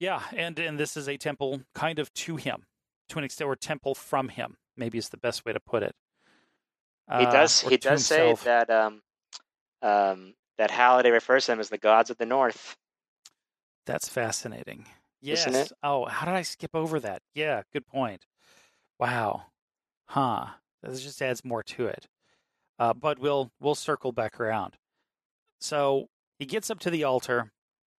yeah, 0.00 0.22
and 0.34 0.58
and 0.58 0.76
this 0.76 0.96
is 0.96 1.08
a 1.08 1.16
temple 1.16 1.62
kind 1.72 2.00
of 2.00 2.12
to 2.14 2.34
him, 2.34 2.64
to 3.10 3.18
an 3.18 3.24
extent, 3.24 3.46
or 3.46 3.54
temple 3.54 3.94
from 3.94 4.28
him. 4.28 4.56
Maybe 4.76 4.98
is 4.98 5.10
the 5.10 5.18
best 5.18 5.44
way 5.44 5.52
to 5.52 5.60
put 5.60 5.84
it. 5.84 5.94
He 7.16 7.24
Uh, 7.26 7.30
does. 7.30 7.60
He 7.60 7.76
does 7.76 8.04
say 8.04 8.34
that 8.42 8.68
um, 8.68 9.02
um, 9.82 10.34
that 10.58 10.72
Halliday 10.72 11.12
refers 11.12 11.44
to 11.44 11.52
them 11.52 11.60
as 11.60 11.68
the 11.68 11.78
gods 11.78 12.10
of 12.10 12.16
the 12.18 12.26
North. 12.26 12.76
That's 13.86 14.08
fascinating. 14.08 14.86
Yes. 15.20 15.72
Oh, 15.80 16.06
how 16.06 16.26
did 16.26 16.34
I 16.34 16.42
skip 16.42 16.74
over 16.74 16.98
that? 16.98 17.22
Yeah, 17.34 17.62
good 17.72 17.86
point. 17.86 18.26
Wow. 18.98 19.44
Huh. 20.06 20.46
This 20.88 21.02
just 21.02 21.22
adds 21.22 21.44
more 21.44 21.62
to 21.64 21.86
it. 21.86 22.06
Uh, 22.78 22.92
but 22.94 23.18
we'll 23.18 23.50
we'll 23.60 23.74
circle 23.74 24.12
back 24.12 24.38
around. 24.38 24.74
So 25.60 26.08
he 26.38 26.44
gets 26.46 26.70
up 26.70 26.78
to 26.80 26.90
the 26.90 27.04
altar, 27.04 27.52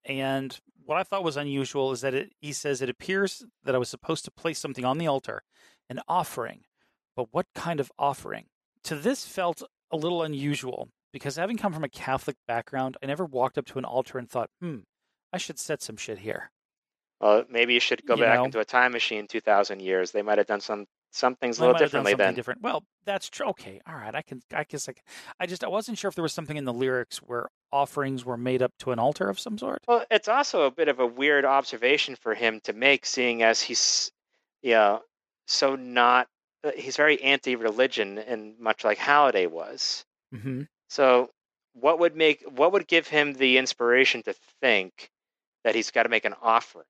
and 0.05 0.59
what 0.84 0.99
I 0.99 1.03
thought 1.03 1.24
was 1.24 1.37
unusual 1.37 1.93
is 1.93 2.03
that 2.03 2.14
it, 2.14 2.32
he 2.41 2.53
says 2.53 2.82
it 2.82 2.91
appears 2.91 3.45
that 3.64 3.74
I 3.74 3.78
was 3.78 3.89
supposed 3.89 4.24
to 4.26 4.30
place 4.30 4.59
something 4.59 4.84
on 4.84 4.99
the 4.99 5.07
altar, 5.07 5.43
an 5.89 6.01
offering. 6.07 6.61
But 7.16 7.28
what 7.32 7.47
kind 7.55 7.80
of 7.80 7.91
offering? 7.99 8.45
To 8.84 8.95
this 8.95 9.26
felt 9.26 9.62
a 9.91 9.97
little 9.97 10.22
unusual 10.22 10.91
because 11.12 11.37
having 11.37 11.57
come 11.57 11.72
from 11.72 11.84
a 11.84 11.89
Catholic 11.89 12.37
background, 12.47 12.99
I 13.03 13.07
never 13.07 13.24
walked 13.24 13.57
up 13.57 13.64
to 13.66 13.78
an 13.78 13.84
altar 13.87 14.18
and 14.18 14.28
thought, 14.28 14.51
hmm, 14.61 14.80
I 15.32 15.39
should 15.39 15.59
set 15.59 15.80
some 15.82 15.97
shit 15.97 16.18
here. 16.18 16.51
Well, 17.20 17.45
maybe 17.49 17.72
you 17.72 17.80
should 17.80 18.05
go 18.07 18.14
You 18.14 18.24
back 18.24 18.37
know. 18.37 18.45
into 18.45 18.61
a 18.61 18.64
time 18.66 18.93
machine 18.93 19.26
two 19.26 19.41
thousand 19.41 19.80
years. 19.80 20.11
They 20.12 20.20
might 20.22 20.37
have 20.39 20.47
done 20.47 20.61
some 20.61 20.84
some 21.16 21.34
things 21.36 21.58
a 21.58 21.62
little 21.62 21.72
might 21.74 21.82
have 21.82 21.90
done 21.92 22.04
differently 22.04 22.24
then. 22.24 22.34
different. 22.34 22.62
Well, 22.62 22.84
that's 23.04 23.28
true. 23.30 23.46
Okay, 23.48 23.80
all 23.88 23.94
right. 23.94 24.14
I 24.14 24.22
can. 24.22 24.42
I 24.52 24.64
guess 24.64 24.88
I. 24.88 24.92
Can, 24.92 25.02
I 25.40 25.46
just. 25.46 25.64
I 25.64 25.68
wasn't 25.68 25.98
sure 25.98 26.08
if 26.08 26.14
there 26.14 26.22
was 26.22 26.32
something 26.32 26.56
in 26.56 26.64
the 26.64 26.72
lyrics 26.74 27.18
where 27.18 27.48
offerings 27.72 28.24
were 28.24 28.36
made 28.36 28.62
up 28.62 28.72
to 28.80 28.92
an 28.92 28.98
altar 28.98 29.28
of 29.28 29.38
some 29.40 29.58
sort. 29.58 29.82
Well, 29.88 30.04
it's 30.10 30.28
also 30.28 30.62
a 30.62 30.70
bit 30.70 30.88
of 30.88 31.00
a 31.00 31.06
weird 31.06 31.44
observation 31.44 32.16
for 32.16 32.34
him 32.34 32.60
to 32.64 32.72
make, 32.72 33.06
seeing 33.06 33.42
as 33.42 33.60
he's, 33.62 34.12
you 34.62 34.72
know, 34.72 35.02
so 35.46 35.74
not. 35.76 36.28
uh, 36.64 36.72
He's 36.76 36.96
very 36.96 37.22
anti-religion, 37.22 38.18
and 38.18 38.58
much 38.58 38.84
like 38.84 38.98
Halliday 38.98 39.46
was. 39.46 40.04
hmm 40.32 40.62
So, 40.88 41.30
what 41.72 41.98
would 41.98 42.14
make 42.16 42.44
what 42.48 42.72
would 42.72 42.86
give 42.86 43.06
him 43.08 43.32
the 43.34 43.58
inspiration 43.58 44.22
to 44.24 44.34
think 44.60 45.10
that 45.64 45.74
he's 45.74 45.90
got 45.90 46.04
to 46.04 46.08
make 46.08 46.24
an 46.24 46.34
offering, 46.42 46.86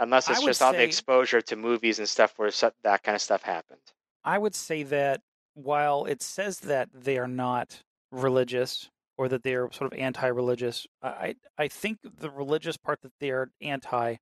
unless 0.00 0.28
it's 0.28 0.42
just 0.42 0.62
all 0.62 0.72
the 0.72 0.82
exposure 0.82 1.40
to 1.42 1.56
movies 1.56 1.98
and 1.98 2.08
stuff 2.08 2.32
where 2.36 2.50
that 2.82 3.02
kind 3.02 3.14
of 3.14 3.22
stuff 3.22 3.42
happened. 3.42 3.80
I 4.24 4.38
would 4.38 4.54
say 4.54 4.82
that 4.84 5.20
while 5.54 6.06
it 6.06 6.22
says 6.22 6.60
that 6.60 6.88
they 6.92 7.18
are 7.18 7.28
not 7.28 7.82
religious 8.10 8.90
or 9.16 9.28
that 9.28 9.42
they 9.42 9.54
are 9.54 9.70
sort 9.70 9.92
of 9.92 9.98
anti-religious, 9.98 10.86
I 11.02 11.08
I 11.08 11.34
I 11.58 11.68
think 11.68 11.98
the 12.02 12.30
religious 12.30 12.76
part 12.76 13.02
that 13.02 13.12
they 13.20 13.30
are 13.30 13.50
anti 13.60 14.16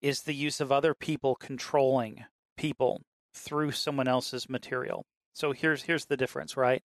is 0.00 0.22
the 0.22 0.34
use 0.34 0.60
of 0.60 0.72
other 0.72 0.94
people 0.94 1.36
controlling 1.36 2.24
people 2.56 3.02
through 3.34 3.72
someone 3.72 4.08
else's 4.08 4.48
material. 4.48 5.04
So 5.34 5.52
here's 5.52 5.82
here's 5.84 6.06
the 6.06 6.16
difference, 6.16 6.56
right? 6.56 6.82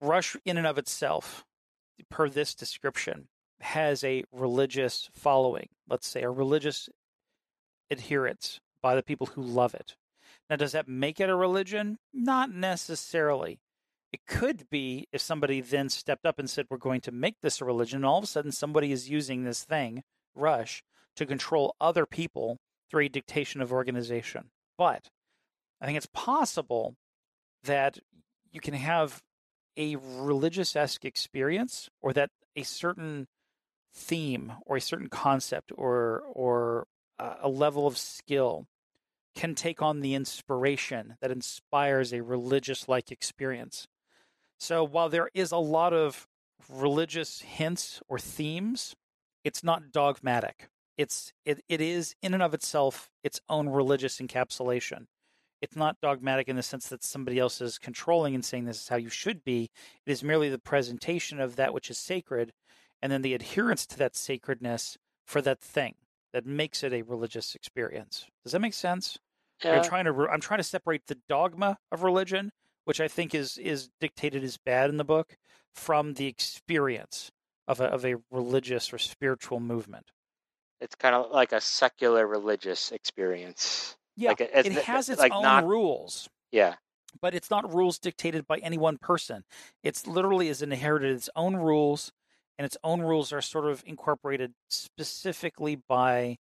Rush 0.00 0.36
in 0.44 0.58
and 0.58 0.66
of 0.66 0.78
itself, 0.78 1.44
per 2.10 2.28
this 2.28 2.54
description, 2.54 3.28
has 3.60 4.04
a 4.04 4.24
religious 4.32 5.08
following. 5.14 5.68
Let's 5.88 6.08
say 6.08 6.22
a 6.22 6.30
religious 6.30 6.88
adherence 7.90 8.60
by 8.82 8.94
the 8.94 9.02
people 9.02 9.28
who 9.28 9.42
love 9.42 9.74
it. 9.74 9.96
Now, 10.48 10.56
does 10.56 10.72
that 10.72 10.88
make 10.88 11.20
it 11.20 11.30
a 11.30 11.34
religion? 11.34 11.98
Not 12.12 12.52
necessarily. 12.52 13.58
It 14.12 14.26
could 14.26 14.68
be 14.70 15.08
if 15.12 15.20
somebody 15.20 15.60
then 15.60 15.88
stepped 15.88 16.24
up 16.24 16.38
and 16.38 16.48
said, 16.48 16.66
We're 16.70 16.78
going 16.78 17.00
to 17.02 17.12
make 17.12 17.36
this 17.42 17.60
a 17.60 17.64
religion, 17.64 17.98
and 17.98 18.06
all 18.06 18.18
of 18.18 18.24
a 18.24 18.28
sudden 18.28 18.52
somebody 18.52 18.92
is 18.92 19.10
using 19.10 19.42
this 19.44 19.64
thing, 19.64 20.02
Rush, 20.34 20.82
to 21.16 21.26
control 21.26 21.74
other 21.80 22.06
people 22.06 22.58
through 22.88 23.04
a 23.04 23.08
dictation 23.08 23.60
of 23.60 23.72
organization. 23.72 24.50
But 24.78 25.10
I 25.80 25.86
think 25.86 25.96
it's 25.96 26.08
possible 26.12 26.94
that 27.64 27.98
you 28.52 28.60
can 28.60 28.74
have 28.74 29.22
a 29.76 29.96
religious 29.96 30.76
esque 30.76 31.04
experience 31.04 31.90
or 32.00 32.12
that 32.12 32.30
a 32.54 32.62
certain 32.62 33.26
theme 33.94 34.52
or 34.64 34.76
a 34.76 34.80
certain 34.80 35.08
concept 35.08 35.72
or 35.76 36.22
or 36.32 36.86
Uh, 37.18 37.34
a 37.42 37.48
level 37.48 37.86
of 37.86 37.96
skill 37.96 38.66
can 39.34 39.54
take 39.54 39.82
on 39.82 40.00
the 40.00 40.14
inspiration 40.14 41.16
that 41.20 41.30
inspires 41.30 42.12
a 42.12 42.22
religious 42.22 42.88
like 42.88 43.12
experience. 43.12 43.86
So 44.58 44.82
while 44.82 45.08
there 45.08 45.30
is 45.34 45.52
a 45.52 45.58
lot 45.58 45.92
of 45.92 46.26
religious 46.68 47.42
hints 47.42 48.00
or 48.08 48.18
themes, 48.18 48.96
it's 49.44 49.62
not 49.62 49.92
dogmatic. 49.92 50.68
It's 50.96 51.32
it, 51.44 51.62
it 51.68 51.80
is 51.80 52.14
in 52.22 52.32
and 52.32 52.42
of 52.42 52.54
itself 52.54 53.10
its 53.22 53.40
own 53.48 53.68
religious 53.68 54.18
encapsulation. 54.18 55.06
It's 55.60 55.76
not 55.76 56.00
dogmatic 56.00 56.48
in 56.48 56.56
the 56.56 56.62
sense 56.62 56.88
that 56.88 57.04
somebody 57.04 57.38
else 57.38 57.60
is 57.60 57.78
controlling 57.78 58.34
and 58.34 58.44
saying 58.44 58.64
this 58.64 58.82
is 58.82 58.88
how 58.88 58.96
you 58.96 59.08
should 59.08 59.44
be. 59.44 59.70
It 60.06 60.10
is 60.10 60.24
merely 60.24 60.48
the 60.48 60.58
presentation 60.58 61.40
of 61.40 61.56
that 61.56 61.74
which 61.74 61.90
is 61.90 61.98
sacred 61.98 62.52
and 63.02 63.12
then 63.12 63.22
the 63.22 63.34
adherence 63.34 63.86
to 63.86 63.98
that 63.98 64.16
sacredness 64.16 64.96
for 65.26 65.42
that 65.42 65.60
thing 65.60 65.94
that 66.32 66.46
makes 66.46 66.82
it 66.82 66.92
a 66.92 67.02
religious 67.02 67.54
experience. 67.54 68.26
Does 68.44 68.52
that 68.52 68.60
make 68.60 68.74
sense? 68.74 69.18
You're 69.64 69.82
trying 69.82 70.04
to. 70.04 70.12
re- 70.12 70.28
I'm 70.30 70.40
trying 70.40 70.58
to 70.58 70.64
separate 70.64 71.06
the 71.06 71.18
dogma 71.28 71.78
of 71.90 72.02
religion, 72.02 72.52
which 72.84 73.00
I 73.00 73.08
think 73.08 73.34
is 73.34 73.56
is 73.56 73.88
dictated 74.00 74.44
as 74.44 74.58
bad 74.58 74.90
in 74.90 74.98
the 74.98 75.04
book, 75.04 75.36
from 75.74 76.14
the 76.14 76.26
experience 76.26 77.30
of 77.66 77.80
a 77.80 77.84
of 77.84 78.04
a 78.04 78.16
religious 78.30 78.92
or 78.92 78.98
spiritual 78.98 79.60
movement. 79.60 80.10
it's 80.80 80.94
kind 80.94 81.14
of 81.14 81.30
like 81.30 81.52
a 81.52 81.60
secular 81.60 82.26
religious 82.26 82.92
experience. 82.92 83.96
Yeah, 84.14 84.30
Like, 84.30 84.40
it's 84.42 84.68
it 84.68 84.84
has 84.84 85.08
its 85.08 85.20
like 85.20 85.32
own 85.32 85.42
not- 85.42 85.64
rules, 85.66 86.28
Yeah, 86.52 86.74
but 87.22 87.34
it's 87.34 87.50
not 87.50 87.72
rules 87.74 87.98
dictated 87.98 88.46
by 88.46 88.58
any 88.58 88.76
one 88.76 88.98
person. 88.98 89.42
It's 89.82 90.06
literally 90.06 90.48
is 90.48 90.60
inherited 90.60 91.16
its 91.16 91.30
own 91.34 91.56
rules, 91.56 92.12
and 92.58 92.64
its 92.64 92.76
own 92.82 93.00
rules 93.00 93.32
are 93.32 93.42
sort 93.42 93.66
of 93.66 93.82
incorporated 93.86 94.52
specifically 94.68 95.76
by 95.76 96.36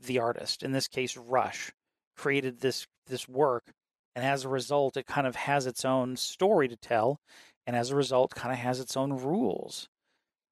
the 0.00 0.18
artist. 0.18 0.62
In 0.62 0.72
this 0.72 0.88
case, 0.88 1.16
Rush 1.16 1.72
created 2.16 2.60
this 2.60 2.86
this 3.06 3.28
work, 3.28 3.72
and 4.14 4.24
as 4.24 4.44
a 4.44 4.48
result, 4.48 4.96
it 4.96 5.06
kind 5.06 5.26
of 5.26 5.36
has 5.36 5.66
its 5.66 5.84
own 5.84 6.16
story 6.16 6.68
to 6.68 6.76
tell, 6.76 7.20
and 7.66 7.76
as 7.76 7.90
a 7.90 7.96
result, 7.96 8.34
kind 8.34 8.52
of 8.52 8.58
has 8.58 8.80
its 8.80 8.96
own 8.96 9.12
rules. 9.12 9.88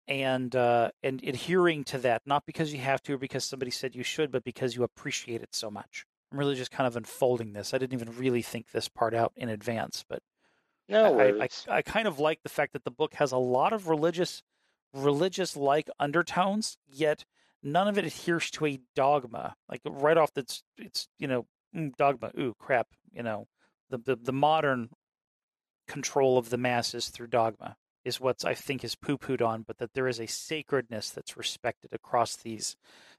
And 0.06 0.54
uh, 0.54 0.90
and 1.02 1.22
adhering 1.24 1.84
to 1.84 1.98
that, 1.98 2.22
not 2.26 2.44
because 2.46 2.74
you 2.74 2.80
have 2.80 3.02
to 3.04 3.14
or 3.14 3.18
because 3.18 3.44
somebody 3.44 3.70
said 3.70 3.94
you 3.94 4.02
should, 4.02 4.30
but 4.30 4.44
because 4.44 4.76
you 4.76 4.82
appreciate 4.82 5.42
it 5.42 5.54
so 5.54 5.70
much. 5.70 6.04
I'm 6.30 6.38
really 6.38 6.56
just 6.56 6.70
kind 6.70 6.86
of 6.86 6.96
unfolding 6.96 7.54
this. 7.54 7.72
I 7.72 7.78
didn't 7.78 7.94
even 7.94 8.14
really 8.18 8.42
think 8.42 8.70
this 8.70 8.88
part 8.88 9.14
out 9.14 9.32
in 9.34 9.48
advance, 9.48 10.04
but 10.06 10.20
no 10.90 11.18
I, 11.18 11.44
I. 11.44 11.48
I 11.70 11.82
kind 11.82 12.06
of 12.06 12.18
like 12.18 12.42
the 12.42 12.50
fact 12.50 12.74
that 12.74 12.84
the 12.84 12.90
book 12.90 13.14
has 13.14 13.32
a 13.32 13.38
lot 13.38 13.72
of 13.72 13.88
religious 13.88 14.42
religious 14.94 15.56
like 15.56 15.88
undertones, 15.98 16.78
yet 16.88 17.24
none 17.62 17.88
of 17.88 17.98
it 17.98 18.04
adheres 18.04 18.50
to 18.52 18.66
a 18.66 18.80
dogma. 18.94 19.56
Like 19.68 19.80
right 19.84 20.16
off 20.16 20.32
that's 20.34 20.62
it's 20.78 21.08
you 21.18 21.26
know 21.26 21.46
mm, 21.74 21.94
dogma. 21.96 22.30
Ooh 22.38 22.54
crap. 22.58 22.88
You 23.12 23.22
know 23.22 23.46
the 23.90 23.98
the, 23.98 24.16
the 24.16 24.32
modern 24.32 24.90
control 25.86 26.38
of 26.38 26.50
the 26.50 26.56
masses 26.56 27.08
through 27.08 27.26
dogma 27.26 27.76
is 28.04 28.20
what 28.20 28.44
I 28.44 28.54
think 28.54 28.84
is 28.84 28.94
poo 28.94 29.18
pooed 29.18 29.46
on, 29.46 29.62
but 29.62 29.78
that 29.78 29.94
there 29.94 30.08
is 30.08 30.20
a 30.20 30.26
sacredness 30.26 31.10
that's 31.10 31.36
respected 31.36 31.92
across 31.92 32.36
these 32.36 32.76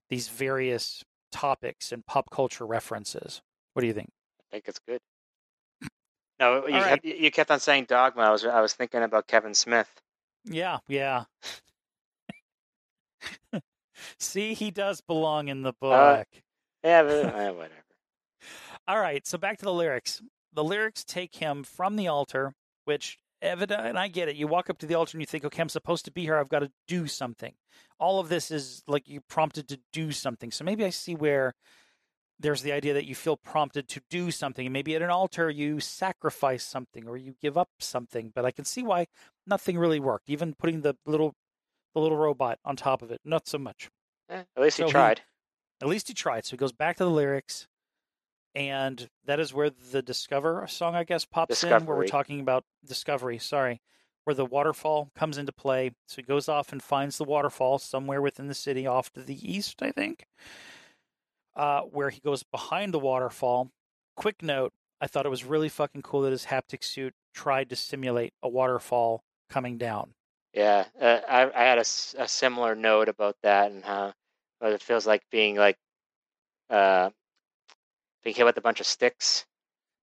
these 0.09 0.27
various 0.27 1.03
topics 1.31 1.91
and 1.91 2.05
pop 2.05 2.29
culture 2.29 2.65
references. 2.65 3.41
What 3.73 3.81
do 3.81 3.87
you 3.87 3.93
think? 3.93 4.11
I 4.39 4.43
think 4.51 4.65
it's 4.67 4.79
good. 4.79 4.99
No, 6.39 6.67
you 6.67 6.75
All 6.75 6.83
kept, 6.83 7.05
you 7.05 7.31
kept 7.31 7.51
on 7.51 7.59
saying 7.59 7.85
dogma. 7.85 8.23
I 8.23 8.31
was 8.31 8.45
I 8.45 8.61
was 8.61 8.73
thinking 8.73 9.03
about 9.03 9.27
Kevin 9.27 9.53
Smith. 9.53 9.89
Yeah, 10.43 10.79
yeah. 10.87 11.23
See, 14.19 14.53
he 14.53 14.71
does 14.71 15.01
belong 15.01 15.47
in 15.47 15.61
the 15.61 15.73
book. 15.73 15.93
Uh, 15.93 16.23
yeah, 16.83 17.03
but 17.03 17.11
eh, 17.35 17.49
whatever. 17.49 17.73
All 18.87 18.99
right, 18.99 19.25
so 19.25 19.37
back 19.37 19.57
to 19.59 19.65
the 19.65 19.73
lyrics. 19.73 20.21
The 20.53 20.63
lyrics 20.63 21.03
take 21.03 21.35
him 21.35 21.63
from 21.63 21.95
the 21.95 22.07
altar, 22.07 22.53
which 22.85 23.17
evident, 23.41 23.85
and 23.85 23.97
I 23.97 24.07
get 24.07 24.29
it. 24.29 24.35
You 24.35 24.47
walk 24.47 24.69
up 24.69 24.77
to 24.79 24.85
the 24.85 24.95
altar 24.95 25.17
and 25.17 25.21
you 25.21 25.25
think, 25.25 25.45
okay, 25.45 25.61
I'm 25.61 25.69
supposed 25.69 26.05
to 26.05 26.11
be 26.11 26.23
here. 26.23 26.37
I've 26.37 26.49
got 26.49 26.59
to 26.59 26.71
do 26.87 27.07
something. 27.07 27.53
All 27.99 28.19
of 28.19 28.29
this 28.29 28.51
is 28.51 28.83
like 28.87 29.07
you 29.07 29.21
prompted 29.21 29.67
to 29.69 29.79
do 29.93 30.11
something. 30.11 30.51
So 30.51 30.63
maybe 30.63 30.85
I 30.85 30.89
see 30.89 31.15
where 31.15 31.53
there's 32.39 32.61
the 32.61 32.73
idea 32.73 32.93
that 32.93 33.05
you 33.05 33.15
feel 33.15 33.37
prompted 33.37 33.87
to 33.89 34.01
do 34.09 34.31
something. 34.31 34.65
And 34.65 34.73
maybe 34.73 34.95
at 34.95 35.01
an 35.01 35.09
altar 35.09 35.49
you 35.49 35.79
sacrifice 35.79 36.63
something 36.63 37.07
or 37.07 37.17
you 37.17 37.35
give 37.41 37.57
up 37.57 37.69
something. 37.79 38.31
But 38.33 38.45
I 38.45 38.51
can 38.51 38.65
see 38.65 38.83
why 38.83 39.07
nothing 39.47 39.77
really 39.77 39.99
worked. 39.99 40.29
Even 40.29 40.53
putting 40.53 40.81
the 40.81 40.95
little 41.05 41.33
the 41.95 41.99
little 42.01 42.17
robot 42.17 42.59
on 42.63 42.75
top 42.75 43.01
of 43.01 43.09
it, 43.09 43.19
not 43.25 43.47
so 43.47 43.57
much. 43.57 43.89
Eh, 44.29 44.43
at 44.55 44.61
least 44.61 44.77
So 44.77 44.83
he 44.83 44.87
he- 44.89 44.91
tried. 44.91 45.21
At 45.81 45.87
least 45.87 46.07
he 46.07 46.13
tried. 46.13 46.45
So 46.45 46.51
he 46.51 46.57
goes 46.57 46.71
back 46.71 46.97
to 46.97 47.03
the 47.03 47.09
lyrics, 47.09 47.67
and 48.53 49.09
that 49.25 49.39
is 49.39 49.53
where 49.53 49.69
the 49.69 50.01
Discover 50.01 50.65
song, 50.67 50.95
I 50.95 51.03
guess, 51.03 51.25
pops 51.25 51.63
in, 51.63 51.85
where 51.85 51.97
we're 51.97 52.07
talking 52.07 52.39
about 52.39 52.63
Discovery. 52.85 53.37
Sorry, 53.39 53.81
where 54.23 54.33
the 54.35 54.45
waterfall 54.45 55.09
comes 55.15 55.37
into 55.37 55.51
play. 55.51 55.91
So 56.07 56.17
he 56.17 56.21
goes 56.21 56.47
off 56.47 56.71
and 56.71 56.81
finds 56.81 57.17
the 57.17 57.25
waterfall 57.25 57.79
somewhere 57.79 58.21
within 58.21 58.47
the 58.47 58.53
city, 58.53 58.87
off 58.87 59.11
to 59.13 59.21
the 59.21 59.35
east, 59.53 59.81
I 59.81 59.91
think. 59.91 60.27
Uh, 61.55 61.81
where 61.81 62.09
he 62.09 62.19
goes 62.19 62.43
behind 62.43 62.93
the 62.93 62.99
waterfall. 62.99 63.71
Quick 64.15 64.41
note: 64.41 64.71
I 65.01 65.07
thought 65.07 65.25
it 65.25 65.29
was 65.29 65.43
really 65.43 65.69
fucking 65.69 66.01
cool 66.03 66.21
that 66.21 66.31
his 66.31 66.45
haptic 66.45 66.83
suit 66.83 67.13
tried 67.33 67.69
to 67.69 67.75
simulate 67.75 68.33
a 68.41 68.47
waterfall 68.49 69.23
coming 69.49 69.77
down. 69.77 70.13
Yeah, 70.55 70.85
uh, 70.99 71.19
I, 71.27 71.51
I 71.53 71.63
had 71.65 71.77
a, 71.79 71.81
a 71.81 72.27
similar 72.27 72.75
note 72.75 73.09
about 73.09 73.35
that 73.43 73.71
and 73.71 73.83
how 73.83 74.13
what 74.59 74.71
it 74.71 74.81
feels 74.81 75.05
like 75.05 75.21
being 75.29 75.57
like 75.57 75.77
uh, 76.69 77.09
being 78.23 78.35
hit 78.35 78.45
with 78.45 78.57
a 78.57 78.61
bunch 78.61 78.79
of 78.79 78.87
sticks. 78.87 79.45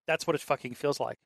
that's 0.07 0.27
what 0.27 0.37
it 0.37 0.43
fucking 0.43 0.75
feels 0.75 1.01
like. 1.01 1.19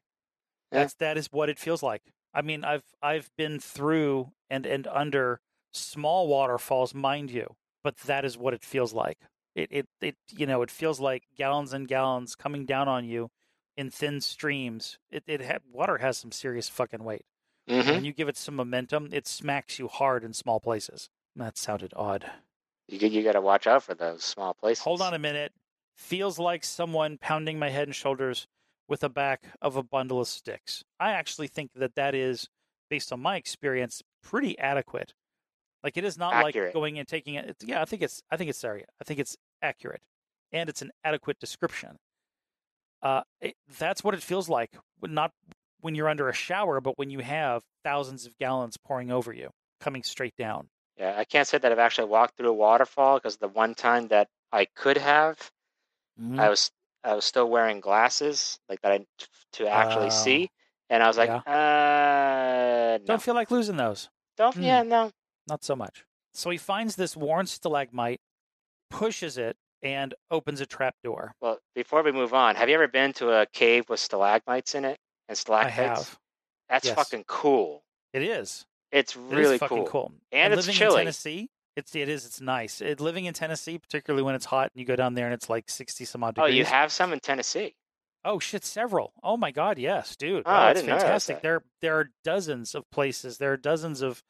Yeah. 0.72 0.80
That's 0.80 0.94
that 0.94 1.18
is 1.18 1.28
what 1.32 1.48
it 1.48 1.58
feels 1.58 1.82
like. 1.82 2.02
I 2.34 2.42
mean, 2.42 2.64
I've 2.64 2.84
I've 3.02 3.30
been 3.36 3.58
through 3.58 4.32
and 4.50 4.66
and 4.66 4.86
under 4.86 5.40
small 5.72 6.28
waterfalls, 6.28 6.94
mind 6.94 7.30
you, 7.30 7.56
but 7.82 7.96
that 7.98 8.24
is 8.24 8.38
what 8.38 8.54
it 8.54 8.62
feels 8.64 8.92
like. 8.92 9.18
It 9.56 9.68
it 9.72 9.86
it 10.00 10.16
you 10.30 10.46
know, 10.46 10.62
it 10.62 10.70
feels 10.70 11.00
like 11.00 11.24
gallons 11.36 11.72
and 11.72 11.88
gallons 11.88 12.36
coming 12.36 12.64
down 12.66 12.88
on 12.88 13.04
you 13.04 13.30
in 13.76 13.90
thin 13.90 14.20
streams. 14.20 14.98
It 15.10 15.24
it 15.26 15.42
ha- 15.44 15.58
water 15.72 15.98
has 15.98 16.18
some 16.18 16.32
serious 16.32 16.68
fucking 16.68 17.02
weight. 17.04 17.24
Hmm 17.68 17.80
And 17.80 17.88
when 17.88 18.04
you 18.04 18.12
give 18.12 18.28
it 18.28 18.36
some 18.36 18.56
momentum, 18.56 19.08
it 19.12 19.26
smacks 19.26 19.78
you 19.78 19.88
hard 19.88 20.24
in 20.24 20.32
small 20.32 20.60
places. 20.60 21.08
That 21.34 21.58
sounded 21.58 21.92
odd. 21.96 22.30
You 22.88 22.98
you 23.08 23.22
got 23.22 23.32
to 23.32 23.40
watch 23.40 23.66
out 23.66 23.82
for 23.82 23.94
those 23.94 24.22
small 24.24 24.54
places. 24.54 24.84
Hold 24.84 25.02
on 25.02 25.14
a 25.14 25.18
minute. 25.18 25.52
Feels 25.96 26.38
like 26.38 26.64
someone 26.64 27.18
pounding 27.18 27.58
my 27.58 27.70
head 27.70 27.88
and 27.88 27.94
shoulders 27.94 28.46
with 28.88 29.00
the 29.00 29.10
back 29.10 29.44
of 29.60 29.76
a 29.76 29.82
bundle 29.82 30.20
of 30.20 30.28
sticks. 30.28 30.84
I 31.00 31.12
actually 31.12 31.48
think 31.48 31.72
that 31.74 31.94
that 31.96 32.14
is, 32.14 32.48
based 32.88 33.12
on 33.12 33.20
my 33.20 33.36
experience, 33.36 34.02
pretty 34.22 34.58
adequate. 34.58 35.14
Like 35.82 35.96
it 35.96 36.04
is 36.04 36.16
not 36.16 36.34
Accurate. 36.34 36.66
like 36.68 36.74
going 36.74 36.98
and 36.98 37.08
taking 37.08 37.34
it. 37.34 37.56
Yeah, 37.64 37.82
I 37.82 37.84
think 37.84 38.02
it's. 38.02 38.22
I 38.30 38.36
think 38.36 38.50
it's 38.50 38.58
sorry. 38.58 38.84
I 39.00 39.04
think 39.04 39.20
it's 39.20 39.36
accurate, 39.62 40.02
and 40.52 40.68
it's 40.68 40.82
an 40.82 40.90
adequate 41.04 41.38
description. 41.40 41.96
Uh, 43.02 43.22
it, 43.40 43.54
that's 43.78 44.02
what 44.02 44.14
it 44.14 44.22
feels 44.22 44.48
like. 44.48 44.70
Not 45.02 45.32
when 45.86 45.94
you're 45.94 46.08
under 46.08 46.28
a 46.28 46.34
shower, 46.34 46.80
but 46.80 46.98
when 46.98 47.10
you 47.10 47.20
have 47.20 47.62
thousands 47.84 48.26
of 48.26 48.36
gallons 48.38 48.76
pouring 48.76 49.12
over 49.12 49.32
you, 49.32 49.50
coming 49.80 50.02
straight 50.02 50.34
down. 50.36 50.66
Yeah, 50.98 51.14
I 51.16 51.22
can't 51.22 51.46
say 51.46 51.58
that 51.58 51.70
I've 51.70 51.78
actually 51.78 52.08
walked 52.08 52.36
through 52.36 52.48
a 52.48 52.52
waterfall 52.52 53.18
because 53.18 53.36
the 53.36 53.46
one 53.46 53.76
time 53.76 54.08
that 54.08 54.28
I 54.50 54.64
could 54.64 54.98
have, 54.98 55.38
Mm-hmm. 56.20 56.40
I 56.40 56.48
was 56.48 56.72
I 57.04 57.14
was 57.14 57.24
still 57.24 57.48
wearing 57.48 57.78
glasses 57.78 58.58
like 58.68 58.80
that 58.80 58.90
I 58.90 59.06
to 59.52 59.68
actually 59.68 60.06
Oh. 60.10 60.24
see, 60.24 60.50
and 60.90 61.04
I 61.04 61.06
was 61.06 61.16
like, 61.18 61.30
uh, 61.30 62.98
no, 62.98 63.06
Don't 63.06 63.22
feel 63.22 63.34
like 63.34 63.52
losing 63.52 63.76
those. 63.76 64.08
don't, 64.36 64.56
Hmm. 64.56 64.62
yeah, 64.64 64.82
no. 64.82 65.12
Not 65.46 65.62
so 65.62 65.76
much. 65.76 66.04
So 66.34 66.50
he 66.50 66.58
finds 66.58 66.96
this 66.96 67.16
worn 67.16 67.46
stalagmite, 67.46 68.18
pushes 68.90 69.38
it, 69.38 69.56
and 69.82 70.14
opens 70.32 70.60
a 70.60 70.66
trap 70.66 70.96
door. 71.04 71.32
Well, 71.40 71.58
before 71.76 72.02
we 72.02 72.10
move 72.10 72.34
on, 72.34 72.56
have 72.56 72.68
you 72.68 72.74
ever 72.74 72.88
been 72.88 73.12
to 73.14 73.30
a 73.40 73.46
cave 73.46 73.88
with 73.88 74.00
stalagmites 74.00 74.74
in 74.74 74.84
it 74.84 74.98
and 75.28 75.34
I 75.34 75.34
stalactites? 75.34 75.76
have. 75.76 76.18
That's 76.68 76.86
yes. 76.86 76.94
fucking 76.96 77.24
cool. 77.26 77.82
It 78.12 78.22
is. 78.22 78.66
It's 78.92 79.14
It 79.14 79.18
is 79.18 79.24
really 79.32 79.58
fucking 79.58 79.76
cool. 79.78 79.86
cool. 79.86 80.12
And 80.32 80.52
it's 80.52 80.66
living 80.66 80.74
in 80.74 80.78
chilly. 80.78 81.00
Tennessee, 81.00 81.50
it's 81.76 81.94
it 81.94 82.08
is 82.08 82.24
it's 82.26 82.40
nice. 82.40 82.80
It, 82.80 83.00
living 83.00 83.26
in 83.26 83.34
Tennessee, 83.34 83.78
particularly 83.78 84.22
when 84.22 84.34
it's 84.34 84.46
hot 84.46 84.70
and 84.74 84.80
you 84.80 84.86
go 84.86 84.96
down 84.96 85.14
there 85.14 85.26
and 85.26 85.34
it's 85.34 85.48
like 85.50 85.68
sixty 85.70 86.04
some 86.04 86.24
odd 86.24 86.34
degrees. 86.36 86.52
Oh, 86.52 86.56
you 86.56 86.64
have 86.64 86.90
some 86.92 87.12
in 87.12 87.20
Tennessee. 87.20 87.74
Oh 88.24 88.38
shit, 88.40 88.64
several. 88.64 89.12
Oh 89.22 89.36
my 89.36 89.50
god, 89.52 89.78
yes, 89.78 90.16
dude. 90.16 90.42
Oh, 90.46 90.50
Oh, 90.52 90.66
it's 90.68 90.80
that. 90.82 90.88
fantastic. 91.00 91.42
There 91.42 91.62
there 91.80 91.98
are 91.98 92.10
dozens 92.24 92.74
of 92.74 92.88
places. 92.90 93.38
There 93.38 93.52
are 93.52 93.56
dozens 93.56 94.02
of 94.02 94.22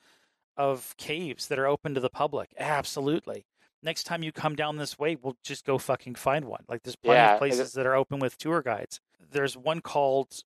of 0.57 0.95
caves 0.97 1.49
that 1.49 1.59
are 1.59 1.67
open 1.67 1.95
to 1.95 2.01
the 2.01 2.11
public. 2.11 2.53
Absolutely. 2.59 3.47
Next 3.83 4.05
time 4.05 4.23
you 4.23 4.33
come 4.33 4.57
down 4.57 4.77
this 4.79 4.99
way, 4.99 5.17
we'll 5.17 5.37
just 5.45 5.65
go 5.65 5.79
fucking 5.79 6.15
find 6.17 6.47
one. 6.47 6.65
Like 6.69 6.83
there's 6.83 6.97
plenty 6.97 7.19
Yeah, 7.19 7.35
of 7.35 7.39
places 7.39 7.73
that 7.73 7.87
are 7.87 7.95
open 7.95 8.19
with 8.19 8.37
tour 8.39 8.63
guides. 8.63 9.01
There's 9.31 9.57
one 9.57 9.81
called 9.81 10.43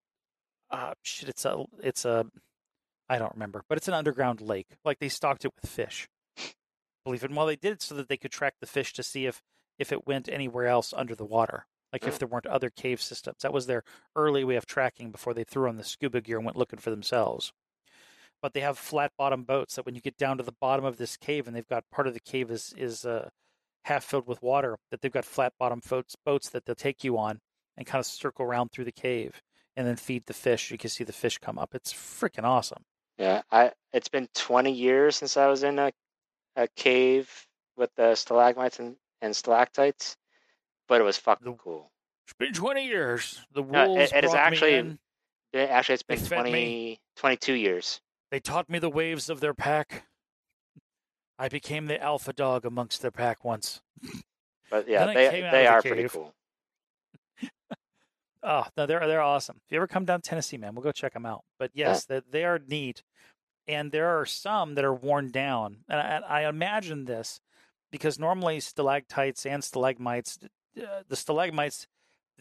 uh 0.70 0.94
shit, 1.02 1.28
it's 1.28 1.44
a 1.44 1.64
it's 1.82 2.05
a 2.05 2.26
I 3.09 3.18
don't 3.18 3.34
remember, 3.34 3.62
but 3.68 3.76
it's 3.76 3.88
an 3.88 3.94
underground 3.94 4.40
lake. 4.40 4.68
Like 4.84 4.98
they 5.01 5.09
stocked 5.09 5.44
it 5.44 5.52
with 5.60 5.70
fish. 5.70 6.09
Believe 7.05 7.24
it. 7.24 7.30
And 7.30 7.36
well, 7.36 7.47
they 7.47 7.56
did 7.56 7.72
it 7.72 7.82
so 7.82 7.94
that 7.97 8.09
they 8.09 8.16
could 8.16 8.30
track 8.30 8.55
the 8.60 8.66
fish 8.66 8.92
to 8.94 9.02
see 9.02 9.26
if 9.26 9.42
if 9.78 9.92
it 9.92 10.06
went 10.06 10.28
anywhere 10.28 10.66
else 10.66 10.92
under 10.97 11.14
the 11.14 11.24
water. 11.24 11.66
Like 11.92 12.06
if 12.06 12.16
Mm. 12.16 12.18
there 12.20 12.28
weren't 12.28 12.47
other 12.47 12.70
cave 12.70 13.01
systems. 13.02 13.38
That 13.42 13.52
was 13.52 13.66
their 13.66 13.82
early 14.14 14.44
way 14.44 14.55
of 14.56 14.66
tracking 14.66 15.10
before 15.10 15.34
they 15.34 15.42
threw 15.42 15.68
on 15.68 15.76
the 15.76 15.82
scuba 15.84 16.20
gear 16.20 16.36
and 16.36 16.44
went 16.47 16.56
looking 16.56 16.78
for 16.78 16.90
themselves. 16.90 17.52
But 18.42 18.52
they 18.55 18.60
have 18.60 18.78
flat 18.78 19.12
bottom 19.18 19.42
boats 19.44 19.74
that 19.74 19.84
when 19.84 19.94
you 19.94 20.01
get 20.01 20.16
down 20.16 20.36
to 20.38 20.42
the 20.44 20.55
bottom 20.60 20.84
of 20.84 20.97
this 20.98 21.16
cave 21.16 21.47
and 21.47 21.56
they've 21.56 21.66
got 21.66 21.90
part 21.90 22.06
of 22.06 22.14
the 22.14 22.20
cave 22.20 22.51
is 22.51 22.72
is 22.76 23.05
uh, 23.05 23.30
half 23.84 24.05
filled 24.05 24.26
with 24.28 24.40
water, 24.42 24.76
that 24.90 25.01
they've 25.01 25.10
got 25.10 25.24
flat 25.24 25.52
bottom 25.59 25.80
boats 25.88 26.14
boats 26.24 26.48
that 26.51 26.64
they'll 26.64 26.74
take 26.76 27.02
you 27.02 27.18
on 27.18 27.40
and 27.76 27.86
kind 27.86 28.01
of 28.01 28.06
circle 28.06 28.44
around 28.44 28.70
through 28.70 28.84
the 28.84 28.92
cave 28.92 29.40
and 29.81 29.89
then 29.89 29.97
feed 29.97 30.27
the 30.27 30.35
fish. 30.35 30.70
You 30.70 30.77
can 30.77 30.90
see 30.90 31.05
the 31.05 31.12
fish 31.12 31.39
come 31.39 31.59
up. 31.59 31.74
It's 31.74 31.90
freaking 31.90 32.44
awesome. 32.44 32.85
Yeah, 33.16 33.40
I. 33.51 33.73
It's 33.94 34.09
been 34.09 34.28
20 34.35 34.70
years 34.70 35.16
since 35.16 35.39
I 35.39 35.47
was 35.47 35.62
in 35.65 35.78
a, 35.78 35.90
a 36.55 36.69
cave 36.77 37.31
with 37.78 37.89
the 37.97 38.15
stalagmites 38.15 38.78
and, 38.78 38.97
and 39.23 39.35
stalactites, 39.35 40.19
but 40.86 41.01
it 41.01 41.05
was 41.05 41.16
fucking 41.16 41.47
The- 41.52 41.57
cool. 41.57 41.90
It's 42.27 42.35
been 42.39 42.52
20 42.52 42.86
years. 42.86 43.40
The 43.55 43.62
No, 43.62 43.85
it- 43.85 43.89
wolves 43.89 44.12
it 44.12 44.24
is 44.24 44.35
actually- 44.35 44.74
in. 44.74 44.98
It- 45.55 45.70
Actually, 45.70 45.94
it's 45.94 46.02
been 46.02 46.19
fed 46.19 46.40
20, 46.43 47.01
22 47.16 47.55
years. 47.55 48.01
They 48.31 48.39
taught 48.39 48.69
me 48.69 48.78
the 48.78 48.90
waves 48.90 49.31
of 49.31 49.40
their 49.40 49.55
pack. 49.55 50.05
I 51.39 51.48
became 51.48 51.86
the 51.86 52.01
alpha 52.01 52.35
dog 52.35 52.66
amongst 52.66 53.01
their 53.01 53.11
pack 53.11 53.44
once. 53.47 53.81
But 54.70 54.86
yeah, 54.86 55.07
they 55.07 55.40
they 55.51 55.66
are 55.66 55.81
pretty 55.81 56.07
cool. 56.09 56.35
Oh, 58.43 58.65
no, 58.77 58.87
they're 58.87 59.07
they're 59.07 59.21
awesome. 59.21 59.61
If 59.67 59.73
you 59.73 59.77
ever 59.77 59.87
come 59.87 60.05
down 60.07 60.23
to 60.23 60.29
Tennessee, 60.29 60.57
man, 60.57 60.75
we'll 60.75 60.83
go 60.83 60.93
check 60.93 61.12
them 61.12 61.27
out. 61.27 61.45
But 61.59 61.71
yes, 61.75 62.07
they, 62.07 62.23
they 62.31 62.45
are 62.45 62.59
neat, 62.59 63.03
and 63.69 63.93
there 63.93 64.19
are 64.19 64.25
some 64.25 64.75
that 64.77 64.85
are 64.85 64.95
worn 64.95 65.31
down. 65.31 65.79
And 65.89 66.01
I, 66.01 66.43
I 66.45 66.49
imagine 66.49 67.05
this 67.05 67.41
because 67.93 68.19
normally 68.19 68.61
stalactites 68.61 69.45
and 69.45 69.62
stalagmites, 69.62 70.39
uh, 70.79 71.03
the 71.09 71.17
stalagmites, 71.17 71.87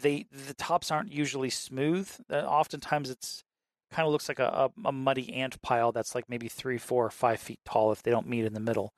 they 0.01 0.25
the 0.31 0.53
tops 0.53 0.89
aren't 0.91 1.11
usually 1.11 1.49
smooth. 1.49 2.09
Uh, 2.29 2.37
oftentimes, 2.37 3.09
it's 3.09 3.43
kind 3.91 4.05
of 4.05 4.13
looks 4.13 4.29
like 4.29 4.39
a, 4.39 4.71
a, 4.85 4.87
a 4.87 4.91
muddy 4.91 5.33
ant 5.33 5.61
pile 5.61 5.91
that's 5.91 6.15
like 6.15 6.29
maybe 6.29 6.47
three, 6.47 6.77
four, 6.77 7.05
or 7.05 7.11
five 7.11 7.39
feet 7.39 7.59
tall 7.65 7.91
if 7.91 8.03
they 8.03 8.11
don't 8.11 8.27
meet 8.27 8.45
in 8.45 8.53
the 8.53 8.59
middle. 8.61 8.93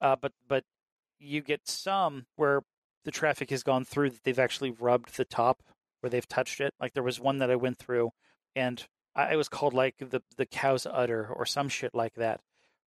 Uh, 0.00 0.16
but 0.20 0.32
but 0.48 0.64
you 1.18 1.42
get 1.42 1.68
some 1.68 2.26
where 2.36 2.62
the 3.04 3.10
traffic 3.10 3.50
has 3.50 3.62
gone 3.62 3.84
through 3.84 4.10
that 4.10 4.24
they've 4.24 4.38
actually 4.38 4.70
rubbed 4.70 5.16
the 5.16 5.24
top 5.24 5.62
where 6.00 6.10
they've 6.10 6.28
touched 6.28 6.60
it. 6.60 6.72
Like 6.80 6.94
there 6.94 7.02
was 7.02 7.20
one 7.20 7.38
that 7.38 7.50
I 7.50 7.56
went 7.56 7.78
through, 7.78 8.10
and 8.54 8.84
I, 9.14 9.32
it 9.32 9.36
was 9.36 9.48
called 9.48 9.74
like 9.74 9.96
the 9.98 10.22
the 10.36 10.46
cow's 10.46 10.86
udder 10.86 11.26
or 11.34 11.46
some 11.46 11.68
shit 11.68 11.94
like 11.94 12.14
that. 12.14 12.40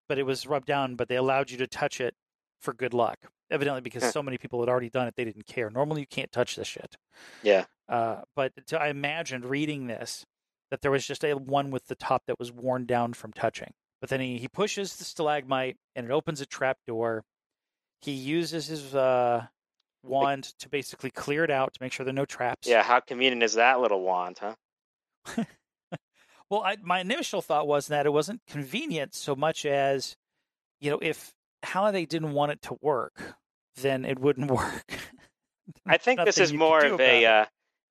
But 0.09 0.17
it 0.17 0.23
was 0.23 0.47
rubbed 0.47 0.67
down, 0.67 0.95
but 0.95 1.09
they 1.09 1.15
allowed 1.17 1.51
you 1.51 1.57
to 1.57 1.67
touch 1.67 1.99
it 1.99 2.15
for 2.61 2.73
good 2.73 2.93
luck. 2.93 3.17
Evidently, 3.49 3.81
because 3.81 4.03
Huh. 4.03 4.11
so 4.11 4.23
many 4.23 4.37
people 4.37 4.59
had 4.61 4.69
already 4.69 4.89
done 4.89 5.07
it, 5.07 5.15
they 5.15 5.25
didn't 5.25 5.47
care. 5.47 5.69
Normally, 5.69 6.01
you 6.01 6.07
can't 6.07 6.31
touch 6.31 6.55
this 6.55 6.67
shit. 6.67 6.95
Yeah, 7.43 7.65
Uh, 7.87 8.21
but 8.35 8.51
to, 8.67 8.79
I 8.79 8.87
imagined 8.87 9.45
reading 9.45 9.87
this 9.87 10.25
that 10.69 10.81
there 10.81 10.91
was 10.91 11.05
just 11.07 11.23
a 11.23 11.33
one 11.33 11.71
with 11.71 11.87
the 11.87 11.95
top 11.95 12.23
that 12.27 12.39
was 12.39 12.51
worn 12.51 12.85
down 12.85 13.13
from 13.13 13.31
touching. 13.31 13.71
But 14.01 14.09
then 14.09 14.19
he, 14.19 14.37
he 14.37 14.47
pushes 14.49 14.95
the 14.97 15.05
stalagmite 15.05 15.77
and 15.95 16.05
it 16.05 16.11
opens 16.11 16.41
a 16.41 16.45
trap 16.45 16.77
door. 16.85 17.23
He 18.01 18.11
uses 18.11 18.67
his 18.67 18.93
uh, 18.93 19.47
wand 20.07 20.45
to 20.59 20.69
basically 20.69 21.11
clear 21.11 21.43
it 21.43 21.51
out 21.51 21.73
to 21.73 21.81
make 21.81 21.91
sure 21.91 22.03
there 22.05 22.11
are 22.11 22.15
no 22.15 22.25
traps. 22.25 22.67
yeah. 22.67 22.83
How 22.83 22.99
convenient 22.99 23.43
is 23.43 23.53
that 23.55 23.79
little 23.79 24.01
wand, 24.01 24.39
huh? 24.39 25.43
Well, 26.49 26.63
I, 26.63 26.77
my 26.81 27.01
initial 27.01 27.41
thought 27.41 27.67
was 27.67 27.87
that 27.87 28.05
it 28.05 28.13
wasn't 28.13 28.41
convenient 28.47 29.13
so 29.13 29.35
much 29.35 29.65
as, 29.65 30.15
you 30.79 30.89
know, 30.89 30.99
if 31.01 31.33
Halliday 31.63 32.05
didn't 32.05 32.31
want 32.31 32.53
it 32.53 32.61
to 32.63 32.77
work, 32.81 33.35
then 33.75 34.05
it 34.05 34.17
wouldn't 34.19 34.49
work. 34.51 34.93
I 35.85 35.97
think 35.97 36.23
this 36.23 36.37
is 36.37 36.53
more 36.53 36.83
of 36.83 36.99
a 37.01 37.25
uh, 37.25 37.45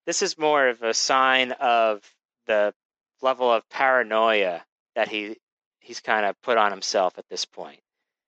this 0.06 0.22
is 0.22 0.38
more 0.38 0.68
of 0.68 0.82
a 0.82 0.94
sign 0.94 1.52
of 1.52 2.00
the 2.46 2.72
level 3.20 3.52
of 3.52 3.68
paranoia 3.68 4.64
that 4.94 5.08
he 5.08 5.36
he's 5.80 6.00
kind 6.00 6.24
of 6.24 6.40
put 6.40 6.56
on 6.56 6.70
himself 6.70 7.18
at 7.18 7.28
this 7.28 7.44
point. 7.44 7.80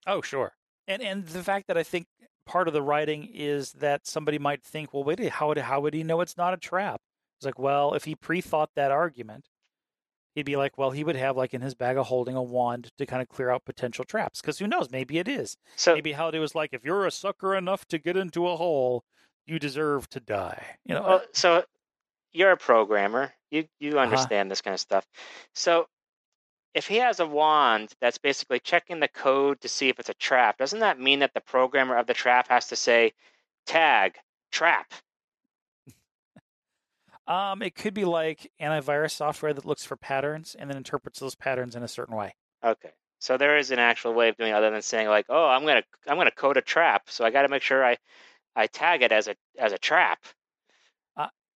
Oh, 0.07 0.21
sure. 0.21 0.53
And 0.87 1.01
and 1.01 1.27
the 1.27 1.43
fact 1.43 1.69
that 1.69 1.79
I 1.79 1.83
think 1.83 2.07
part 2.49 2.69
of 2.69 2.75
the 2.75 2.83
writing 2.83 3.25
is 3.33 3.73
that 3.75 4.07
somebody 4.07 4.39
might 4.41 4.65
think, 4.65 4.93
well, 4.93 5.05
wait, 5.05 5.21
how 5.29 5.49
would 5.49 5.59
how 5.59 5.81
would 5.81 5.95
he 5.95 6.03
know 6.05 6.21
it's 6.23 6.37
not 6.37 6.55
a 6.55 6.59
trap? 6.59 7.01
It's 7.39 7.47
like, 7.47 7.59
well, 7.59 7.95
if 7.95 8.05
he 8.05 8.17
pre-thought 8.17 8.71
that 8.75 8.91
argument, 8.91 9.47
he'd 10.35 10.47
be 10.47 10.57
like, 10.57 10.79
well, 10.79 10.91
he 10.93 11.05
would 11.05 11.17
have 11.17 11.37
like 11.37 11.55
in 11.55 11.61
his 11.63 11.75
bag 11.75 11.97
of 11.99 12.07
holding 12.07 12.37
a 12.37 12.43
wand 12.43 12.91
to 12.99 13.07
kind 13.07 13.23
of 13.23 13.29
clear 13.29 13.51
out 13.51 13.65
potential 13.65 14.05
traps. 14.05 14.41
Because 14.41 14.59
who 14.59 14.67
knows? 14.69 14.91
Maybe 14.91 15.19
it 15.19 15.29
is. 15.29 15.57
So 15.77 15.95
Maybe 15.95 16.13
Halliday 16.13 16.39
was 16.41 16.55
like, 16.55 16.71
if 16.73 16.85
you're 16.85 17.07
a 17.07 17.11
sucker 17.11 17.55
enough 17.57 17.87
to 17.89 17.99
get 17.99 18.17
into 18.17 18.49
a 18.49 18.57
hole, 18.57 19.05
you 19.47 19.59
deserve 19.59 20.09
to 20.11 20.21
die. 20.21 20.79
You 20.85 20.95
know, 20.95 21.03
well, 21.07 21.23
so 21.33 21.65
you're 22.33 22.53
a 22.53 22.57
programmer. 22.57 23.35
You 23.51 23.69
you 23.81 23.93
Uh-huh. 23.93 24.03
understand 24.05 24.51
this 24.51 24.63
kind 24.63 24.75
of 24.75 24.81
stuff. 24.81 25.07
So 25.55 25.87
if 26.79 26.87
he 26.87 26.97
has 26.99 27.19
a 27.19 27.27
wand 27.27 27.93
that's 28.01 28.19
basically 28.19 28.61
checking 28.61 29.01
the 29.01 29.09
code 29.09 29.61
to 29.61 29.69
see 29.69 29.89
if 29.89 29.99
it's 29.99 30.09
a 30.09 30.15
trap, 30.15 30.59
doesn't 30.59 30.79
that 30.79 31.01
mean 31.01 31.19
that 31.19 31.35
the 31.35 31.41
programmer 31.41 31.99
of 31.99 32.07
the 32.07 32.15
trap 32.15 32.47
has 32.49 32.69
to 32.69 32.77
say 32.77 33.13
tag 33.67 34.17
trap? 34.53 34.95
um, 37.27 37.63
it 37.63 37.75
could 37.75 37.95
be 37.95 38.05
like 38.05 38.53
antivirus 38.61 39.11
software 39.11 39.53
that 39.53 39.67
looks 39.67 39.85
for 39.85 39.97
patterns 39.97 40.55
and 40.57 40.71
then 40.71 40.77
interprets 40.77 41.19
those 41.19 41.35
patterns 41.35 41.75
in 41.75 41.83
a 41.83 41.89
certain 41.89 42.15
way. 42.15 42.37
Okay. 42.65 42.93
So 43.19 43.37
there 43.37 43.59
is 43.59 43.73
an 43.73 43.81
actual 43.81 44.15
way 44.15 44.29
of 44.29 44.37
doing 44.37 44.51
it 44.51 44.55
other 44.55 44.71
than 44.71 44.81
saying 44.81 45.09
like, 45.09 45.27
"Oh, 45.29 45.49
I'm 45.49 45.63
going 45.63 45.83
to 45.83 45.89
I'm 46.07 46.17
going 46.17 46.29
to 46.29 46.35
code 46.35 46.57
a 46.57 46.63
trap, 46.63 47.11
so 47.11 47.25
I 47.25 47.31
got 47.31 47.43
to 47.43 47.49
make 47.49 47.63
sure 47.63 47.85
I 47.85 47.97
I 48.55 48.69
tag 48.69 49.03
it 49.03 49.11
as 49.11 49.27
a 49.27 49.35
as 49.59 49.73
a 49.73 49.79
trap." 49.79 50.21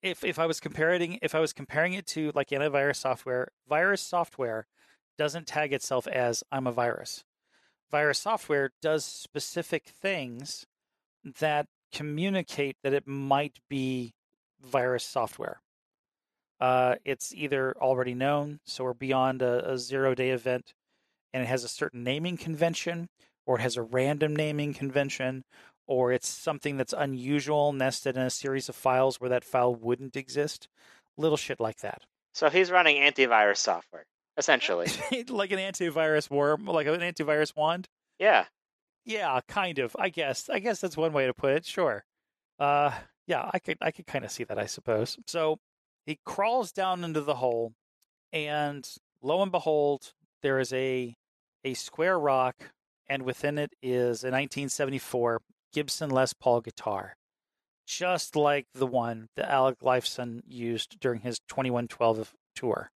if 0.02 0.24
if 0.24 0.38
I 0.40 0.46
was 0.46 0.58
comparing 0.58 1.20
if 1.22 1.32
I 1.32 1.38
was 1.38 1.52
comparing 1.52 1.92
it 1.92 2.06
to 2.08 2.32
like 2.34 2.48
antivirus 2.48 2.96
software, 2.96 3.52
virus 3.68 4.00
software 4.00 4.66
doesn't 5.18 5.46
tag 5.46 5.72
itself 5.72 6.06
as 6.06 6.42
I'm 6.50 6.66
a 6.66 6.72
virus. 6.72 7.24
Virus 7.90 8.18
software 8.18 8.70
does 8.80 9.04
specific 9.04 9.84
things 9.84 10.66
that 11.38 11.66
communicate 11.92 12.76
that 12.82 12.94
it 12.94 13.06
might 13.06 13.58
be 13.68 14.14
virus 14.60 15.04
software. 15.04 15.60
Uh, 16.58 16.94
it's 17.04 17.34
either 17.34 17.76
already 17.80 18.14
known, 18.14 18.60
so 18.64 18.84
we're 18.84 18.94
beyond 18.94 19.42
a, 19.42 19.72
a 19.72 19.78
zero 19.78 20.14
day 20.14 20.30
event, 20.30 20.72
and 21.32 21.42
it 21.42 21.46
has 21.46 21.64
a 21.64 21.68
certain 21.68 22.04
naming 22.04 22.36
convention, 22.36 23.08
or 23.46 23.58
it 23.58 23.62
has 23.62 23.76
a 23.76 23.82
random 23.82 24.34
naming 24.34 24.72
convention, 24.72 25.44
or 25.86 26.12
it's 26.12 26.28
something 26.28 26.76
that's 26.76 26.94
unusual 26.96 27.72
nested 27.72 28.16
in 28.16 28.22
a 28.22 28.30
series 28.30 28.68
of 28.68 28.76
files 28.76 29.20
where 29.20 29.30
that 29.30 29.44
file 29.44 29.74
wouldn't 29.74 30.16
exist. 30.16 30.68
Little 31.18 31.36
shit 31.36 31.60
like 31.60 31.78
that. 31.80 32.02
So 32.32 32.48
he's 32.48 32.70
running 32.70 32.96
antivirus 32.96 33.58
software 33.58 34.06
essentially. 34.36 34.88
like 35.28 35.52
an 35.52 35.58
antivirus 35.58 36.30
worm, 36.30 36.66
like 36.66 36.86
an 36.86 37.00
antivirus 37.00 37.54
wand. 37.56 37.88
yeah. 38.18 38.46
Yeah, 39.04 39.40
kind 39.48 39.80
of. 39.80 39.96
I 39.98 40.10
guess. 40.10 40.48
I 40.48 40.60
guess 40.60 40.80
that's 40.80 40.96
one 40.96 41.12
way 41.12 41.26
to 41.26 41.34
put 41.34 41.54
it. 41.54 41.64
Sure. 41.64 42.04
Uh, 42.60 42.92
yeah, 43.26 43.50
I 43.52 43.58
could. 43.58 43.78
I 43.80 43.90
could 43.90 44.06
kind 44.06 44.24
of 44.24 44.30
see 44.30 44.44
that. 44.44 44.60
I 44.60 44.66
suppose. 44.66 45.18
So 45.26 45.58
he 46.06 46.20
crawls 46.24 46.70
down 46.70 47.02
into 47.02 47.20
the 47.20 47.34
hole, 47.34 47.72
and 48.32 48.88
lo 49.20 49.42
and 49.42 49.50
behold, 49.50 50.12
there 50.42 50.60
is 50.60 50.72
a 50.72 51.16
a 51.64 51.74
square 51.74 52.16
rock, 52.16 52.70
and 53.08 53.24
within 53.24 53.58
it 53.58 53.72
is 53.82 54.22
a 54.22 54.30
1974 54.30 55.40
Gibson 55.72 56.10
Les 56.10 56.32
Paul 56.32 56.60
guitar, 56.60 57.16
just 57.88 58.36
like 58.36 58.66
the 58.72 58.86
one 58.86 59.30
that 59.34 59.50
Alex 59.50 59.82
Lifeson 59.82 60.42
used 60.46 61.00
during 61.00 61.22
his 61.22 61.40
2112 61.48 62.34
tour. 62.54 62.90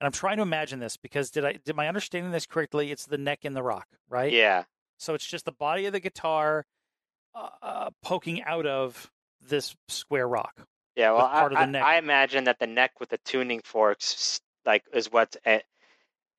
And 0.00 0.06
I'm 0.06 0.12
trying 0.12 0.36
to 0.36 0.42
imagine 0.42 0.78
this 0.78 0.96
because 0.96 1.30
did 1.30 1.44
I 1.44 1.54
did 1.64 1.74
my 1.74 1.88
understanding 1.88 2.30
this 2.32 2.46
correctly? 2.46 2.92
It's 2.92 3.06
the 3.06 3.18
neck 3.18 3.44
in 3.44 3.54
the 3.54 3.62
rock, 3.62 3.86
right? 4.08 4.32
Yeah. 4.32 4.64
So 4.98 5.14
it's 5.14 5.26
just 5.26 5.44
the 5.44 5.52
body 5.52 5.86
of 5.86 5.92
the 5.92 6.00
guitar 6.00 6.66
uh, 7.34 7.48
uh, 7.62 7.90
poking 8.02 8.42
out 8.42 8.66
of 8.66 9.10
this 9.40 9.74
square 9.88 10.28
rock. 10.28 10.66
Yeah, 10.96 11.12
well, 11.12 11.28
part 11.28 11.52
I, 11.52 11.62
of 11.62 11.66
the 11.68 11.72
neck. 11.72 11.82
I 11.84 11.98
imagine 11.98 12.44
that 12.44 12.58
the 12.58 12.66
neck 12.66 12.98
with 12.98 13.08
the 13.08 13.18
tuning 13.18 13.60
forks, 13.64 14.40
like, 14.66 14.82
is 14.92 15.12
what's 15.12 15.36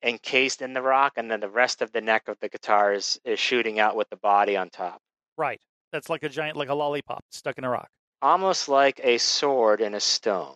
encased 0.03 0.61
in 0.61 0.73
the 0.73 0.81
rock, 0.81 1.13
and 1.15 1.31
then 1.31 1.39
the 1.39 1.49
rest 1.49 1.81
of 1.81 1.93
the 1.93 2.01
neck 2.01 2.27
of 2.27 2.37
the 2.41 2.49
guitar 2.49 2.93
is, 2.93 3.19
is 3.23 3.39
shooting 3.39 3.79
out 3.79 3.95
with 3.95 4.09
the 4.09 4.17
body 4.17 4.57
on 4.57 4.69
top, 4.69 5.01
Right. 5.37 5.61
That's 5.93 6.09
like 6.09 6.23
a 6.23 6.29
giant, 6.29 6.57
like 6.57 6.67
a 6.67 6.73
lollipop 6.73 7.23
stuck 7.31 7.57
in 7.57 7.63
a 7.63 7.69
rock. 7.69 7.89
almost 8.21 8.67
like 8.67 8.99
a 9.01 9.17
sword 9.17 9.79
in 9.79 9.93
a 9.93 9.99
stone. 10.01 10.55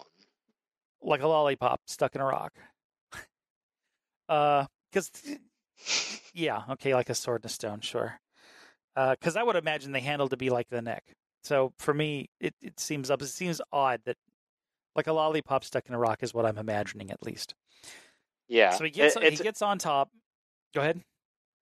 Like 1.01 1.21
a 1.21 1.27
lollipop 1.27 1.79
stuck 1.87 2.15
in 2.15 2.21
a 2.21 2.25
rock. 2.25 2.51
Uh, 4.29 4.65
because 4.91 5.11
yeah, 6.33 6.63
okay, 6.71 6.93
like 6.93 7.09
a 7.09 7.15
sword 7.15 7.41
and 7.41 7.49
a 7.49 7.53
stone, 7.53 7.81
sure. 7.81 8.19
Uh, 8.95 9.11
because 9.11 9.35
I 9.35 9.43
would 9.43 9.55
imagine 9.55 9.91
the 9.91 9.99
handle 9.99 10.29
to 10.29 10.37
be 10.37 10.49
like 10.49 10.69
the 10.69 10.81
neck. 10.81 11.03
So 11.43 11.73
for 11.79 11.93
me, 11.93 12.29
it 12.39 12.53
it 12.61 12.79
seems 12.79 13.09
up. 13.09 13.21
It 13.21 13.27
seems 13.27 13.59
odd 13.71 14.01
that 14.05 14.17
like 14.95 15.07
a 15.07 15.13
lollipop 15.13 15.63
stuck 15.63 15.87
in 15.87 15.95
a 15.95 15.99
rock 15.99 16.21
is 16.21 16.33
what 16.33 16.45
I'm 16.45 16.57
imagining 16.57 17.11
at 17.11 17.23
least. 17.23 17.55
Yeah, 18.47 18.71
So 18.71 18.83
he 18.83 18.91
gets 18.91 19.15
It- 19.15 19.31
he 19.31 19.37
gets 19.37 19.61
on 19.61 19.77
top. 19.79 20.09
Go 20.73 20.81
ahead. 20.81 21.01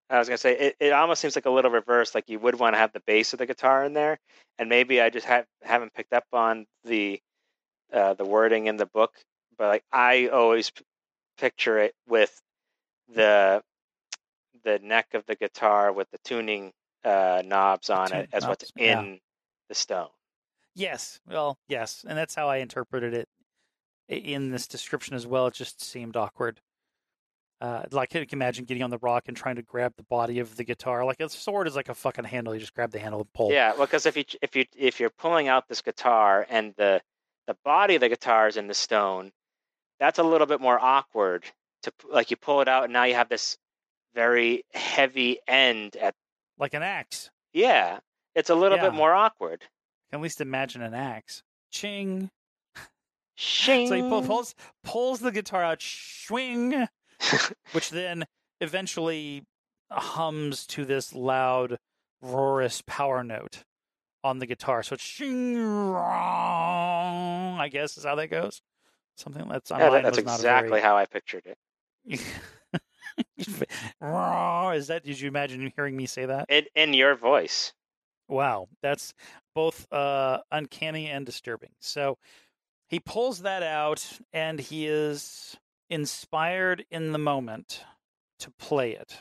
I 0.10 0.20
was 0.20 0.28
gonna 0.28 0.38
say 0.38 0.58
it, 0.58 0.76
it 0.82 0.92
almost 0.92 1.22
seems 1.22 1.36
like 1.38 1.46
a 1.46 1.50
little 1.50 1.72
reverse. 1.72 2.14
Like 2.14 2.30
you 2.30 2.38
would 2.40 2.60
want 2.60 2.74
to 2.74 2.78
have 2.78 2.92
the 2.92 3.00
bass 3.08 3.32
of 3.32 3.40
the 3.40 3.46
guitar 3.46 3.86
in 3.86 3.94
there, 3.94 4.20
and 4.60 4.68
maybe 4.68 5.00
I 5.00 5.10
just 5.10 5.26
have 5.26 5.46
haven't 5.62 5.94
picked 5.94 6.12
up 6.12 6.26
on 6.34 6.66
the 6.84 7.22
uh, 7.94 8.14
the 8.16 8.26
wording 8.26 8.68
in 8.68 8.76
the 8.76 8.86
book. 8.86 9.14
But 9.58 9.70
like 9.70 9.84
I 9.92 10.28
always 10.28 10.70
p- 10.70 10.84
picture 11.38 11.80
it 11.80 11.96
with 12.08 12.42
the 13.14 13.62
the 14.64 14.80
neck 14.80 15.14
of 15.14 15.26
the 15.26 15.36
guitar 15.36 15.92
with 15.92 16.10
the 16.12 16.20
tuning 16.24 16.72
uh, 17.04 17.42
knobs 17.46 17.90
on 17.90 18.14
it 18.14 18.30
as 18.32 18.46
what's 18.46 18.72
knobs, 18.76 18.86
yeah. 18.86 19.02
in 19.02 19.20
the 19.70 19.76
stone. 19.76 20.10
Yes, 20.76 21.20
well, 21.28 21.58
yes, 21.68 22.06
and 22.08 22.18
that's 22.18 22.36
how 22.36 22.48
I 22.48 22.58
interpreted 22.58 23.14
it 23.14 23.28
in 24.08 24.52
this 24.52 24.68
description 24.68 25.16
as 25.16 25.26
well. 25.26 25.48
It 25.48 25.54
just 25.54 25.84
seemed 25.84 26.16
awkward. 26.16 26.62
Uh, 27.60 27.84
like 27.92 28.16
I 28.16 28.26
can 28.26 28.40
imagine 28.40 28.66
getting 28.66 28.82
on 28.82 28.90
the 28.90 28.98
rock 28.98 29.26
and 29.28 29.38
trying 29.38 29.58
to 29.58 29.62
grab 29.62 29.94
the 29.96 30.04
body 30.04 30.40
of 30.40 30.56
the 30.56 30.64
guitar. 30.64 31.06
Like 31.06 31.20
a 31.20 31.30
sword 31.30 31.68
is 31.68 31.76
like 31.76 31.90
a 31.90 31.94
fucking 31.94 32.26
handle. 32.26 32.56
You 32.56 32.60
just 32.60 32.74
grab 32.74 32.92
the 32.92 33.00
handle 33.00 33.22
and 33.22 33.34
pull. 33.34 33.52
Yeah, 33.52 33.74
well, 33.74 33.86
because 33.86 34.08
if 34.08 34.18
you 34.18 34.24
if 34.42 34.56
you 34.56 34.66
if 34.76 35.00
you're 35.00 35.12
pulling 35.12 35.48
out 35.48 35.68
this 35.68 35.82
guitar 35.82 36.46
and 36.50 36.74
the 36.78 37.02
the 37.48 37.56
body 37.64 37.96
of 37.96 38.02
the 38.02 38.10
guitar 38.10 38.48
is 38.48 38.58
in 38.58 38.68
the 38.68 38.74
stone, 38.74 39.32
that's 40.00 40.18
a 40.18 40.24
little 40.24 40.48
bit 40.48 40.60
more 40.60 40.80
awkward. 40.80 41.46
To 41.84 41.92
like 42.10 42.30
you 42.32 42.38
pull 42.38 42.62
it 42.62 42.68
out 42.68 42.84
and 42.86 42.94
now 42.94 43.04
you 43.06 43.16
have 43.16 43.30
this 43.30 43.58
very 44.14 44.64
heavy 44.74 45.40
end 45.48 45.96
at 45.96 46.14
Like 46.58 46.74
an 46.74 46.84
axe. 46.84 47.30
yeah. 47.54 48.00
It's 48.36 48.50
a 48.50 48.56
little 48.56 48.78
Yeah. 48.78 48.86
bit 48.86 48.94
more 48.94 49.14
awkward. 49.14 49.62
Can 50.10 50.20
at 50.20 50.22
least 50.22 50.40
imagine 50.42 50.82
an 50.82 50.94
axe. 50.94 51.44
Ching. 51.72 52.30
Shing. 53.36 53.88
So 53.90 53.96
he 53.96 54.02
pull, 54.02 54.22
pulls 54.24 54.56
pulls 54.84 55.20
the 55.22 55.32
guitar 55.32 55.64
out. 55.64 55.82
Swing. 55.82 56.88
which 57.72 57.90
then 57.92 58.26
eventually 58.60 59.44
hums 59.90 60.66
to 60.68 60.86
this 60.86 61.14
loud, 61.14 61.78
roarous 62.24 62.86
power 62.86 63.24
note 63.24 63.64
on 64.24 64.40
the 64.40 64.46
guitar. 64.46 64.84
So 64.84 64.94
it's 64.94 65.04
shing 65.04 65.58
I 67.60 67.68
guess 67.72 67.98
is 67.98 68.04
how 68.06 68.16
that 68.16 68.28
goes. 68.28 68.62
Something 69.18 69.48
that's 69.50 69.70
Yeah, 69.72 69.90
that- 69.90 70.04
that's 70.04 70.18
exactly 70.18 70.80
a 70.80 70.84
how 70.84 70.96
I 70.98 71.06
pictured 71.06 71.46
it. 71.46 71.58
Is 74.74 74.88
that? 74.88 75.02
Did 75.04 75.20
you 75.20 75.28
imagine 75.28 75.72
hearing 75.76 75.96
me 75.96 76.06
say 76.06 76.26
that? 76.26 76.46
In 76.50 76.66
in 76.76 76.94
your 76.94 77.16
voice. 77.16 77.74
Wow, 78.28 78.68
that's 78.82 79.14
both 79.54 79.92
uh, 79.92 80.40
uncanny 80.52 81.08
and 81.08 81.26
disturbing. 81.26 81.72
So 81.80 82.18
he 82.88 83.00
pulls 83.00 83.42
that 83.42 83.64
out, 83.64 84.06
and 84.32 84.60
he 84.60 84.88
is 84.88 85.58
inspired 85.90 86.86
in 86.90 87.12
the 87.12 87.20
moment 87.20 87.84
to 88.40 88.52
play 88.52 88.94
it. 88.94 89.18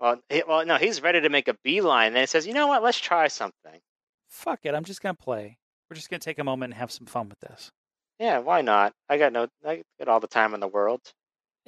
Well, 0.00 0.20
he, 0.28 0.44
well, 0.46 0.64
no, 0.64 0.76
he's 0.76 1.02
ready 1.02 1.20
to 1.20 1.28
make 1.28 1.48
a 1.48 1.56
beeline. 1.64 2.12
Then 2.12 2.22
he 2.22 2.26
says, 2.26 2.46
"You 2.46 2.54
know 2.54 2.68
what? 2.68 2.82
Let's 2.82 3.00
try 3.00 3.28
something." 3.28 3.80
fuck 4.28 4.60
it, 4.64 4.74
I'm 4.74 4.84
just 4.84 5.02
gonna 5.02 5.14
play. 5.14 5.58
We're 5.88 5.96
just 5.96 6.10
gonna 6.10 6.20
take 6.20 6.38
a 6.38 6.44
moment 6.44 6.72
and 6.72 6.78
have 6.78 6.92
some 6.92 7.06
fun 7.06 7.28
with 7.28 7.40
this. 7.40 7.72
Yeah, 8.18 8.38
why 8.38 8.62
not? 8.62 8.92
I 9.08 9.18
got 9.18 9.32
no, 9.32 9.48
I 9.66 9.82
got 9.98 10.08
all 10.08 10.20
the 10.20 10.26
time 10.26 10.54
in 10.54 10.60
the 10.60 10.68
world. 10.68 11.00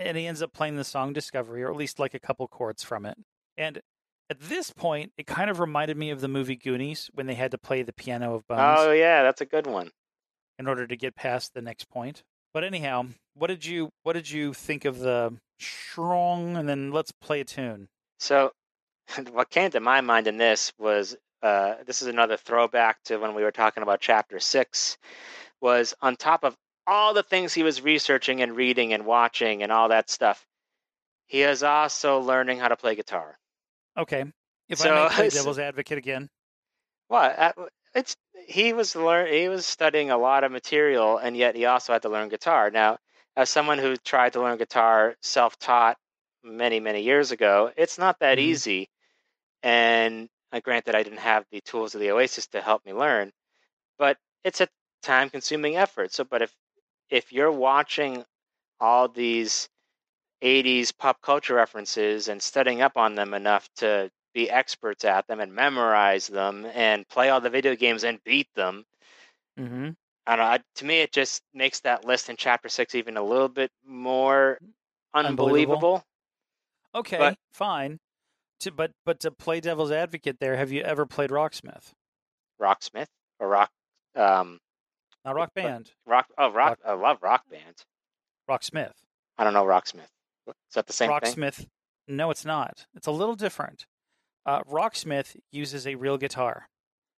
And 0.00 0.16
he 0.16 0.26
ends 0.26 0.42
up 0.42 0.52
playing 0.52 0.76
the 0.76 0.84
song 0.84 1.12
Discovery, 1.12 1.62
or 1.62 1.70
at 1.70 1.76
least 1.76 1.98
like 1.98 2.14
a 2.14 2.18
couple 2.18 2.48
chords 2.48 2.82
from 2.82 3.04
it. 3.04 3.18
And 3.56 3.80
at 4.30 4.40
this 4.40 4.70
point, 4.70 5.12
it 5.18 5.26
kind 5.26 5.50
of 5.50 5.60
reminded 5.60 5.96
me 5.96 6.10
of 6.10 6.20
the 6.20 6.28
movie 6.28 6.56
Goonies 6.56 7.10
when 7.12 7.26
they 7.26 7.34
had 7.34 7.50
to 7.50 7.58
play 7.58 7.82
the 7.82 7.92
piano 7.92 8.34
of 8.34 8.46
Bones 8.48 8.78
Oh 8.80 8.92
yeah, 8.92 9.22
that's 9.22 9.40
a 9.42 9.46
good 9.46 9.66
one. 9.66 9.90
in 10.58 10.66
order 10.66 10.86
to 10.86 10.96
get 10.96 11.14
past 11.14 11.52
the 11.52 11.60
next 11.62 11.90
point. 11.90 12.22
But 12.54 12.64
anyhow, 12.64 13.06
what 13.34 13.48
did 13.48 13.64
you 13.64 13.90
what 14.02 14.14
did 14.14 14.30
you 14.30 14.54
think 14.54 14.84
of 14.84 14.98
the 14.98 15.34
strong 15.58 16.56
and 16.56 16.68
then 16.68 16.90
let's 16.92 17.12
play 17.12 17.40
a 17.40 17.44
tune? 17.44 17.88
So 18.18 18.52
what 19.32 19.50
came 19.50 19.70
to 19.72 19.80
my 19.80 20.00
mind 20.00 20.26
in 20.26 20.38
this 20.38 20.72
was 20.78 21.16
uh, 21.42 21.74
this 21.86 22.02
is 22.02 22.08
another 22.08 22.36
throwback 22.36 23.02
to 23.04 23.18
when 23.18 23.34
we 23.34 23.42
were 23.42 23.52
talking 23.52 23.82
about 23.82 24.00
chapter 24.00 24.40
six. 24.40 24.96
Was 25.60 25.94
on 26.00 26.16
top 26.16 26.42
of 26.44 26.56
all 26.90 27.14
the 27.14 27.22
things 27.22 27.54
he 27.54 27.62
was 27.62 27.82
researching 27.82 28.42
and 28.42 28.56
reading 28.56 28.92
and 28.92 29.06
watching 29.06 29.62
and 29.62 29.72
all 29.72 29.88
that 29.90 30.10
stuff, 30.10 30.46
he 31.26 31.42
is 31.42 31.62
also 31.62 32.20
learning 32.20 32.58
how 32.58 32.68
to 32.68 32.76
play 32.76 32.94
guitar. 32.96 33.38
Okay. 33.96 34.24
If 34.68 34.80
So, 34.80 34.88
I 34.88 34.90
may 34.90 35.06
play 35.06 35.28
devil's 35.30 35.58
advocate 35.58 35.98
again, 35.98 36.28
Well, 37.08 37.54
it's 37.94 38.16
he 38.46 38.72
was 38.72 38.94
learn 38.96 39.32
he 39.32 39.48
was 39.48 39.66
studying 39.66 40.10
a 40.10 40.16
lot 40.18 40.44
of 40.44 40.52
material, 40.52 41.18
and 41.18 41.36
yet 41.36 41.54
he 41.56 41.66
also 41.66 41.92
had 41.92 42.02
to 42.02 42.08
learn 42.08 42.28
guitar. 42.28 42.70
Now, 42.70 42.98
as 43.36 43.50
someone 43.50 43.78
who 43.78 43.96
tried 43.96 44.32
to 44.34 44.40
learn 44.40 44.58
guitar 44.58 45.16
self-taught 45.22 45.98
many 46.42 46.80
many 46.80 47.02
years 47.02 47.32
ago, 47.32 47.72
it's 47.76 47.98
not 47.98 48.18
that 48.20 48.38
Mhm. 48.38 48.38
easy. 48.38 48.88
And 49.62 50.30
uh, 50.52 50.60
granted, 50.60 50.94
I 50.96 51.02
didn't 51.04 51.20
have 51.20 51.46
the 51.50 51.60
tools 51.62 51.94
of 51.94 52.00
the 52.02 52.12
Oasis 52.12 52.48
to 52.48 52.62
help 52.62 52.84
me 52.86 52.92
learn, 52.94 53.32
but 53.98 54.18
it's 54.44 54.60
a 54.62 54.68
time-consuming 55.02 55.76
effort. 55.76 56.12
So, 56.12 56.24
but 56.24 56.42
if 56.42 56.54
if 57.10 57.32
you're 57.32 57.52
watching 57.52 58.24
all 58.80 59.08
these 59.08 59.68
80s 60.42 60.96
pop 60.96 61.20
culture 61.20 61.54
references 61.54 62.28
and 62.28 62.40
studying 62.42 62.80
up 62.82 62.96
on 62.96 63.14
them 63.14 63.34
enough 63.34 63.68
to 63.76 64.10
be 64.32 64.48
experts 64.48 65.04
at 65.04 65.26
them 65.26 65.40
and 65.40 65.52
memorize 65.54 66.26
them 66.28 66.66
and 66.74 67.06
play 67.08 67.28
all 67.30 67.40
the 67.40 67.50
video 67.50 67.74
games 67.76 68.04
and 68.04 68.22
beat 68.24 68.48
them. 68.54 68.84
mm-hmm. 69.58 69.90
I 70.26 70.36
don't 70.36 70.44
know. 70.46 70.52
I- 70.52 70.60
To 70.76 70.84
me, 70.84 71.00
it 71.00 71.12
just 71.12 71.42
makes 71.52 71.80
that 71.80 72.04
list 72.04 72.28
in 72.30 72.36
chapter 72.36 72.68
six 72.68 72.94
even 72.94 73.16
a 73.16 73.22
little 73.22 73.48
bit 73.48 73.70
more 73.84 74.58
Unbelievable. 75.12 75.46
unbelievable. 75.94 76.04
okay, 76.94 77.18
But- 77.18 77.38
fine. 77.52 77.98
To, 78.60 78.70
but 78.70 78.92
but 79.06 79.20
to 79.20 79.30
play 79.30 79.60
devil's 79.60 79.90
advocate, 79.90 80.38
there, 80.38 80.54
have 80.56 80.70
you 80.70 80.82
ever 80.82 81.06
played 81.06 81.30
Rocksmith? 81.30 81.92
Rocksmith 82.60 83.08
or 83.38 83.48
Rock, 83.48 83.70
um, 84.14 84.60
Not 85.24 85.34
Rock 85.34 85.54
Band, 85.54 85.92
Rock. 86.06 86.26
Oh, 86.38 86.50
Rock. 86.50 86.78
I 86.86 86.92
love 86.94 87.18
Rock 87.22 87.44
Band. 87.50 87.84
Rocksmith. 88.48 88.92
I 89.38 89.44
don't 89.44 89.52
know 89.52 89.64
Rocksmith. 89.64 90.08
Is 90.48 90.54
that 90.74 90.86
the 90.86 90.92
same 90.92 91.08
thing? 91.10 91.18
Rocksmith. 91.20 91.66
No, 92.08 92.30
it's 92.30 92.44
not. 92.44 92.86
It's 92.94 93.06
a 93.06 93.10
little 93.12 93.36
different. 93.36 93.86
Uh, 94.46 94.62
Rocksmith 94.62 95.36
uses 95.52 95.86
a 95.86 95.94
real 95.94 96.16
guitar. 96.18 96.68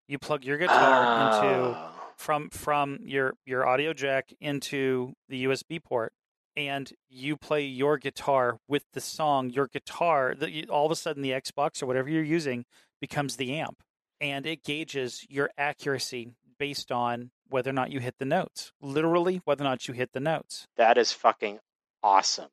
You 0.08 0.18
plug 0.20 0.44
your 0.44 0.58
guitar 0.58 1.28
into 1.44 1.78
Oh. 1.78 1.92
from 2.18 2.50
from 2.50 3.00
your 3.04 3.34
your 3.46 3.66
audio 3.68 3.94
jack 3.94 4.34
into 4.42 5.14
the 5.30 5.46
USB 5.46 5.80
port, 5.82 6.12
and 6.58 6.92
you 7.10 7.38
play 7.38 7.64
your 7.64 7.98
guitar 7.98 8.58
with 8.68 8.84
the 8.94 9.00
song. 9.02 9.50
Your 9.52 9.68
guitar, 9.68 10.36
you, 10.42 10.66
all 10.70 10.86
of 10.88 10.92
a 10.92 10.96
sudden 10.96 11.22
the 11.22 11.32
Xbox 11.32 11.82
or 11.82 11.86
whatever 11.86 12.10
you're 12.10 12.24
using 12.24 12.66
becomes 13.00 13.38
the 13.38 13.54
amp, 13.54 13.82
and 14.20 14.46
it 14.46 14.64
gauges 14.64 15.26
your 15.30 15.50
accuracy 15.58 16.34
based 16.60 16.92
on 16.92 17.32
whether 17.52 17.70
or 17.70 17.74
not 17.74 17.92
you 17.92 18.00
hit 18.00 18.16
the 18.18 18.26
notes. 18.26 18.72
Literally, 18.82 19.42
whether 19.46 19.64
or 19.64 19.68
not 19.70 19.88
you 19.88 19.94
hit 19.94 20.14
the 20.14 20.20
notes. 20.20 20.68
That 20.78 20.98
is 20.98 21.12
fucking 21.12 21.60
awesome. 22.02 22.50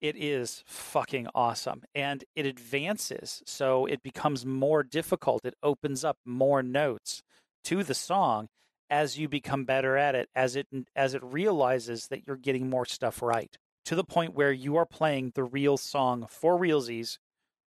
It 0.00 0.16
is 0.16 0.62
fucking 0.66 1.28
awesome. 1.34 1.82
And 1.94 2.24
it 2.36 2.46
advances. 2.46 3.42
So 3.46 3.86
it 3.86 4.02
becomes 4.02 4.44
more 4.44 4.82
difficult. 4.82 5.44
It 5.44 5.54
opens 5.62 6.04
up 6.04 6.18
more 6.24 6.62
notes 6.62 7.22
to 7.64 7.82
the 7.82 7.94
song 7.94 8.48
as 8.90 9.18
you 9.18 9.28
become 9.28 9.64
better 9.64 9.96
at 9.96 10.14
it, 10.14 10.28
as 10.34 10.56
it 10.56 10.66
as 10.94 11.14
it 11.14 11.22
realizes 11.24 12.08
that 12.08 12.26
you're 12.26 12.36
getting 12.36 12.68
more 12.68 12.84
stuff 12.84 13.22
right. 13.22 13.56
To 13.86 13.94
the 13.94 14.04
point 14.04 14.34
where 14.34 14.52
you 14.52 14.76
are 14.76 14.86
playing 14.86 15.32
the 15.34 15.44
real 15.44 15.76
song 15.76 16.26
for 16.28 16.58
realsies 16.58 17.18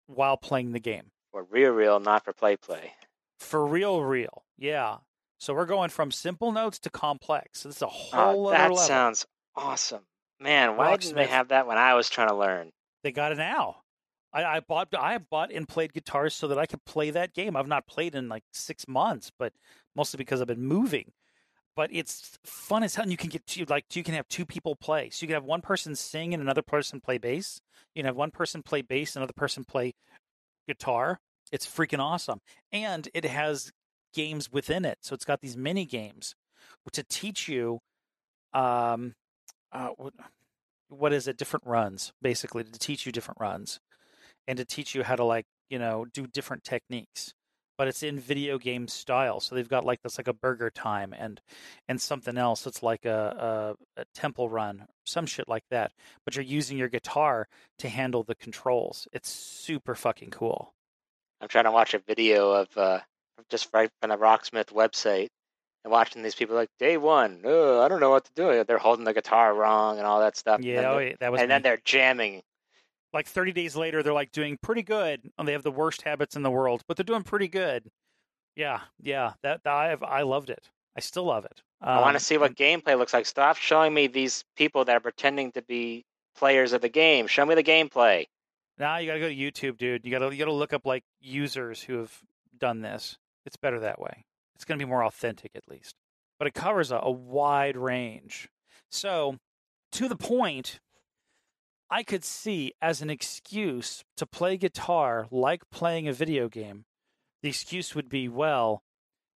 while 0.06 0.36
playing 0.36 0.72
the 0.72 0.80
game. 0.80 1.10
For 1.32 1.44
real, 1.44 1.70
real, 1.70 2.00
not 2.00 2.24
for 2.24 2.32
play, 2.32 2.56
play. 2.56 2.92
For 3.38 3.64
real, 3.66 4.02
real. 4.02 4.44
Yeah. 4.58 4.98
So 5.40 5.54
we're 5.54 5.66
going 5.66 5.90
from 5.90 6.10
simple 6.10 6.52
notes 6.52 6.78
to 6.80 6.90
complex. 6.90 7.62
This 7.64 7.76
is 7.76 7.82
a 7.82 7.86
Oh, 8.12 8.36
whole 8.36 8.48
other 8.48 8.68
that 8.68 8.76
level. 8.76 8.86
sounds 8.86 9.26
awesome, 9.56 10.06
man. 10.38 10.76
Why 10.76 10.96
didn't 10.96 11.14
they 11.16 11.26
have 11.26 11.48
that 11.48 11.66
when 11.66 11.78
I 11.78 11.94
was 11.94 12.08
trying 12.08 12.28
to 12.28 12.36
learn? 12.36 12.72
they 13.02 13.12
got 13.12 13.32
it 13.32 13.38
now. 13.38 13.82
I, 14.32 14.44
I 14.44 14.60
bought 14.60 14.94
I 14.94 15.18
bought 15.18 15.52
and 15.52 15.66
played 15.66 15.92
guitars 15.92 16.34
so 16.34 16.46
that 16.48 16.58
I 16.58 16.66
could 16.66 16.84
play 16.84 17.10
that 17.10 17.34
game. 17.34 17.56
I've 17.56 17.66
not 17.66 17.86
played 17.86 18.14
in 18.14 18.28
like 18.28 18.44
six 18.52 18.86
months, 18.86 19.30
but 19.38 19.52
mostly 19.96 20.18
because 20.18 20.40
I've 20.40 20.46
been 20.46 20.62
moving. 20.64 21.12
But 21.76 21.90
it's 21.92 22.38
fun 22.44 22.82
as 22.82 22.94
hell. 22.94 23.04
And 23.04 23.10
you 23.12 23.16
can 23.16 23.30
get 23.30 23.46
two, 23.46 23.64
like 23.64 23.96
you 23.96 24.02
can 24.04 24.14
have 24.14 24.28
two 24.28 24.44
people 24.44 24.76
play. 24.76 25.10
So 25.10 25.22
you 25.24 25.28
can 25.28 25.34
have 25.34 25.44
one 25.44 25.62
person 25.62 25.96
sing 25.96 26.34
and 26.34 26.42
another 26.42 26.62
person 26.62 27.00
play 27.00 27.18
bass. 27.18 27.60
You 27.94 28.02
can 28.02 28.06
have 28.06 28.16
one 28.16 28.30
person 28.30 28.62
play 28.62 28.82
bass, 28.82 29.16
and 29.16 29.22
another 29.22 29.32
person 29.34 29.64
play 29.64 29.94
guitar. 30.68 31.20
It's 31.52 31.66
freaking 31.66 31.98
awesome, 31.98 32.40
and 32.70 33.08
it 33.14 33.24
has 33.24 33.72
games 34.12 34.50
within 34.52 34.84
it. 34.84 34.98
So 35.02 35.14
it's 35.14 35.24
got 35.24 35.40
these 35.40 35.56
mini 35.56 35.84
games 35.84 36.34
to 36.92 37.02
teach 37.02 37.48
you, 37.48 37.80
um, 38.52 39.14
uh, 39.72 39.90
what, 40.88 41.12
is 41.12 41.28
it? 41.28 41.36
Different 41.36 41.66
runs, 41.66 42.12
basically, 42.20 42.64
to 42.64 42.78
teach 42.78 43.06
you 43.06 43.12
different 43.12 43.40
runs, 43.40 43.80
and 44.48 44.58
to 44.58 44.64
teach 44.64 44.94
you 44.94 45.02
how 45.04 45.16
to 45.16 45.24
like 45.24 45.46
you 45.68 45.78
know 45.78 46.06
do 46.12 46.26
different 46.26 46.64
techniques. 46.64 47.32
But 47.78 47.88
it's 47.88 48.02
in 48.02 48.18
video 48.18 48.58
game 48.58 48.88
style, 48.88 49.40
so 49.40 49.54
they've 49.54 49.68
got 49.68 49.86
like 49.86 50.02
this 50.02 50.18
like 50.18 50.28
a 50.28 50.34
burger 50.34 50.70
time 50.70 51.14
and 51.16 51.40
and 51.88 52.00
something 52.00 52.36
else. 52.36 52.66
It's 52.66 52.82
like 52.82 53.06
a, 53.06 53.76
a, 53.96 54.00
a 54.02 54.04
temple 54.14 54.50
run, 54.50 54.86
some 55.06 55.26
shit 55.26 55.48
like 55.48 55.64
that. 55.70 55.92
But 56.24 56.36
you're 56.36 56.44
using 56.44 56.76
your 56.76 56.88
guitar 56.88 57.48
to 57.78 57.88
handle 57.88 58.22
the 58.22 58.34
controls. 58.34 59.08
It's 59.12 59.30
super 59.30 59.94
fucking 59.94 60.30
cool. 60.30 60.74
I'm 61.40 61.48
trying 61.48 61.64
to 61.64 61.70
watch 61.70 61.94
a 61.94 62.00
video 62.00 62.50
of 62.50 62.76
uh, 62.76 63.00
just 63.48 63.68
right 63.72 63.90
from 64.00 64.10
the 64.10 64.16
Rocksmith 64.16 64.66
website 64.72 65.28
and 65.84 65.90
watching 65.92 66.22
these 66.22 66.34
people 66.34 66.56
like 66.56 66.68
day 66.78 66.96
one. 66.96 67.40
Oh, 67.44 67.80
I 67.80 67.88
don't 67.88 68.00
know 68.00 68.10
what 68.10 68.24
to 68.26 68.32
do. 68.34 68.64
They're 68.64 68.78
holding 68.78 69.04
the 69.04 69.14
guitar 69.14 69.54
wrong 69.54 69.98
and 69.98 70.06
all 70.06 70.20
that 70.20 70.36
stuff. 70.36 70.56
and 70.56 70.64
Yeah, 70.64 70.76
then 70.82 70.84
oh, 70.86 71.12
that 71.20 71.32
was 71.32 71.40
and 71.40 71.50
then 71.50 71.62
they're 71.62 71.80
jamming. 71.84 72.42
like 73.12 73.26
30 73.26 73.52
days 73.52 73.74
later 73.76 74.02
they're 74.02 74.12
like 74.12 74.30
doing 74.32 74.56
pretty 74.62 74.82
good 74.82 75.20
and 75.38 75.48
they 75.48 75.52
have 75.52 75.62
the 75.64 75.70
worst 75.70 76.02
habits 76.02 76.36
in 76.36 76.42
the 76.42 76.50
world 76.50 76.82
but 76.86 76.96
they're 76.96 77.02
doing 77.04 77.24
pretty 77.24 77.48
good 77.48 77.90
yeah 78.56 78.80
yeah 79.02 79.32
that, 79.42 79.62
that 79.64 79.72
i 79.72 79.88
have 79.88 80.02
i 80.04 80.22
loved 80.22 80.48
it 80.50 80.68
i 80.96 81.00
still 81.00 81.24
love 81.24 81.44
it 81.44 81.60
I 81.82 81.96
want 81.96 82.08
Um, 82.08 82.14
to 82.14 82.20
see 82.20 82.36
what 82.36 82.54
gameplay 82.56 82.96
looks 82.98 83.14
like. 83.14 83.24
Stop 83.24 83.56
showing 83.56 83.94
me 83.94 84.06
these 84.06 84.44
people 84.54 84.84
that 84.84 84.94
are 84.96 85.00
pretending 85.00 85.50
to 85.52 85.62
be 85.62 86.04
players 86.36 86.74
of 86.74 86.82
the 86.82 86.90
game. 86.90 87.26
Show 87.26 87.46
me 87.46 87.54
the 87.54 87.62
gameplay. 87.64 88.26
now 88.78 88.98
you 88.98 89.06
gotta 89.08 89.18
go 89.18 89.28
to 89.28 89.34
youtube 89.34 89.76
dude 89.78 90.04
you 90.04 90.10
gotta 90.10 90.30
you 90.30 90.38
gotta 90.38 90.52
look 90.52 90.72
up 90.74 90.84
like 90.86 91.02
users 91.20 91.80
who 91.82 91.94
have 91.98 92.16
done 92.58 92.80
this 92.82 93.16
it's 93.46 93.56
better 93.56 93.80
that 93.80 94.00
way. 94.00 94.24
It's 94.54 94.64
gonna 94.64 94.78
be 94.78 94.84
more 94.84 95.04
authentic 95.04 95.52
at 95.54 95.68
least. 95.68 95.96
But 96.38 96.48
it 96.48 96.54
covers 96.54 96.90
a, 96.90 97.00
a 97.02 97.10
wide 97.10 97.76
range. 97.76 98.48
So 98.90 99.36
to 99.92 100.08
the 100.08 100.16
point 100.16 100.80
i 101.90 102.02
could 102.02 102.24
see 102.24 102.72
as 102.80 103.02
an 103.02 103.10
excuse 103.10 104.04
to 104.16 104.24
play 104.24 104.56
guitar 104.56 105.26
like 105.30 105.68
playing 105.70 106.06
a 106.06 106.12
video 106.12 106.48
game 106.48 106.84
the 107.42 107.48
excuse 107.48 107.94
would 107.94 108.08
be 108.08 108.28
well 108.28 108.82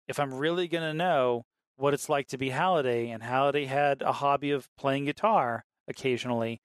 if 0.07 0.21
i'm 0.21 0.33
really 0.33 0.69
going 0.69 0.85
to 0.85 0.95
know 0.95 1.45
what 1.77 1.93
it's 1.93 2.09
like 2.09 2.29
to 2.29 2.39
be 2.39 2.51
halliday 2.51 3.11
and 3.11 3.23
halliday 3.23 3.65
had 3.65 4.01
a 4.03 4.13
hobby 4.13 4.51
of 4.51 4.69
playing 4.77 5.05
guitar 5.05 5.65
occasionally 5.89 6.61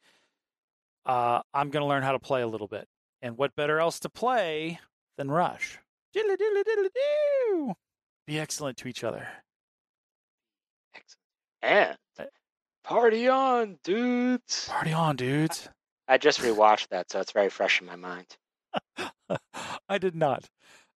uh, 1.06 1.42
i'm 1.54 1.70
going 1.70 1.82
to 1.82 1.88
learn 1.88 2.04
how 2.04 2.12
to 2.12 2.20
play 2.20 2.42
a 2.42 2.48
little 2.48 2.68
bit. 2.68 2.88
And 3.22 3.38
what 3.38 3.56
better 3.56 3.80
else 3.80 4.00
to 4.02 4.10
play 4.10 4.80
than 5.18 5.30
rush 5.30 5.80
diddly 6.16 6.36
diddly 6.38 6.64
diddly 6.64 6.90
doo 6.96 7.74
be 8.28 8.40
excellent 8.40 8.78
to 8.78 8.88
each 8.88 9.04
other 9.04 9.28
And 11.62 11.98
Uh, 12.18 12.24
party 12.84 13.28
on, 13.28 13.78
dudes. 13.84 14.68
party 14.70 14.94
on 14.94 15.16
dudes 15.16 15.70
I 16.08 16.18
just 16.18 16.40
rewatched 16.40 16.88
that, 16.90 17.12
so 17.12 17.20
it's 17.20 17.32
very 17.32 17.50
fresh 17.50 17.82
in 17.82 17.86
my 17.88 17.96
mind. 17.96 18.26
i 19.90 19.98
did 19.98 20.16
not 20.16 20.46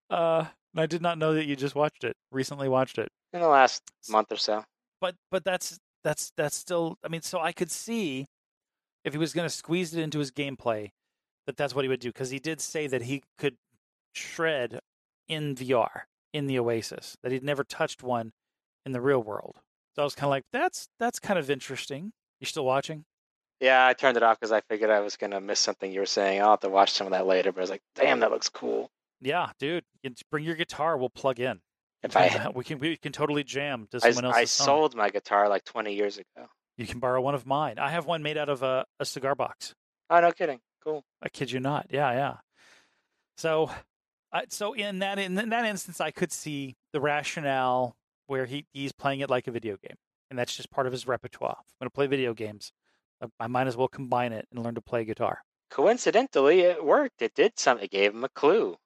uh, 0.10 0.46
i 0.76 0.86
did 0.86 1.02
not 1.02 1.18
know 1.18 1.34
that 1.34 1.46
you 1.46 1.56
just 1.56 1.76
watched 1.76 2.04
it 2.04 2.16
recently 2.32 2.68
watched 2.70 2.98
it 3.00 3.10
In 3.34 3.42
the 3.42 3.48
last 3.48 3.82
month 4.10 4.32
or 4.32 4.38
so. 4.38 4.64
but 5.02 5.16
but 5.32 5.44
that's 5.44 5.80
that's 6.04 6.32
that's 6.38 6.56
still 6.56 6.98
i 7.04 7.08
mean 7.08 7.22
so 7.22 7.40
i 7.40 7.52
could 7.52 7.72
see 7.72 8.26
if 9.04 9.14
he 9.14 9.18
was 9.20 9.34
going 9.34 9.46
to 9.48 9.54
squeeze 9.54 9.94
it 9.96 10.02
into 10.02 10.20
his 10.20 10.32
gameplay 10.32 10.90
that 11.48 11.58
that's 11.58 11.74
what 11.76 11.84
he 11.84 11.90
would 11.90 12.00
do 12.00 12.10
because 12.10 12.30
he 12.30 12.40
did 12.40 12.62
say 12.62 12.86
that 12.88 13.02
he 13.04 13.24
could 13.40 13.56
shred 14.14 14.80
in 15.28 15.56
vr 15.56 16.02
in 16.34 16.48
the 16.48 16.58
oasis 16.60 17.16
that 17.24 17.32
he'd 17.32 17.44
never 17.44 17.64
touched 17.64 18.04
one 18.04 18.32
in 18.86 18.92
the 18.92 19.02
real 19.02 19.22
world 19.24 19.58
so 19.96 20.02
i 20.02 20.06
was 20.06 20.16
kind 20.16 20.26
of 20.26 20.32
like 20.32 20.44
that's 20.52 20.88
that's 21.00 21.20
kind 21.20 21.38
of 21.40 21.50
interesting 21.50 22.12
you 22.40 22.46
still 22.46 22.66
watching 22.66 23.06
Yeah, 23.62 23.86
I 23.88 23.94
turned 23.94 24.18
it 24.18 24.24
off 24.24 24.38
because 24.40 24.52
I 24.52 24.60
figured 24.62 24.90
I 24.90 25.00
was 25.00 25.16
gonna 25.16 25.40
miss 25.40 25.60
something 25.62 25.90
you 25.90 26.02
were 26.02 26.06
saying. 26.06 26.42
I'll 26.42 26.50
have 26.52 26.60
to 26.62 26.70
watch 26.70 26.92
some 26.92 27.08
of 27.08 27.12
that 27.12 27.26
later. 27.26 27.54
But 27.54 27.62
I 27.62 27.64
was 27.64 27.70
like, 27.70 27.84
damn, 27.96 28.20
that 28.20 28.32
looks 28.32 28.50
cool. 28.50 28.90
yeah 29.22 29.52
dude 29.60 29.86
you 30.02 30.12
bring 30.30 30.44
your 30.44 30.56
guitar 30.56 30.98
we'll 30.98 31.10
plug 31.10 31.40
in 31.40 31.62
If 32.02 32.18
I 32.18 32.50
we 32.56 32.64
can 32.66 32.80
we 32.80 32.98
can 32.98 33.14
totally 33.14 33.46
jam 33.46 33.88
to 33.92 33.98
I, 34.04 34.12
someone 34.12 34.26
I 34.34 34.40
else's 34.42 34.52
song. 34.52 34.66
sold 34.66 34.96
my 34.96 35.10
guitar 35.10 35.48
like 35.48 35.64
20 35.64 35.94
years 35.96 36.18
ago. 36.18 36.48
you 36.78 36.86
can 36.86 37.00
borrow 37.00 37.22
one 37.22 37.36
of 37.36 37.46
mine 37.46 37.80
i 37.80 37.90
have 37.92 38.06
one 38.06 38.22
made 38.24 38.38
out 38.38 38.50
of 38.50 38.64
a, 38.64 38.84
a 39.00 39.06
cigar 39.06 39.36
box 39.36 39.74
Oh, 40.10 40.20
no 40.20 40.32
kidding. 40.34 40.60
Cool. 40.84 41.02
I 41.24 41.30
kid 41.30 41.50
you 41.52 41.60
not. 41.62 41.88
Yeah, 41.90 42.12
yeah. 42.12 42.36
So 43.38 43.72
Uh, 44.34 44.42
so 44.50 44.74
in 44.74 45.00
that 45.00 45.20
in 45.20 45.36
that 45.36 45.66
instance, 45.66 46.02
I 46.02 46.12
could 46.12 46.32
see 46.32 46.76
the 46.92 47.00
rationale 47.00 47.96
where 48.28 48.46
he 48.46 48.66
he's 48.74 48.92
playing 48.92 49.20
it 49.20 49.30
like 49.30 49.48
a 49.48 49.52
video 49.52 49.78
game, 49.78 49.96
and 50.30 50.40
that's 50.40 50.56
just 50.56 50.72
part 50.72 50.88
of 50.88 50.92
his 50.92 51.08
repertoire. 51.08 51.58
I'm 51.60 51.86
going 51.86 51.90
to 51.90 51.94
play 51.94 52.08
video 52.08 52.34
games. 52.34 52.72
I, 53.22 53.28
I 53.40 53.48
might 53.48 53.68
as 53.68 53.78
well 53.78 53.88
combine 53.88 54.34
it 54.34 54.48
and 54.52 54.64
learn 54.64 54.76
to 54.76 54.82
play 54.82 55.06
guitar. 55.06 55.42
Coincidentally, 55.70 56.62
it 56.62 56.84
worked. 56.84 57.22
It 57.22 57.36
did 57.36 57.60
something. 57.60 57.86
It 57.86 57.92
gave 57.92 58.14
him 58.14 58.24
a 58.24 58.30
clue. 58.30 58.78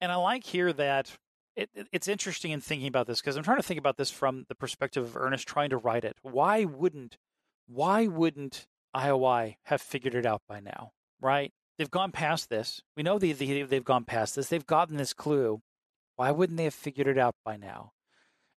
And 0.00 0.12
I 0.12 0.16
like 0.16 0.44
here 0.44 0.72
that 0.72 1.16
it, 1.56 1.70
it's 1.92 2.08
interesting 2.08 2.50
in 2.50 2.60
thinking 2.60 2.88
about 2.88 3.06
this 3.06 3.20
because 3.20 3.36
I'm 3.36 3.42
trying 3.42 3.58
to 3.58 3.62
think 3.62 3.78
about 3.78 3.96
this 3.96 4.10
from 4.10 4.44
the 4.48 4.54
perspective 4.54 5.04
of 5.04 5.16
Ernest 5.16 5.46
trying 5.46 5.70
to 5.70 5.78
write 5.78 6.04
it. 6.04 6.16
Why 6.22 6.64
wouldn't 6.64 7.16
why 7.66 8.06
wouldn't 8.06 8.66
IOI 8.94 9.56
have 9.64 9.80
figured 9.80 10.14
it 10.14 10.26
out 10.26 10.42
by 10.46 10.60
now? 10.60 10.92
Right? 11.20 11.52
They've 11.78 11.90
gone 11.90 12.12
past 12.12 12.48
this. 12.50 12.80
We 12.96 13.02
know 13.02 13.18
they, 13.18 13.32
they, 13.32 13.62
they've 13.62 13.84
gone 13.84 14.04
past 14.04 14.36
this. 14.36 14.48
They've 14.48 14.66
gotten 14.66 14.96
this 14.96 15.12
clue. 15.12 15.60
Why 16.16 16.30
wouldn't 16.30 16.56
they 16.56 16.64
have 16.64 16.74
figured 16.74 17.08
it 17.08 17.18
out 17.18 17.34
by 17.44 17.56
now? 17.56 17.92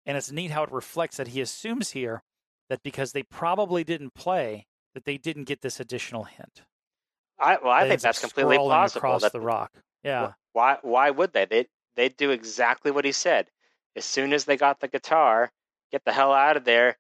And 0.05 0.17
it's 0.17 0.31
neat 0.31 0.51
how 0.51 0.63
it 0.65 0.71
reflects 0.73 1.17
that 1.17 1.29
he 1.29 1.41
assumes 1.41 1.93
here 1.93 2.23
that 2.69 2.83
because 2.83 3.13
they 3.13 3.23
probably 3.23 3.85
didn't 3.85 4.15
play, 4.15 4.67
that 4.95 5.05
they 5.05 5.17
didn't 5.17 5.45
get 5.45 5.63
this 5.63 5.81
additional 5.81 6.25
hint. 6.25 6.63
I 7.39 7.59
well, 7.63 7.73
I 7.73 7.83
That 7.85 7.89
think 7.89 8.01
that's 8.03 8.21
completely 8.21 8.57
plausible. 8.59 8.99
across 8.99 9.23
That 9.23 9.33
the 9.33 9.41
rock. 9.41 9.73
Yeah, 10.03 10.33
why 10.53 10.79
why 10.83 11.11
would 11.11 11.33
they? 11.33 11.45
They 11.45 11.67
they 11.95 12.09
do 12.09 12.31
exactly 12.31 12.91
what 12.91 13.05
he 13.05 13.13
said. 13.13 13.49
As 13.95 14.05
soon 14.05 14.33
as 14.33 14.45
they 14.45 14.57
got 14.57 14.81
the 14.81 14.89
guitar, 14.89 15.51
get 15.91 16.05
the 16.05 16.13
hell 16.13 16.33
out 16.33 16.57
of 16.57 16.65
there, 16.65 16.97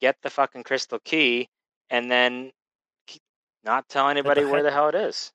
get 0.00 0.16
the 0.22 0.30
fucking 0.30 0.64
crystal 0.64 0.98
key, 1.04 1.48
and 1.90 2.10
then 2.10 2.52
not 3.64 3.88
tell 3.88 4.08
anybody 4.08 4.44
where 4.44 4.56
heck- 4.56 4.64
the 4.64 4.70
hell 4.72 4.88
it 4.88 4.94
is. 4.94 5.32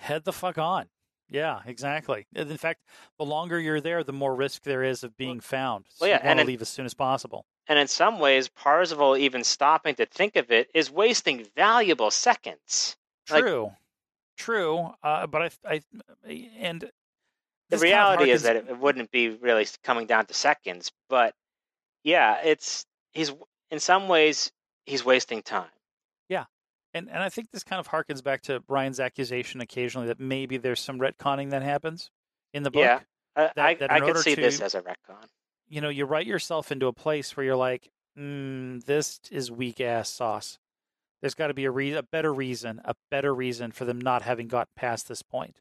Head 0.00 0.24
the 0.24 0.32
fuck 0.32 0.58
on. 0.58 0.86
Yeah, 1.28 1.60
exactly. 1.64 2.26
In 2.34 2.56
fact, 2.56 2.82
the 3.18 3.24
longer 3.24 3.60
you're 3.60 3.80
there, 3.80 4.02
the 4.02 4.12
more 4.12 4.34
risk 4.34 4.62
there 4.64 4.82
is 4.82 5.04
of 5.04 5.16
being 5.16 5.38
found. 5.38 5.84
So 5.88 5.98
well, 6.02 6.08
yeah, 6.10 6.16
you 6.16 6.20
want 6.26 6.30
and 6.30 6.40
in- 6.40 6.46
leave 6.48 6.62
as 6.62 6.68
soon 6.68 6.86
as 6.86 6.94
possible. 6.94 7.44
And 7.68 7.78
in 7.78 7.86
some 7.86 8.18
ways, 8.18 8.48
Parzival 8.48 9.16
even 9.16 9.44
stopping 9.44 9.94
to 9.94 10.06
think 10.06 10.34
of 10.34 10.50
it 10.50 10.68
is 10.74 10.90
wasting 10.90 11.46
valuable 11.56 12.10
seconds. 12.10 12.96
Like- 13.30 13.44
True, 13.44 13.70
true. 14.36 14.92
Uh, 15.04 15.28
but 15.28 15.42
I, 15.42 15.50
I, 15.64 15.82
and 16.58 16.80
The 16.80 16.90
this 17.68 17.80
kind 17.80 17.82
of 17.82 17.82
reality 17.82 18.30
is 18.32 18.42
that 18.42 18.56
it 18.56 18.78
wouldn't 18.78 19.12
be 19.12 19.28
really 19.28 19.68
coming 19.84 20.06
down 20.08 20.26
to 20.26 20.34
seconds, 20.34 20.90
but 21.08 21.32
yeah, 22.02 22.40
it's 22.42 22.86
he's 23.12 23.32
in 23.70 23.78
some 23.78 24.08
ways 24.08 24.50
he's 24.84 25.04
wasting 25.04 25.42
time. 25.42 25.70
And 26.94 27.08
and 27.08 27.22
I 27.22 27.28
think 27.28 27.50
this 27.50 27.64
kind 27.64 27.80
of 27.80 27.88
harkens 27.88 28.22
back 28.22 28.42
to 28.42 28.60
Brian's 28.60 29.00
accusation 29.00 29.60
occasionally 29.60 30.08
that 30.08 30.20
maybe 30.20 30.56
there's 30.56 30.80
some 30.80 30.98
retconning 30.98 31.50
that 31.50 31.62
happens 31.62 32.10
in 32.52 32.62
the 32.62 32.70
book. 32.70 32.82
Yeah. 32.82 33.00
I, 33.36 33.42
That- 33.54 33.58
I, 33.58 33.74
that 33.74 33.90
I 33.92 34.00
could 34.00 34.16
see 34.18 34.34
this 34.34 34.60
as 34.60 34.74
a 34.74 34.80
retcon. 34.82 35.24
You 35.68 35.80
know, 35.80 35.88
you 35.88 36.04
write 36.04 36.26
yourself 36.26 36.72
into 36.72 36.86
a 36.86 36.92
place 36.92 37.36
where 37.36 37.46
you're 37.46 37.54
like, 37.56 37.90
mm, 38.18 38.84
this 38.84 39.20
is 39.30 39.50
weak 39.52 39.80
ass 39.80 40.08
sauce. 40.10 40.58
There's 41.20 41.34
got 41.34 41.46
to 41.48 41.54
be 41.54 41.64
a, 41.64 41.70
re- 41.70 41.92
a 41.92 42.02
better 42.02 42.32
reason, 42.34 42.80
a 42.84 42.94
better 43.10 43.32
reason 43.34 43.70
for 43.70 43.84
them 43.84 44.00
not 44.00 44.22
having 44.22 44.48
gotten 44.48 44.72
past 44.74 45.06
this 45.06 45.22
point. 45.22 45.60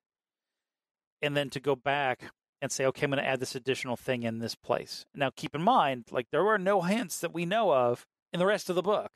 And 1.22 1.36
then 1.38 1.50
to 1.52 1.60
go 1.60 1.76
back 1.76 2.24
and 2.62 2.72
say, 2.72 2.86
okay, 2.86 3.04
I'm 3.06 3.12
going 3.12 3.22
to 3.24 3.28
add 3.28 3.40
this 3.40 3.56
additional 3.56 3.98
thing 3.98 4.24
in 4.24 4.40
this 4.40 4.56
place. 4.56 5.06
Now, 5.14 5.32
keep 5.36 5.54
in 5.54 5.62
mind, 5.62 6.06
like 6.12 6.28
there 6.32 6.44
were 6.44 6.58
no 6.58 6.82
hints 6.82 7.20
that 7.20 7.34
we 7.34 7.46
know 7.46 7.72
of 7.74 8.06
in 8.34 8.40
the 8.40 8.46
rest 8.46 8.70
of 8.70 8.76
the 8.76 8.82
book. 8.82 9.12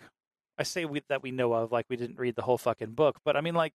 I 0.57 0.63
say 0.63 0.85
we, 0.85 1.01
that 1.09 1.23
we 1.23 1.31
know 1.31 1.53
of, 1.53 1.71
like 1.71 1.85
we 1.89 1.95
didn't 1.95 2.19
read 2.19 2.35
the 2.35 2.43
whole 2.43 2.57
fucking 2.57 2.91
book, 2.91 3.19
but 3.25 3.35
I 3.35 3.41
mean, 3.41 3.55
like, 3.55 3.73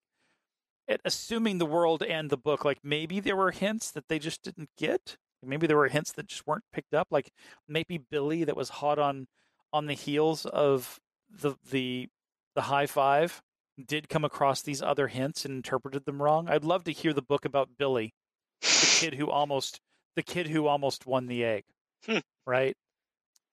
it, 0.87 1.01
assuming 1.05 1.59
the 1.59 1.67
world 1.67 2.03
and 2.03 2.31
the 2.31 2.37
book, 2.37 2.65
like 2.65 2.79
maybe 2.83 3.21
there 3.21 3.37
were 3.37 3.51
hints 3.51 3.91
that 3.91 4.09
they 4.09 4.19
just 4.19 4.43
didn't 4.43 4.71
get. 4.79 5.17
Maybe 5.45 5.67
there 5.67 5.77
were 5.77 5.89
hints 5.89 6.13
that 6.13 6.27
just 6.27 6.47
weren't 6.47 6.65
picked 6.73 6.95
up. 6.95 7.09
Like 7.11 7.31
maybe 7.69 7.99
Billy, 7.99 8.45
that 8.45 8.57
was 8.57 8.71
hot 8.71 8.99
on 8.99 9.29
on 9.73 9.87
the 9.87 9.95
heels 9.95 10.47
of 10.47 10.99
the 11.31 11.55
the 11.71 12.09
the 12.55 12.63
high 12.63 12.87
five, 12.87 13.43
did 13.87 14.09
come 14.09 14.25
across 14.25 14.63
these 14.63 14.83
other 14.83 15.09
hints 15.09 15.45
and 15.45 15.55
interpreted 15.55 16.05
them 16.07 16.21
wrong. 16.23 16.49
I'd 16.49 16.65
love 16.65 16.85
to 16.85 16.93
hear 16.93 17.13
the 17.13 17.23
book 17.23 17.45
about 17.45 17.69
Billy, 17.79 18.15
the 18.63 18.97
kid 18.99 19.15
who 19.15 19.31
almost 19.31 19.81
the 20.17 20.23
kid 20.23 20.49
who 20.49 20.67
almost 20.67 21.07
won 21.07 21.27
the 21.27 21.45
egg. 21.45 21.65
Hmm. 22.07 22.19
right? 22.47 22.77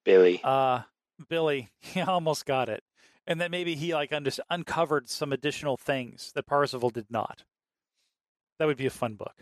Billy. 0.04 0.40
Uh 0.44 0.82
Billy, 1.30 1.70
he 1.82 2.02
almost 2.02 2.46
got 2.46 2.70
it. 2.70 2.84
And 3.28 3.42
then 3.42 3.50
maybe 3.52 3.76
he 3.76 3.94
like 3.94 4.14
under- 4.14 4.32
uncovered 4.50 5.10
some 5.10 5.34
additional 5.34 5.78
things 5.78 6.32
that 6.36 6.46
Parzival 6.46 6.90
did 6.92 7.08
not. 7.10 7.44
That 8.60 8.66
would 8.66 8.78
be 8.78 8.86
a 8.86 8.92
fun 8.92 9.16
book. 9.16 9.34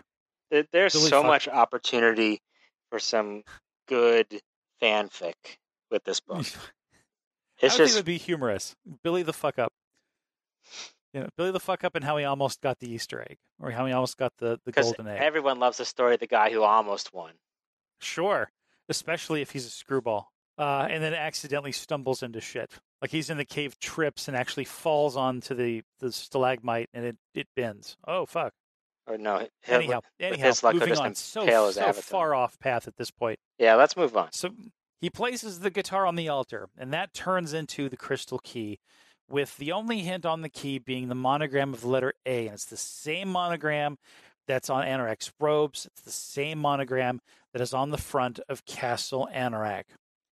There- 0.49 0.65
There's 0.71 0.93
Billy 0.93 1.09
so 1.09 1.21
fuck- 1.21 1.27
much 1.27 1.47
opportunity 1.47 2.41
for 2.89 2.99
some 2.99 3.43
good 3.87 4.41
fanfic 4.81 5.33
with 5.91 6.03
this 6.03 6.19
book. 6.19 6.37
I 6.39 6.41
It's 6.41 6.49
would 6.49 6.59
think 7.59 7.73
it 7.73 7.77
just 7.77 7.95
would 7.95 8.05
be 8.05 8.17
humorous. 8.17 8.75
Billy 9.03 9.23
the 9.23 9.33
fuck 9.33 9.59
up. 9.59 9.71
You 11.13 11.21
know, 11.21 11.29
Billy 11.37 11.51
the 11.51 11.59
fuck 11.59 11.83
up 11.83 11.95
and 11.95 12.03
how 12.03 12.17
he 12.17 12.25
almost 12.25 12.61
got 12.61 12.79
the 12.79 12.91
Easter 12.91 13.21
egg, 13.21 13.37
or 13.59 13.69
how 13.71 13.85
he 13.85 13.93
almost 13.93 14.17
got 14.17 14.33
the, 14.37 14.59
the 14.65 14.71
golden 14.71 15.07
egg. 15.07 15.21
everyone 15.21 15.59
loves 15.59 15.77
the 15.77 15.85
story 15.85 16.15
of 16.15 16.19
the 16.19 16.27
guy 16.27 16.49
who 16.51 16.63
almost 16.63 17.13
won. 17.13 17.33
Sure, 17.99 18.49
especially 18.89 19.41
if 19.41 19.51
he's 19.51 19.65
a 19.67 19.69
screwball, 19.69 20.31
uh, 20.57 20.87
and 20.89 21.03
then 21.03 21.13
accidentally 21.13 21.71
stumbles 21.71 22.23
into 22.23 22.41
shit. 22.41 22.71
Like 23.03 23.11
he's 23.11 23.29
in 23.29 23.37
the 23.37 23.43
cave, 23.45 23.77
trips, 23.79 24.29
and 24.29 24.35
actually 24.37 24.63
falls 24.63 25.17
onto 25.17 25.53
the 25.53 25.83
the 25.99 26.11
stalagmite, 26.11 26.89
and 26.93 27.03
it 27.05 27.17
it 27.35 27.47
bends. 27.55 27.97
Oh 28.07 28.25
fuck! 28.25 28.53
Or 29.07 29.17
no, 29.17 29.39
he'll- 29.39 29.75
Anyhow, 29.75 29.99
anyhow, 30.21 30.45
his 30.47 30.63
luck, 30.63 30.73
moving 30.75 30.97
on. 30.97 31.13
So 31.15 31.45
so 31.75 31.81
far 32.01 32.33
off 32.33 32.57
path 32.59 32.87
at 32.87 32.95
this 32.95 33.11
point. 33.11 33.39
Yeah, 33.59 33.75
let's 33.75 33.97
move 33.97 34.15
on. 34.15 34.31
So 34.31 34.51
he 35.01 35.09
places 35.09 35.59
the 35.59 35.69
guitar 35.69 36.05
on 36.07 36.15
the 36.15 36.29
altar, 36.29 36.69
and 36.77 36.93
that 36.93 37.13
turns 37.13 37.51
into 37.51 37.89
the 37.89 37.97
crystal 37.97 38.39
key, 38.39 38.79
with 39.29 39.57
the 39.57 39.73
only 39.73 39.99
hint 39.99 40.25
on 40.25 40.41
the 40.41 40.47
key 40.49 40.79
being 40.79 41.09
the 41.09 41.13
monogram 41.15 41.73
of 41.73 41.81
the 41.81 41.89
letter 41.89 42.13
A. 42.25 42.45
And 42.47 42.53
it's 42.53 42.63
the 42.63 42.77
same 42.77 43.27
monogram 43.27 43.97
that's 44.47 44.69
on 44.69 44.85
Anorak's 44.85 45.33
robes. 45.41 45.87
It's 45.87 46.03
the 46.03 46.09
same 46.11 46.57
monogram 46.57 47.19
that 47.51 47.61
is 47.61 47.73
on 47.73 47.89
the 47.89 47.97
front 47.97 48.39
of 48.47 48.63
Castle 48.65 49.27
Anorak. 49.35 49.83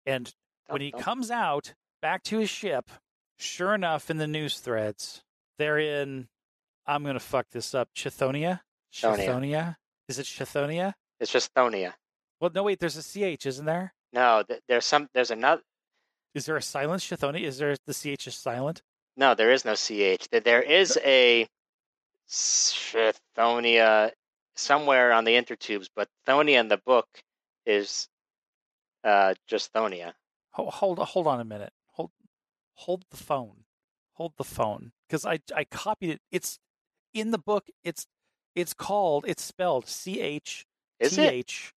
And 0.07 0.32
when 0.69 0.81
he 0.81 0.93
comes 0.93 1.31
out 1.31 1.74
back 2.05 2.22
to 2.22 2.39
his 2.39 2.51
ship, 2.51 2.90
sure 3.39 3.74
enough, 3.74 4.10
in 4.10 4.18
the 4.18 4.26
news 4.26 4.59
threads, 4.59 5.22
they're 5.59 5.78
in, 5.78 6.28
I'm 6.86 7.02
going 7.02 7.14
to 7.14 7.18
fuck 7.20 7.47
this 7.51 7.74
up, 7.74 7.89
Chithonia? 7.97 8.60
Chithonia. 8.93 9.16
Chithonia? 9.26 9.76
Is 10.10 10.18
it 10.18 10.26
Chithonia? 10.26 10.93
It's 11.18 11.32
just 11.32 11.55
Thonia. 11.55 11.94
Well, 12.40 12.51
no, 12.55 12.62
wait, 12.62 12.78
there's 12.78 12.98
a 12.98 13.02
CH, 13.02 13.47
isn't 13.47 13.64
there? 13.64 13.94
No, 14.12 14.43
th- 14.47 14.60
there's 14.68 14.85
some. 14.85 15.09
There's 15.14 15.31
another. 15.31 15.62
Is 16.35 16.44
there 16.44 16.59
a 16.59 16.62
silent 16.62 17.01
Chithonia? 17.01 17.40
Is 17.44 17.56
there 17.56 17.74
the 17.86 17.94
CH 17.94 18.26
is 18.26 18.35
silent? 18.35 18.82
No, 19.16 19.35
there 19.35 19.51
is 19.51 19.64
no 19.64 19.74
ch. 19.74 19.89
There- 20.31 20.40
There 20.40 20.60
is 20.62 20.98
a 21.02 21.48
Thonia 22.28 24.10
somewhere 24.56 25.12
on 25.12 25.24
the 25.24 25.32
intertubes, 25.32 25.89
but 25.97 26.09
Thonia 26.26 26.60
in 26.60 26.68
the 26.68 26.76
book 26.85 27.09
is 27.64 28.09
uh, 29.05 29.32
just 29.47 29.72
Thonia. 29.72 30.12
Hold, 30.51 30.74
hold 30.74 30.98
hold 30.98 31.26
on 31.26 31.40
a 31.40 31.44
minute. 31.44 31.72
Hold 32.75 33.05
the 33.11 33.17
phone. 33.17 33.65
Hold 34.15 34.35
the 34.37 34.45
phone 34.45 34.93
because 35.09 35.27
I 35.27 35.41
I 35.55 35.65
copied 35.65 36.11
it. 36.11 36.21
It's 36.31 36.59
in 37.13 37.31
the 37.31 37.39
book. 37.39 37.67
It's 37.83 38.07
it's 38.55 38.75
called. 38.75 39.25
It's 39.27 39.43
spelled 39.43 39.89
C 39.89 40.21
H 40.21 40.67
Is 41.01 41.19
it? 41.19 41.33
H 41.33 41.75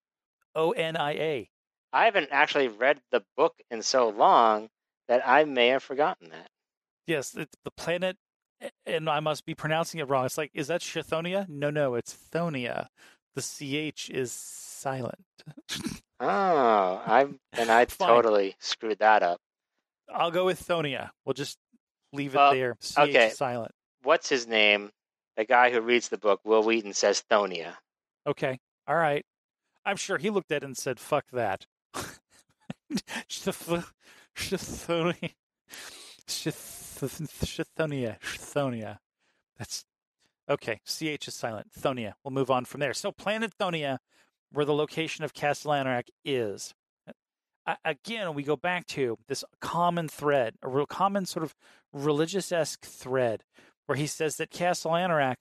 O 0.55 0.71
N 0.71 0.95
I 0.95 1.11
A. 1.13 1.49
I 1.93 2.05
haven't 2.05 2.29
actually 2.31 2.67
read 2.67 2.99
the 3.11 3.23
book 3.35 3.55
in 3.71 3.81
so 3.81 4.09
long 4.09 4.69
that 5.07 5.27
I 5.27 5.45
may 5.45 5.69
have 5.69 5.83
forgotten 5.83 6.29
that. 6.29 6.49
Yes, 7.07 7.33
it's 7.35 7.55
the 7.63 7.71
planet, 7.71 8.17
and 8.85 9.09
I 9.09 9.19
must 9.21 9.45
be 9.45 9.55
pronouncing 9.55 9.99
it 9.99 10.09
wrong. 10.09 10.25
It's 10.25 10.37
like, 10.37 10.51
is 10.53 10.67
that 10.67 10.81
Chithonia? 10.81 11.47
No, 11.47 11.69
no, 11.69 11.95
it's 11.95 12.13
Thonia. 12.13 12.87
The 13.35 13.41
CH 13.41 14.09
is 14.09 14.31
silent. 14.31 15.25
Oh, 16.19 16.25
I 17.05 17.27
and 17.53 17.69
I 17.69 17.85
totally 17.85 18.55
screwed 18.59 18.97
that 18.99 19.21
up. 19.21 19.39
I'll 20.13 20.31
go 20.31 20.45
with 20.45 20.65
Thonia. 20.65 21.09
We'll 21.25 21.33
just 21.33 21.57
leave 22.13 22.33
it 22.33 22.37
Well, 22.37 22.53
there. 22.53 22.75
CH 22.81 22.97
okay. 22.99 23.29
silent. 23.29 23.71
What's 24.03 24.29
his 24.29 24.47
name? 24.47 24.91
The 25.35 25.45
guy 25.45 25.71
who 25.71 25.81
reads 25.81 26.09
the 26.09 26.17
book, 26.17 26.41
Wil 26.43 26.63
Wheaton, 26.63 26.93
says 26.93 27.23
Thonia. 27.29 27.73
Okay. 28.25 28.59
All 28.87 28.95
right. 28.95 29.25
I'm 29.85 29.97
sure 29.97 30.17
he 30.17 30.29
looked 30.29 30.51
at 30.51 30.63
it 30.63 30.65
and 30.65 30.77
said, 30.77 30.99
fuck 30.99 31.25
that. 31.31 31.65
Chithonia. 33.29 33.85
Chithonia. 38.19 38.97
That's 39.57 39.85
okay. 40.49 40.81
CH 40.85 41.27
is 41.27 41.33
silent. 41.33 41.67
Thonia. 41.79 42.13
We'll 42.23 42.33
move 42.33 42.51
on 42.51 42.65
from 42.65 42.79
there. 42.79 42.93
So, 42.93 43.11
Planet 43.11 43.53
Thonia, 43.59 43.99
where 44.51 44.65
the 44.65 44.73
location 44.73 45.23
of 45.23 45.33
Castle 45.33 45.71
Anorak 45.71 46.09
is. 46.25 46.73
Again, 47.83 48.33
we 48.33 48.43
go 48.43 48.55
back 48.55 48.85
to 48.87 49.17
this 49.27 49.43
common 49.59 50.07
thread, 50.07 50.55
a 50.61 50.69
real 50.69 50.85
common 50.85 51.25
sort 51.25 51.43
of 51.43 51.53
religious 51.91 52.51
esque 52.51 52.85
thread, 52.85 53.43
where 53.85 53.97
he 53.97 54.07
says 54.07 54.37
that 54.37 54.51
Castle 54.51 54.91
Anorak 54.91 55.37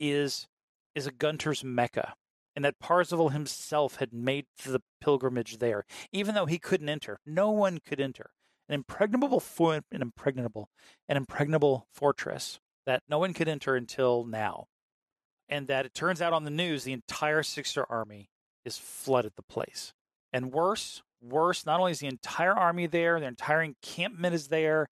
is 0.00 0.48
is 0.94 1.06
a 1.06 1.12
Gunter's 1.12 1.62
mecca. 1.62 2.14
and 2.54 2.64
that 2.64 2.78
Parzival 2.78 3.30
himself 3.30 3.96
had 3.96 4.12
made 4.12 4.46
the 4.64 4.82
pilgrimage 5.00 5.58
there, 5.58 5.84
even 6.12 6.34
though 6.34 6.46
he 6.46 6.58
couldn't 6.58 6.88
enter. 6.88 7.18
No 7.24 7.50
one 7.50 7.78
could 7.78 8.00
enter. 8.00 8.30
An 8.68 8.74
impregnable, 8.74 9.42
an 9.58 10.02
impregnable, 10.02 10.68
an 11.08 11.16
impregnable 11.16 11.86
fortress 11.92 12.60
that 12.86 13.02
no 13.08 13.18
one 13.18 13.34
could 13.34 13.48
enter 13.48 13.74
until 13.74 14.24
now, 14.24 14.66
and 15.48 15.66
that 15.66 15.84
it 15.84 15.94
turns 15.94 16.22
out 16.22 16.32
on 16.32 16.44
the 16.44 16.50
news 16.50 16.84
the 16.84 16.92
entire 16.92 17.42
Sixer 17.42 17.84
army 17.88 18.30
is 18.64 18.78
flooded 18.78 19.32
the 19.36 19.42
place, 19.42 19.92
and 20.32 20.52
worse, 20.52 21.02
worse. 21.22 21.64
Not 21.64 21.80
only 21.80 21.92
is 21.92 22.00
the 22.00 22.06
entire 22.06 22.52
army 22.52 22.86
there, 22.86 23.18
the 23.20 23.26
entire 23.26 23.62
encampment 23.62 24.34
is 24.34 24.48
there. 24.48 24.88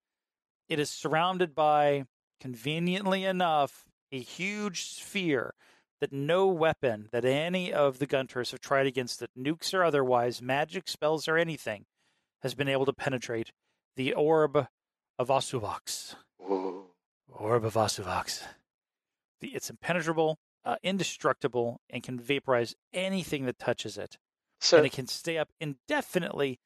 It 0.69 0.79
is 0.79 0.91
surrounded 0.91 1.55
by, 1.55 2.05
conveniently 2.41 3.25
enough, 3.25 3.85
a 4.13 4.21
huge 4.21 4.85
sphere 4.85 5.55
that 6.01 6.13
no 6.13 6.47
weapon 6.47 7.09
that 7.13 7.25
any 7.25 7.73
of 7.73 7.99
the 7.99 8.07
Gunters 8.07 8.53
have 8.53 8.61
tried 8.61 8.87
against 8.87 9.21
it, 9.23 9.31
nukes 9.39 9.75
or 9.75 9.85
otherwise, 9.85 10.41
magic 10.41 10.89
spells 10.89 11.29
or 11.29 11.37
anything, 11.37 11.85
has 12.43 12.55
been 12.55 12.69
able 12.69 12.87
to 12.87 12.93
penetrate 12.93 13.53
the 13.97 14.15
orb 14.15 14.67
of 15.19 15.29
Osuvox. 15.29 16.15
Ooh. 16.41 16.87
Orb 17.29 17.65
of 17.65 17.75
Osuvox. 17.75 18.43
It's 19.43 19.71
impenetrable, 19.71 20.39
uh, 20.65 20.77
indestructible, 20.83 21.81
and 21.91 22.03
can 22.03 22.19
vaporize 22.19 22.75
anything 22.93 23.45
that 23.47 23.59
touches 23.59 23.99
it. 23.99 24.17
So 24.61 24.77
and 24.77 24.87
it 24.87 24.93
can 24.93 25.07
stay 25.07 25.39
up 25.39 25.49
indefinitely, 25.61 26.61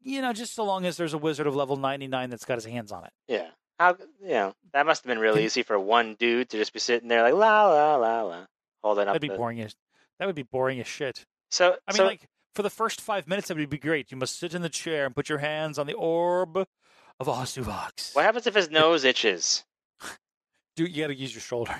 you 0.00 0.22
know, 0.22 0.32
just 0.32 0.54
so 0.54 0.64
long 0.64 0.86
as 0.86 0.96
there's 0.96 1.14
a 1.14 1.18
wizard 1.18 1.46
of 1.46 1.54
level 1.54 1.76
99 1.76 2.30
that's 2.30 2.44
got 2.44 2.54
his 2.54 2.64
hands 2.64 2.90
on 2.90 3.04
it. 3.04 3.12
yeah, 3.28 3.48
how 3.78 3.96
you 4.22 4.28
know 4.28 4.54
that 4.72 4.86
must 4.86 5.04
have 5.04 5.08
been 5.08 5.18
really 5.18 5.44
easy 5.44 5.62
for 5.62 5.78
one 5.78 6.14
dude 6.14 6.48
to 6.50 6.56
just 6.56 6.72
be 6.72 6.78
sitting 6.78 7.08
there 7.08 7.22
like 7.22 7.34
la 7.34 7.66
la 7.66 7.96
la 7.96 8.22
la, 8.22 8.44
holding 8.82 9.02
up. 9.02 9.08
That'd 9.08 9.22
be 9.22 9.28
the... 9.28 9.36
boring 9.36 9.60
as 9.60 9.74
that 10.18 10.26
would 10.26 10.34
be 10.34 10.42
boring 10.42 10.80
as 10.80 10.86
shit. 10.86 11.26
So 11.50 11.76
I 11.86 11.92
mean, 11.92 11.96
so, 11.96 12.04
like 12.04 12.28
for 12.54 12.62
the 12.62 12.70
first 12.70 13.00
five 13.00 13.28
minutes, 13.28 13.50
it 13.50 13.56
would 13.56 13.68
be 13.68 13.78
great. 13.78 14.10
You 14.10 14.16
must 14.16 14.38
sit 14.38 14.54
in 14.54 14.62
the 14.62 14.68
chair 14.68 15.06
and 15.06 15.14
put 15.14 15.28
your 15.28 15.38
hands 15.38 15.78
on 15.78 15.86
the 15.86 15.94
orb 15.94 16.56
of 16.56 17.26
Osuvox. 17.26 18.14
what 18.14 18.24
happens 18.24 18.46
if 18.46 18.54
his 18.54 18.70
nose 18.70 19.04
itches? 19.04 19.64
Dude, 20.76 20.94
you 20.94 21.02
got 21.04 21.08
to 21.08 21.14
use 21.14 21.32
your 21.32 21.40
shoulder, 21.40 21.74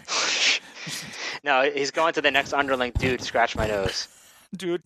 no, 1.45 1.69
he's 1.69 1.91
going 1.91 2.13
to 2.15 2.23
the 2.23 2.31
next 2.31 2.53
underling. 2.53 2.93
Dude, 2.97 3.21
scratch 3.21 3.57
my 3.57 3.67
nose. 3.67 4.09
dude. 4.57 4.83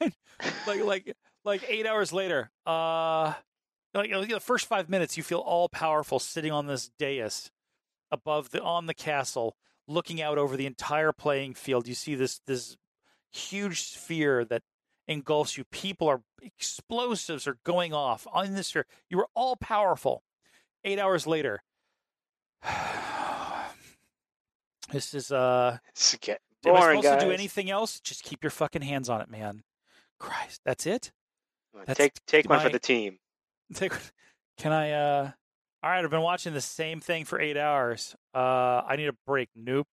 Like, 0.00 0.84
like, 0.84 1.16
like 1.44 1.64
eight 1.68 1.86
hours 1.86 2.12
later, 2.12 2.50
uh, 2.66 3.34
like 3.94 4.08
you 4.08 4.14
know, 4.14 4.24
the 4.24 4.40
first 4.40 4.66
five 4.66 4.88
minutes, 4.88 5.16
you 5.16 5.22
feel 5.22 5.40
all 5.40 5.68
powerful, 5.68 6.18
sitting 6.18 6.52
on 6.52 6.66
this 6.66 6.90
dais 6.98 7.50
above 8.10 8.50
the 8.50 8.62
on 8.62 8.86
the 8.86 8.94
castle, 8.94 9.56
looking 9.86 10.22
out 10.22 10.38
over 10.38 10.56
the 10.56 10.66
entire 10.66 11.12
playing 11.12 11.54
field. 11.54 11.86
You 11.88 11.94
see 11.94 12.14
this 12.14 12.40
this 12.46 12.76
huge 13.32 13.82
sphere 13.82 14.44
that 14.46 14.62
engulfs 15.08 15.56
you. 15.58 15.64
People 15.64 16.08
are 16.08 16.22
explosives 16.40 17.46
are 17.46 17.58
going 17.64 17.92
off 17.92 18.26
on 18.32 18.54
this 18.54 18.68
sphere. 18.68 18.86
You 19.10 19.20
are 19.20 19.28
all 19.34 19.56
powerful. 19.56 20.22
Eight 20.84 20.98
hours 20.98 21.26
later, 21.26 21.62
this 24.90 25.14
is 25.14 25.30
uh. 25.30 25.78
It's 25.90 26.16
get 26.16 26.40
Am 26.66 26.76
I 26.76 26.80
supposed 26.80 27.02
guys. 27.04 27.20
to 27.20 27.26
do 27.26 27.32
anything 27.32 27.70
else? 27.70 28.00
Just 28.00 28.22
keep 28.22 28.42
your 28.44 28.50
fucking 28.50 28.82
hands 28.82 29.08
on 29.08 29.20
it, 29.20 29.30
man. 29.30 29.62
Christ, 30.18 30.60
that's 30.64 30.86
it. 30.86 31.12
That's 31.86 31.98
take 31.98 32.12
take 32.26 32.48
one 32.48 32.60
for 32.60 32.68
the 32.68 32.78
team. 32.78 33.18
Take- 33.74 33.92
Can 34.58 34.72
I? 34.72 34.90
uh 34.92 35.30
All 35.82 35.90
right, 35.90 36.04
I've 36.04 36.10
been 36.10 36.20
watching 36.20 36.52
the 36.52 36.60
same 36.60 37.00
thing 37.00 37.24
for 37.24 37.40
eight 37.40 37.56
hours. 37.56 38.14
Uh 38.34 38.82
I 38.86 38.96
need 38.96 39.08
a 39.08 39.14
break. 39.26 39.48
Nope, 39.56 39.86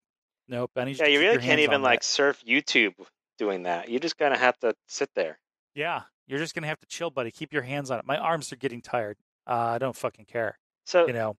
nope. 0.48 0.70
I 0.76 0.84
need 0.84 0.98
Yeah, 0.98 1.06
you 1.06 1.20
really 1.20 1.38
can't 1.38 1.60
even 1.60 1.80
like 1.82 2.00
that. 2.00 2.04
surf 2.04 2.42
YouTube 2.46 2.94
doing 3.38 3.62
that. 3.62 3.88
You're 3.88 4.00
just 4.00 4.18
gonna 4.18 4.36
have 4.38 4.58
to 4.58 4.74
sit 4.88 5.10
there. 5.14 5.38
Yeah, 5.74 6.02
you're 6.26 6.40
just 6.40 6.54
gonna 6.54 6.66
have 6.66 6.80
to 6.80 6.86
chill, 6.86 7.10
buddy. 7.10 7.30
Keep 7.30 7.52
your 7.52 7.62
hands 7.62 7.90
on 7.92 8.00
it. 8.00 8.06
My 8.06 8.16
arms 8.18 8.52
are 8.52 8.56
getting 8.56 8.82
tired. 8.82 9.16
Uh, 9.46 9.52
I 9.74 9.78
don't 9.78 9.94
fucking 9.96 10.24
care. 10.26 10.58
So 10.84 11.06
You 11.06 11.12
know, 11.12 11.36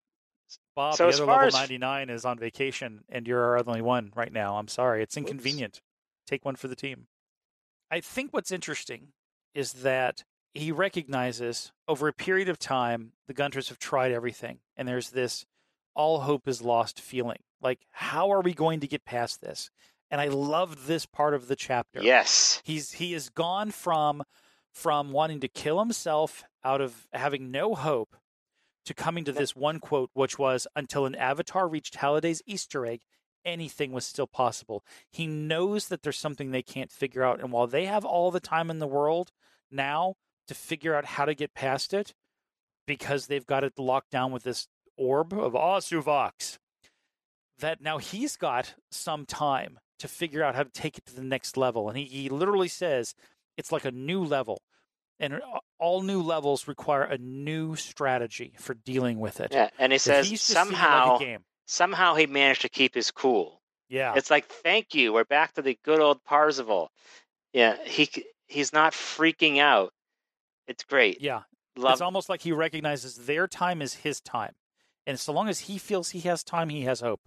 Bob, 0.76 0.96
So 0.96 1.08
the 1.08 1.14
other 1.14 1.26
level 1.26 1.48
as- 1.48 1.54
99 1.54 2.10
is 2.10 2.26
on 2.26 2.40
vacation, 2.40 3.04
and 3.10 3.28
you're 3.28 3.44
our 3.44 3.58
only 3.60 3.82
one 3.82 4.12
right 4.16 4.32
now. 4.32 4.58
I'm 4.58 4.68
sorry. 4.68 5.04
It's 5.04 5.18
inconvenient. 5.18 5.82
Take 6.26 6.46
one 6.46 6.56
for 6.56 6.68
the 6.68 6.76
team. 6.76 7.08
I 7.92 8.02
think 8.02 8.32
what's 8.34 8.52
interesting 8.52 9.10
is 9.54 9.74
that 9.74 10.24
he 10.54 10.72
recognizes 10.72 11.72
over 11.88 12.08
a 12.08 12.14
period 12.14 12.50
of 12.50 12.60
time 12.60 13.14
the 13.28 13.34
Gunters 13.34 13.70
have 13.70 13.80
tried 13.80 14.12
everything, 14.12 14.60
and 14.78 14.88
there's 14.88 15.10
this 15.12 15.46
all 15.96 16.22
hope 16.22 16.48
is 16.48 16.62
lost 16.62 17.00
feeling. 17.02 17.40
Like, 17.62 17.80
how 17.92 18.32
are 18.32 18.42
we 18.42 18.54
going 18.54 18.80
to 18.80 18.88
get 18.88 19.06
past 19.06 19.42
this? 19.42 19.70
And 20.12 20.22
I 20.22 20.28
loved 20.28 20.88
this 20.88 21.06
part 21.06 21.34
of 21.34 21.48
the 21.48 21.56
chapter. 21.56 22.02
yes, 22.02 22.62
He's 22.64 22.94
he 22.94 23.12
has 23.14 23.30
gone 23.30 23.72
from 23.72 24.24
from 24.72 25.12
wanting 25.12 25.40
to 25.42 25.48
kill 25.48 25.80
himself 25.80 26.44
out 26.64 26.80
of 26.82 27.08
having 27.12 27.52
no 27.52 27.76
hope 27.76 28.16
to 28.90 28.94
coming 28.96 29.24
to 29.24 29.32
this 29.32 29.56
one 29.56 29.80
quote, 29.80 30.10
which 30.16 30.40
was 30.40 30.66
until 30.76 31.06
an 31.06 31.14
avatar 31.14 31.68
reached 31.68 31.98
Halliday's 31.98 32.42
Easter 32.48 32.88
egg, 32.88 33.02
anything 33.46 33.92
was 33.92 34.04
still 34.04 34.26
possible. 34.26 34.84
He 35.12 35.28
knows 35.28 35.90
that 35.90 36.02
there's 36.02 36.18
something 36.18 36.50
they 36.50 36.64
can't 36.64 36.92
figure 36.92 37.24
out, 37.24 37.40
and 37.40 37.52
while 37.52 37.68
they 37.68 37.86
have 37.86 38.04
all 38.04 38.32
the 38.32 38.40
time 38.40 38.72
in 38.72 38.80
the 38.80 38.88
world 38.88 39.30
now 39.70 40.16
to 40.48 40.56
figure 40.56 40.96
out 40.96 41.06
how 41.06 41.26
to 41.26 41.36
get 41.36 41.54
past 41.54 41.94
it, 41.94 42.16
because 42.88 43.28
they've 43.28 43.46
got 43.46 43.64
it 43.64 43.78
locked 43.78 44.10
down 44.10 44.32
with 44.32 44.42
this 44.42 44.68
orb 44.98 45.34
of 45.34 45.54
Osuvox, 45.54 46.58
that 47.60 47.82
now 47.82 48.00
he's 48.00 48.38
got 48.38 48.74
some 48.90 49.24
time 49.24 49.78
to 50.00 50.08
figure 50.08 50.44
out 50.44 50.56
how 50.56 50.64
to 50.64 50.72
take 50.72 50.98
it 50.98 51.06
to 51.06 51.16
the 51.16 51.22
next 51.22 51.58
level. 51.58 51.90
And 51.90 51.98
he, 52.00 52.06
he 52.06 52.30
literally 52.30 52.68
says 52.68 53.14
it's 53.56 53.72
like 53.72 53.86
a 53.86 53.92
new 53.92 54.24
level. 54.24 54.64
And 55.20 55.42
all 55.80 56.02
new 56.02 56.22
levels 56.22 56.68
require 56.68 57.04
a 57.04 57.18
new 57.18 57.76
strategy 57.76 58.54
for 58.58 58.74
dealing 58.74 59.20
with 59.20 59.40
it. 59.42 59.52
yeah. 59.52 59.70
And 59.78 59.92
he 59.92 59.98
says 59.98 60.30
he's 60.30 60.40
just 60.40 60.48
seeing 60.48 60.62
it 60.62 60.70
somehow 60.70 61.18
like 61.20 61.40
somehow 61.66 62.16
he 62.16 62.26
managed 62.26 62.62
to 62.62 62.70
keep 62.70 62.96
his 62.96 63.12
cool. 63.12 63.62
Yeah. 63.90 64.14
It's 64.16 64.30
like 64.30 64.46
thank 64.48 64.96
you. 64.96 65.14
We're 65.14 65.26
back 65.26 65.54
to 65.56 65.62
the 65.62 65.78
good 65.84 66.00
old 66.00 66.24
Parzival. 66.24 66.90
Yeah, 67.54 67.76
he 67.84 68.10
he's 68.48 68.72
not 68.72 68.94
freaking 68.94 69.60
out. 69.60 69.92
It's 70.68 70.84
great. 70.84 71.22
yeah. 71.22 71.42
Love. 71.76 71.94
It's 71.94 72.02
almost 72.02 72.30
like 72.30 72.42
he 72.42 72.52
recognizes 72.52 73.16
their 73.16 73.48
time 73.48 73.82
is 73.82 73.94
his 73.94 74.20
time. 74.20 74.54
And 75.08 75.20
so 75.20 75.32
long 75.32 75.48
as 75.50 75.62
he 75.62 75.78
feels 75.78 76.10
he 76.10 76.20
has 76.22 76.44
time, 76.44 76.70
he 76.70 76.82
has 76.82 77.00
hope, 77.00 77.22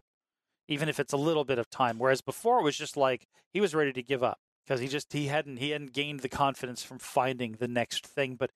even 0.68 0.88
if 0.88 1.00
it's 1.00 1.12
a 1.12 1.16
little 1.16 1.44
bit 1.44 1.58
of 1.58 1.70
time. 1.70 1.98
Whereas 1.98 2.20
before 2.20 2.60
it 2.60 2.62
was 2.62 2.76
just 2.76 2.96
like 2.96 3.26
he 3.50 3.60
was 3.60 3.74
ready 3.74 3.92
to 3.94 4.02
give 4.02 4.22
up 4.22 4.38
because 4.72 4.80
he 4.80 4.88
just 4.88 5.12
he 5.12 5.26
hadn't 5.26 5.58
he 5.58 5.70
hadn't 5.70 5.92
gained 5.92 6.20
the 6.20 6.30
confidence 6.30 6.82
from 6.82 6.98
finding 6.98 7.56
the 7.58 7.68
next 7.68 8.06
thing. 8.06 8.36
But 8.36 8.52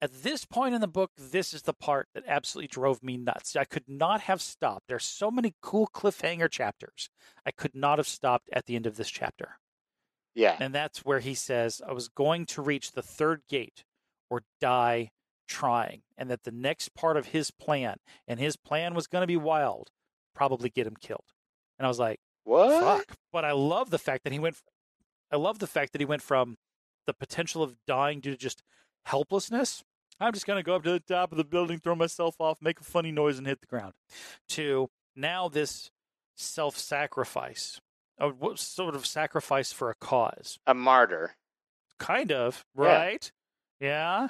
at 0.00 0.24
this 0.24 0.44
point 0.44 0.74
in 0.74 0.80
the 0.80 0.88
book, 0.88 1.12
this 1.16 1.54
is 1.54 1.62
the 1.62 1.72
part 1.72 2.08
that 2.14 2.24
absolutely 2.26 2.66
drove 2.66 3.00
me 3.00 3.16
nuts. 3.16 3.54
I 3.54 3.64
could 3.64 3.88
not 3.88 4.22
have 4.22 4.42
stopped. 4.42 4.88
There's 4.88 5.04
so 5.04 5.30
many 5.30 5.54
cool 5.62 5.88
cliffhanger 5.94 6.50
chapters. 6.50 7.08
I 7.46 7.52
could 7.52 7.76
not 7.76 7.98
have 8.00 8.08
stopped 8.08 8.48
at 8.52 8.66
the 8.66 8.74
end 8.74 8.86
of 8.86 8.96
this 8.96 9.08
chapter. 9.08 9.58
yeah. 10.34 10.56
And 10.58 10.74
that's 10.74 11.04
where 11.04 11.20
he 11.20 11.34
says, 11.34 11.80
I 11.88 11.92
was 11.92 12.08
going 12.08 12.46
to 12.46 12.62
reach 12.62 12.90
the 12.92 13.02
third 13.02 13.42
gate 13.48 13.84
or 14.28 14.42
die 14.60 15.12
trying. 15.46 16.02
And 16.18 16.28
that 16.28 16.42
the 16.42 16.50
next 16.50 16.92
part 16.94 17.16
of 17.16 17.26
his 17.26 17.52
plan, 17.52 17.98
and 18.26 18.40
his 18.40 18.56
plan 18.56 18.94
was 18.94 19.06
going 19.06 19.22
to 19.22 19.28
be 19.28 19.36
wild, 19.36 19.90
probably 20.34 20.70
get 20.70 20.88
him 20.88 20.96
killed. 21.00 21.30
And 21.78 21.86
I 21.86 21.88
was 21.88 22.00
like, 22.00 22.18
What? 22.42 22.82
fuck. 22.82 23.16
But 23.32 23.44
I 23.44 23.52
love 23.52 23.90
the 23.90 23.98
fact 23.98 24.24
that 24.24 24.32
he 24.32 24.40
went, 24.40 24.56
I 25.32 25.36
love 25.36 25.58
the 25.58 25.66
fact 25.66 25.92
that 25.92 26.00
he 26.00 26.04
went 26.04 26.22
from 26.22 26.56
the 27.06 27.14
potential 27.14 27.62
of 27.62 27.74
dying 27.86 28.20
due 28.20 28.32
to 28.32 28.36
just 28.36 28.62
helplessness. 29.06 29.82
I'm 30.20 30.32
just 30.32 30.46
going 30.46 30.58
to 30.58 30.62
go 30.62 30.76
up 30.76 30.84
to 30.84 30.90
the 30.92 31.00
top 31.00 31.32
of 31.32 31.38
the 31.38 31.44
building, 31.44 31.78
throw 31.78 31.94
myself 31.96 32.36
off, 32.38 32.58
make 32.60 32.80
a 32.80 32.84
funny 32.84 33.10
noise, 33.10 33.38
and 33.38 33.46
hit 33.46 33.60
the 33.60 33.66
ground. 33.66 33.94
To 34.50 34.88
now 35.16 35.48
this 35.48 35.90
self 36.36 36.76
sacrifice, 36.76 37.80
a 38.18 38.28
what 38.28 38.58
sort 38.58 38.94
of 38.94 39.06
sacrifice 39.06 39.72
for 39.72 39.90
a 39.90 39.94
cause. 39.94 40.58
A 40.66 40.74
martyr. 40.74 41.34
Kind 41.98 42.30
of, 42.30 42.64
Yeah. 42.78 42.84
right? 42.84 43.32
Yeah. 43.80 44.28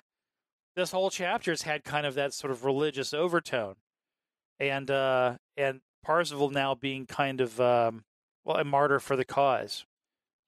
This 0.77 0.93
whole 0.93 1.11
chapter's 1.11 1.62
had 1.62 1.85
kind 1.85 2.07
of 2.07 2.15
that 2.15 2.33
sort 2.33 2.51
of 2.51 2.65
religious 2.65 3.12
overtone. 3.12 3.74
And 4.59 4.91
uh 4.91 5.37
and 5.57 5.81
Parzival 6.03 6.51
now 6.51 6.74
being 6.74 7.05
kind 7.07 7.41
of 7.41 7.61
um 7.61 8.05
well 8.45 8.57
a 8.57 8.65
martyr 8.65 8.99
for 9.01 9.16
the 9.16 9.24
cause. 9.24 9.85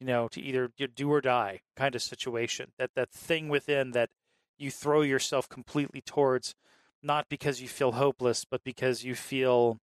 You 0.04 0.12
know, 0.12 0.28
to 0.28 0.40
either 0.42 0.68
do- 0.76 1.10
or 1.10 1.22
die 1.22 1.62
kind 1.76 1.94
of 1.94 2.02
situation. 2.02 2.72
That 2.78 2.90
that 2.94 3.10
thing 3.10 3.48
within 3.48 3.92
that 3.92 4.10
you 4.58 4.70
throw 4.70 5.00
yourself 5.00 5.48
completely 5.48 6.02
towards 6.02 6.54
not 7.02 7.30
because 7.30 7.62
you 7.62 7.68
feel 7.68 7.92
hopeless, 7.92 8.44
but 8.44 8.62
because 8.64 9.02
you 9.02 9.14
feel 9.14 9.78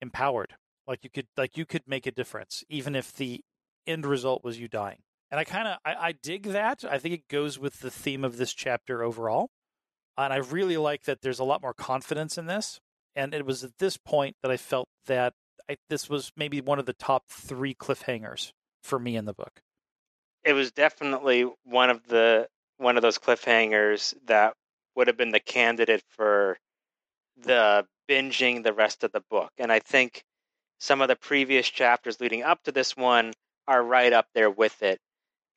empowered. 0.00 0.54
Like 0.86 1.04
you 1.04 1.10
could 1.10 1.26
like 1.36 1.58
you 1.58 1.66
could 1.66 1.82
make 1.86 2.06
a 2.06 2.10
difference, 2.10 2.64
even 2.70 2.96
if 2.96 3.14
the 3.14 3.42
end 3.86 4.06
result 4.06 4.42
was 4.42 4.58
you 4.58 4.66
dying. 4.66 5.00
And 5.30 5.38
I 5.38 5.44
kind 5.44 5.68
of 5.68 5.76
I, 5.84 5.94
I 6.08 6.12
dig 6.12 6.44
that. 6.44 6.82
I 6.90 6.96
think 6.96 7.14
it 7.14 7.28
goes 7.28 7.58
with 7.58 7.80
the 7.80 7.90
theme 7.90 8.24
of 8.24 8.38
this 8.38 8.54
chapter 8.54 9.02
overall. 9.02 9.50
And 10.16 10.32
I 10.32 10.38
really 10.38 10.78
like 10.78 11.02
that 11.02 11.20
there's 11.20 11.38
a 11.38 11.44
lot 11.44 11.60
more 11.60 11.74
confidence 11.74 12.38
in 12.38 12.46
this. 12.46 12.80
And 13.14 13.34
it 13.34 13.44
was 13.44 13.62
at 13.62 13.76
this 13.78 13.98
point 13.98 14.36
that 14.42 14.50
I 14.50 14.56
felt 14.56 14.88
that 15.04 15.34
I, 15.68 15.76
this 15.90 16.08
was 16.08 16.32
maybe 16.34 16.62
one 16.62 16.78
of 16.78 16.86
the 16.86 16.94
top 16.94 17.24
three 17.28 17.74
cliffhangers 17.74 18.52
for 18.82 18.98
me 18.98 19.16
in 19.16 19.24
the 19.24 19.34
book. 19.34 19.62
it 20.44 20.52
was 20.52 20.72
definitely 20.72 21.46
one 21.64 21.90
of 21.90 22.06
the 22.06 22.48
one 22.78 22.96
of 22.96 23.02
those 23.02 23.18
cliffhangers 23.18 24.14
that 24.26 24.54
would 24.96 25.06
have 25.06 25.16
been 25.16 25.30
the 25.30 25.40
candidate 25.40 26.02
for 26.08 26.58
the 27.36 27.86
binging 28.08 28.62
the 28.62 28.72
rest 28.72 29.04
of 29.04 29.12
the 29.12 29.22
book. 29.30 29.50
And 29.58 29.70
I 29.70 29.80
think 29.80 30.22
some 30.78 31.02
of 31.02 31.08
the 31.08 31.16
previous 31.16 31.68
chapters 31.68 32.20
leading 32.20 32.42
up 32.42 32.62
to 32.64 32.72
this 32.72 32.96
one 32.96 33.32
are 33.68 33.82
right 33.82 34.12
up 34.12 34.26
there 34.34 34.50
with 34.50 34.82
it. 34.82 34.98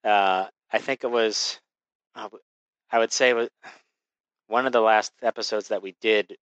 Uh, 0.04 0.48
I 0.72 0.80
think 0.80 1.04
it 1.04 1.12
was, 1.12 1.60
uh, 2.16 2.28
I 2.91 3.00
would 3.00 3.12
say, 3.14 3.34
was 3.34 3.50
one 4.48 4.66
of 4.66 4.74
the 4.74 4.82
last 4.82 5.14
episodes 5.22 5.70
that 5.70 5.82
we 5.82 5.95
did 6.02 6.36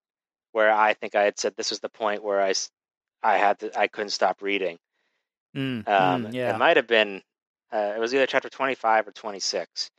where 0.52 0.72
I 0.72 0.94
think 0.94 1.16
I 1.16 1.24
had 1.24 1.40
said 1.40 1.54
this 1.56 1.70
was 1.70 1.80
the 1.80 1.90
point 1.90 2.24
where 2.24 2.42
I, 2.42 2.54
I 3.24 3.38
had 3.38 3.60
to, 3.60 3.80
I 3.80 3.88
couldn't 3.88 4.10
stop 4.10 4.42
reading. 4.42 4.78
Mm, 5.56 5.88
Um, 5.88 6.26
mm, 6.26 6.34
yeah. 6.34 6.56
It 6.56 6.60
might 6.60 6.78
have 6.78 6.88
been, 6.88 7.22
uh, 7.74 7.94
it 7.96 8.00
was 8.00 8.14
either 8.14 8.28
chapter 8.28 8.50
25 8.50 9.08
or 9.08 9.12
26. 9.12 9.90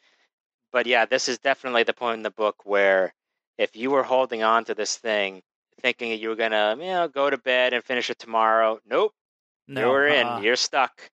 But 0.72 0.86
yeah, 0.86 1.04
this 1.04 1.28
is 1.28 1.38
definitely 1.38 1.82
the 1.82 1.92
point 1.92 2.16
in 2.18 2.22
the 2.22 2.30
book 2.30 2.56
where 2.64 3.12
if 3.58 3.76
you 3.76 3.90
were 3.90 4.02
holding 4.02 4.42
on 4.42 4.64
to 4.64 4.74
this 4.74 4.96
thing, 4.96 5.42
thinking 5.80 6.18
you 6.18 6.30
were 6.30 6.36
going 6.36 6.52
to, 6.52 6.76
you 6.78 6.86
know, 6.86 7.08
go 7.08 7.28
to 7.28 7.36
bed 7.36 7.74
and 7.74 7.84
finish 7.84 8.08
it 8.10 8.18
tomorrow, 8.18 8.78
nope, 8.88 9.12
no, 9.68 9.80
you're 9.80 10.08
uh-uh. 10.08 10.38
in, 10.38 10.44
you're 10.44 10.56
stuck. 10.56 11.10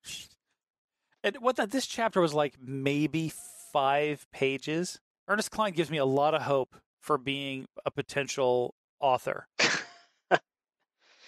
And 1.23 1.37
what 1.37 1.57
that 1.57 1.71
this 1.71 1.85
chapter 1.85 2.21
was 2.21 2.33
like 2.33 2.55
maybe 2.61 3.31
five 3.73 4.25
pages. 4.31 4.99
Ernest 5.27 5.51
Cline 5.51 5.73
gives 5.73 5.91
me 5.91 5.97
a 5.97 6.05
lot 6.05 6.33
of 6.33 6.43
hope 6.43 6.75
for 7.01 7.17
being 7.17 7.65
a 7.85 7.91
potential 7.91 8.73
author. 8.99 9.47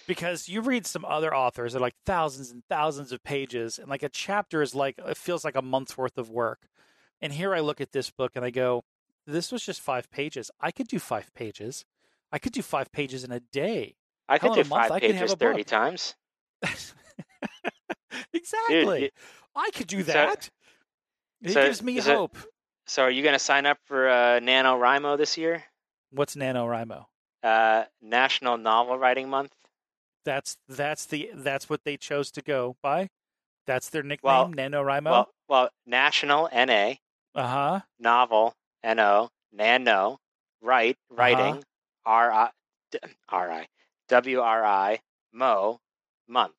Because 0.07 0.47
you 0.49 0.61
read 0.61 0.85
some 0.85 1.05
other 1.05 1.33
authors 1.35 1.73
that 1.73 1.79
are 1.79 1.81
like 1.81 1.95
thousands 2.05 2.51
and 2.51 2.63
thousands 2.69 3.11
of 3.11 3.23
pages, 3.23 3.77
and 3.79 3.89
like 3.89 4.03
a 4.03 4.09
chapter 4.09 4.61
is 4.61 4.73
like 4.75 4.97
it 4.97 5.17
feels 5.17 5.43
like 5.45 5.55
a 5.55 5.61
month's 5.61 5.97
worth 5.97 6.17
of 6.17 6.29
work. 6.29 6.67
And 7.21 7.33
here 7.33 7.53
I 7.53 7.59
look 7.59 7.79
at 7.81 7.91
this 7.91 8.09
book 8.09 8.31
and 8.35 8.43
I 8.43 8.49
go, 8.49 8.83
this 9.27 9.51
was 9.51 9.63
just 9.63 9.79
five 9.81 10.09
pages. 10.09 10.49
I 10.59 10.71
could 10.71 10.87
do 10.87 10.97
five 10.99 11.31
pages. 11.33 11.85
I 12.31 12.39
could 12.39 12.53
do 12.53 12.61
five 12.61 12.91
pages 12.91 13.23
in 13.23 13.31
a 13.31 13.39
day. 13.39 13.95
I 14.27 14.37
could 14.39 14.53
Hell, 14.55 14.63
do 14.63 14.69
month, 14.69 14.87
five 14.89 15.01
pages 15.01 15.33
30 15.33 15.63
times. 15.65 16.15
exactly. 18.33 19.03
you- 19.03 19.09
I 19.55 19.69
could 19.75 19.87
do 19.87 20.01
so- 20.03 20.11
that. 20.13 20.49
it 21.41 21.51
so 21.51 21.63
gives 21.65 21.83
me 21.83 21.97
it- 21.97 22.03
hope. 22.05 22.37
So 22.87 23.03
are 23.03 23.11
you 23.11 23.21
going 23.23 23.33
to 23.33 23.39
sign 23.39 23.65
up 23.65 23.77
for 23.85 24.09
uh, 24.09 24.39
NaNoWriMo 24.39 25.17
this 25.17 25.37
year? 25.37 25.63
What's 26.11 26.35
NaNoWriMo? 26.35 27.05
Uh, 27.43 27.83
National 28.01 28.57
Novel 28.57 28.97
Writing 28.97 29.29
Month? 29.29 29.53
That's 30.25 30.57
that's 30.67 31.05
the 31.05 31.31
that's 31.33 31.69
what 31.69 31.81
they 31.83 31.97
chose 31.97 32.31
to 32.31 32.41
go 32.41 32.75
by. 32.83 33.09
That's 33.67 33.89
their 33.89 34.03
nickname, 34.03 34.27
Well- 34.29 34.47
NaNoWriMo. 34.49 35.05
Well, 35.05 35.29
well, 35.47 35.69
National, 35.85 36.49
N-A, 36.51 36.99
uh 37.35 37.47
huh. 37.47 37.79
Novel, 37.99 38.53
N-O, 38.83 39.29
Nano, 39.51 40.19
Write, 40.61 40.97
Writing, 41.09 41.63
R-I, 42.05 42.49
D- 42.91 42.99
R-I, 43.29 43.67
W-R-I, 44.09 44.99
Mo, 45.33 45.79
Month, 46.27 46.55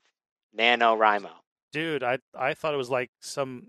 NaNoWriMo. 0.59 1.31
Dude, 1.73 2.03
I 2.03 2.19
I 2.39 2.55
thought 2.55 2.75
it 2.75 2.79
was 2.79 2.91
like 2.91 3.11
some 3.21 3.69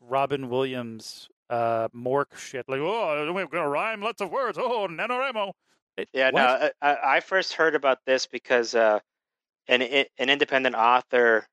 Robin 0.00 0.48
Williams 0.48 1.28
uh 1.48 1.88
Mork 1.94 2.36
shit. 2.36 2.68
Like, 2.68 2.80
oh, 2.80 3.32
we're 3.32 3.46
gonna 3.46 3.68
rhyme 3.68 4.00
lots 4.02 4.20
of 4.20 4.30
words. 4.30 4.58
Oh, 4.58 4.88
NaNoWriMo. 4.90 5.52
It- 5.96 6.08
Yeah, 6.12 6.30
what? 6.30 6.40
no, 6.40 6.70
I, 6.82 6.90
I 6.92 7.16
I 7.16 7.20
first 7.20 7.52
heard 7.54 7.74
about 7.74 7.98
this 8.04 8.26
because 8.26 8.74
uh, 8.74 8.98
an 9.68 9.82
an 9.82 10.30
independent 10.30 10.74
author 10.76 11.46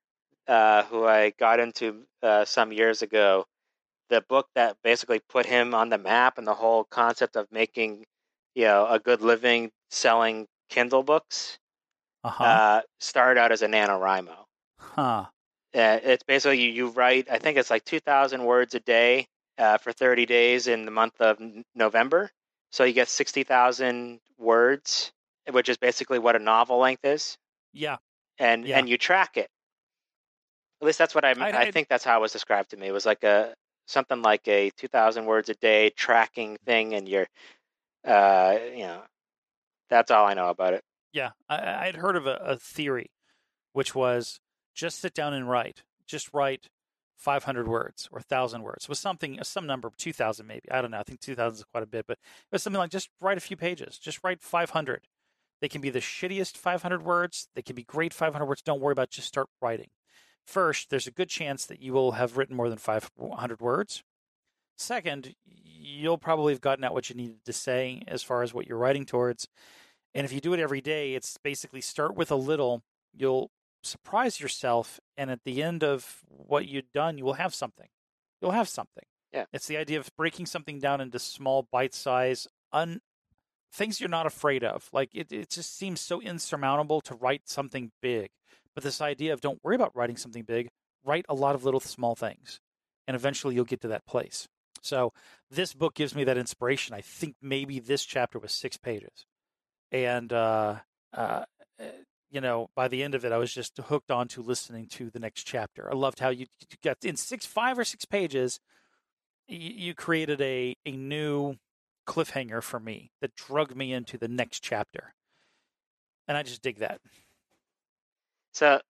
uh, 0.48 0.84
who 0.84 1.06
I 1.06 1.30
got 1.30 1.60
into 1.60 2.06
uh, 2.22 2.44
some 2.44 2.72
years 2.72 3.02
ago, 3.02 3.46
the 4.10 4.20
book 4.22 4.48
that 4.54 4.76
basically 4.82 5.20
put 5.20 5.46
him 5.46 5.74
on 5.74 5.88
the 5.90 5.98
map 5.98 6.38
and 6.38 6.46
the 6.46 6.54
whole 6.54 6.84
concept 6.84 7.36
of 7.36 7.50
making, 7.52 8.06
you 8.54 8.64
know, 8.64 8.86
a 8.88 8.98
good 8.98 9.22
living 9.22 9.70
selling 9.90 10.46
Kindle 10.70 11.02
books 11.02 11.58
Uh-huh. 12.24 12.44
uh, 12.44 12.82
started 13.00 13.40
out 13.40 13.52
as 13.52 13.62
a 13.62 13.68
NaNoWriMo. 13.68 14.46
huh. 14.78 15.26
Uh, 15.74 15.98
it's 16.04 16.22
basically 16.22 16.60
you, 16.60 16.70
you 16.70 16.88
write, 16.88 17.28
I 17.30 17.38
think 17.38 17.58
it's 17.58 17.70
like 17.70 17.84
2,000 17.84 18.44
words 18.44 18.74
a 18.74 18.80
day 18.80 19.26
uh, 19.58 19.78
for 19.78 19.92
30 19.92 20.24
days 20.26 20.68
in 20.68 20.84
the 20.84 20.90
month 20.90 21.20
of 21.20 21.38
November. 21.74 22.30
So 22.70 22.84
you 22.84 22.92
get 22.92 23.08
60,000 23.08 24.20
words, 24.38 25.12
which 25.50 25.68
is 25.68 25.76
basically 25.76 26.18
what 26.18 26.36
a 26.36 26.38
novel 26.38 26.78
length 26.78 27.04
is. 27.04 27.36
Yeah. 27.74 27.96
And, 28.38 28.66
Yeah. 28.66 28.78
and 28.78 28.88
you 28.88 28.96
track 28.96 29.36
it. 29.36 29.50
At 30.80 30.86
least 30.86 30.98
that's 30.98 31.14
what 31.14 31.24
I, 31.24 31.32
I- 31.32 31.60
I, 31.62 31.70
think 31.70 31.88
that's 31.88 32.04
how 32.04 32.18
it 32.18 32.22
was 32.22 32.32
described 32.32 32.70
to 32.70 32.76
me. 32.76 32.86
It 32.88 32.92
was 32.92 33.06
like 33.06 33.22
a 33.24 33.54
something 33.86 34.22
like 34.22 34.48
a 34.48 34.70
2,000 34.70 35.26
words 35.26 35.48
a 35.50 35.54
day 35.54 35.90
tracking 35.90 36.56
thing, 36.64 36.94
and 36.94 37.06
you're, 37.08 37.28
uh, 38.06 38.56
you 38.72 38.84
know, 38.84 39.02
that's 39.90 40.10
all 40.10 40.26
I 40.26 40.34
know 40.34 40.48
about 40.48 40.74
it. 40.74 40.82
Yeah. 41.12 41.30
I 41.48 41.86
I'd 41.86 41.96
heard 41.96 42.16
of 42.16 42.26
a, 42.26 42.34
a 42.36 42.56
theory 42.56 43.10
which 43.72 43.94
was 43.94 44.40
just 44.74 45.00
sit 45.00 45.12
down 45.12 45.34
and 45.34 45.48
write. 45.48 45.82
Just 46.06 46.32
write 46.32 46.68
500 47.16 47.68
words 47.68 48.08
or 48.10 48.18
1,000 48.18 48.62
words. 48.62 48.88
Was 48.88 48.98
something, 48.98 49.38
some 49.42 49.66
number, 49.66 49.90
2,000 49.96 50.46
maybe. 50.46 50.70
I 50.70 50.80
don't 50.80 50.90
know. 50.90 50.98
I 50.98 51.02
think 51.02 51.20
2,000 51.20 51.58
is 51.58 51.64
quite 51.64 51.82
a 51.82 51.86
bit, 51.86 52.06
but 52.06 52.18
it 52.18 52.52
was 52.52 52.62
something 52.62 52.78
like 52.78 52.90
just 52.90 53.10
write 53.20 53.36
a 53.36 53.40
few 53.42 53.56
pages. 53.56 53.98
Just 53.98 54.20
write 54.24 54.42
500. 54.42 55.06
They 55.64 55.68
can 55.70 55.80
be 55.80 55.88
the 55.88 56.00
shittiest 56.00 56.58
500 56.58 57.02
words. 57.02 57.48
They 57.54 57.62
can 57.62 57.74
be 57.74 57.84
great 57.84 58.12
500 58.12 58.44
words. 58.44 58.60
Don't 58.60 58.82
worry 58.82 58.92
about 58.92 59.04
it. 59.04 59.12
Just 59.12 59.28
start 59.28 59.46
writing. 59.62 59.86
First, 60.46 60.90
there's 60.90 61.06
a 61.06 61.10
good 61.10 61.30
chance 61.30 61.64
that 61.64 61.80
you 61.80 61.94
will 61.94 62.12
have 62.12 62.36
written 62.36 62.54
more 62.54 62.68
than 62.68 62.76
500 62.76 63.62
words. 63.62 64.02
Second, 64.76 65.34
you'll 65.46 66.18
probably 66.18 66.52
have 66.52 66.60
gotten 66.60 66.84
out 66.84 66.92
what 66.92 67.08
you 67.08 67.16
needed 67.16 67.42
to 67.46 67.54
say 67.54 68.02
as 68.06 68.22
far 68.22 68.42
as 68.42 68.52
what 68.52 68.66
you're 68.66 68.76
writing 68.76 69.06
towards. 69.06 69.48
And 70.12 70.26
if 70.26 70.34
you 70.34 70.40
do 70.42 70.52
it 70.52 70.60
every 70.60 70.82
day, 70.82 71.14
it's 71.14 71.38
basically 71.42 71.80
start 71.80 72.14
with 72.14 72.30
a 72.30 72.36
little. 72.36 72.82
You'll 73.14 73.50
surprise 73.82 74.40
yourself, 74.40 75.00
and 75.16 75.30
at 75.30 75.44
the 75.46 75.62
end 75.62 75.82
of 75.82 76.18
what 76.28 76.68
you've 76.68 76.92
done, 76.92 77.16
you 77.16 77.24
will 77.24 77.32
have 77.32 77.54
something. 77.54 77.88
You'll 78.42 78.50
have 78.50 78.68
something. 78.68 79.04
Yeah. 79.32 79.46
It's 79.50 79.66
the 79.66 79.78
idea 79.78 79.98
of 79.98 80.10
breaking 80.18 80.44
something 80.44 80.78
down 80.78 81.00
into 81.00 81.18
small, 81.18 81.66
bite-size, 81.72 82.48
un 82.70 83.00
things 83.74 84.00
you're 84.00 84.08
not 84.08 84.26
afraid 84.26 84.64
of. 84.64 84.88
Like 84.92 85.10
it, 85.12 85.32
it 85.32 85.50
just 85.50 85.76
seems 85.76 86.00
so 86.00 86.20
insurmountable 86.20 87.00
to 87.02 87.14
write 87.14 87.48
something 87.48 87.90
big. 88.00 88.30
But 88.74 88.84
this 88.84 89.00
idea 89.00 89.32
of 89.32 89.40
don't 89.40 89.62
worry 89.62 89.76
about 89.76 89.94
writing 89.94 90.16
something 90.16 90.42
big, 90.42 90.68
write 91.04 91.26
a 91.28 91.34
lot 91.34 91.54
of 91.54 91.64
little 91.64 91.80
small 91.80 92.14
things, 92.14 92.60
and 93.06 93.14
eventually 93.14 93.54
you'll 93.54 93.64
get 93.64 93.80
to 93.82 93.88
that 93.88 94.06
place. 94.06 94.48
So 94.82 95.12
this 95.50 95.72
book 95.74 95.94
gives 95.94 96.14
me 96.14 96.24
that 96.24 96.38
inspiration. 96.38 96.94
I 96.94 97.00
think 97.00 97.36
maybe 97.40 97.78
this 97.80 98.04
chapter 98.04 98.38
was 98.38 98.52
six 98.52 98.76
pages, 98.76 99.26
and 99.92 100.32
uh, 100.32 100.76
uh, 101.12 101.44
you 102.30 102.40
know, 102.40 102.68
by 102.74 102.88
the 102.88 103.02
end 103.02 103.14
of 103.14 103.24
it, 103.24 103.32
I 103.32 103.38
was 103.38 103.52
just 103.52 103.78
hooked 103.78 104.10
on 104.10 104.26
to 104.28 104.42
listening 104.42 104.88
to 104.88 105.08
the 105.08 105.20
next 105.20 105.44
chapter. 105.44 105.88
I 105.88 105.94
loved 105.94 106.18
how 106.18 106.30
you, 106.30 106.46
you 106.60 106.76
got 106.82 107.04
in 107.04 107.16
six, 107.16 107.46
five 107.46 107.78
or 107.78 107.84
six 107.84 108.04
pages, 108.04 108.58
you, 109.46 109.58
you 109.58 109.94
created 109.94 110.40
a 110.40 110.76
a 110.84 110.92
new 110.92 111.56
cliffhanger 112.06 112.62
for 112.62 112.78
me 112.80 113.10
that 113.20 113.34
drug 113.34 113.74
me 113.74 113.92
into 113.92 114.18
the 114.18 114.28
next 114.28 114.62
chapter, 114.62 115.14
and 116.28 116.36
I 116.36 116.42
just 116.42 116.62
dig 116.62 116.78
that. 116.78 117.00
So 118.52 118.80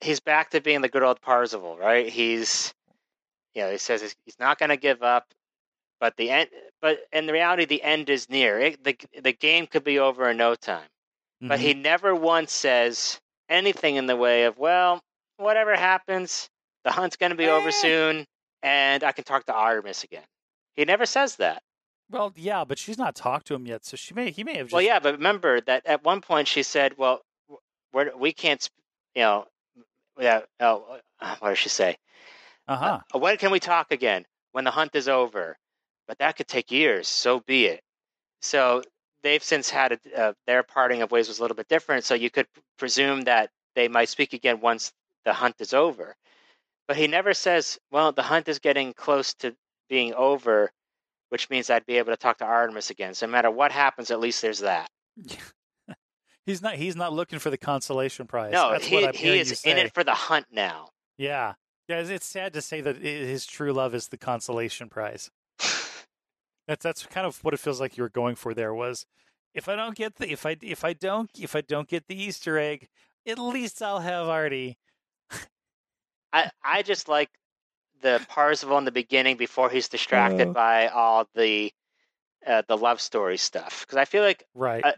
he's 0.00 0.20
back 0.20 0.50
to 0.50 0.60
being 0.60 0.80
the 0.80 0.88
good 0.88 1.02
old 1.02 1.20
Parzival, 1.20 1.76
right? 1.76 2.08
He's, 2.08 2.72
you 3.54 3.62
know, 3.62 3.70
he 3.70 3.78
says 3.78 4.02
he's, 4.02 4.14
not 4.38 4.58
going 4.58 4.70
to 4.70 4.76
give 4.76 5.02
up, 5.02 5.26
but 6.00 6.16
the 6.16 6.30
end, 6.30 6.50
but 6.80 7.00
in 7.12 7.26
reality, 7.28 7.64
the 7.64 7.82
end 7.82 8.10
is 8.10 8.28
near. 8.28 8.58
It, 8.58 8.84
the 8.84 8.96
the 9.22 9.32
game 9.32 9.66
could 9.66 9.84
be 9.84 9.98
over 9.98 10.30
in 10.30 10.36
no 10.36 10.54
time. 10.54 10.88
But 11.42 11.58
Mhm. 11.58 11.62
he 11.62 11.74
never 11.74 12.14
once 12.14 12.52
says 12.52 13.20
anything 13.48 13.96
in 13.96 14.06
the 14.06 14.16
way 14.16 14.44
of, 14.44 14.58
well, 14.58 15.02
whatever 15.36 15.74
happens, 15.76 16.48
the 16.84 16.90
hunt's 16.92 17.16
going 17.16 17.30
to 17.30 17.36
be 17.36 17.48
over 17.48 17.68
Eh. 17.68 17.72
soon, 17.72 18.26
and 18.62 19.02
I 19.04 19.12
can 19.12 19.24
talk 19.24 19.44
to 19.46 19.52
Artemis 19.54 20.04
again. 20.04 20.24
He 20.76 20.84
never 20.84 21.04
says 21.06 21.36
that. 21.36 21.62
Well, 22.12 22.32
yeah, 22.36 22.64
but 22.64 22.78
she's 22.78 22.98
not 22.98 23.14
talked 23.14 23.46
to 23.48 23.54
him 23.54 23.66
yet, 23.66 23.84
so 23.84 23.96
she 23.96 24.14
may 24.14 24.30
he 24.30 24.44
may 24.44 24.56
have 24.58 24.66
just 24.66 24.74
Well, 24.74 24.82
yeah, 24.82 25.00
but 25.00 25.14
remember 25.16 25.60
that 25.62 25.86
at 25.86 26.04
one 26.04 26.20
point 26.20 26.46
she 26.48 26.62
said, 26.62 26.96
"Well, 26.98 27.22
we're, 27.92 28.14
we 28.16 28.32
can't, 28.32 28.68
you 29.14 29.22
know, 29.22 29.46
yeah." 30.20 30.42
Oh, 30.60 31.00
uh, 31.20 31.36
what 31.40 31.50
did 31.50 31.58
she 31.58 31.68
say? 31.68 31.96
uh 32.68 32.76
huh 32.76 33.00
Uh, 33.14 33.18
when 33.18 33.36
can 33.38 33.50
we 33.50 33.60
talk 33.60 33.92
again? 33.92 34.24
When 34.52 34.64
the 34.64 34.70
hunt 34.70 34.94
is 34.94 35.08
over. 35.08 35.56
But 36.06 36.18
that 36.18 36.36
could 36.36 36.48
take 36.48 36.70
years. 36.70 37.08
So 37.08 37.40
be 37.40 37.66
it. 37.66 37.82
So 38.40 38.82
they've 39.22 39.42
since 39.42 39.70
had 39.70 39.92
a, 39.92 40.20
uh, 40.20 40.32
their 40.46 40.62
parting 40.62 41.02
of 41.02 41.10
ways 41.10 41.28
was 41.28 41.38
a 41.38 41.42
little 41.42 41.56
bit 41.56 41.68
different. 41.68 42.04
So 42.04 42.14
you 42.14 42.30
could 42.30 42.48
presume 42.78 43.22
that 43.22 43.50
they 43.74 43.88
might 43.88 44.08
speak 44.10 44.32
again 44.34 44.60
once 44.60 44.92
the 45.24 45.32
hunt 45.32 45.56
is 45.60 45.72
over. 45.74 46.16
But 46.88 46.96
he 46.96 47.06
never 47.06 47.34
says, 47.34 47.78
"Well, 47.90 48.12
the 48.12 48.22
hunt 48.22 48.48
is 48.48 48.58
getting 48.58 48.92
close 48.94 49.34
to 49.36 49.56
being 49.88 50.14
over." 50.14 50.72
Which 51.32 51.48
means 51.48 51.70
I'd 51.70 51.86
be 51.86 51.96
able 51.96 52.12
to 52.12 52.16
talk 52.16 52.38
to 52.38 52.44
Artemis 52.44 52.90
again. 52.90 53.14
So 53.14 53.24
no 53.24 53.32
matter 53.32 53.50
what 53.50 53.72
happens, 53.72 54.10
at 54.10 54.20
least 54.20 54.42
there's 54.42 54.58
that. 54.58 54.90
he's 56.46 56.60
not 56.60 56.74
he's 56.74 56.94
not 56.94 57.14
looking 57.14 57.38
for 57.38 57.48
the 57.48 57.56
consolation 57.56 58.26
prize. 58.26 58.52
No, 58.52 58.70
That's 58.70 58.86
he, 58.86 58.96
what 58.96 59.08
I'm 59.08 59.14
he 59.14 59.38
is 59.38 59.64
in 59.64 59.78
it 59.78 59.94
for 59.94 60.04
the 60.04 60.12
hunt 60.12 60.46
now. 60.52 60.88
Yeah, 61.16 61.54
Guys, 61.88 62.10
it's 62.10 62.26
sad 62.26 62.52
to 62.52 62.62
say 62.62 62.80
that 62.80 62.96
his 62.98 63.44
true 63.44 63.72
love 63.72 63.94
is 63.94 64.08
the 64.08 64.16
consolation 64.16 64.88
prize. 64.88 65.30
That's 66.68 66.84
that's 66.84 67.04
kind 67.06 67.26
of 67.26 67.42
what 67.42 67.54
it 67.54 67.60
feels 67.60 67.80
like 67.80 67.96
you 67.96 68.04
were 68.04 68.08
going 68.08 68.36
for 68.36 68.54
there 68.54 68.72
was 68.72 69.04
if 69.52 69.68
I 69.68 69.74
don't 69.74 69.96
get 69.96 70.16
the 70.16 70.30
if 70.30 70.46
I 70.46 70.56
if 70.62 70.84
I 70.84 70.92
don't 70.92 71.28
if 71.38 71.56
I 71.56 71.60
don't 71.60 71.88
get 71.88 72.06
the 72.06 72.14
Easter 72.14 72.56
egg, 72.56 72.88
at 73.26 73.38
least 73.38 73.82
I'll 73.82 73.98
have 73.98 74.28
Artie. 74.28 74.78
I 76.32 76.50
I 76.64 76.82
just 76.82 77.08
like 77.08 77.30
the 78.02 78.24
Parzival 78.28 78.78
in 78.78 78.84
the 78.84 78.92
beginning 78.92 79.36
before 79.36 79.70
he's 79.70 79.88
distracted 79.88 80.48
Uh. 80.48 80.52
by 80.52 80.88
all 80.88 81.26
the 81.34 81.72
uh, 82.46 82.62
the 82.68 82.76
love 82.76 83.00
story 83.00 83.36
stuff. 83.38 83.82
Because 83.86 83.96
I 83.96 84.04
feel 84.04 84.22
like 84.24 84.44
Right. 84.54 84.84
Uh, 84.84 84.92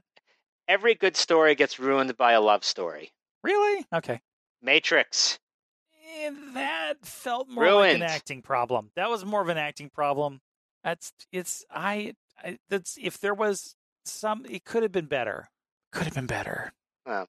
every 0.66 0.94
good 0.94 1.16
story 1.16 1.54
gets 1.54 1.78
ruined 1.78 2.16
by 2.16 2.32
a 2.32 2.40
love 2.40 2.64
story. 2.64 3.12
really? 3.42 3.86
Okay. 3.92 4.20
Matrix. 4.62 5.38
And 6.22 6.56
that 6.56 7.04
felt 7.04 7.48
more 7.48 7.72
like 7.74 7.94
an 7.96 8.02
acting 8.02 8.40
problem. 8.40 8.90
That 8.96 9.10
was 9.10 9.24
more 9.24 9.42
of 9.42 9.48
an 9.48 9.58
acting 9.58 9.90
problem. 9.90 10.40
That's 10.82 11.12
it's 11.32 11.64
I, 11.70 12.14
I 12.42 12.58
that's 12.70 12.96
if 13.00 13.18
there 13.18 13.34
was 13.34 13.74
some 14.04 14.46
it 14.48 14.64
could 14.64 14.82
have 14.82 14.92
been 14.92 15.06
better. 15.06 15.48
Could 15.92 16.04
have 16.04 16.14
been 16.14 16.26
better. 16.26 16.72
Well, 17.06 17.26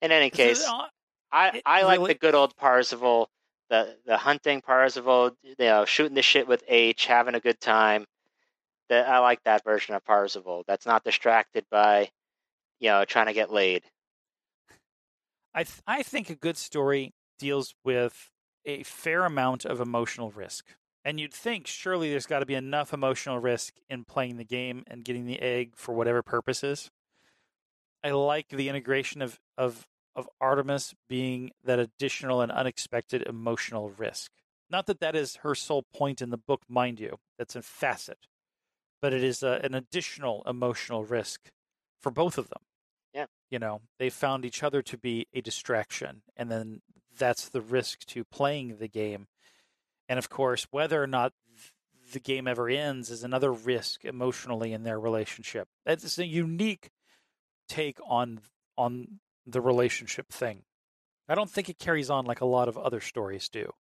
In 0.00 0.10
any 0.12 0.30
case, 0.30 0.66
Uh, 0.66 0.86
I, 1.30 1.48
it 1.58 1.62
I 1.66 1.82
like 1.82 1.98
really- 1.98 2.14
the 2.14 2.18
good 2.18 2.34
old 2.34 2.56
Parzival, 2.56 3.30
the 3.72 3.96
the 4.04 4.18
hunting 4.18 4.60
Parzival, 4.60 5.34
you 5.42 5.54
know, 5.58 5.86
shooting 5.86 6.14
the 6.14 6.22
shit 6.22 6.46
with 6.46 6.62
H, 6.68 7.06
having 7.06 7.34
a 7.34 7.40
good 7.40 7.58
time. 7.58 8.04
That 8.90 9.08
I 9.08 9.20
like 9.20 9.42
that 9.44 9.64
version 9.64 9.94
of 9.94 10.04
Parzival. 10.04 10.64
That's 10.68 10.84
not 10.84 11.04
distracted 11.04 11.64
by, 11.70 12.10
you 12.78 12.90
know, 12.90 13.06
trying 13.06 13.26
to 13.26 13.32
get 13.32 13.50
laid. 13.50 13.82
I 15.54 15.64
th- 15.64 15.80
I 15.86 16.02
think 16.02 16.28
a 16.28 16.34
good 16.34 16.58
story 16.58 17.14
deals 17.38 17.74
with 17.82 18.28
a 18.66 18.82
fair 18.82 19.24
amount 19.24 19.64
of 19.64 19.80
emotional 19.80 20.30
risk. 20.30 20.66
And 21.04 21.18
you'd 21.18 21.32
think 21.32 21.66
surely 21.66 22.10
there's 22.10 22.26
got 22.26 22.40
to 22.40 22.46
be 22.46 22.54
enough 22.54 22.92
emotional 22.92 23.38
risk 23.38 23.74
in 23.88 24.04
playing 24.04 24.36
the 24.36 24.44
game 24.44 24.84
and 24.86 25.04
getting 25.04 25.24
the 25.24 25.40
egg 25.40 25.72
for 25.74 25.94
whatever 25.94 26.22
purposes. 26.22 26.90
I 28.04 28.10
like 28.10 28.48
the 28.50 28.68
integration 28.68 29.22
of 29.22 29.40
of 29.56 29.86
of 30.14 30.28
Artemis 30.40 30.94
being 31.08 31.50
that 31.64 31.78
additional 31.78 32.40
and 32.40 32.52
unexpected 32.52 33.22
emotional 33.22 33.90
risk. 33.90 34.30
Not 34.70 34.86
that 34.86 35.00
that 35.00 35.16
is 35.16 35.36
her 35.36 35.54
sole 35.54 35.84
point 35.94 36.22
in 36.22 36.30
the 36.30 36.36
book, 36.38 36.62
mind 36.68 36.98
you. 37.00 37.18
That's 37.38 37.56
a 37.56 37.62
facet, 37.62 38.18
but 39.00 39.12
it 39.12 39.22
is 39.22 39.42
a, 39.42 39.60
an 39.62 39.74
additional 39.74 40.42
emotional 40.46 41.04
risk 41.04 41.50
for 42.00 42.10
both 42.10 42.38
of 42.38 42.48
them 42.48 42.62
Yeah. 43.14 43.26
you 43.50 43.58
know 43.58 43.80
they 43.98 44.10
found 44.10 44.44
each 44.44 44.62
other 44.62 44.82
to 44.82 44.98
be 44.98 45.26
a 45.32 45.40
distraction 45.40 46.22
and 46.36 46.50
then 46.50 46.80
that's 47.16 47.48
the 47.48 47.60
risk 47.60 48.04
to 48.06 48.24
playing 48.24 48.78
the 48.78 48.88
game 48.88 49.26
and 50.08 50.18
of 50.18 50.28
course 50.28 50.66
whether 50.70 51.02
or 51.02 51.06
not 51.06 51.32
the 52.12 52.18
game 52.20 52.48
ever 52.48 52.68
ends 52.68 53.08
is 53.10 53.22
another 53.22 53.52
risk 53.52 54.04
emotionally 54.04 54.72
in 54.72 54.82
their 54.82 54.98
relationship 54.98 55.68
that's 55.86 56.18
a 56.18 56.26
unique 56.26 56.90
take 57.68 57.98
on 58.04 58.40
on 58.76 59.20
the 59.46 59.60
relationship 59.60 60.28
thing 60.30 60.62
i 61.28 61.34
don't 61.34 61.50
think 61.50 61.68
it 61.68 61.78
carries 61.78 62.10
on 62.10 62.24
like 62.24 62.40
a 62.40 62.46
lot 62.46 62.68
of 62.68 62.76
other 62.78 63.00
stories 63.00 63.48
do 63.48 63.72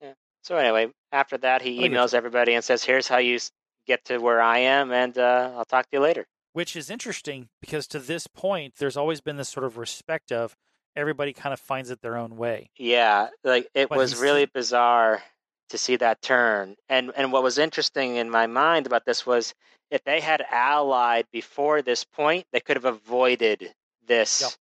Yeah. 0.00 0.12
So 0.42 0.56
anyway, 0.56 0.92
after 1.12 1.36
that, 1.38 1.62
he 1.62 1.78
I 1.78 1.82
think 1.82 1.92
it's- 1.94 2.10
emails 2.12 2.14
everybody 2.14 2.54
and 2.54 2.62
says, 2.64 2.84
"Here's 2.84 3.08
how 3.08 3.18
you 3.18 3.38
get 3.86 4.04
to 4.06 4.18
where 4.18 4.40
I 4.40 4.58
am, 4.58 4.92
and 4.92 5.16
uh, 5.18 5.52
I'll 5.56 5.64
talk 5.64 5.86
to 5.90 5.96
you 5.96 6.00
later." 6.00 6.26
which 6.52 6.74
is 6.74 6.88
interesting 6.88 7.48
because 7.60 7.86
to 7.86 7.98
this 7.98 8.26
point 8.26 8.74
there's 8.78 8.96
always 8.96 9.20
been 9.20 9.36
this 9.36 9.50
sort 9.50 9.66
of 9.66 9.76
respect 9.76 10.32
of 10.32 10.56
everybody 10.94 11.34
kind 11.34 11.52
of 11.52 11.60
finds 11.60 11.90
it 11.90 12.00
their 12.00 12.16
own 12.16 12.34
way 12.36 12.70
Yeah, 12.78 13.28
like 13.44 13.68
it 13.74 13.90
But 13.90 13.98
was 13.98 14.18
really 14.18 14.46
bizarre 14.46 15.22
to 15.68 15.76
see 15.78 15.96
that 15.96 16.22
turn. 16.22 16.74
And 16.88 17.12
and 17.14 17.30
what 17.32 17.42
was 17.42 17.58
interesting 17.58 18.16
in 18.16 18.30
my 18.30 18.46
mind 18.46 18.86
about 18.86 19.04
this 19.04 19.26
was 19.26 19.52
if 19.90 20.02
they 20.04 20.20
had 20.20 20.42
allied 20.50 21.26
before 21.30 21.82
this 21.82 22.04
point, 22.04 22.46
they 22.52 22.60
could 22.60 22.76
have 22.76 22.86
avoided 22.86 23.74
this 24.06 24.40
Yep. 24.40 24.52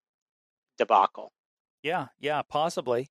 debacle. 0.79 1.33
Yeah, 1.83 2.09
yeah, 2.19 2.43
possibly. 2.43 3.11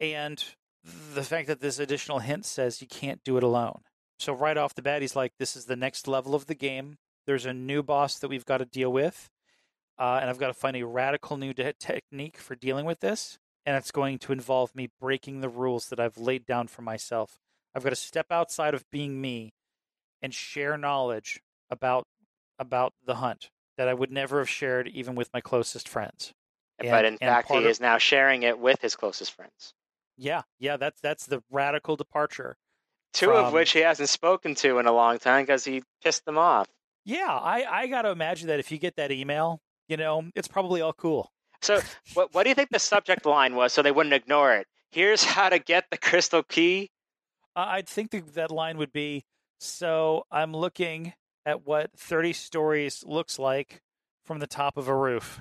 And 0.00 0.42
the 0.84 1.24
fact 1.24 1.48
that 1.48 1.60
this 1.60 1.78
additional 1.78 2.20
hint 2.20 2.46
says 2.46 2.80
you 2.80 2.86
can't 2.86 3.22
do 3.24 3.36
it 3.36 3.42
alone. 3.42 3.82
So 4.18 4.32
right 4.32 4.56
off 4.56 4.74
the 4.74 4.82
bat, 4.82 5.02
he's 5.02 5.16
like, 5.16 5.32
"This 5.38 5.56
is 5.56 5.66
the 5.66 5.76
next 5.76 6.06
level 6.06 6.34
of 6.34 6.46
the 6.46 6.54
game. 6.54 6.98
There's 7.26 7.44
a 7.46 7.52
new 7.52 7.82
boss 7.82 8.18
that 8.18 8.28
we've 8.28 8.44
got 8.44 8.58
to 8.58 8.64
deal 8.64 8.92
with, 8.92 9.28
uh, 9.98 10.18
and 10.20 10.30
I've 10.30 10.38
got 10.38 10.46
to 10.46 10.54
find 10.54 10.76
a 10.76 10.84
radical 10.86 11.36
new 11.36 11.52
de- 11.52 11.72
technique 11.74 12.38
for 12.38 12.54
dealing 12.54 12.86
with 12.86 13.00
this. 13.00 13.38
And 13.66 13.76
it's 13.76 13.90
going 13.90 14.20
to 14.20 14.32
involve 14.32 14.74
me 14.76 14.88
breaking 15.00 15.40
the 15.40 15.48
rules 15.48 15.88
that 15.88 15.98
I've 15.98 16.16
laid 16.16 16.46
down 16.46 16.68
for 16.68 16.82
myself. 16.82 17.40
I've 17.74 17.82
got 17.82 17.90
to 17.90 17.96
step 17.96 18.26
outside 18.30 18.74
of 18.74 18.88
being 18.90 19.20
me 19.20 19.52
and 20.22 20.32
share 20.32 20.78
knowledge 20.78 21.40
about 21.68 22.06
about 22.58 22.94
the 23.04 23.16
hunt 23.16 23.50
that 23.76 23.88
I 23.88 23.94
would 23.94 24.10
never 24.10 24.38
have 24.38 24.48
shared 24.48 24.88
even 24.88 25.14
with 25.14 25.30
my 25.32 25.40
closest 25.40 25.88
friends." 25.88 26.32
but 26.78 27.04
And- 27.06 27.14
in 27.14 27.18
fact, 27.18 27.50
he 27.50 27.56
of- 27.58 27.64
is 27.66 27.80
now 27.80 27.96
sharing 27.98 28.42
it 28.42 28.58
with 28.58 28.82
his 28.82 28.94
closest 28.96 29.32
friends, 29.32 29.72
Yeah, 30.18 30.42
yeah, 30.58 30.76
that's 30.76 31.00
that's 31.00 31.24
the 31.26 31.42
radical 31.50 31.96
departure. 31.96 32.58
two 33.14 33.32
of 33.32 33.52
which 33.54 33.72
he 33.72 33.78
hasn't 33.80 34.10
spoken 34.10 34.54
to 34.56 34.78
in 34.78 34.86
a 34.86 34.92
long 34.92 35.18
time 35.18 35.44
because 35.44 35.64
he 35.64 35.82
pissed 36.02 36.24
them 36.26 36.36
off. 36.36 36.68
Yeah, 37.04 37.32
I 37.34 37.82
I 37.82 37.86
got 37.86 38.02
to 38.02 38.10
imagine 38.10 38.48
that 38.48 38.58
if 38.60 38.70
you 38.70 38.76
get 38.78 38.96
that 38.96 39.10
email, 39.10 39.60
you 39.88 39.96
know, 39.96 40.30
it's 40.34 40.48
probably 40.48 40.80
all 40.82 40.92
cool. 40.92 41.32
So, 41.62 41.80
what 42.12 42.34
what 42.34 42.42
do 42.42 42.50
you 42.50 42.54
think 42.54 42.68
the 42.70 42.78
subject 42.78 43.24
line 43.24 43.54
was 43.56 43.72
so 43.72 43.80
they 43.80 43.90
wouldn't 43.92 44.12
ignore 44.14 44.54
it? 44.54 44.66
Here's 44.90 45.24
how 45.24 45.48
to 45.48 45.58
get 45.58 45.88
the 45.90 45.96
crystal 45.98 46.42
key. 46.42 46.90
Uh, 47.54 47.64
I'd 47.68 47.88
think 47.88 48.10
that 48.10 48.34
that 48.34 48.50
line 48.50 48.76
would 48.76 48.92
be 48.92 49.24
so 49.60 50.26
I'm 50.30 50.52
looking 50.52 51.14
at 51.46 51.64
what 51.64 51.90
30 51.96 52.32
stories 52.34 53.04
looks 53.06 53.38
like 53.38 53.80
from 54.24 54.40
the 54.40 54.46
top 54.46 54.76
of 54.76 54.88
a 54.88 54.94
roof. 54.96 55.40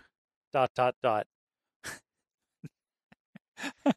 Dot 0.53 0.72
dot 0.76 0.95
dot. 1.03 1.27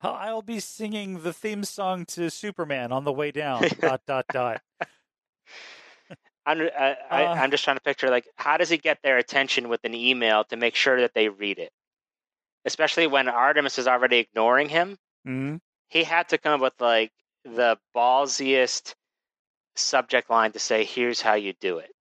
I'll 0.00 0.42
be 0.42 0.58
singing 0.58 1.22
the 1.22 1.32
theme 1.32 1.64
song 1.64 2.04
to 2.06 2.30
Superman 2.30 2.92
on 2.92 3.04
the 3.04 3.12
way 3.12 3.30
down. 3.30 3.62
dot 3.80 4.00
dot 4.06 4.26
dot. 4.32 4.60
I'm 6.44 6.60
I, 6.62 6.96
I, 7.10 7.24
Uh. 7.24 7.34
I'm 7.34 7.50
just 7.50 7.62
trying 7.62 7.76
to 7.76 7.82
picture 7.82 8.08
like 8.08 8.26
how 8.36 8.56
does 8.56 8.68
he 8.68 8.78
get 8.78 8.98
their 9.02 9.18
attention 9.18 9.68
with 9.68 9.84
an 9.84 9.94
email 9.94 10.44
to 10.44 10.56
make 10.56 10.74
sure 10.74 11.00
that 11.00 11.14
they 11.14 11.28
read 11.28 11.58
it, 11.58 11.70
especially 12.64 13.06
when 13.06 13.28
Artemis 13.28 13.78
is 13.78 13.86
already 13.86 14.18
ignoring 14.18 14.68
him. 14.68 14.96
hmm 15.24 15.56
He 15.88 16.04
had 16.04 16.28
to 16.30 16.38
come 16.38 16.54
up 16.54 16.60
with 16.60 16.80
like 16.80 17.12
the 17.44 17.78
ballsiest 17.94 18.94
subject 19.76 20.30
line 20.30 20.52
to 20.52 20.58
say, 20.58 20.84
"Here's 20.84 21.20
how 21.22 21.34
you 21.34 21.52
do 21.54 21.78
it." 21.78 21.92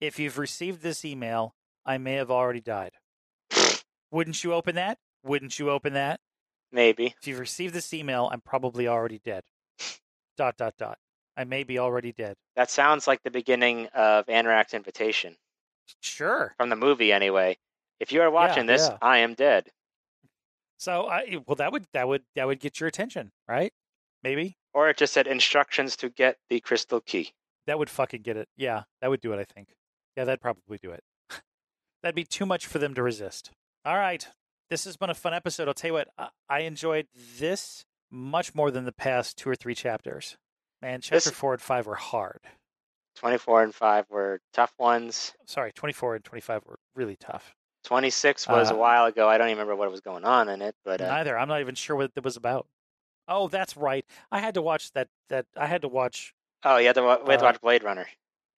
If 0.00 0.18
you've 0.18 0.38
received 0.38 0.82
this 0.82 1.04
email, 1.04 1.54
I 1.84 1.98
may 1.98 2.14
have 2.14 2.30
already 2.30 2.60
died. 2.60 2.92
Wouldn't 4.10 4.42
you 4.42 4.52
open 4.54 4.74
that? 4.76 4.98
Wouldn't 5.22 5.58
you 5.58 5.70
open 5.70 5.92
that? 5.94 6.20
Maybe. 6.72 7.14
If 7.20 7.26
you've 7.26 7.38
received 7.38 7.74
this 7.74 7.92
email, 7.92 8.28
I'm 8.32 8.40
probably 8.40 8.88
already 8.88 9.18
dead. 9.18 9.44
dot 10.36 10.56
dot 10.56 10.74
dot. 10.78 10.98
I 11.36 11.44
may 11.44 11.64
be 11.64 11.78
already 11.78 12.12
dead. 12.12 12.36
That 12.56 12.70
sounds 12.70 13.06
like 13.06 13.22
the 13.22 13.30
beginning 13.30 13.86
of 13.88 14.26
Anorak's 14.26 14.74
invitation 14.74 15.36
Sure. 16.00 16.54
from 16.56 16.68
the 16.70 16.76
movie, 16.76 17.12
anyway. 17.12 17.58
If 17.98 18.12
you 18.12 18.22
are 18.22 18.30
watching 18.30 18.66
this, 18.66 18.88
yeah. 18.88 18.98
I 19.02 19.18
am 19.18 19.34
dead. 19.34 19.70
So 20.78 21.08
I 21.08 21.36
well 21.46 21.56
that 21.56 21.72
would 21.72 21.86
that 21.92 22.08
would 22.08 22.24
that 22.36 22.46
would 22.46 22.58
get 22.60 22.80
your 22.80 22.88
attention, 22.88 23.32
right? 23.46 23.72
Maybe. 24.22 24.56
Or 24.72 24.88
it 24.88 24.96
just 24.96 25.12
said 25.12 25.26
instructions 25.26 25.96
to 25.96 26.08
get 26.08 26.36
the 26.48 26.60
crystal 26.60 27.00
key. 27.00 27.32
That 27.66 27.78
would 27.78 27.90
fucking 27.90 28.22
get 28.22 28.36
it. 28.36 28.48
Yeah, 28.56 28.84
that 29.00 29.10
would 29.10 29.20
do 29.20 29.32
it, 29.32 29.38
I 29.40 29.44
think. 29.52 29.68
Yeah, 30.16 30.24
that'd 30.24 30.40
probably 30.40 30.78
do 30.82 30.90
it. 30.92 31.02
That'd 32.02 32.14
be 32.16 32.24
too 32.24 32.46
much 32.46 32.66
for 32.66 32.78
them 32.78 32.94
to 32.94 33.02
resist. 33.02 33.50
All 33.84 33.96
right. 33.96 34.26
This 34.70 34.84
has 34.84 34.96
been 34.96 35.10
a 35.10 35.14
fun 35.14 35.34
episode. 35.34 35.68
I'll 35.68 35.74
tell 35.74 35.88
you 35.90 35.94
what, 35.94 36.08
I, 36.48 36.60
enjoyed 36.60 37.06
this 37.38 37.84
much 38.10 38.54
more 38.54 38.70
than 38.70 38.84
the 38.86 38.92
past 38.92 39.36
two 39.36 39.48
or 39.50 39.54
three 39.56 39.74
chapters. 39.74 40.36
Man, 40.82 41.00
chapter 41.00 41.16
This- 41.16 41.30
four 41.30 41.52
and 41.52 41.60
five 41.62 41.86
were 41.86 41.94
hard. 41.96 42.40
24 43.16 43.64
and 43.64 43.74
5 43.74 44.06
were 44.08 44.40
tough 44.54 44.72
ones. 44.78 45.34
Sorry, 45.44 45.72
24 45.72 46.14
and 46.16 46.24
25 46.24 46.64
were 46.64 46.78
really 46.94 47.16
tough. 47.16 47.54
26 47.84 48.48
was 48.48 48.70
Uh, 48.70 48.74
a 48.74 48.78
while 48.78 49.04
ago. 49.06 49.28
I 49.28 49.36
don't 49.36 49.48
even 49.48 49.58
remember 49.58 49.76
what 49.76 49.90
was 49.90 50.00
going 50.00 50.24
on 50.24 50.48
in 50.48 50.62
it, 50.62 50.74
but 50.84 51.00
uh, 51.00 51.06
Neither. 51.06 51.36
I'm 51.38 51.48
not 51.48 51.60
even 51.60 51.74
sure 51.74 51.96
what 51.96 52.12
it 52.14 52.24
was 52.24 52.36
about. 52.36 52.66
Oh, 53.30 53.48
that's 53.48 53.76
right. 53.76 54.04
I 54.30 54.40
had 54.40 54.54
to 54.54 54.62
watch 54.62 54.92
that. 54.92 55.08
That 55.28 55.46
I 55.56 55.66
had 55.66 55.82
to 55.82 55.88
watch. 55.88 56.34
oh, 56.64 56.76
you 56.76 56.86
had 56.88 56.96
to, 56.96 57.02
wa- 57.02 57.20
we 57.24 57.30
had 57.32 57.38
to 57.38 57.46
uh, 57.46 57.48
watch 57.48 57.60
Blade 57.60 57.84
Runner. 57.84 58.06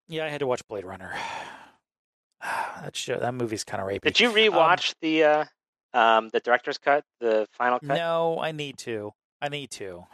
Yeah, 0.09 0.25
I 0.25 0.29
had 0.29 0.41
to 0.41 0.47
watch 0.47 0.67
Blade 0.67 0.85
Runner. 0.85 1.13
that 2.43 2.97
show, 2.97 3.19
that 3.19 3.35
movie's 3.35 3.65
kind 3.65 3.83
of 3.83 3.89
rapey. 3.89 4.03
Did 4.03 4.21
you 4.21 4.31
rewatch 4.31 4.95
the 5.01 5.25
uh, 5.25 5.45
um, 5.93 6.31
the 6.31 6.41
director's 6.41 6.79
cut, 6.79 7.05
the 7.21 7.47
final 7.53 7.79
cut? 7.79 7.97
No, 7.97 8.39
I 8.41 8.53
need 8.53 8.79
to. 8.79 9.13
I 9.41 9.49
need 9.49 9.71
to. 9.73 10.07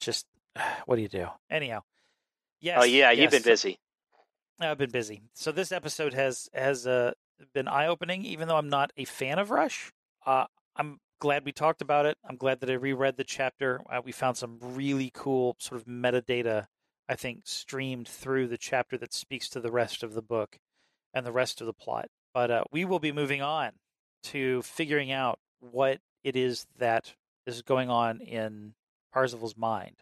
Just 0.00 0.26
what 0.86 0.96
do 0.96 1.02
you 1.02 1.08
do? 1.08 1.28
Anyhow. 1.50 1.82
Yes. 2.60 2.78
oh 2.80 2.84
yeah, 2.84 3.10
you've 3.10 3.30
been 3.30 3.42
busy. 3.42 3.78
I've 4.60 4.78
been 4.78 4.90
busy. 4.90 5.22
So 5.34 5.52
this 5.52 5.72
episode 5.72 6.14
has 6.14 6.48
has 6.54 6.86
uh, 6.86 7.12
been 7.52 7.68
eye 7.68 7.88
opening. 7.88 8.24
Even 8.24 8.48
though 8.48 8.56
I'm 8.56 8.68
not 8.68 8.92
a 8.96 9.04
fan 9.04 9.38
of 9.38 9.50
Rush, 9.50 9.92
uh, 10.24 10.44
I'm 10.76 11.00
glad 11.22 11.44
we 11.44 11.52
talked 11.52 11.82
about 11.82 12.04
it. 12.04 12.18
I'm 12.28 12.34
glad 12.34 12.58
that 12.60 12.70
I 12.70 12.72
reread 12.72 13.16
the 13.16 13.22
chapter. 13.22 13.80
Uh, 13.88 14.00
we 14.04 14.10
found 14.10 14.36
some 14.36 14.58
really 14.60 15.12
cool 15.14 15.54
sort 15.60 15.80
of 15.80 15.86
metadata, 15.86 16.66
I 17.08 17.14
think, 17.14 17.42
streamed 17.44 18.08
through 18.08 18.48
the 18.48 18.58
chapter 18.58 18.98
that 18.98 19.14
speaks 19.14 19.48
to 19.50 19.60
the 19.60 19.70
rest 19.70 20.02
of 20.02 20.14
the 20.14 20.20
book 20.20 20.58
and 21.14 21.24
the 21.24 21.30
rest 21.30 21.60
of 21.60 21.68
the 21.68 21.72
plot. 21.72 22.08
But 22.34 22.50
uh, 22.50 22.64
we 22.72 22.84
will 22.84 22.98
be 22.98 23.12
moving 23.12 23.40
on 23.40 23.70
to 24.24 24.62
figuring 24.62 25.12
out 25.12 25.38
what 25.60 26.00
it 26.24 26.34
is 26.34 26.66
that 26.78 27.14
is 27.46 27.62
going 27.62 27.88
on 27.88 28.20
in 28.20 28.74
Parzival's 29.12 29.56
mind 29.56 29.98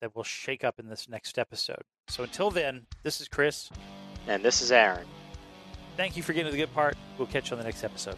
that 0.00 0.16
will 0.16 0.24
shake 0.24 0.64
up 0.64 0.78
in 0.78 0.88
this 0.88 1.06
next 1.06 1.38
episode. 1.38 1.82
So 2.08 2.22
until 2.22 2.50
then, 2.50 2.86
this 3.02 3.20
is 3.20 3.28
Chris. 3.28 3.68
And 4.26 4.42
this 4.42 4.62
is 4.62 4.72
Aaron. 4.72 5.06
Thank 5.98 6.16
you 6.16 6.22
for 6.22 6.32
getting 6.32 6.46
to 6.46 6.52
the 6.52 6.62
good 6.64 6.72
part. 6.72 6.96
We'll 7.18 7.28
catch 7.28 7.50
you 7.50 7.56
on 7.56 7.58
the 7.58 7.66
next 7.66 7.84
episode. 7.84 8.16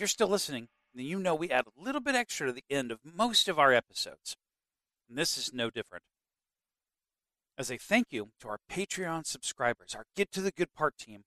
You're 0.00 0.08
still 0.08 0.28
listening, 0.28 0.68
then 0.94 1.04
you 1.04 1.18
know 1.18 1.34
we 1.34 1.50
add 1.50 1.66
a 1.66 1.82
little 1.82 2.00
bit 2.00 2.14
extra 2.14 2.46
to 2.46 2.52
the 2.52 2.64
end 2.70 2.90
of 2.90 3.00
most 3.04 3.48
of 3.48 3.58
our 3.58 3.72
episodes. 3.72 4.36
And 5.08 5.16
this 5.16 5.36
is 5.36 5.52
no 5.52 5.70
different. 5.70 6.04
As 7.58 7.70
a 7.70 7.76
thank 7.76 8.06
you 8.10 8.30
to 8.40 8.48
our 8.48 8.58
Patreon 8.70 9.26
subscribers, 9.26 9.94
our 9.94 10.04
Get 10.16 10.32
to 10.32 10.40
the 10.40 10.50
Good 10.50 10.72
Part 10.72 10.96
team, 10.96 11.24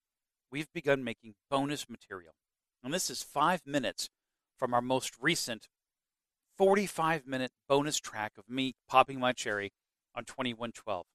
we've 0.51 0.71
begun 0.73 1.03
making 1.03 1.35
bonus 1.49 1.87
material. 1.89 2.33
And 2.83 2.93
this 2.93 3.09
is 3.09 3.23
five 3.23 3.61
minutes 3.65 4.09
from 4.57 4.73
our 4.73 4.81
most 4.81 5.13
recent 5.21 5.67
45 6.57 7.25
minute 7.25 7.51
bonus 7.67 7.97
track 7.97 8.33
of 8.37 8.49
me 8.49 8.73
popping 8.87 9.19
my 9.19 9.33
cherry 9.33 9.71
on 10.15 10.25
2112. 10.25 11.05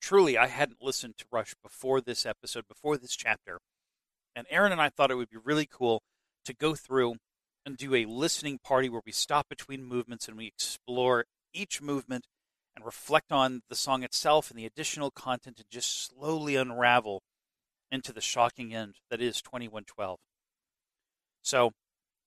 Truly, 0.00 0.38
I 0.38 0.46
hadn't 0.46 0.82
listened 0.82 1.18
to 1.18 1.26
Rush 1.30 1.54
before 1.62 2.00
this 2.00 2.24
episode, 2.24 2.66
before 2.68 2.96
this 2.96 3.14
chapter. 3.16 3.60
And 4.34 4.46
Aaron 4.50 4.72
and 4.72 4.80
I 4.80 4.88
thought 4.88 5.10
it 5.10 5.16
would 5.16 5.30
be 5.30 5.38
really 5.42 5.66
cool 5.70 6.02
to 6.44 6.54
go 6.54 6.74
through 6.74 7.16
and 7.64 7.76
do 7.76 7.94
a 7.94 8.06
listening 8.06 8.58
party 8.58 8.88
where 8.88 9.02
we 9.04 9.12
stop 9.12 9.48
between 9.48 9.84
movements 9.84 10.28
and 10.28 10.36
we 10.36 10.46
explore 10.46 11.24
each 11.52 11.82
movement 11.82 12.26
and 12.74 12.84
reflect 12.84 13.32
on 13.32 13.62
the 13.68 13.74
song 13.74 14.02
itself 14.02 14.50
and 14.50 14.58
the 14.58 14.66
additional 14.66 15.10
content 15.10 15.58
and 15.58 15.70
just 15.70 16.06
slowly 16.06 16.56
unravel 16.56 17.22
into 17.90 18.12
the 18.12 18.20
shocking 18.20 18.74
end 18.74 18.96
that 19.10 19.20
is 19.20 19.42
2112. 19.42 20.18
So, 21.42 21.72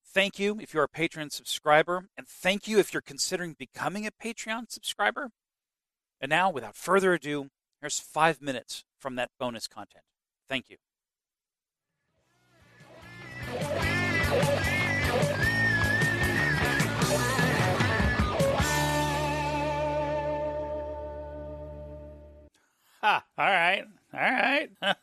thank 0.06 0.38
you 0.38 0.58
if 0.60 0.74
you're 0.74 0.84
a 0.84 0.88
Patreon 0.88 1.32
subscriber, 1.32 2.08
and 2.16 2.28
thank 2.28 2.68
you 2.68 2.78
if 2.78 2.92
you're 2.92 3.00
considering 3.00 3.54
becoming 3.58 4.06
a 4.06 4.10
Patreon 4.10 4.70
subscriber. 4.70 5.30
And 6.20 6.30
now, 6.30 6.50
without 6.50 6.76
further 6.76 7.14
ado, 7.14 7.48
here's 7.80 8.00
five 8.00 8.40
minutes 8.40 8.84
from 8.98 9.16
that 9.16 9.30
bonus 9.38 9.66
content. 9.66 10.04
Thank 10.48 10.68
you. 10.68 10.76
Ah, 23.04 23.22
all 23.38 23.46
right, 23.46 23.84
all 24.14 24.20
right. 24.20 24.70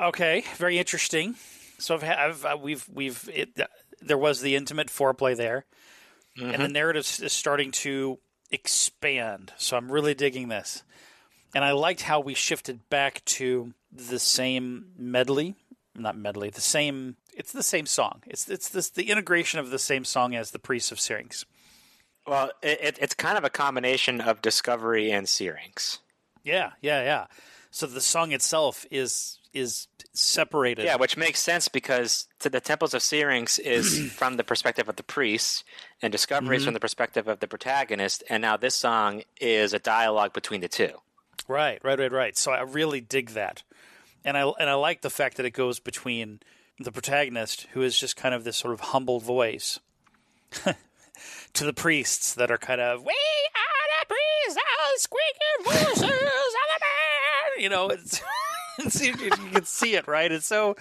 okay, 0.00 0.44
very 0.56 0.78
interesting. 0.78 1.34
So 1.78 1.96
I've, 1.96 2.04
I've 2.04 2.44
uh, 2.44 2.56
we've 2.60 2.88
we've 2.88 3.28
it, 3.34 3.50
uh, 3.60 3.66
there 4.00 4.16
was 4.16 4.40
the 4.40 4.54
intimate 4.54 4.86
foreplay 4.86 5.36
there, 5.36 5.66
mm-hmm. 6.38 6.50
and 6.50 6.62
the 6.62 6.68
narrative 6.68 7.02
is 7.20 7.32
starting 7.32 7.72
to 7.72 8.18
expand. 8.50 9.52
So 9.58 9.76
I'm 9.76 9.90
really 9.90 10.14
digging 10.14 10.48
this, 10.48 10.84
and 11.52 11.64
I 11.64 11.72
liked 11.72 12.02
how 12.02 12.20
we 12.20 12.34
shifted 12.34 12.88
back 12.88 13.24
to 13.24 13.74
the 13.90 14.20
same 14.20 14.92
medley, 14.96 15.56
not 15.96 16.16
medley, 16.16 16.50
the 16.50 16.60
same. 16.60 17.16
It's 17.36 17.52
the 17.52 17.64
same 17.64 17.86
song. 17.86 18.22
It's 18.26 18.48
it's 18.48 18.68
this 18.68 18.88
the 18.90 19.10
integration 19.10 19.58
of 19.58 19.70
the 19.70 19.78
same 19.80 20.04
song 20.04 20.36
as 20.36 20.52
the 20.52 20.60
Priests 20.60 20.92
of 20.92 21.00
Syrinx. 21.00 21.44
Well, 22.24 22.52
it, 22.62 22.98
it's 23.00 23.14
kind 23.14 23.36
of 23.36 23.44
a 23.44 23.50
combination 23.50 24.20
of 24.20 24.42
Discovery 24.42 25.10
and 25.10 25.28
Syrinx. 25.28 25.98
Yeah, 26.44 26.72
yeah, 26.80 27.02
yeah. 27.02 27.26
So 27.70 27.86
the 27.86 28.00
song 28.00 28.32
itself 28.32 28.86
is 28.90 29.38
is 29.52 29.88
separated. 30.12 30.84
Yeah, 30.84 30.96
which 30.96 31.16
makes 31.16 31.40
sense 31.40 31.68
because 31.68 32.26
the 32.40 32.60
Temples 32.60 32.94
of 32.94 33.02
Syrinx 33.02 33.58
is 33.58 34.12
from 34.16 34.36
the 34.36 34.44
perspective 34.44 34.88
of 34.88 34.96
the 34.96 35.02
priest, 35.02 35.64
and 36.02 36.12
Discovery 36.12 36.48
mm-hmm. 36.48 36.54
is 36.54 36.64
from 36.64 36.74
the 36.74 36.80
perspective 36.80 37.28
of 37.28 37.40
the 37.40 37.48
protagonist, 37.48 38.22
and 38.28 38.40
now 38.42 38.56
this 38.56 38.74
song 38.74 39.22
is 39.40 39.72
a 39.72 39.78
dialogue 39.78 40.32
between 40.32 40.60
the 40.60 40.68
two. 40.68 40.92
Right, 41.48 41.80
right, 41.82 41.98
right, 41.98 42.12
right. 42.12 42.36
So 42.36 42.52
I 42.52 42.62
really 42.62 43.00
dig 43.00 43.30
that, 43.30 43.62
and 44.24 44.36
I 44.36 44.48
and 44.58 44.68
I 44.68 44.74
like 44.74 45.02
the 45.02 45.10
fact 45.10 45.36
that 45.36 45.46
it 45.46 45.52
goes 45.52 45.80
between 45.80 46.40
the 46.78 46.92
protagonist, 46.92 47.66
who 47.72 47.82
is 47.82 47.98
just 47.98 48.16
kind 48.16 48.34
of 48.34 48.44
this 48.44 48.56
sort 48.56 48.74
of 48.74 48.80
humble 48.80 49.20
voice, 49.20 49.80
to 51.54 51.64
the 51.64 51.72
priests 51.72 52.34
that 52.34 52.50
are 52.50 52.58
kind 52.58 52.80
of 52.80 53.02
we 53.04 53.12
are 53.12 53.14
the 53.14 53.29
squeaky 54.96 55.64
voices 55.64 56.20
you 57.60 57.68
know, 57.68 57.88
it's, 58.78 59.00
you, 59.00 59.14
you, 59.22 59.30
can 59.30 59.64
see 59.64 59.94
it, 59.94 60.08
right? 60.08 60.32
It's 60.32 60.46
so 60.46 60.76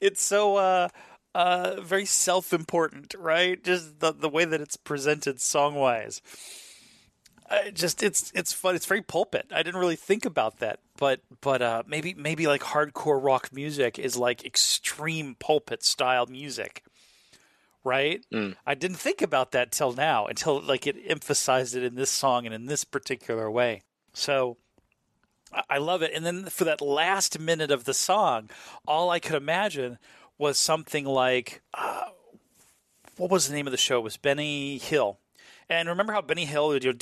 it's 0.00 0.22
so 0.22 0.56
uh, 0.56 0.88
uh, 1.34 1.80
very 1.80 2.06
self 2.06 2.52
important, 2.52 3.14
right? 3.18 3.62
Just 3.62 4.00
the 4.00 4.12
the 4.12 4.28
way 4.28 4.44
that 4.44 4.60
it's 4.60 4.76
presented 4.76 5.40
song 5.40 5.74
wise. 5.74 6.22
Uh, 7.50 7.70
just 7.72 8.02
it's 8.02 8.30
it's 8.34 8.52
fun. 8.52 8.76
It's 8.76 8.86
very 8.86 9.02
pulpit. 9.02 9.46
I 9.52 9.62
didn't 9.62 9.80
really 9.80 9.96
think 9.96 10.24
about 10.24 10.58
that, 10.58 10.78
but 10.96 11.20
but 11.40 11.60
uh, 11.60 11.82
maybe 11.86 12.14
maybe 12.14 12.46
like 12.46 12.62
hardcore 12.62 13.22
rock 13.22 13.50
music 13.52 13.98
is 13.98 14.16
like 14.16 14.44
extreme 14.44 15.34
pulpit 15.40 15.82
style 15.82 16.26
music, 16.26 16.84
right? 17.84 18.24
Mm. 18.32 18.56
I 18.66 18.74
didn't 18.74 18.98
think 18.98 19.22
about 19.22 19.52
that 19.52 19.72
till 19.72 19.92
now, 19.92 20.26
until 20.26 20.60
like 20.60 20.86
it 20.86 20.96
emphasized 21.06 21.74
it 21.76 21.82
in 21.82 21.94
this 21.94 22.10
song 22.10 22.46
and 22.46 22.54
in 22.54 22.66
this 22.66 22.84
particular 22.84 23.50
way. 23.50 23.82
So 24.12 24.56
I 25.68 25.78
love 25.78 26.02
it. 26.02 26.12
And 26.14 26.24
then 26.24 26.46
for 26.46 26.64
that 26.64 26.80
last 26.80 27.38
minute 27.38 27.70
of 27.70 27.84
the 27.84 27.94
song, 27.94 28.50
all 28.86 29.10
I 29.10 29.18
could 29.18 29.34
imagine 29.34 29.98
was 30.38 30.58
something 30.58 31.04
like 31.04 31.62
uh, 31.74 32.04
what 33.16 33.30
was 33.30 33.48
the 33.48 33.54
name 33.54 33.66
of 33.66 33.70
the 33.70 33.76
show? 33.76 33.98
It 33.98 34.04
was 34.04 34.16
Benny 34.16 34.78
Hill. 34.78 35.18
And 35.68 35.88
remember 35.88 36.12
how 36.12 36.22
Benny 36.22 36.46
Hill 36.46 36.68
would 36.68 36.82
do, 36.82 36.92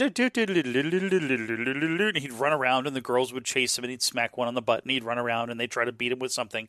he'd 2.16 2.32
run 2.32 2.52
around 2.52 2.86
and 2.86 2.94
the 2.94 3.00
girls 3.00 3.32
would 3.32 3.44
chase 3.46 3.78
him 3.78 3.84
and 3.84 3.90
he'd 3.90 4.02
smack 4.02 4.36
one 4.36 4.46
on 4.46 4.54
the 4.54 4.60
butt 4.60 4.82
and 4.82 4.90
he'd 4.90 5.04
run 5.04 5.16
around 5.16 5.48
and 5.48 5.58
they'd 5.58 5.70
try 5.70 5.86
to 5.86 5.92
beat 5.92 6.12
him 6.12 6.18
with 6.18 6.32
something. 6.32 6.68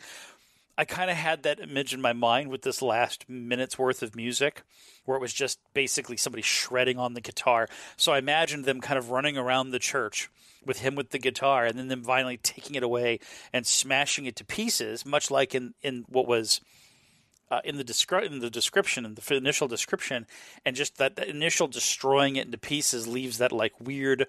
I 0.80 0.86
kind 0.86 1.12
of 1.12 1.18
had 1.18 1.44
that 1.44 1.60
image 1.60 1.94
in 1.94 2.00
my 2.00 2.14
mind 2.14 2.50
with 2.50 2.62
this 2.62 2.82
last 2.82 3.28
minute's 3.28 3.78
worth 3.78 4.02
of 4.02 4.16
music 4.16 4.64
where 5.04 5.18
it 5.18 5.22
was 5.22 5.34
just 5.34 5.60
basically 5.74 6.16
somebody 6.16 6.42
shredding 6.42 6.98
on 6.98 7.16
the 7.16 7.20
guitar. 7.20 7.68
So 7.98 8.14
I 8.14 8.18
imagined 8.18 8.64
them 8.64 8.80
kind 8.80 8.98
of 8.98 9.12
running 9.12 9.38
around 9.38 9.72
the 9.72 9.80
church 9.80 10.30
with 10.66 10.80
him 10.80 10.96
with 10.96 11.10
the 11.10 11.20
guitar 11.20 11.66
and 11.66 11.78
then 11.78 11.90
them 11.90 12.06
finally 12.06 12.38
taking 12.38 12.78
it 12.78 12.84
away 12.84 13.20
and 13.52 13.68
smashing 13.68 14.26
it 14.26 14.38
to 14.38 14.46
pieces, 14.46 15.06
much 15.06 15.30
like 15.30 15.54
in, 15.54 15.74
in 15.82 16.06
what 16.08 16.30
was 16.30 16.62
uh, 17.52 17.60
in 17.66 17.76
the 17.76 17.84
descri- 17.84 18.26
in 18.26 18.40
the 18.40 18.50
description 18.50 19.04
in 19.04 19.16
the 19.16 19.36
initial 19.36 19.68
description, 19.68 20.28
and 20.66 20.78
just 20.78 20.98
that, 20.98 21.18
that 21.18 21.28
initial 21.28 21.68
destroying 21.68 22.38
it 22.38 22.46
into 22.46 22.58
pieces 22.58 23.06
leaves 23.06 23.38
that 23.40 23.52
like 23.52 23.74
weird 23.82 24.28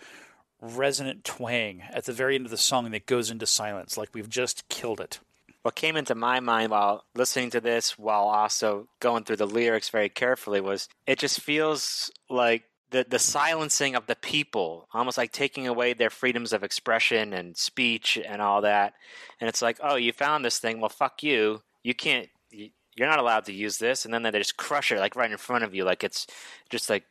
resonant 0.60 1.22
twang 1.22 1.82
at 1.92 2.06
the 2.06 2.12
very 2.12 2.34
end 2.34 2.44
of 2.44 2.50
the 2.50 2.56
song 2.56 2.90
that 2.90 3.06
goes 3.06 3.30
into 3.30 3.46
silence, 3.46 3.96
like 3.96 4.08
we've 4.12 4.28
just 4.28 4.68
killed 4.68 4.98
it. 4.98 5.20
What 5.62 5.74
came 5.74 5.96
into 5.96 6.14
my 6.14 6.40
mind 6.40 6.70
while 6.70 7.04
listening 7.14 7.50
to 7.50 7.60
this, 7.60 7.98
while 7.98 8.24
also 8.24 8.88
going 8.98 9.24
through 9.24 9.36
the 9.36 9.46
lyrics 9.46 9.90
very 9.90 10.08
carefully, 10.08 10.60
was 10.60 10.88
it 11.06 11.18
just 11.18 11.40
feels 11.40 12.10
like 12.30 12.64
the 12.90 13.06
the 13.08 13.18
silencing 13.18 13.94
of 13.94 14.06
the 14.06 14.16
people, 14.16 14.88
almost 14.92 15.18
like 15.18 15.32
taking 15.32 15.66
away 15.66 15.92
their 15.92 16.10
freedoms 16.10 16.52
of 16.52 16.64
expression 16.64 17.32
and 17.32 17.56
speech 17.56 18.18
and 18.24 18.40
all 18.40 18.62
that. 18.62 18.94
And 19.40 19.48
it's 19.48 19.62
like, 19.62 19.78
oh, 19.82 19.96
you 19.96 20.12
found 20.12 20.44
this 20.44 20.58
thing. 20.58 20.80
Well, 20.80 20.88
fuck 20.88 21.22
you. 21.22 21.62
You 21.82 21.94
can't. 21.94 22.28
You're 22.50 23.08
not 23.08 23.20
allowed 23.20 23.44
to 23.46 23.52
use 23.52 23.78
this. 23.78 24.04
And 24.04 24.12
then 24.12 24.22
they 24.22 24.30
just 24.32 24.56
crush 24.56 24.92
it 24.92 24.98
like 24.98 25.16
right 25.16 25.30
in 25.30 25.38
front 25.38 25.64
of 25.64 25.74
you, 25.74 25.84
like 25.84 26.04
it's 26.04 26.26
just 26.68 26.90
like 26.90 27.04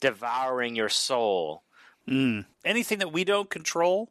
devouring 0.00 0.74
your 0.76 0.88
soul. 0.88 1.62
Mm. 2.08 2.46
Anything 2.64 2.98
that 2.98 3.12
we 3.12 3.24
don't 3.24 3.50
control 3.50 4.10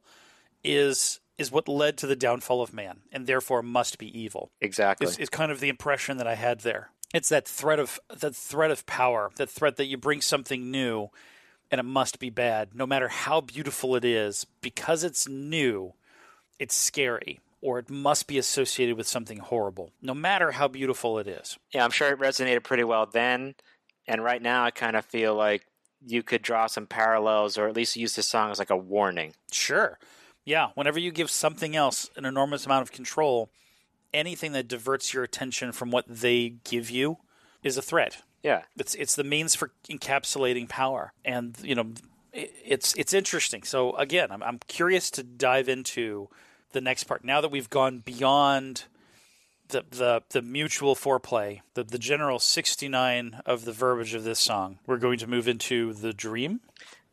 is 0.64 1.19
is 1.41 1.51
what 1.51 1.68
led 1.68 1.97
to 1.97 2.07
the 2.07 2.15
downfall 2.15 2.61
of 2.61 2.73
man, 2.73 3.01
and 3.11 3.27
therefore 3.27 3.61
must 3.61 3.97
be 3.97 4.18
evil. 4.18 4.51
Exactly. 4.61 5.07
It's, 5.07 5.18
it's 5.18 5.30
kind 5.30 5.51
of 5.51 5.59
the 5.59 5.69
impression 5.69 6.18
that 6.18 6.27
I 6.27 6.35
had 6.35 6.61
there 6.61 6.91
it's 7.13 7.30
that 7.30 7.47
threat 7.47 7.80
of 7.80 7.99
that 8.09 8.35
threat 8.35 8.72
of 8.72 8.85
power, 8.85 9.31
that 9.35 9.49
threat 9.49 9.77
that 9.77 9.85
you 9.85 9.97
bring 9.97 10.22
something 10.22 10.72
new, 10.72 11.09
and 11.69 11.80
it 11.80 11.84
must 11.84 12.19
be 12.19 12.30
bad, 12.30 12.69
no 12.73 12.85
matter 12.85 13.07
how 13.07 13.41
beautiful 13.41 13.95
it 13.95 14.05
is, 14.05 14.45
because 14.61 15.03
it's 15.03 15.27
new, 15.27 15.93
it's 16.59 16.76
scary 16.76 17.39
or 17.63 17.77
it 17.77 17.91
must 17.91 18.26
be 18.26 18.39
associated 18.39 18.97
with 18.97 19.07
something 19.07 19.38
horrible, 19.38 19.91
no 20.01 20.15
matter 20.15 20.51
how 20.51 20.68
beautiful 20.68 21.19
it 21.19 21.27
is. 21.27 21.59
Yeah, 21.72 21.84
I'm 21.84 21.91
sure 21.91 22.09
it 22.09 22.18
resonated 22.18 22.63
pretty 22.63 22.84
well 22.84 23.05
then. 23.05 23.53
And 24.07 24.23
right 24.23 24.41
now, 24.41 24.63
I 24.63 24.72
kind 24.72 24.95
of 24.95 25.05
feel 25.05 25.35
like 25.35 25.63
you 26.03 26.23
could 26.23 26.41
draw 26.41 26.65
some 26.65 26.88
parallels 26.88 27.59
or 27.59 27.68
at 27.68 27.76
least 27.76 27.95
use 27.95 28.15
this 28.15 28.27
song 28.27 28.49
as 28.49 28.57
like 28.57 28.72
a 28.72 28.76
warning. 28.77 29.35
Sure. 29.51 29.99
Yeah. 30.45 30.69
Whenever 30.76 30.99
you 30.99 31.11
give 31.11 31.30
something 31.30 31.76
else 31.76 32.09
an 32.15 32.26
enormous 32.26 32.65
amount 32.65 32.84
of 32.84 32.91
control, 32.91 33.49
anything 34.13 34.51
that 34.53 34.68
diverts 34.68 35.13
your 35.13 35.23
attention 35.23 35.72
from 35.72 35.91
what 35.91 36.05
they 36.07 36.55
give 36.63 36.89
you 36.89 37.18
is 37.63 37.77
a 37.77 37.81
threat. 37.81 38.23
Yeah. 38.43 38.63
It's 38.77 38.95
it's 38.95 39.15
the 39.15 39.23
means 39.23 39.55
for 39.55 39.72
encapsulating 39.89 40.68
power. 40.68 41.13
And, 41.23 41.55
you 41.61 41.76
know, 41.76 41.93
it's 42.34 42.95
it's 42.95 43.13
interesting. 43.13 43.63
So 43.63 43.95
again, 43.95 44.31
I'm 44.31 44.41
I'm 44.41 44.59
curious 44.68 45.11
to 45.11 45.23
dive 45.23 45.69
into 45.69 46.30
the 46.72 46.81
next 46.81 47.03
part. 47.03 47.23
Now 47.23 47.41
that 47.41 47.51
we've 47.51 47.69
gone 47.69 47.99
beyond 47.99 48.85
the 49.69 49.84
the, 49.89 50.23
the 50.30 50.41
mutual 50.41 50.95
foreplay, 50.95 51.61
the, 51.73 51.84
the 51.84 51.99
general 51.99 52.39
69 52.39 53.41
of 53.45 53.65
the 53.65 53.73
verbiage 53.73 54.13
of 54.13 54.23
this 54.23 54.39
song, 54.39 54.80
we're 54.85 54.97
going 54.97 55.19
to 55.19 55.27
move 55.27 55.47
into 55.47 55.93
the 55.93 56.13
dream. 56.13 56.61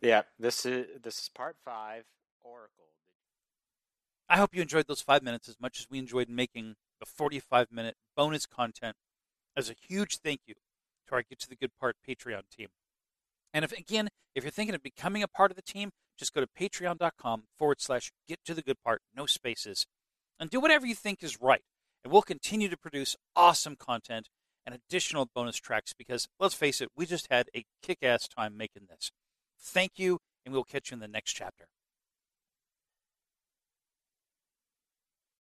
Yeah, 0.01 0.23
this 0.39 0.65
is 0.65 0.87
this 1.03 1.19
is 1.19 1.29
part 1.29 1.57
5, 1.65 1.75
Oracle. 1.75 2.18
I 4.29 4.37
hope 4.37 4.55
you 4.55 4.63
enjoyed 4.63 4.87
those 4.87 5.01
5 5.01 5.23
minutes 5.23 5.49
as 5.49 5.57
much 5.61 5.81
as 5.81 5.87
we 5.91 5.99
enjoyed 5.99 6.29
making 6.29 6.77
the 7.01 7.07
45 7.07 7.69
minute 7.73 7.97
bonus 8.17 8.47
content 8.47 8.97
as 9.57 9.71
a 9.71 9.75
huge 9.89 10.19
thank 10.19 10.41
you 10.47 10.55
to 11.07 11.15
our 11.15 11.23
Get 11.23 11.39
to 11.41 11.49
the 11.49 11.57
Good 11.57 11.73
Part 11.81 11.97
Patreon 12.07 12.43
team. 12.55 12.69
And 13.53 13.65
if 13.65 13.73
again, 13.73 14.09
if 14.35 14.45
you're 14.45 14.51
thinking 14.51 14.75
of 14.75 14.83
becoming 14.83 15.23
a 15.23 15.29
part 15.29 15.51
of 15.51 15.57
the 15.57 15.63
team, 15.63 15.91
just 16.19 16.35
go 16.35 16.41
to 16.41 16.47
patreon.com 16.47 17.45
forward 17.57 17.81
slash 17.81 18.13
get 18.29 18.39
to 18.45 18.55
the 18.55 18.63
good 18.63 18.83
part, 18.85 19.03
no 19.17 19.27
spaces, 19.27 19.87
and 20.39 20.51
do 20.51 20.61
whatever 20.61 20.87
you 20.87 20.95
think 20.95 21.23
is 21.23 21.41
right. 21.41 21.63
And 22.05 22.13
we'll 22.13 22.23
continue 22.23 22.69
to 22.69 22.77
produce 22.77 23.17
awesome 23.35 23.77
content 23.77 24.29
and 24.67 24.75
additional 24.75 25.29
bonus 25.35 25.57
tracks 25.57 25.95
because, 25.97 26.29
let's 26.39 26.55
face 26.55 26.81
it, 26.81 26.91
we 26.97 27.07
just 27.07 27.29
had 27.31 27.49
a 27.57 27.65
kick 27.83 27.99
ass 28.03 28.29
time 28.29 28.57
making 28.57 28.83
this. 28.89 29.11
Thank 29.59 29.93
you, 29.97 30.19
and 30.45 30.53
we'll 30.53 30.65
catch 30.65 30.91
you 30.91 30.97
in 30.97 31.01
the 31.01 31.09
next 31.09 31.33
chapter. 31.33 31.67